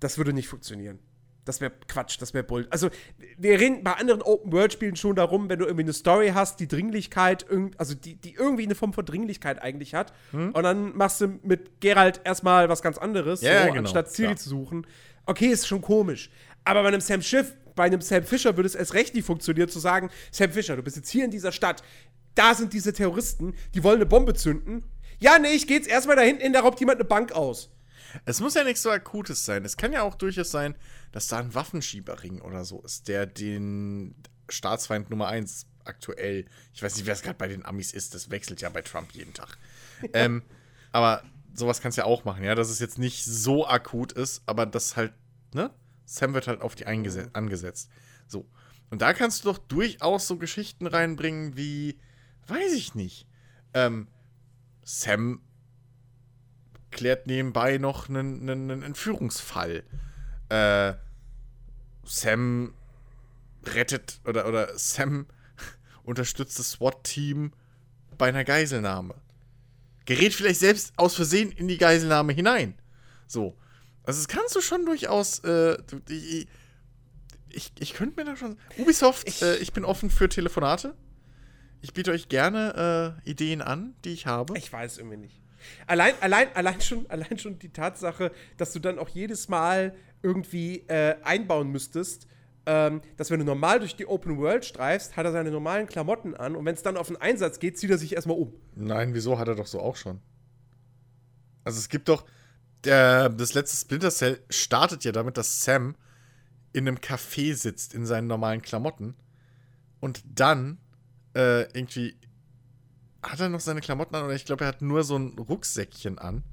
[0.00, 0.98] Das würde nicht funktionieren.
[1.44, 2.66] Das wäre Quatsch, das wäre Bull.
[2.70, 2.88] Also,
[3.36, 7.46] wir reden bei anderen Open-World-Spielen schon darum, wenn du irgendwie eine Story hast, die Dringlichkeit,
[7.76, 10.12] also die, die irgendwie eine Form von Dringlichkeit eigentlich hat.
[10.32, 13.48] Und dann machst du mit Geralt erstmal was ganz anderes, Hm?
[13.48, 14.36] Ja, so, genau, anstatt Ciri klar.
[14.36, 14.86] zu suchen.
[15.26, 16.30] Okay, ist schon komisch.
[16.64, 19.68] Aber bei einem Sam Schiff, bei einem Sam Fisher würde es erst recht nicht funktionieren,
[19.68, 21.82] zu sagen, Sam Fisher, du bist jetzt hier in dieser Stadt,
[22.34, 24.84] da sind diese Terroristen, die wollen eine Bombe zünden.
[25.20, 27.70] Ja, nee, ich geh jetzt erstmal da hinten hin, da raubt jemand eine Bank aus.
[28.24, 29.64] Es muss ja nichts so Akutes sein.
[29.64, 30.74] Es kann ja auch durchaus sein,
[31.12, 34.14] dass da ein Waffenschieberring oder so ist, der den
[34.48, 38.30] Staatsfeind Nummer 1 aktuell, ich weiß nicht, wer es gerade bei den Amis ist, das
[38.30, 39.58] wechselt ja bei Trump jeden Tag.
[40.12, 40.42] ähm,
[40.92, 41.22] aber
[41.54, 44.66] sowas kannst du ja auch machen, ja, dass es jetzt nicht so akut ist, aber
[44.66, 45.12] das halt,
[45.52, 45.70] ne?
[46.06, 47.90] Sam wird halt auf die eingese- angesetzt.
[48.26, 48.46] So.
[48.90, 51.98] Und da kannst du doch durchaus so Geschichten reinbringen wie,
[52.46, 53.26] weiß ich nicht,
[53.72, 54.08] ähm,
[54.82, 55.40] Sam
[56.94, 59.82] klärt nebenbei noch einen, einen, Entführungsfall.
[60.48, 60.94] Äh,
[62.04, 62.72] Sam
[63.66, 65.26] rettet oder, oder Sam
[66.04, 67.52] unterstützt das SWAT-Team
[68.16, 69.14] bei einer Geiselnahme.
[70.06, 72.74] Gerät vielleicht selbst aus Versehen in die Geiselnahme hinein.
[73.26, 73.56] So.
[74.04, 75.40] Also das kannst du schon durchaus.
[75.40, 76.46] Äh, ich,
[77.48, 78.58] ich, ich könnte mir da schon.
[78.78, 80.94] Ubisoft, ich, äh, ich bin offen für Telefonate.
[81.80, 84.56] Ich biete euch gerne äh, Ideen an, die ich habe.
[84.56, 85.43] Ich weiß irgendwie nicht.
[85.86, 90.84] Allein, allein, allein, schon, allein schon die Tatsache, dass du dann auch jedes Mal irgendwie
[90.88, 92.26] äh, einbauen müsstest,
[92.66, 96.34] ähm, dass wenn du normal durch die Open World streifst, hat er seine normalen Klamotten
[96.34, 98.54] an und wenn es dann auf den Einsatz geht, zieht er sich erstmal um.
[98.74, 100.20] Nein, wieso hat er doch so auch schon?
[101.62, 102.24] Also es gibt doch,
[102.84, 105.94] der, das letzte Splinter Cell startet ja damit, dass Sam
[106.72, 109.14] in einem Café sitzt in seinen normalen Klamotten
[110.00, 110.78] und dann
[111.34, 112.16] äh, irgendwie
[113.24, 116.18] hat er noch seine Klamotten an oder ich glaube, er hat nur so ein Rucksäckchen
[116.18, 116.44] an.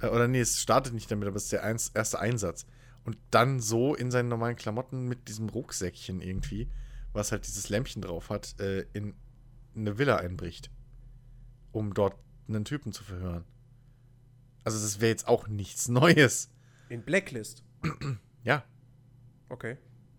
[0.00, 2.66] Äh, oder nee, es startet nicht damit, aber es ist der eins, erste Einsatz.
[3.04, 6.68] Und dann so in seinen normalen Klamotten mit diesem Rucksäckchen irgendwie,
[7.12, 9.14] was halt dieses Lämpchen drauf hat, äh, in
[9.74, 10.70] eine Villa einbricht.
[11.72, 13.44] Um dort einen Typen zu verhören.
[14.64, 16.50] Also das wäre jetzt auch nichts Neues.
[16.88, 17.62] In Blacklist.
[18.42, 18.64] ja.
[19.48, 19.78] Okay.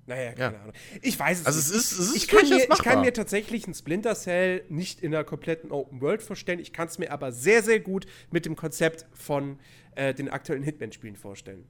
[0.09, 0.61] Naja, keine ja.
[0.63, 0.73] Ahnung.
[1.03, 1.69] Ich weiß es also nicht.
[1.69, 5.01] Es ist, es ist ich, kann mir, ich kann mir tatsächlich ein Splinter Cell nicht
[5.01, 6.57] in einer kompletten Open World vorstellen.
[6.57, 9.59] Ich kann es mir aber sehr, sehr gut mit dem Konzept von
[9.95, 11.63] äh, den aktuellen Hitman-Spielen vorstellen.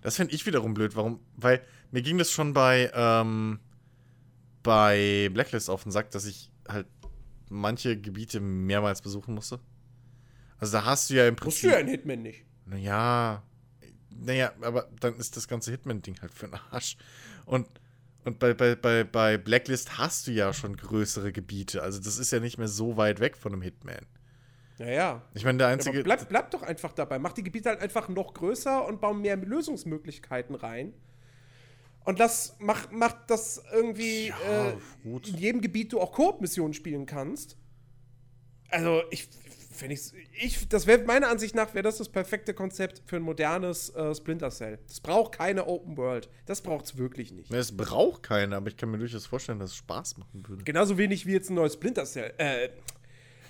[0.00, 0.94] Das finde ich wiederum blöd.
[0.94, 1.18] Warum?
[1.36, 1.60] Weil
[1.90, 3.58] mir ging das schon bei, ähm,
[4.62, 6.86] bei Blacklist auf den Sack, dass ich halt
[7.50, 9.58] manche Gebiete mehrmals besuchen musste.
[10.58, 11.64] Also da hast du ja im Prinzip.
[11.64, 12.44] Musst du ja in Hitman nicht.
[12.64, 13.42] Naja.
[14.20, 16.96] Naja, aber dann ist das ganze Hitman-Ding halt für den Arsch.
[17.46, 17.68] Und,
[18.24, 21.82] und bei, bei, bei, bei Blacklist hast du ja schon größere Gebiete.
[21.82, 24.06] Also das ist ja nicht mehr so weit weg von einem Hitman.
[24.78, 25.22] Ja, ja.
[25.34, 25.98] Ich meine, der einzige.
[25.98, 27.18] Ja, bleib, bleib doch einfach dabei.
[27.18, 30.94] Mach die Gebiete halt einfach noch größer und bau mehr Lösungsmöglichkeiten rein.
[32.04, 37.06] Und das macht mach das irgendwie ja, äh, in jedem Gebiet du auch Koop-Missionen spielen
[37.06, 37.56] kannst.
[38.68, 39.28] Also, ich,
[39.82, 43.90] ich, ich das wäre meiner Ansicht nach wäre das das perfekte Konzept für ein modernes
[43.90, 44.78] äh, Splinter Cell.
[44.86, 46.28] Das braucht keine Open World.
[46.46, 47.52] Das braucht es wirklich nicht.
[47.52, 50.64] Es braucht keine, aber ich kann mir durchaus vorstellen, dass es Spaß machen würde.
[50.64, 52.68] Genauso wenig wie jetzt ein neues Splinter Cell, äh,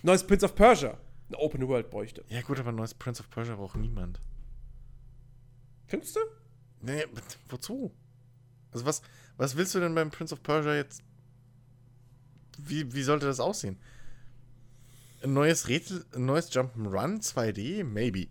[0.02, 2.24] neues Prince of Persia eine Open World bräuchte.
[2.28, 4.20] Ja gut, aber ein neues Prince of Persia braucht niemand.
[5.86, 6.20] Findest du?
[6.80, 7.04] Nee,
[7.48, 7.94] wozu?
[8.72, 9.02] Also was,
[9.36, 11.02] was willst du denn beim Prince of Persia jetzt?
[12.58, 13.78] Wie, wie sollte das aussehen?
[15.24, 17.82] Ein neues Rätsel, ein neues Jump'n'Run 2D?
[17.82, 18.28] Maybe.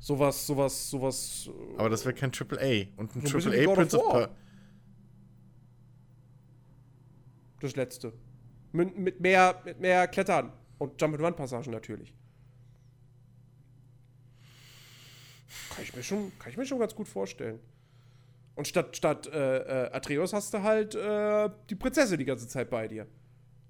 [0.00, 1.48] Sowas, sowas, sowas.
[1.78, 2.86] Aber das wäre kein AAA.
[2.96, 4.34] Und ein AAA ein Prince of, of Persia.
[7.60, 8.12] Das letzte.
[8.72, 12.12] Mit, mit, mehr, mit mehr Klettern und Jump'n'Run-Passagen natürlich.
[15.72, 17.60] Kann ich mir schon, kann ich mir schon ganz gut vorstellen.
[18.56, 22.70] Und statt, statt äh, äh, Atreus hast du halt äh, die Prinzessin die ganze Zeit
[22.70, 23.06] bei dir.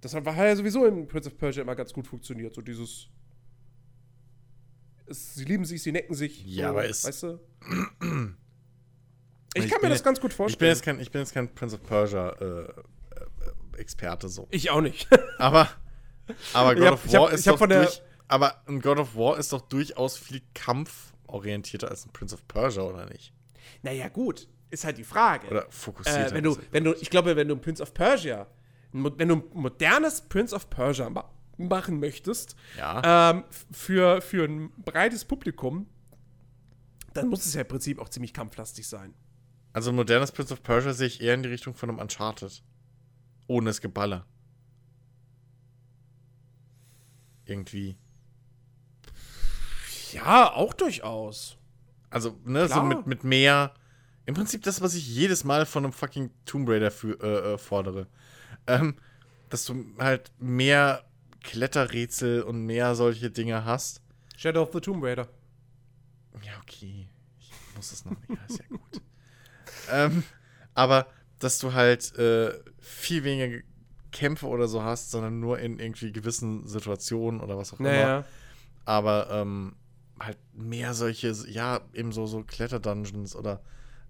[0.04, 2.54] Das hat, ja sowieso in Prince of Persia immer ganz gut funktioniert.
[2.54, 3.08] So dieses.
[5.06, 6.44] Es, sie lieben sich, sie necken sich.
[6.44, 7.04] Ja, so, aber ist.
[7.04, 7.40] Weißt du?
[9.54, 10.52] ich, ich kann mir das ganz gut vorstellen.
[10.52, 14.46] Ich bin jetzt kein, ich bin jetzt kein Prince of Persia äh, äh, Experte so.
[14.50, 15.08] Ich auch nicht.
[15.38, 15.70] aber,
[16.52, 19.54] aber God hab, of War hab, ist doch durch, aber ein God of War ist
[19.54, 23.32] doch durchaus viel kampforientierter als ein Prince of Persia, oder nicht?
[23.82, 24.48] Naja, gut.
[24.68, 25.46] Ist halt die Frage.
[25.46, 26.32] Oder fokussiert.
[26.32, 28.46] Äh, wenn, du, wenn du, ich glaube, wenn du ein Prince of Persia
[28.94, 33.30] wenn du ein modernes Prince of Persia ma machen möchtest, ja.
[33.30, 35.86] ähm, für, für ein breites Publikum,
[37.12, 39.14] dann muss es ja im Prinzip auch ziemlich kampflastig sein.
[39.72, 42.62] Also ein modernes Prince of Persia sehe ich eher in die Richtung von einem Uncharted.
[43.46, 44.26] Ohne das Geballer.
[47.44, 47.96] Irgendwie.
[50.12, 51.56] Ja, auch durchaus.
[52.10, 52.80] Also, ne, Klar.
[52.80, 53.74] so mit, mit mehr.
[54.26, 57.58] Im Prinzip das, was ich jedes Mal von einem fucking Tomb Raider für, äh, äh,
[57.58, 58.08] fordere
[58.66, 58.96] ähm,
[59.50, 61.04] dass du halt mehr
[61.42, 64.02] Kletterrätsel und mehr solche Dinge hast.
[64.36, 65.28] Shadow of the Tomb Raider.
[66.42, 67.06] Ja, okay.
[67.38, 68.40] Ich muss das noch nicht.
[68.48, 69.02] ist ja gut.
[69.90, 70.24] ähm,
[70.74, 71.06] aber
[71.38, 73.62] dass du halt äh, viel weniger
[74.12, 77.90] Kämpfe oder so hast, sondern nur in irgendwie gewissen Situationen oder was auch immer.
[77.90, 78.24] Naja.
[78.84, 79.76] Aber ähm,
[80.18, 83.62] halt mehr solche, ja, eben so, so Kletterdungeons oder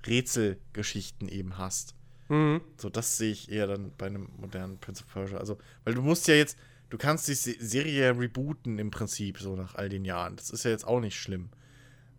[0.06, 1.94] Rätselgeschichten eben hast.
[2.34, 2.60] Mhm.
[2.76, 5.38] So, das sehe ich eher dann bei einem modernen Prince of Persia.
[5.38, 6.58] Also, weil du musst ja jetzt,
[6.90, 10.36] du kannst die Serie rebooten im Prinzip, so nach all den Jahren.
[10.36, 11.50] Das ist ja jetzt auch nicht schlimm.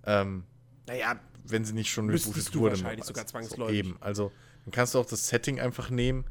[0.06, 0.46] Ähm,
[0.88, 2.76] naja, wenn sie nicht schon rebootet du wurde.
[2.76, 3.84] Wahrscheinlich sogar zwangsläufig.
[3.84, 3.98] So, eben.
[4.00, 4.32] Also,
[4.64, 6.26] dann kannst du auch das Setting einfach nehmen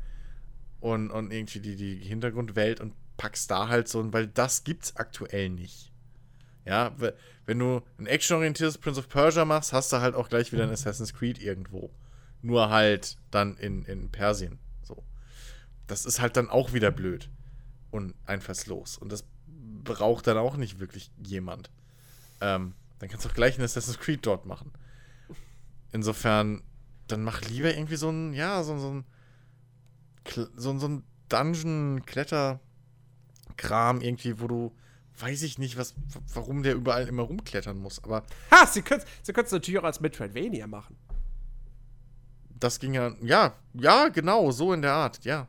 [0.81, 5.51] und, und irgendwie die, die Hintergrundwelt und packst da halt so, weil das gibt's aktuell
[5.51, 5.93] nicht.
[6.65, 6.97] Ja,
[7.45, 10.71] wenn du ein actionorientiertes Prince of Persia machst, hast du halt auch gleich wieder ein
[10.71, 11.91] Assassin's Creed irgendwo
[12.45, 14.59] Nur halt dann in, in Persien.
[14.83, 15.03] So.
[15.87, 17.31] Das ist halt dann auch wieder blöd.
[17.91, 18.99] Und einfallslos.
[18.99, 19.25] Und das
[19.83, 21.71] braucht dann auch nicht wirklich jemand.
[22.43, 24.73] Ähm, dann kannst du auch gleich ein Assassin's Creed dort machen.
[25.91, 26.63] Insofern,
[27.07, 29.05] dann mach lieber irgendwie so ein, ja, so, so ein,
[30.55, 34.77] so, so ein Dungeon-Kletter-Kram irgendwie, wo du,
[35.19, 35.95] weiß ich nicht, was,
[36.35, 38.05] warum der überall immer rumklettern muss.
[38.05, 40.99] Aber Ha, sie können es natürlich auch als Metroidvania machen.
[42.61, 45.49] Das ging ja, ja, ja, genau, so in der Art, ja.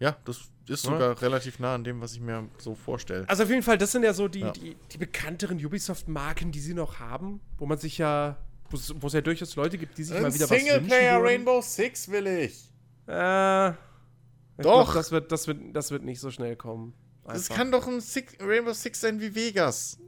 [0.00, 3.28] Ja, das ist sogar relativ nah an dem, was ich mir so vorstelle.
[3.28, 4.52] Also auf jeden Fall, das sind ja so die, Ja.
[4.52, 8.36] die, die bekannteren Ubisoft-Marken, die sie noch haben, wo man sich ja,
[8.70, 11.62] wo es ja durchaus Leute gibt, die sich mal wieder was wünschen würden.
[11.62, 12.70] Six will ich.
[13.06, 13.74] Äh, ich
[14.62, 14.84] Doch.
[14.84, 16.94] Glaub, das, wird, das, wird, das wird nicht so schnell kommen.
[17.24, 17.56] Das Einfach.
[17.56, 19.98] kann doch ein Six, Rainbow Six sein wie Vegas.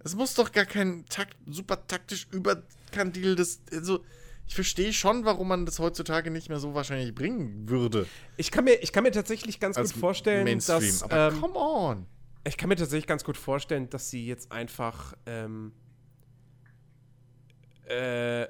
[0.00, 3.60] Es muss doch gar kein takt, super taktisch überkandideltes.
[3.72, 4.04] Also,
[4.48, 8.06] ich verstehe schon, warum man das heutzutage nicht mehr so wahrscheinlich bringen würde.
[8.36, 10.80] ich, kann mir, ich kann mir tatsächlich ganz Als gut vorstellen, Mainstream.
[10.80, 11.02] dass.
[11.04, 12.06] Aber Ähm, come on.
[12.44, 15.14] ich kann mir tatsächlich ganz gut vorstellen, dass sie jetzt einfach.
[15.26, 15.72] Ähm,
[17.86, 18.46] äh,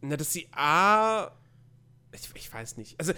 [0.00, 1.30] na, dass sie A.
[2.12, 2.98] Ich, ich weiß nicht.
[3.00, 3.12] Also,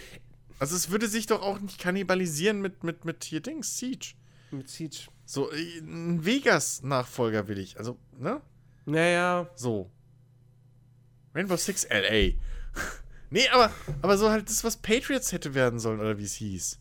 [0.60, 4.14] Also, es würde sich doch auch nicht kannibalisieren mit, mit, mit hier Dings, Siege.
[4.50, 4.96] mit Siege.
[5.24, 7.78] So, äh, ein Vegas-Nachfolger will ich.
[7.78, 8.40] Also, ne?
[8.86, 9.48] Naja.
[9.54, 9.90] So.
[11.34, 12.32] Rainbow Six LA.
[13.30, 16.78] nee, aber, aber so halt das, was Patriots hätte werden sollen, oder wie es hieß.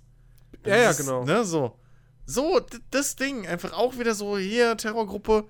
[0.66, 1.24] Ja, ja, genau.
[1.26, 1.78] Ne, so.
[2.26, 2.60] So,
[2.92, 3.48] das Ding.
[3.48, 5.48] Einfach auch wieder so hier, Terrorgruppe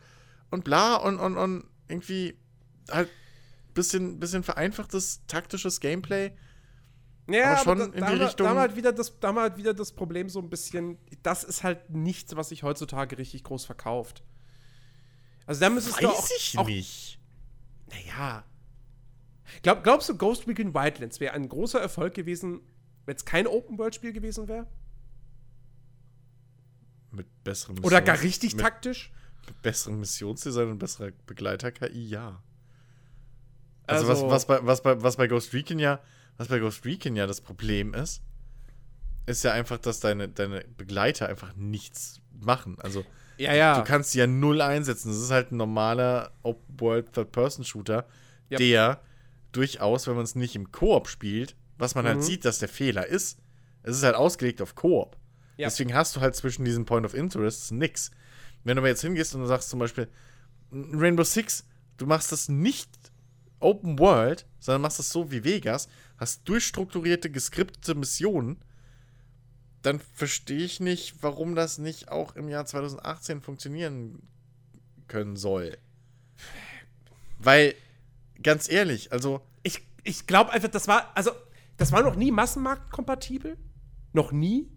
[0.51, 2.37] und bla und, und, und irgendwie
[2.91, 3.09] halt
[3.73, 6.31] bisschen, bisschen vereinfachtes taktisches Gameplay.
[7.29, 9.27] Ja, Aber schon da, in da, die wir- Richtung- Da haben, halt wieder das, da
[9.29, 13.17] haben halt wieder das Problem so ein bisschen, das ist halt nichts, was sich heutzutage
[13.17, 14.23] richtig groß verkauft.
[15.45, 17.19] Also da müsstest du auch, Weiß ich auch nicht.
[17.89, 18.43] Naja.
[19.61, 22.61] Glaub, glaubst du, Ghost Recon Wildlands wäre ein großer Erfolg gewesen,
[23.05, 24.67] wenn es kein Open-World-Spiel gewesen wäre?
[27.11, 29.11] Mit besserem Oder gar Missions- richtig mit, taktisch?
[29.47, 32.41] mit besserem Missionsdesign und besserer Begleiter-KI, ja.
[33.85, 36.01] Also, Also- was, was, bei, was, bei, was bei Ghost Recon ja,
[36.37, 38.21] was bei Ghost Recon ja das Problem ist,
[39.25, 42.77] ist ja einfach, dass deine, deine Begleiter einfach nichts machen.
[42.79, 43.05] Also
[43.37, 43.77] Ja, ja.
[43.79, 45.09] du kannst die ja null einsetzen.
[45.09, 48.05] Das ist halt ein normaler Open-World Third-Person-Shooter,
[48.49, 48.57] Ja.
[48.57, 49.01] der
[49.57, 52.09] durchaus, wenn man es nicht im Koop spielt, was man Mhm.
[52.09, 53.39] halt sieht, dass der Fehler ist,
[53.83, 55.17] es ist halt ausgelegt auf Koop.
[55.57, 55.67] Ja.
[55.67, 58.11] Deswegen hast du halt zwischen diesen Point of Interests nix.
[58.63, 60.07] Wenn du aber jetzt hingehst und du sagst zum Beispiel,
[60.71, 61.65] Rainbow Six,
[61.97, 62.89] du machst das nicht
[63.59, 65.87] Open World, sondern machst das so wie Vegas,
[66.17, 68.57] hast durchstrukturierte, geskriptete Missionen,
[69.81, 74.21] dann verstehe ich nicht, warum das nicht auch im Jahr 2018 funktionieren
[75.07, 75.77] können soll.
[77.39, 77.75] Weil,
[78.47, 81.31] ganz ehrlich, also, Ich, ich glaube einfach, das war, also,
[81.75, 83.57] das war noch nie massenmarktkompatibel.
[84.13, 84.71] Noch nie.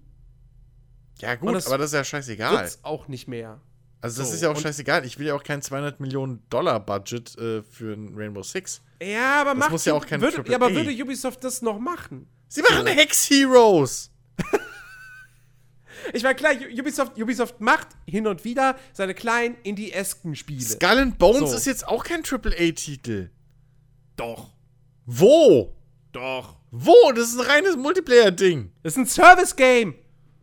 [1.21, 2.59] ja gut, das aber das ist ja scheißegal.
[2.59, 3.61] Wird's auch nicht mehr.
[4.01, 5.07] Also, das so, ist ja auch scheißegal.
[5.07, 8.83] Ich will ja auch kein 200 Millionen Dollar Budget äh, für ein Rainbow Six.
[9.01, 10.75] Ja, aber macht muss ja auch kein würde, Triple Ja, aber A.
[10.75, 12.27] würde Ubisoft das noch machen?
[12.49, 14.11] Sie machen Hex Heroes!
[16.15, 20.63] Ich meine, klar, Ubisoft, Ubisoft macht hin und wieder seine kleinen Indie-esken Spiele.
[20.63, 21.57] Skull and Bones So.
[21.57, 23.29] ist jetzt auch kein AAA-Titel.
[24.17, 24.49] Doch.
[25.07, 25.73] Wo?
[26.13, 26.57] Doch.
[26.71, 26.95] Wo?
[27.15, 28.71] Das ist ein reines Multiplayer-Ding.
[28.83, 29.95] Das ist ein Service-Game.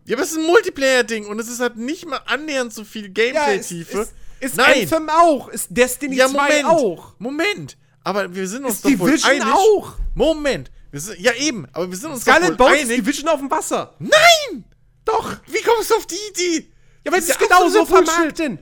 [0.05, 3.03] Ja, aber es ist ein Multiplayer-Ding und es ist halt nicht mal annähernd so viel
[3.03, 3.13] Ja, ist,
[3.69, 3.99] Gameplay-Tiefe.
[3.99, 4.81] ist, ist Nein.
[4.83, 5.49] Anthem auch.
[5.49, 6.65] Ist Destiny ja, 2 Moment.
[6.65, 7.13] auch.
[7.19, 7.77] Moment.
[8.03, 9.53] Aber wir sind uns Ist doch wohl Division einig.
[9.53, 9.93] auch.
[10.15, 10.71] Moment.
[10.91, 11.67] Wir sind, ja, eben.
[11.73, 12.97] Aber wir sind uns Skull doch wohl Bones ist einig.
[13.03, 13.95] Division auf dem Wasser.
[13.99, 14.63] Nein!
[15.03, 15.35] Doch.
[15.47, 16.71] Wie kommst du auf die Idee?
[17.05, 18.59] Ja, weil sie ist es genauso vermarkten.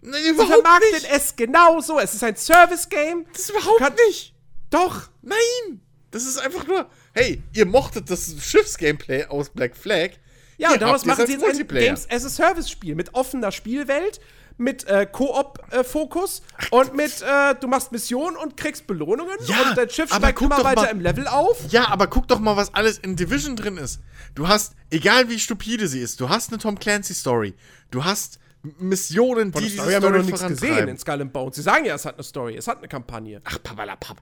[0.00, 1.10] Nein, Sie überhaupt vermarkten nicht.
[1.10, 1.98] es genauso.
[1.98, 3.26] Es ist ein Service-Game.
[3.32, 4.34] Das ist überhaupt Kann- nicht.
[4.70, 5.08] Doch.
[5.22, 5.80] Nein!
[6.10, 10.10] Das ist einfach nur, hey, ihr mochtet das Schiffsgameplay aus Black Flag.
[10.56, 11.68] Ja, und daraus machen sie jetzt ein.
[11.68, 14.18] Games as a Service-Spiel mit offener Spielwelt,
[14.56, 19.88] mit äh, Koop-Fokus und mit, äh, du machst Missionen und kriegst Belohnungen Ja, und dein
[19.90, 21.60] Schiff aber steigt guck immer doch weiter mal- im Level auf.
[21.70, 24.00] Ja, aber guck doch mal, was alles in Division drin ist.
[24.34, 27.54] Du hast, egal wie stupide sie ist, du hast eine Tom Clancy-Story.
[27.90, 28.40] Du hast
[28.80, 31.54] Missionen, die Die diese Story haben wir noch nichts gesehen in Skull and Bones.
[31.56, 33.40] Sie sagen ja, es hat eine Story, es hat eine Kampagne.
[33.44, 34.20] Ach, papalapap.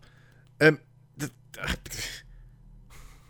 [0.61, 0.79] Ähm,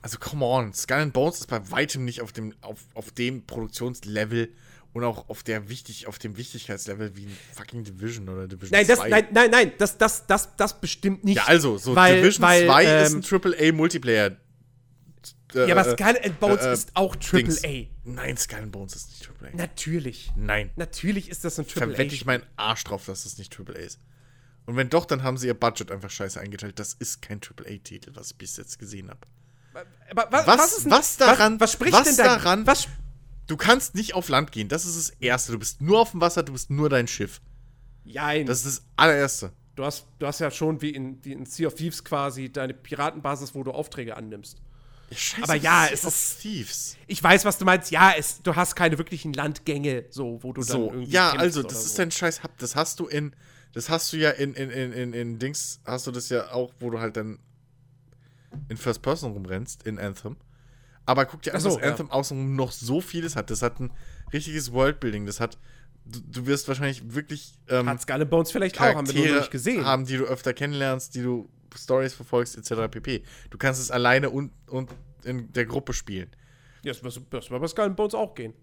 [0.02, 0.72] also, come on.
[0.72, 4.52] Skull and Bones ist bei weitem nicht auf dem, auf, auf dem Produktionslevel
[4.92, 8.86] und auch auf, der wichtig, auf dem Wichtigkeitslevel wie ein fucking Division oder Division Nein,
[8.86, 9.08] das, 2.
[9.08, 11.36] nein, nein, nein, das, das, das, das bestimmt nicht.
[11.36, 14.36] Ja, also, so Weil- Division weil, 2 ähm, ist ein AAA-Multiplayer.
[15.54, 17.16] Äh, ja, aber äh, Skull and Bones äh, äh, ist auch.
[17.16, 17.86] AAA.
[18.04, 19.56] Nein, Skull and Bones ist nicht AAA.
[19.56, 20.32] Natürlich.
[20.36, 20.70] Nein.
[20.76, 21.78] Natürlich ist das ein AAA.
[21.78, 24.00] Verwette ich meinen Arsch drauf, dass das nicht AAA ist.
[24.66, 26.78] Und wenn doch, dann haben sie ihr Budget einfach scheiße eingeteilt.
[26.78, 29.20] Das ist kein AAA-Titel, was ich bis jetzt gesehen habe.
[29.72, 32.88] Was- ist denn- was daran- Was, was spricht was denn da- daran- Was,
[33.46, 34.68] Du kannst nicht auf Land gehen.
[34.68, 35.52] Das ist das Erste.
[35.52, 37.40] Du bist nur auf dem Wasser, du bist nur dein Schiff.
[38.04, 38.44] Jein.
[38.46, 39.52] Das ist das allererste.
[39.76, 42.74] du, hast, du hast ja schon wie in, wie in Sea of Thieves quasi deine
[42.74, 44.58] Piratenbasis, wo du Aufträge annimmst.
[45.10, 46.96] Ja, scheiße, Aber ja, es Sea of ist- Thieves.
[47.06, 47.92] Ich weiß, was du meinst.
[47.92, 51.62] Ja, es, du hast keine wirklichen Landgänge, so, wo du dann So, irgendwie ja, also,
[51.62, 51.98] das ist so.
[51.98, 52.40] dein scheiß.
[52.58, 53.36] Das hast du in,
[53.76, 56.72] das hast du ja in, in, in, in, in Dings, hast du das ja auch,
[56.80, 57.38] wo du halt dann
[58.70, 60.36] in First Person rumrennst, in Anthem.
[61.04, 61.90] Aber guck dir an, so, was ja.
[61.90, 63.50] Anthem außen noch so vieles hat.
[63.50, 63.92] Das hat ein
[64.32, 65.26] richtiges Worldbuilding.
[65.26, 65.58] Das hat,
[66.06, 69.38] du, du wirst wahrscheinlich wirklich ähm, Hat Skull Bones vielleicht auch, haben wir noch Charaktere
[69.40, 69.84] nicht gesehen.
[69.84, 71.46] haben, die du öfter kennenlernst, die du
[71.76, 72.90] Stories verfolgst, etc.
[72.90, 73.24] pp.
[73.50, 74.88] Du kannst es alleine und, und
[75.22, 76.30] in der Gruppe spielen.
[76.82, 78.54] Ja, das wird das wird bei Skull Bones auch gehen.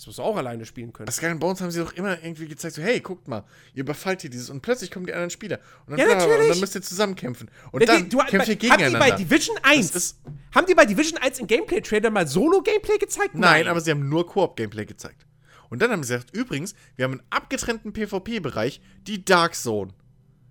[0.00, 1.04] Das wirst du auch alleine spielen können.
[1.04, 3.82] Bei Skull and Bones haben sie doch immer irgendwie gezeigt, so, hey, guckt mal, ihr
[3.82, 5.58] überfallt hier dieses und plötzlich kommen die anderen Spieler.
[5.84, 6.48] Und dann, Ja, bla, und natürlich.
[6.52, 7.50] dann müsst ihr zusammen kämpfen.
[7.70, 8.98] Und dann du- kämpft ihr bei- haben die gegeneinander.
[8.98, 10.20] bei Division 1 Das ist-
[10.54, 13.34] haben die bei Division 1 im Gameplay-Trailer mal Solo-Gameplay gezeigt?
[13.34, 15.26] Nein, aber sie haben nur Koop-Gameplay gezeigt.
[15.68, 19.92] Und dann haben sie gesagt, übrigens, wir haben einen abgetrennten PvP-Bereich, die Dark Zone.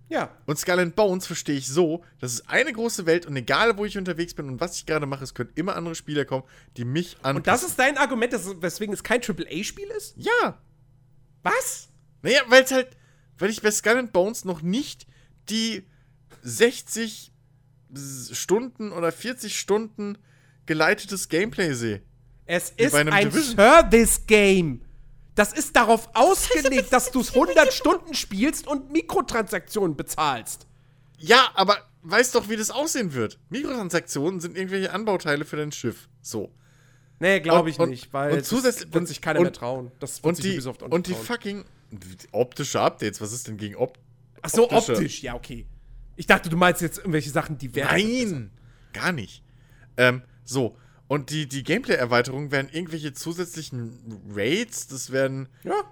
[0.09, 0.35] Ja.
[0.47, 3.85] Und Skull and Bones verstehe ich so, das ist eine große Welt und egal, wo
[3.85, 6.43] ich unterwegs bin und was ich gerade mache, es können immer andere Spieler kommen,
[6.77, 7.38] die mich anpassen.
[7.38, 10.15] Und das ist dein Argument, dass, weswegen es kein AAA-Spiel ist?
[10.17, 10.59] Ja.
[11.43, 11.89] Was?
[12.23, 12.97] Naja, weil es halt,
[13.38, 15.05] weil ich bei Skull and Bones noch nicht
[15.49, 15.83] die
[16.41, 17.31] 60
[17.93, 20.17] S- Stunden oder 40 Stunden
[20.65, 22.01] geleitetes Gameplay sehe.
[22.45, 23.31] Es ist ein.
[23.31, 24.81] Service-Game.
[25.40, 30.68] Das ist darauf ausgelegt, dass du es 100 Stunden spielst und Mikrotransaktionen bezahlst.
[31.18, 33.40] Ja, aber weißt doch, wie das aussehen wird.
[33.48, 36.09] Mikrotransaktionen sind irgendwelche Anbauteile für dein Schiff.
[36.22, 36.51] So.
[37.19, 39.92] Nee, glaube ich und- nicht, weil und das zusätzlich- wird sich keiner und- mehr trauen.
[40.01, 41.64] Das wird Und sich die, Ubisoft auch nicht und die fucking
[42.34, 43.98] optische Updates, was ist denn gegen Op
[44.42, 45.66] Ach so, optische- optisch, ja, okay.
[46.18, 47.90] Ich dachte, du meinst jetzt irgendwelche Sachen, die werden.
[47.98, 48.51] Nein,
[48.92, 49.42] gar nicht.
[49.95, 50.76] Ähm, so,
[51.09, 55.83] und die, die Gameplay-Erweiterungen werden irgendwelche zusätzlichen Raids, das werden Ja,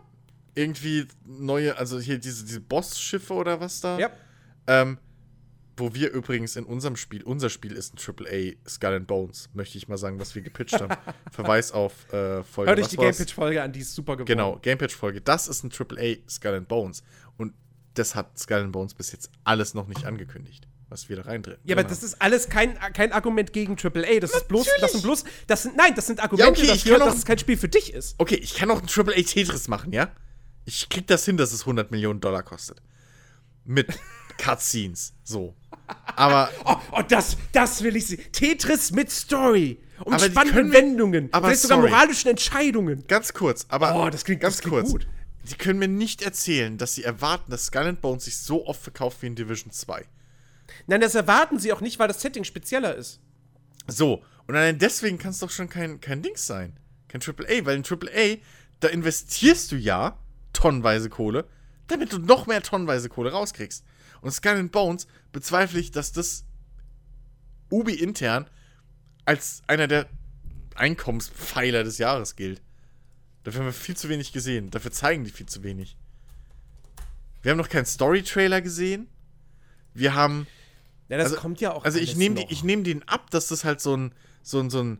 [0.53, 3.99] irgendwie neue, also hier diese, diese Boss-Schiffe oder was da.
[3.99, 4.11] ja.
[4.67, 4.99] Ähm,
[5.79, 9.77] wo wir übrigens in unserem Spiel, unser Spiel ist ein AAA Skull and Bones, möchte
[9.77, 10.95] ich mal sagen, was wir gepitcht haben.
[11.31, 12.69] Verweis auf äh, Folge.
[12.69, 12.97] Hör dich was die?
[12.97, 14.25] Gamepitch-Folge an, die ist super geworden.
[14.27, 15.21] Genau, Gamepitch-Folge.
[15.21, 17.03] Das ist ein AAA Skull and Bones.
[17.37, 17.53] Und
[17.93, 21.57] das hat Skull and Bones bis jetzt alles noch nicht angekündigt, was wir da reindrehen.
[21.63, 24.19] Ja, aber das ist alles kein, kein Argument gegen AAA.
[24.19, 26.93] Das ist bloß, das sind bloß, das sind, nein, das sind Argumente okay, ich dafür,
[26.93, 28.15] kann auch- dass es kein Spiel für dich ist.
[28.17, 30.09] Okay, ich kann auch ein AAA Tetris machen, ja?
[30.65, 32.81] Ich krieg das hin, dass es 100 Millionen Dollar kostet.
[33.65, 33.87] Mit
[34.37, 35.55] Cutscenes, so.
[36.15, 38.21] Aber Oh, oh das, das will ich sehen.
[38.31, 39.79] Tetris mit Story.
[40.03, 41.29] Und Aber spannenden Wendungen.
[41.31, 41.89] aber vielleicht sogar sorry.
[41.89, 43.03] moralischen Entscheidungen.
[43.07, 44.91] ganz kurz, aber Oh, das klingt- ganz das klingt kurz.
[44.91, 45.07] gut.
[45.49, 49.21] Die können mir nicht erzählen, dass sie erwarten, dass Skull Bones sich so oft verkauft
[49.21, 50.05] wie in Division 2.
[50.85, 53.19] Nein, das erwarten sie auch nicht, weil das Setting spezieller ist.
[53.87, 56.79] So, und allein deswegen kann es doch schon kein, kein Dings sein.
[57.07, 58.37] Kein AAA, weil in AAA,
[58.79, 60.19] da investierst du ja
[60.53, 61.47] tonnenweise Kohle,
[61.87, 63.85] damit du noch mehr tonnenweise Kohle rauskriegst.
[64.21, 66.43] Und Skull and Bones bezweifle ich, dass das
[67.69, 68.49] Ubi intern
[69.25, 70.07] als einer der
[70.75, 72.61] Einkommenspfeiler des Jahres gilt.
[73.43, 74.69] Dafür haben wir viel zu wenig gesehen.
[74.69, 75.97] Dafür zeigen die viel zu wenig.
[77.41, 79.07] Wir haben noch keinen Story-Trailer gesehen.
[79.93, 80.47] Wir haben
[81.09, 83.63] Ja, das also, kommt ja auch Also ich nehme ich nehm den ab, dass das
[83.63, 84.99] halt so ein, so ein, so ein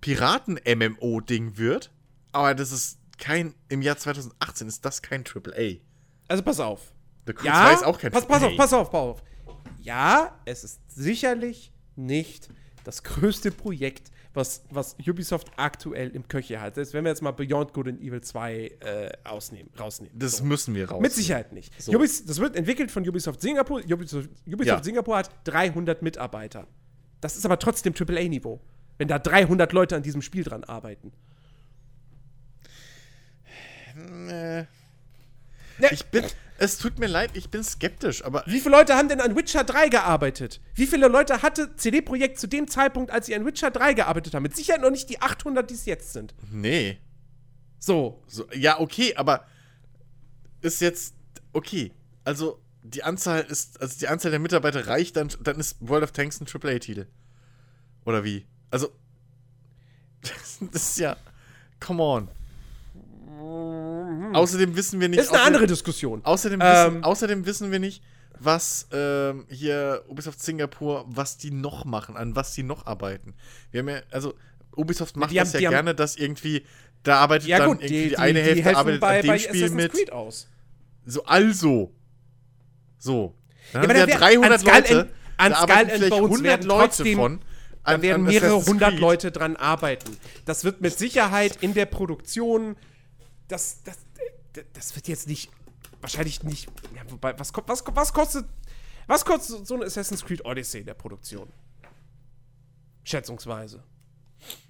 [0.00, 1.90] Piraten-MMO-Ding wird.
[2.32, 5.76] Aber das ist kein, im Jahr 2018 ist das kein AAA.
[6.28, 6.92] Also pass auf.
[7.26, 8.48] The Crew Ja, 2 ist auch kein pass, pass AAA.
[8.48, 9.22] auf, pass auf, pass auf.
[9.80, 12.48] Ja, es ist sicherlich nicht
[12.84, 16.74] das größte Projekt, was, was Ubisoft aktuell im Köcher hat.
[16.74, 20.18] Selbst wenn wir jetzt mal Beyond Good and Evil 2 äh, ausnehmen, rausnehmen.
[20.18, 20.44] Das So.
[20.44, 21.00] müssen wir raus.
[21.00, 21.72] Mit Sicherheit nicht.
[21.80, 21.92] So.
[21.92, 23.80] Ubis, das wird entwickelt von Ubisoft Singapur.
[23.90, 24.82] Ubisoft, Ubisoft Ja.
[24.82, 26.66] Singapur hat 300 Mitarbeiter.
[27.20, 28.60] Das ist aber trotzdem AAA-Niveau,
[28.98, 31.12] wenn da 300 Leute an diesem Spiel dran arbeiten.
[34.28, 34.64] Äh,
[35.78, 36.24] Ja, ich bin,
[36.58, 39.64] es tut mir leid, ich bin skeptisch, aber Wie viele Leute haben denn an Witcher
[39.64, 40.60] 3 gearbeitet?
[40.74, 44.34] Wie viele Leute hatte CD Projekt zu dem Zeitpunkt, als sie an Witcher 3 gearbeitet
[44.34, 44.42] haben?
[44.44, 46.34] Mit Sicherheit noch nicht die 800, die es jetzt sind.
[46.50, 46.98] nee.
[47.80, 48.22] So.
[48.26, 49.46] So, ja, okay, aber
[50.62, 51.14] ist jetzt
[51.52, 51.92] okay.
[52.24, 56.12] Also die Anzahl ist, also die Anzahl der Mitarbeiter reicht, dann, dann ist World of
[56.12, 57.06] Tanks ein AAA-Titel.
[58.06, 58.46] Oder wie?
[58.70, 58.88] Also
[60.22, 61.16] das ist ja,
[61.78, 62.28] come on.
[64.34, 65.20] Außerdem wissen wir nicht.
[65.20, 66.24] Ist eine außerdem- andere Diskussion.
[66.24, 68.02] Außerdem, wissen, Ähm, außerdem wissen wir nicht,
[68.38, 73.34] was ähm, hier Ubisoft Singapur, was die noch machen, an was die noch arbeiten.
[73.70, 74.34] Wir haben ja, also
[74.76, 76.64] Ubisoft macht Die haben- das ja die haben- gerne, dass irgendwie,
[77.04, 79.16] da arbeitet Ja, dann gut, irgendwie die, die, die, eine die Hälfte helfen arbeitet bei,
[79.18, 79.92] an dem bei Spiel Assassin's mit.
[79.92, 80.48] Creed aus.
[81.06, 81.92] So, also.
[82.98, 83.34] So.
[83.72, 85.10] Dann Ja, haben aber wir da wär- 300 an Skull Leute.
[85.36, 87.40] an da Skull arbeiten and vielleicht Bones 100 werden Leute trotzdem- von.
[87.86, 88.98] Da an- werden an mehrere hundert.
[88.98, 90.16] Leute dran arbeiten.
[90.46, 92.76] Das wird mit Sicherheit in der Produktion,
[93.48, 93.98] das, das,
[94.72, 95.50] das wird jetzt nicht,
[96.00, 98.46] wahrscheinlich nicht, ja, wobei, was, was, was kostet,
[99.06, 101.52] was kostet so ein Assassin's Creed Odyssey in der Produktion?
[103.04, 103.82] Schätzungsweise.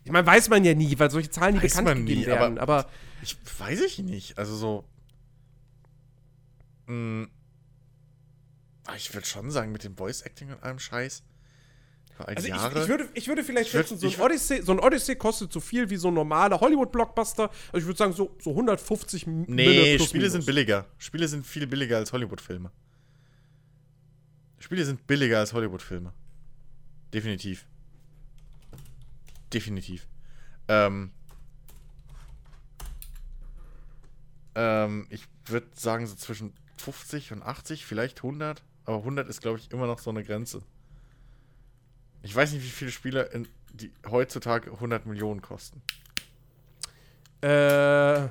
[0.05, 2.27] Ich meine, weiß man ja nie, weil solche Zahlen nie Weiß bekannt man gegeben nie,
[2.27, 2.59] werden.
[2.59, 2.91] aber- Aber,
[3.23, 4.39] Ich weiß ich nicht.
[4.39, 4.85] Also so.
[6.87, 7.29] Mh,
[8.87, 11.23] ah, ich würde schon sagen, mit dem Voice Acting und allem Scheiß.
[12.19, 12.83] Also ich, Jahre.
[12.83, 15.91] ich, würde, ich würde vielleicht schätzen, so ein, Odyssey, so ein Odyssey kostet so viel
[15.91, 17.51] wie so ein normaler Hollywood-Blockbuster.
[17.73, 20.47] Also ich würde sagen, so, so 150 M- nee, Spiele sind minus.
[20.47, 20.87] billiger.
[20.99, 22.71] Spiele sind viel billiger als Hollywood-Filme.
[24.61, 26.13] Spiele sind billiger als Hollywood-Filme.
[27.13, 27.67] Definitiv.
[29.53, 30.07] Definitiv.
[30.69, 31.11] Ähm.
[34.55, 38.63] Ähm, ich würde sagen, so zwischen 50 und 80, vielleicht 100.
[38.85, 40.63] Aber 100 ist, glaube ich, immer noch so eine Grenze.
[42.25, 45.83] Ich weiß nicht, wie viele Spiele in, die heutzutage 100 Millionen kosten.
[47.43, 48.29] Äh,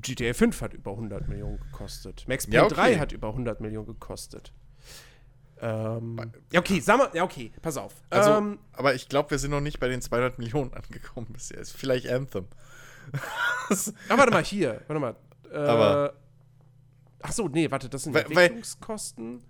[0.00, 2.24] GTA 5 hat über 100 Millionen gekostet.
[2.28, 2.74] Max Payne Ja, okay.
[2.74, 4.52] 3 hat über 100 Millionen gekostet.
[5.58, 6.20] Ähm,
[6.52, 7.94] ja, okay, sag mal, ja, okay, pass auf.
[8.10, 11.58] Also, ähm, aber ich glaube, wir sind noch nicht bei den 200 Millionen angekommen bisher.
[11.58, 12.46] Ist vielleicht Anthem.
[13.70, 15.16] ah, warte mal, hier, warte mal.
[15.50, 16.12] Äh, Aber-
[17.22, 19.42] Ach so, nee, warte, das sind Weil- weil- Entwicklungskosten.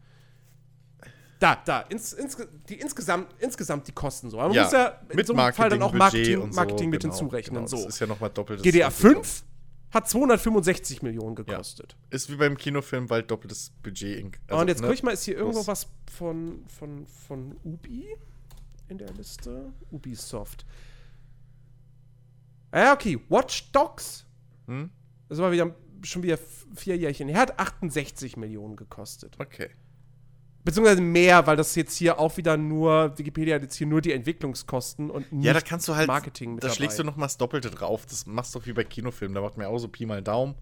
[1.39, 2.37] Da, da, ins, ins,
[2.69, 4.39] die insgesamt, insgesamt die Kosten so.
[4.39, 6.53] Aber man Ja, muss ja in mit so einem Fall dann auch Marketing, Marketing, Budget
[6.55, 7.55] so, Marketing mit genau, hinzurechnen.
[7.57, 7.67] genau.
[7.67, 7.77] So.
[7.85, 8.63] Das ist ja nochmal doppelt.
[8.63, 9.45] GTA 5
[9.91, 11.97] hat 265 Millionen gekostet.
[12.11, 14.39] Ist wie beim Kinofilm bald doppeltes Budget.
[14.49, 14.87] also, und jetzt ne?
[14.87, 15.69] guck ich mal, ist hier irgendwo Los.
[15.69, 18.07] was von, von, von Ubi
[18.89, 19.73] in der Liste?
[19.91, 20.65] Ubisoft.
[22.75, 23.19] Ja, okay.
[23.29, 24.27] Watch Dogs.
[24.67, 24.91] Hm?
[25.29, 26.39] Das war wieder, schon wieder
[26.75, 27.41] vier Jährchen her.
[27.41, 29.37] Hat 68 Millionen gekostet.
[29.39, 29.71] Okay.
[30.67, 34.11] Beziehungsweise mehr, weil das jetzt hier auch wieder nur, Wikipedia hat jetzt hier nur die
[34.11, 36.09] Entwicklungskosten und nicht Ja, da kannst du halt.
[36.09, 36.77] Marketing mit da dabei.
[36.77, 38.05] schlägst du nochmal das Doppelte drauf.
[38.05, 39.37] Das machst du wie bei Kinofilmen.
[39.37, 40.57] Da macht mir auch so Pi mal Daumen.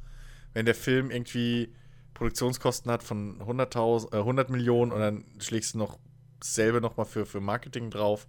[0.52, 1.72] Wenn der Film irgendwie
[2.12, 5.98] Produktionskosten hat von 100.000, äh, 100 Millionen und dann schlägst du noch
[6.38, 8.28] dasselbe nochmal für, für Marketing drauf.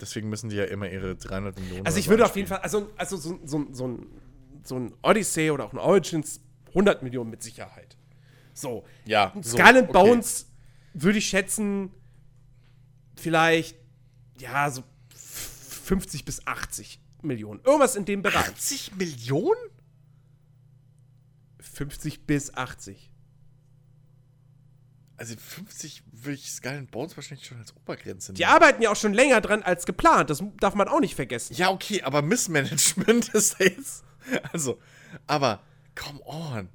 [0.00, 1.86] Deswegen müssen die ja immer ihre 300 Millionen.
[1.86, 2.48] Also ich würde auf jeden.
[2.48, 4.06] Fall, also, also so, so, so, ein,
[4.64, 7.96] so ein Odyssey oder auch ein Origins 100 Millionen mit Sicherheit.
[8.52, 8.82] So.
[9.04, 9.92] Ja, Und so, Skull and okay.
[10.94, 11.90] Würde ich schätzen,
[13.16, 13.76] vielleicht,
[14.38, 17.60] ja, so f- 50 bis 80 Millionen.
[17.64, 18.48] Irgendwas in dem Bereich.
[18.48, 19.58] 80 Millionen?
[21.60, 23.10] 50 bis 80.
[25.16, 28.96] Also 50 würde ich Skull and Bones wahrscheinlich schon als Obergrenze Die arbeiten ja auch
[28.96, 30.30] schon länger dran als geplant.
[30.30, 31.54] Das darf man auch nicht vergessen.
[31.54, 34.04] Ja, okay, aber Missmanagement ist jetzt.
[34.52, 34.80] Also,
[35.26, 35.64] aber
[35.96, 36.68] come on.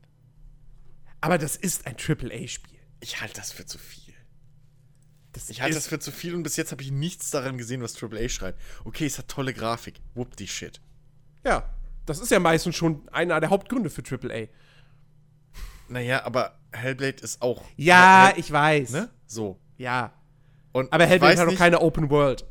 [1.22, 2.80] Aber das ist ein AAA-Spiel.
[3.00, 4.03] Ich halte das für zu viel.
[5.34, 7.82] Das Ich halte das für zu viel und bis jetzt habe ich nichts daran gesehen,
[7.82, 8.60] was AAA schreibt.
[8.86, 9.96] Okay, es hat tolle Grafik.
[10.14, 10.80] Whoop die Shit.
[11.44, 11.68] Ja,
[12.06, 14.48] das ist ja meistens schon einer der Hauptgründe für AAA.
[15.90, 17.64] Naja, aber Hellblade ist auch.
[17.76, 18.92] Ja, Hell- ich weiß.
[18.92, 19.10] Ne?
[19.26, 19.60] So.
[19.78, 20.14] Ja.
[20.72, 22.46] Und Aber Hellblade hat doch keine Open World.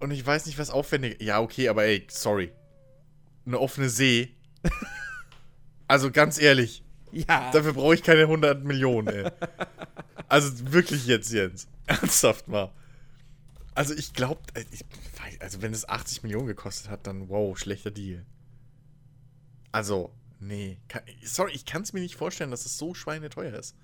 [0.00, 1.20] Und ich weiß nicht, was aufwendig.
[1.22, 2.52] Ja, okay, aber ey, sorry.
[3.46, 4.34] Eine offene See.
[5.88, 7.50] also ganz ehrlich, Ja.
[7.52, 9.30] dafür brauche ich keine 100 Millionen, ey.
[10.28, 11.68] Also wirklich jetzt, Jens.
[11.86, 12.72] Ernsthaft mal.
[13.74, 14.40] Also ich glaube,
[15.40, 18.24] also wenn es 80 Millionen gekostet hat, dann wow, schlechter Deal.
[19.72, 20.78] Also, nee.
[20.88, 23.74] Kann, sorry, ich kann es mir nicht vorstellen, dass es so schweineteuer ist.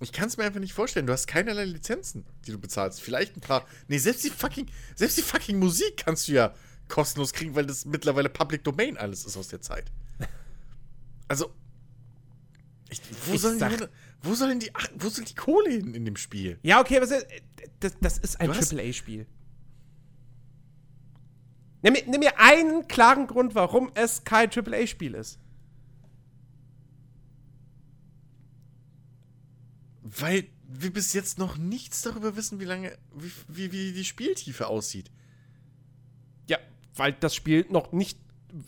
[0.00, 1.06] Ich kann es mir einfach nicht vorstellen.
[1.06, 3.00] Du hast keinerlei Lizenzen, die du bezahlst.
[3.02, 3.66] Vielleicht ein paar.
[3.88, 6.54] Nee, selbst die fucking, selbst die fucking Musik kannst du ja
[6.88, 9.90] kostenlos kriegen, weil das mittlerweile Public Domain alles ist aus der Zeit.
[11.28, 11.52] Also.
[12.88, 13.84] Ich, wo, Ich sollen sag- die,
[14.22, 16.58] wo sollen die, ach, wo soll die Kohle hin in dem Spiel?
[16.62, 17.06] Ja, okay, aber
[17.80, 19.26] das, das, ist ein AAA-Spiel.
[21.82, 25.38] Nimm, mir- nimm mir einen klaren Grund, warum es kein AAA-Spiel ist.
[30.02, 34.66] Weil wir bis jetzt noch nichts darüber wissen, wie lange, wie, wie, wie die Spieltiefe
[34.66, 35.10] aussieht.
[36.48, 36.58] Ja,
[36.94, 38.18] weil das Spiel noch nicht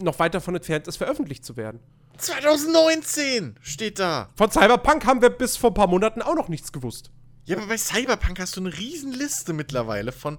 [0.01, 1.81] noch weit davon entfernt ist, veröffentlicht zu werden.
[2.19, 4.29] 2019 steht da.
[4.37, 7.11] Von Cyberpunk haben wir bis vor ein paar Monaten auch noch nichts gewusst.
[7.45, 10.39] Ja, aber bei Cyberpunk hast du eine Riesenliste mittlerweile von.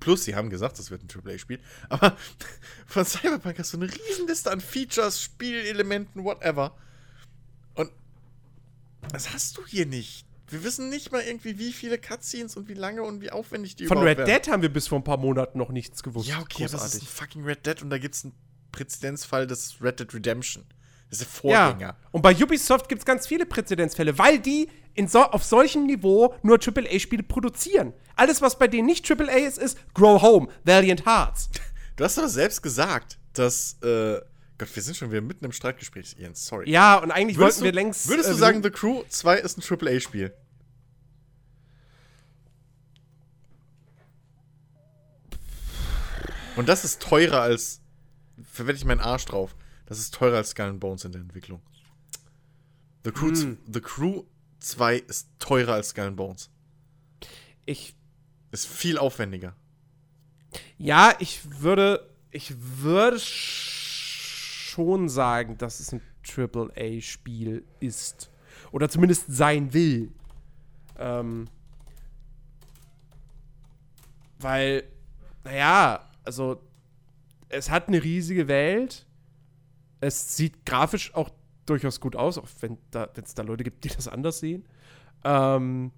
[0.00, 1.60] Plus, sie haben gesagt, das wird ein AAA-Spiel.
[1.88, 2.16] Aber
[2.86, 6.74] von Cyberpunk hast du eine Riesenliste an Features, Spielelementen, whatever.
[7.74, 7.92] Und
[9.12, 10.24] das hast du hier nicht.
[10.48, 13.86] Wir wissen nicht mal irgendwie, wie viele Cutscenes und wie lange und wie aufwendig die
[13.86, 14.26] Von Red werden.
[14.26, 16.28] Dead haben wir bis vor ein paar Monaten noch nichts gewusst.
[16.28, 18.34] Ja, okay, aber das ist ein fucking Red Dead und da gibt es einen
[18.72, 20.64] Präzedenzfall des Red Dead Redemption.
[21.10, 21.80] Das ist der Vorgänger.
[21.80, 21.96] Ja.
[22.12, 24.68] Und bei Ubisoft gibt es ganz viele Präzedenzfälle, weil die
[25.06, 27.94] so, auf solchem Niveau nur AAA-Spiele produzieren.
[28.16, 31.50] Alles, was bei denen nicht AAA ist, ist Grow Home, Valiant Hearts.
[31.96, 33.76] Du hast aber selbst gesagt, dass.
[33.82, 34.22] Äh,
[34.56, 36.34] Gott, wir sind schon wieder mitten im Streitgespräch, Ian.
[36.34, 36.70] Sorry.
[36.70, 38.08] Ja, und eigentlich würdest wollten wir du, längst.
[38.08, 40.32] Würdest äh, du wir sagen, The Crew 2 ist ein AAA-Spiel?
[46.56, 47.82] Und das ist teurer als.
[48.50, 49.54] Verwende ich meinen Arsch drauf.
[49.90, 51.60] Das ist teurer als Skull and Bones in der Entwicklung.
[53.04, 53.58] The Crew, Hm.
[53.66, 54.22] The Crew
[54.60, 56.48] 2 ist teurer als Skull and Bones.
[57.66, 57.96] ich
[58.52, 59.56] Ist viel aufwendiger.
[60.78, 68.30] Ja, ich würde, ich würde sch- schon sagen, dass es ein AAA-Spiel ist.
[68.70, 70.12] Oder zumindest sein will.
[70.98, 71.48] Ähm,
[74.38, 74.84] weil,
[75.44, 76.62] naja, also,
[77.48, 79.06] es hat eine riesige Welt.
[80.00, 81.30] Es sieht grafisch auch
[81.66, 84.64] durchaus gut aus, auch wenn da, es da Leute gibt, die das anders sehen.
[85.24, 85.92] Ähm,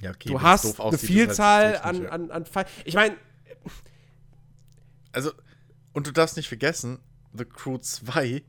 [0.00, 0.28] Ja, okay.
[0.28, 2.08] du hast eine Vielzahl halt an, ja.
[2.10, 2.66] an, an Fall.
[2.84, 3.16] Ich meine,
[5.12, 5.32] Also,
[5.92, 6.98] und du darfst nicht vergessen,
[7.36, 8.42] The Crew 2,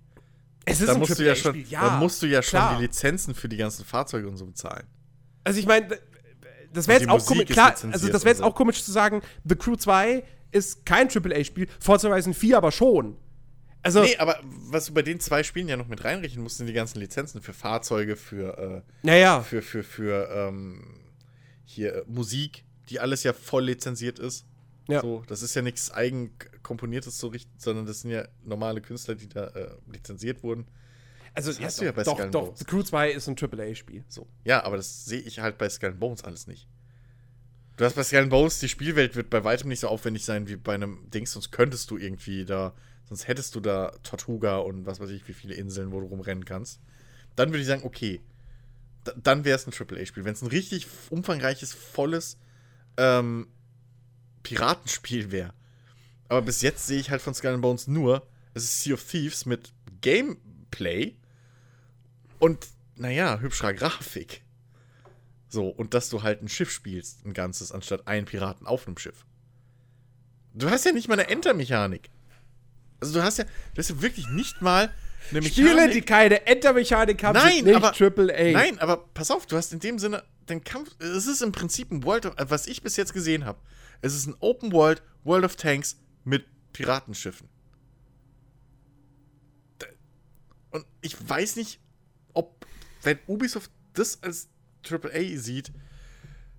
[0.65, 2.77] es ist da ein musst, du ja schon, AAA-Spiel, da musst du ja schon klar.
[2.77, 4.87] die Lizenzen für die ganzen Fahrzeuge und so bezahlen.
[5.43, 5.99] Also ich meine,
[6.73, 8.43] das wäre jetzt auch Musik komisch, klar, also das wäre jetzt so.
[8.43, 13.17] auch komisch zu sagen, The Crew 2 ist kein AAA-Spiel, Forza Horizon 4 aber schon.
[13.85, 16.65] Also, Nee, aber was du bei den zwei Spielen ja noch mit reinrechnen musst, sind
[16.65, 21.03] die ganzen Lizenzen für Fahrzeuge, für, äh, naja, für, für, für ähm,
[21.65, 24.47] hier äh, Musik, die alles ja voll lizenziert ist.
[24.87, 25.01] Ja.
[25.01, 29.29] So, das ist ja nichts eigenkomponiertes so richtig, sondern das sind ja normale Künstler, die
[29.29, 30.65] da äh, lizenziert wurden.
[31.35, 32.59] also das ja, hast du ja bei doch, Skull doch, Bones.
[32.59, 34.03] The Crew 2 ist ein AAA-Spiel.
[34.07, 34.25] So.
[34.45, 36.67] Ja, aber das sehe ich halt bei Skull Bones alles nicht.
[37.77, 40.55] Du hast bei Skull Bones, die Spielwelt wird bei weitem nicht so aufwendig sein wie
[40.55, 42.73] bei einem Dings, sonst könntest du irgendwie da,
[43.05, 46.45] sonst hättest du da Tortuga und was weiß ich, wie viele Inseln, wo du rumrennen
[46.45, 46.79] kannst.
[47.35, 48.21] Dann würde ich sagen, okay,
[49.03, 50.25] da, dann wäre es ein AAA-Spiel.
[50.25, 52.37] Wenn es ein richtig umfangreiches, volles
[52.97, 53.47] ähm,
[54.43, 55.53] Piratenspiel wäre.
[56.27, 59.45] Aber bis jetzt sehe ich halt von Skull Bones nur, es ist Sea of Thieves
[59.45, 61.15] mit Gameplay
[62.39, 64.43] und, naja, hübscherer Grafik.
[65.47, 68.97] So, und dass du halt ein Schiff spielst, ein ganzes, anstatt einen Piraten auf einem
[68.97, 69.25] Schiff.
[70.53, 72.09] Du hast ja nicht mal eine Entermechanik.
[72.99, 74.93] Also du hast ja, du hast ja wirklich nicht mal
[75.31, 78.51] eine Spiele, die keine Enter-Mechanik haben, Nein, sind nicht aber- AAA.
[78.51, 80.91] Nein, aber pass auf, du hast in dem Sinne den Kampf.
[80.99, 83.59] Es ist im Prinzip ein World of, was ich bis jetzt gesehen habe.
[84.01, 87.47] Es ist ein Open World, World of Tanks mit Piratenschiffen.
[90.71, 91.79] Und ich weiß nicht,
[92.33, 92.65] ob,
[93.01, 94.49] wenn Ubisoft das als
[94.87, 95.71] AAA sieht,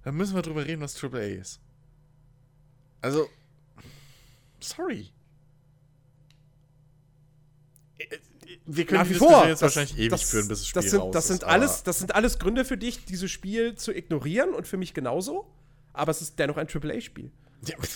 [0.02, 1.60] dann müssen wir drüber reden, was AAA ist.
[3.02, 3.28] Also,
[4.60, 5.10] sorry.
[8.64, 9.46] Wir können Nach wie vor.
[9.46, 11.82] jetzt wahrscheinlich ewig führen, bis das Spiel das sind, raus das ist, sind aber- alles,
[11.82, 14.76] Das sind alles, das sind alles Gründe für dich, dieses Spiel zu ignorieren und für
[14.76, 15.46] mich genauso.
[15.92, 17.30] Aber es ist dennoch ein AAA-Spiel.
[17.66, 17.76] Ja.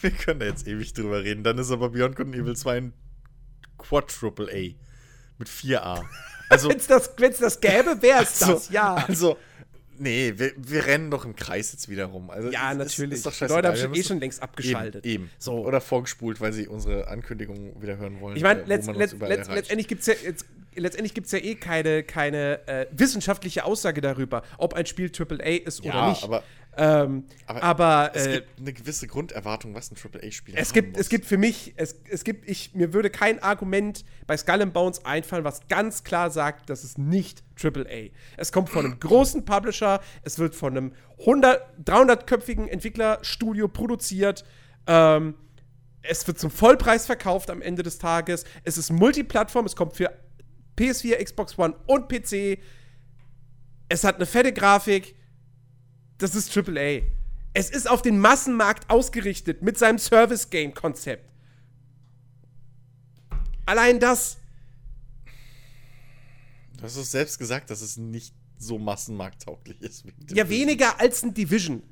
[0.00, 1.44] Wir können da jetzt ewig drüber reden.
[1.44, 2.92] Dann ist aber Beyond Good and Evil 2 ein
[3.78, 4.74] Quadruple A.
[5.38, 6.02] Mit 4A.
[6.48, 8.94] Also, Wenn es das, wenn's das gäbe, wäre es also, das, ja.
[8.96, 9.38] Also,
[9.98, 12.30] nee, wir, wir rennen doch im Kreis jetzt wieder rum.
[12.30, 13.12] Also, ja, natürlich.
[13.12, 13.52] Ist, ist doch Die.
[13.52, 15.06] Leute haben schon, eh schon längst abgeschaltet.
[15.06, 15.30] Eben, eben.
[15.38, 15.66] So.
[15.66, 18.36] Oder vorgespult, weil sie unsere Ankündigung wieder hören wollen.
[18.36, 20.46] Ich meine, äh, letzt, letzt, letzt, letztendlich gibt es ja, jetzt,
[20.76, 25.84] letztendlich gibt's ja eh keine, keine äh, wissenschaftliche Aussage darüber, ob ein Spiel AAA ist
[25.84, 26.24] Ja, oder nicht.
[26.24, 26.42] aber-
[26.74, 31.10] ähm, aber aber es äh, gibt eine gewisse Grunderwartung, was ein AAA-Spiel es gibt, es
[31.10, 35.04] gibt für mich, es, es gibt, ich, mir würde kein Argument bei Skull and Bones
[35.04, 38.08] einfallen, was ganz klar sagt, das ist nicht AAA.
[38.38, 44.42] Es kommt von einem großen Publisher, es wird von einem 100, 300-köpfigen Entwicklerstudio produziert.
[44.86, 45.34] Ähm,
[46.00, 48.44] es wird zum Vollpreis verkauft am Ende des Tages.
[48.64, 50.10] Es ist Multiplattform, es kommt für
[50.78, 52.58] PS4, Xbox One und PC.
[53.88, 55.14] Es hat eine fette Grafik.
[56.18, 57.02] Das ist AAA.
[57.54, 61.28] Es ist auf den Massenmarkt ausgerichtet mit seinem Service-Game-Konzept.
[63.66, 64.38] Allein das.
[66.76, 70.04] Du hast es selbst gesagt, dass es nicht so massenmarkttauglich ist.
[70.32, 71.82] Ja, weniger als ein Division.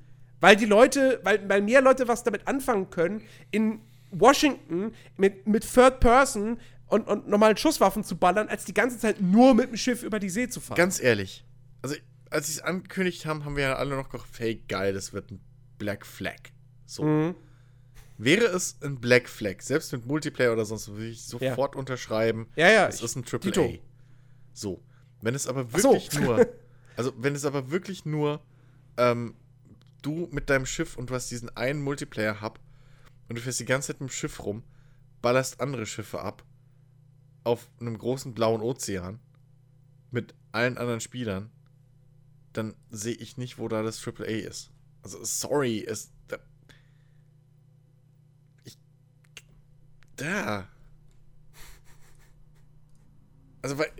[0.41, 5.71] Weil die Leute, weil, weil mehr Leute was damit anfangen können, in Washington mit, mit
[5.71, 6.59] Third Person
[6.91, 10.19] und, und normalen Schusswaffen zu ballern, als die ganze Zeit nur mit dem Schiff über
[10.19, 10.77] die See zu fahren.
[10.77, 11.45] Ganz ehrlich,
[11.83, 11.95] also
[12.31, 15.31] als sie es angekündigt haben, haben wir ja alle noch gedacht, hey, geil, das wird
[15.31, 15.41] ein
[15.79, 16.39] Black Flag.
[16.87, 17.05] So.
[17.05, 17.35] Mhm.
[18.19, 22.49] Wäre es ein Black Flag, selbst mit Multiplayer oder sonst, würde ich sofort unterschreiben.
[22.55, 23.67] Ja, ja, Es ist ein Triple A.
[23.67, 23.83] Dito.
[24.53, 24.83] So.
[25.23, 25.93] Wenn es aber Ach so.
[25.93, 26.47] wirklich nur,
[26.97, 28.41] also wenn es aber wirklich nur
[28.97, 29.35] ähm,
[30.03, 32.59] du mit deinem Schiff und du hast diesen einen Multiplayer-Hub
[33.29, 34.65] und du fährst die ganze Zeit mit dem Schiff rum
[35.23, 36.45] ballerst andere Schiffe ab
[37.45, 39.21] auf einem großen blauen Ozean
[40.11, 41.51] mit allen anderen Spielern,
[42.53, 44.71] dann sehe ich nicht, wo da das AAA ist.
[45.03, 46.11] Also, sorry, es.
[46.29, 46.39] Da,
[48.65, 48.77] ich.
[50.17, 50.69] Da.
[53.63, 53.93] Also, weil.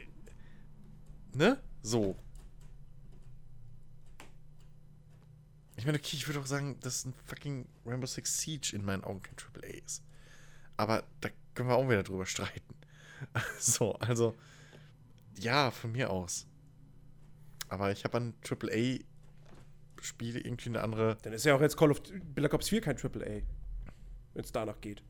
[1.33, 1.61] Ne?
[1.83, 2.17] So.
[5.77, 9.03] Ich meine, okay, ich würde auch sagen, dass ein fucking Rainbow Six Siege in meinen
[9.03, 10.03] Augen kein AAA ist.
[10.77, 12.75] Aber da können wir auch wieder drüber streiten.
[13.59, 14.37] So, also.
[15.39, 16.47] Ja, von mir aus.
[17.69, 21.17] Aber ich habe an AAA-Spiele irgendwie eine andere.
[21.23, 22.03] Dann ist ja auch jetzt Call of
[22.35, 23.43] Black Ops 4 kein AAA.
[24.35, 25.03] Wenn es danach geht.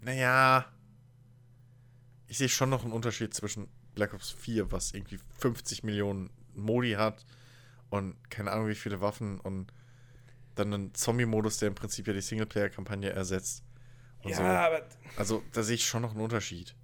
[0.00, 0.66] Naja.
[2.26, 6.92] Ich sehe schon noch einen Unterschied zwischen Black Ops 4, was irgendwie 50 Millionen Modi
[6.92, 7.24] hat
[7.90, 9.72] und keine Ahnung wie viele Waffen und
[10.54, 13.62] dann einen Zombie-Modus, der im Prinzip ja die Singleplayer-Kampagne ersetzt.
[14.24, 14.42] Ja, so.
[14.42, 16.74] aber Also, da sehe ich schon noch einen Unterschied.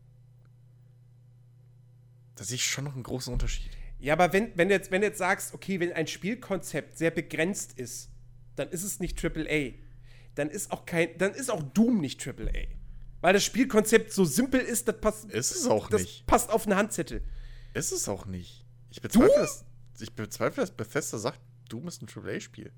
[2.36, 3.70] Da sehe ich schon noch einen großen Unterschied.
[3.98, 7.10] Ja, aber wenn, wenn, du jetzt, wenn du jetzt sagst, okay, wenn ein Spielkonzept sehr
[7.10, 8.10] begrenzt ist,
[8.56, 9.72] dann ist es nicht AAA.
[10.34, 12.68] Dann ist auch kein, dann ist auch Doom nicht AAA.
[13.20, 16.26] Weil das Spielkonzept so simpel ist, das passt, Ist es auch das nicht.
[16.26, 17.22] passt auf einen Handzettel.
[17.74, 18.64] Ist es auch nicht.
[18.90, 19.38] Ich bezweifle, Doom?
[19.38, 19.64] dass,
[20.00, 22.72] ich bezweifle, dass Bethesda sagt, Doom ist ein AAA-Spiel.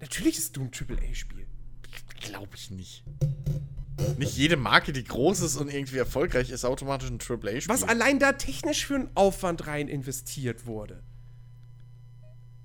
[0.00, 1.46] Natürlich ist Doom ein AAA-Spiel.
[2.20, 3.04] Glaube ich nicht.
[4.18, 7.68] Nicht jede Marke, die groß ist und irgendwie erfolgreich ist, automatisch ein AAA-Spiel.
[7.68, 11.02] Was allein da technisch für einen Aufwand rein investiert wurde.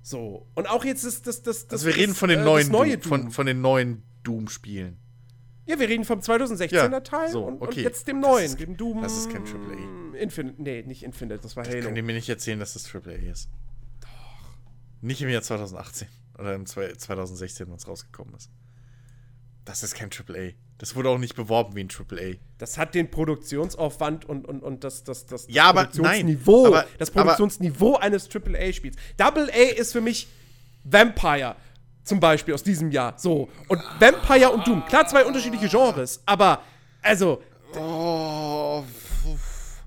[0.02, 0.46] So.
[0.54, 1.42] Und auch jetzt ist das.
[1.42, 4.02] das, das Also wir reden von den äh, neuen neue Doom, von, von den neuen
[4.22, 4.98] Doom-Spielen.
[5.66, 7.82] Ja, wir reden vom 2016er Ja, Teil so, und, und okay.
[7.82, 9.02] jetzt dem neuen, ist- dem Doom.
[9.02, 10.16] das ist kein AAA.
[10.16, 11.84] Infinite, nee, nicht Infinite, das war Das Halo.
[11.84, 13.50] könnt ihr mir nicht erzählen, dass das AAA ist.
[14.00, 14.08] Doch.
[15.02, 16.06] Nicht im Jahr 2018
[16.38, 18.50] oder im zwei- 2016, wenn es rausgekommen ist.
[19.64, 20.52] Das ist kein AAA.
[20.78, 22.36] Das wurde auch nicht beworben wie ein AAA.
[22.58, 26.88] Das hat den Produktionsaufwand und, und, und das, das, das Ja, aber Produktionsniveau, nein, aber-
[26.98, 28.96] das aber- Produktionsniveau eines AAA-Spiels.
[29.16, 30.28] Double A ist für mich
[30.84, 31.56] Vampire
[32.04, 33.18] zum Beispiel aus diesem Jahr.
[33.18, 33.48] So.
[33.68, 34.84] Und Vampire und Doom.
[34.86, 36.62] Klar, zwei unterschiedliche Genres, aber
[37.02, 37.42] also,
[37.74, 38.82] Oh.
[38.84, 39.82] pf.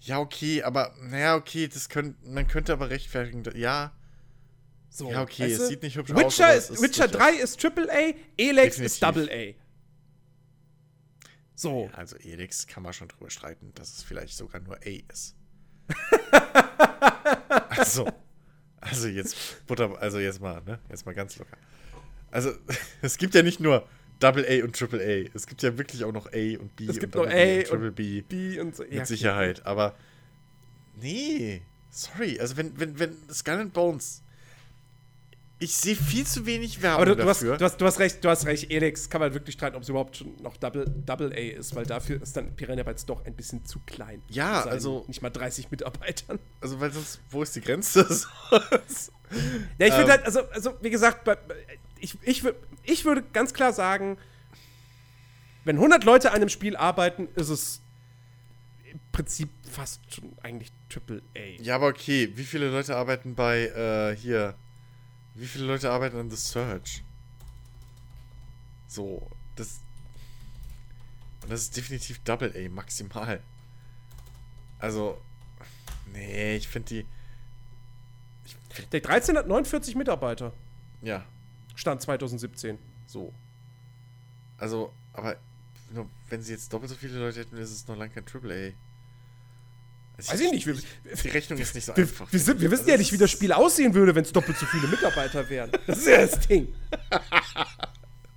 [0.00, 3.42] Ja, okay, aber, naja, okay, das könnt, man könnte aber rechtfertigen.
[3.56, 3.92] Ja,
[4.90, 5.10] so.
[5.10, 5.66] Ja, okay, weißt es du?
[5.68, 8.78] sieht nicht hübsch aus, Witcher, aber ist, es ist Witcher durchaus- 3 ist AAA, Elex
[8.78, 9.00] ist Definitiv.
[9.00, 9.54] Double A.
[11.54, 11.90] So.
[11.92, 15.36] also Elix kann man schon drüber streiten, dass es vielleicht sogar nur A ist.
[17.68, 18.08] also,
[18.80, 20.78] also jetzt Butter, also jetzt mal, ne?
[20.88, 21.56] Jetzt mal ganz locker.
[22.30, 22.52] Also,
[23.02, 23.86] es gibt ja nicht nur
[24.20, 25.30] Double A und Triple A.
[25.34, 27.44] Es gibt ja wirklich auch noch A und B Es und gibt noch Double A
[27.44, 28.20] B und Triple B.
[28.22, 28.84] B und so.
[28.84, 29.94] Mit Sicherheit, aber
[30.96, 34.22] nee, sorry, also wenn, wenn, wenn Skull and Bones
[35.60, 37.56] ich sehe viel zu wenig Werbung Aber du, du, hast, dafür.
[37.58, 39.88] du, hast, du hast recht, du hast recht, Elex kann man wirklich streiten, ob es
[39.88, 43.34] überhaupt schon noch Double, Double A ist, weil dafür ist dann Piranha Bytes doch ein
[43.34, 44.22] bisschen zu klein.
[44.28, 46.38] Ja, also- Nicht mal 30 Mitarbeitern.
[46.60, 48.04] also, weil sonst, wo ist die Grenze?
[49.78, 50.08] Ja, ich finde Ähm.
[50.10, 51.28] halt, also, also wie gesagt,
[52.00, 52.42] ich, ich,
[52.82, 54.18] ich würde ganz klar sagen,
[55.64, 57.80] wenn 100 Leute an einem Spiel arbeiten, ist es
[58.90, 61.62] im Prinzip fast schon eigentlich Triple A.
[61.62, 64.54] ja, aber okay, wie viele Leute arbeiten bei, äh, hier,
[65.34, 67.04] wie viele Leute arbeiten an The Search?
[68.88, 69.80] So, das,
[71.42, 73.40] und das ist definitiv Double A, maximal.
[74.78, 75.20] Also,
[76.12, 77.06] nee, ich finde die,
[78.92, 80.52] Der 13 hat 49 Mitarbeiter,
[81.02, 81.24] ja,
[81.74, 82.78] Stand 2017.
[83.06, 83.32] So.
[84.58, 85.36] Also, aber
[86.28, 88.72] wenn sie jetzt doppelt so viele Leute hätten, ist es noch lange kein AAA.
[88.72, 88.74] Also
[90.28, 92.32] Weiß ich nicht, wir, Die Rechnung ist nicht so wir, einfach.
[92.32, 94.58] wir, sind, wir wissen Also ja nicht, wie das Spiel aussehen würde, wenn es doppelt
[94.58, 95.70] so viele Mitarbeiter wären.
[95.86, 96.74] Das ist ja das Ding.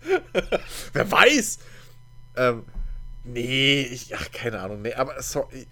[0.94, 1.60] Wer weiß?
[2.36, 2.64] Ähm,
[3.24, 5.68] nee, ich, ach, keine Ahnung, nee, aber sorry.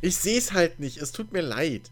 [0.00, 1.90] Ich sehe es halt nicht, es tut mir leid.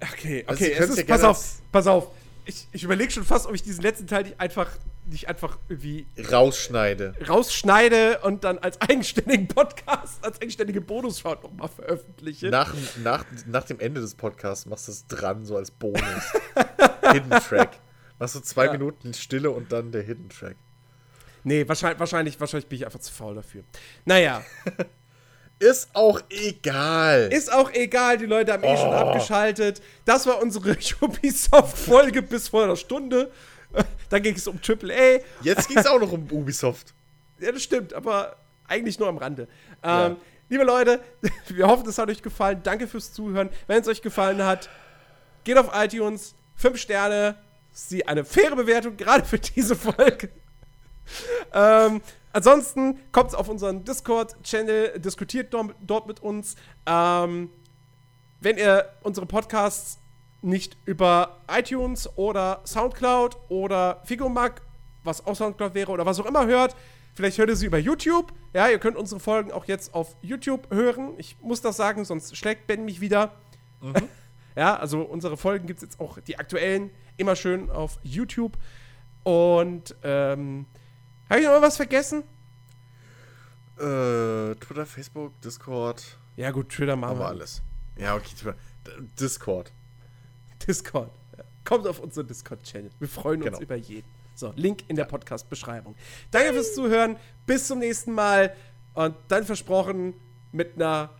[0.00, 2.08] Okay, Also, okay, Sie es ist, ja pass auf, pass auf.
[2.44, 4.68] Ich, ich überlege schon fast, ob ich diesen letzten Teil nicht einfach,
[5.06, 7.14] nicht einfach irgendwie Rausschneide.
[7.28, 12.48] rausschneide und dann als eigenständigen Podcast, als eigenständige Bonusschau nochmal veröffentliche.
[12.50, 16.02] Nach, nach, nach dem Ende des Podcasts machst du es dran, so als Bonus.
[17.12, 17.78] Hidden Track.
[18.18, 18.72] Machst du zwei Ja.
[18.72, 20.56] Minuten Stille und dann der Hidden Track.
[21.44, 23.64] Nee, wahrscheinlich, wahrscheinlich, wahrscheinlich bin ich einfach zu faul dafür.
[24.04, 24.44] Naja,
[25.62, 27.28] Ist auch egal.
[27.32, 28.92] ist auch egal, die Leute haben eh schon Oh.
[28.92, 29.80] abgeschaltet.
[30.04, 33.30] Das war unsere Ubisoft-Folge bis vor einer Stunde.
[34.10, 35.20] Dann ging es um AAA.
[35.42, 36.94] Jetzt ging es auch noch um Ubisoft.
[37.38, 38.36] Ja, das stimmt, aber
[38.68, 39.48] eigentlich nur am Rande.
[39.84, 40.06] Ja.
[40.06, 40.16] Ähm,
[40.48, 41.00] liebe Leute,
[41.48, 42.60] wir hoffen, es hat euch gefallen.
[42.62, 43.48] Danke fürs Zuhören.
[43.66, 44.68] Wenn es euch gefallen hat,
[45.42, 47.34] geht auf iTunes, 5 Sterne,
[47.72, 50.28] sie eine faire Bewertung, gerade für diese Folge.
[51.52, 52.00] ähm,
[52.32, 56.56] ansonsten kommt auf unseren Discord-Channel, diskutiert dort, mit uns.
[56.86, 57.50] Ähm,
[58.40, 59.98] wenn ihr unsere Podcasts
[60.42, 64.62] nicht über iTunes oder Soundcloud oder Figomag,
[65.04, 66.74] was auch Soundcloud wäre oder was auch immer hört,
[67.14, 68.32] vielleicht hört ihr sie über YouTube.
[68.52, 71.14] Ja, ihr könnt unsere Folgen auch jetzt auf YouTube hören.
[71.18, 73.32] Ich muss das sagen, sonst schlägt Ben mich wieder.
[73.80, 73.94] Mhm.
[74.56, 78.58] ja, also unsere Folgen gibt es jetzt auch, die aktuellen, immer schön auf YouTube.
[79.22, 80.66] Und ähm,
[81.32, 82.24] habe ich noch was vergessen?
[83.78, 86.18] Äh, Twitter, Facebook, Discord.
[86.36, 87.62] Ja, gut, Twitter machen wir alles.
[87.96, 88.56] Ja, okay, Twitter.
[89.18, 89.72] Discord.
[90.66, 91.10] Discord.
[91.64, 92.90] Kommt auf unseren Discord-Channel.
[92.98, 93.60] Wir freuen uns genau.
[93.60, 94.06] über jeden.
[94.34, 95.94] So, Link in der Podcast-Beschreibung.
[96.30, 97.16] Danke fürs Zuhören.
[97.46, 98.54] Bis zum nächsten Mal.
[98.92, 100.12] Und dann versprochen
[100.52, 101.10] mit einer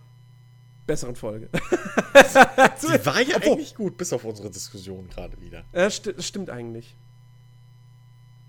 [0.87, 1.49] besseren Folge.
[1.55, 5.65] Die war ja Obwohl, eigentlich gut, bis auf unsere Diskussion gerade wieder.
[5.73, 6.97] Ja, sti stimmt eigentlich.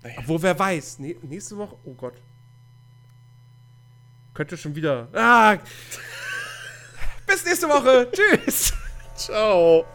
[0.04, 0.18] Naja.
[0.18, 0.98] Obwohl, wer weiß.
[0.98, 1.76] nächste Woche.
[1.84, 2.20] Oh Gott.
[4.34, 5.08] Könnte schon wieder.
[5.12, 5.56] Ah!
[7.26, 8.10] bis nächste Woche.
[8.12, 8.74] Tschüss.
[9.16, 9.86] Ciao.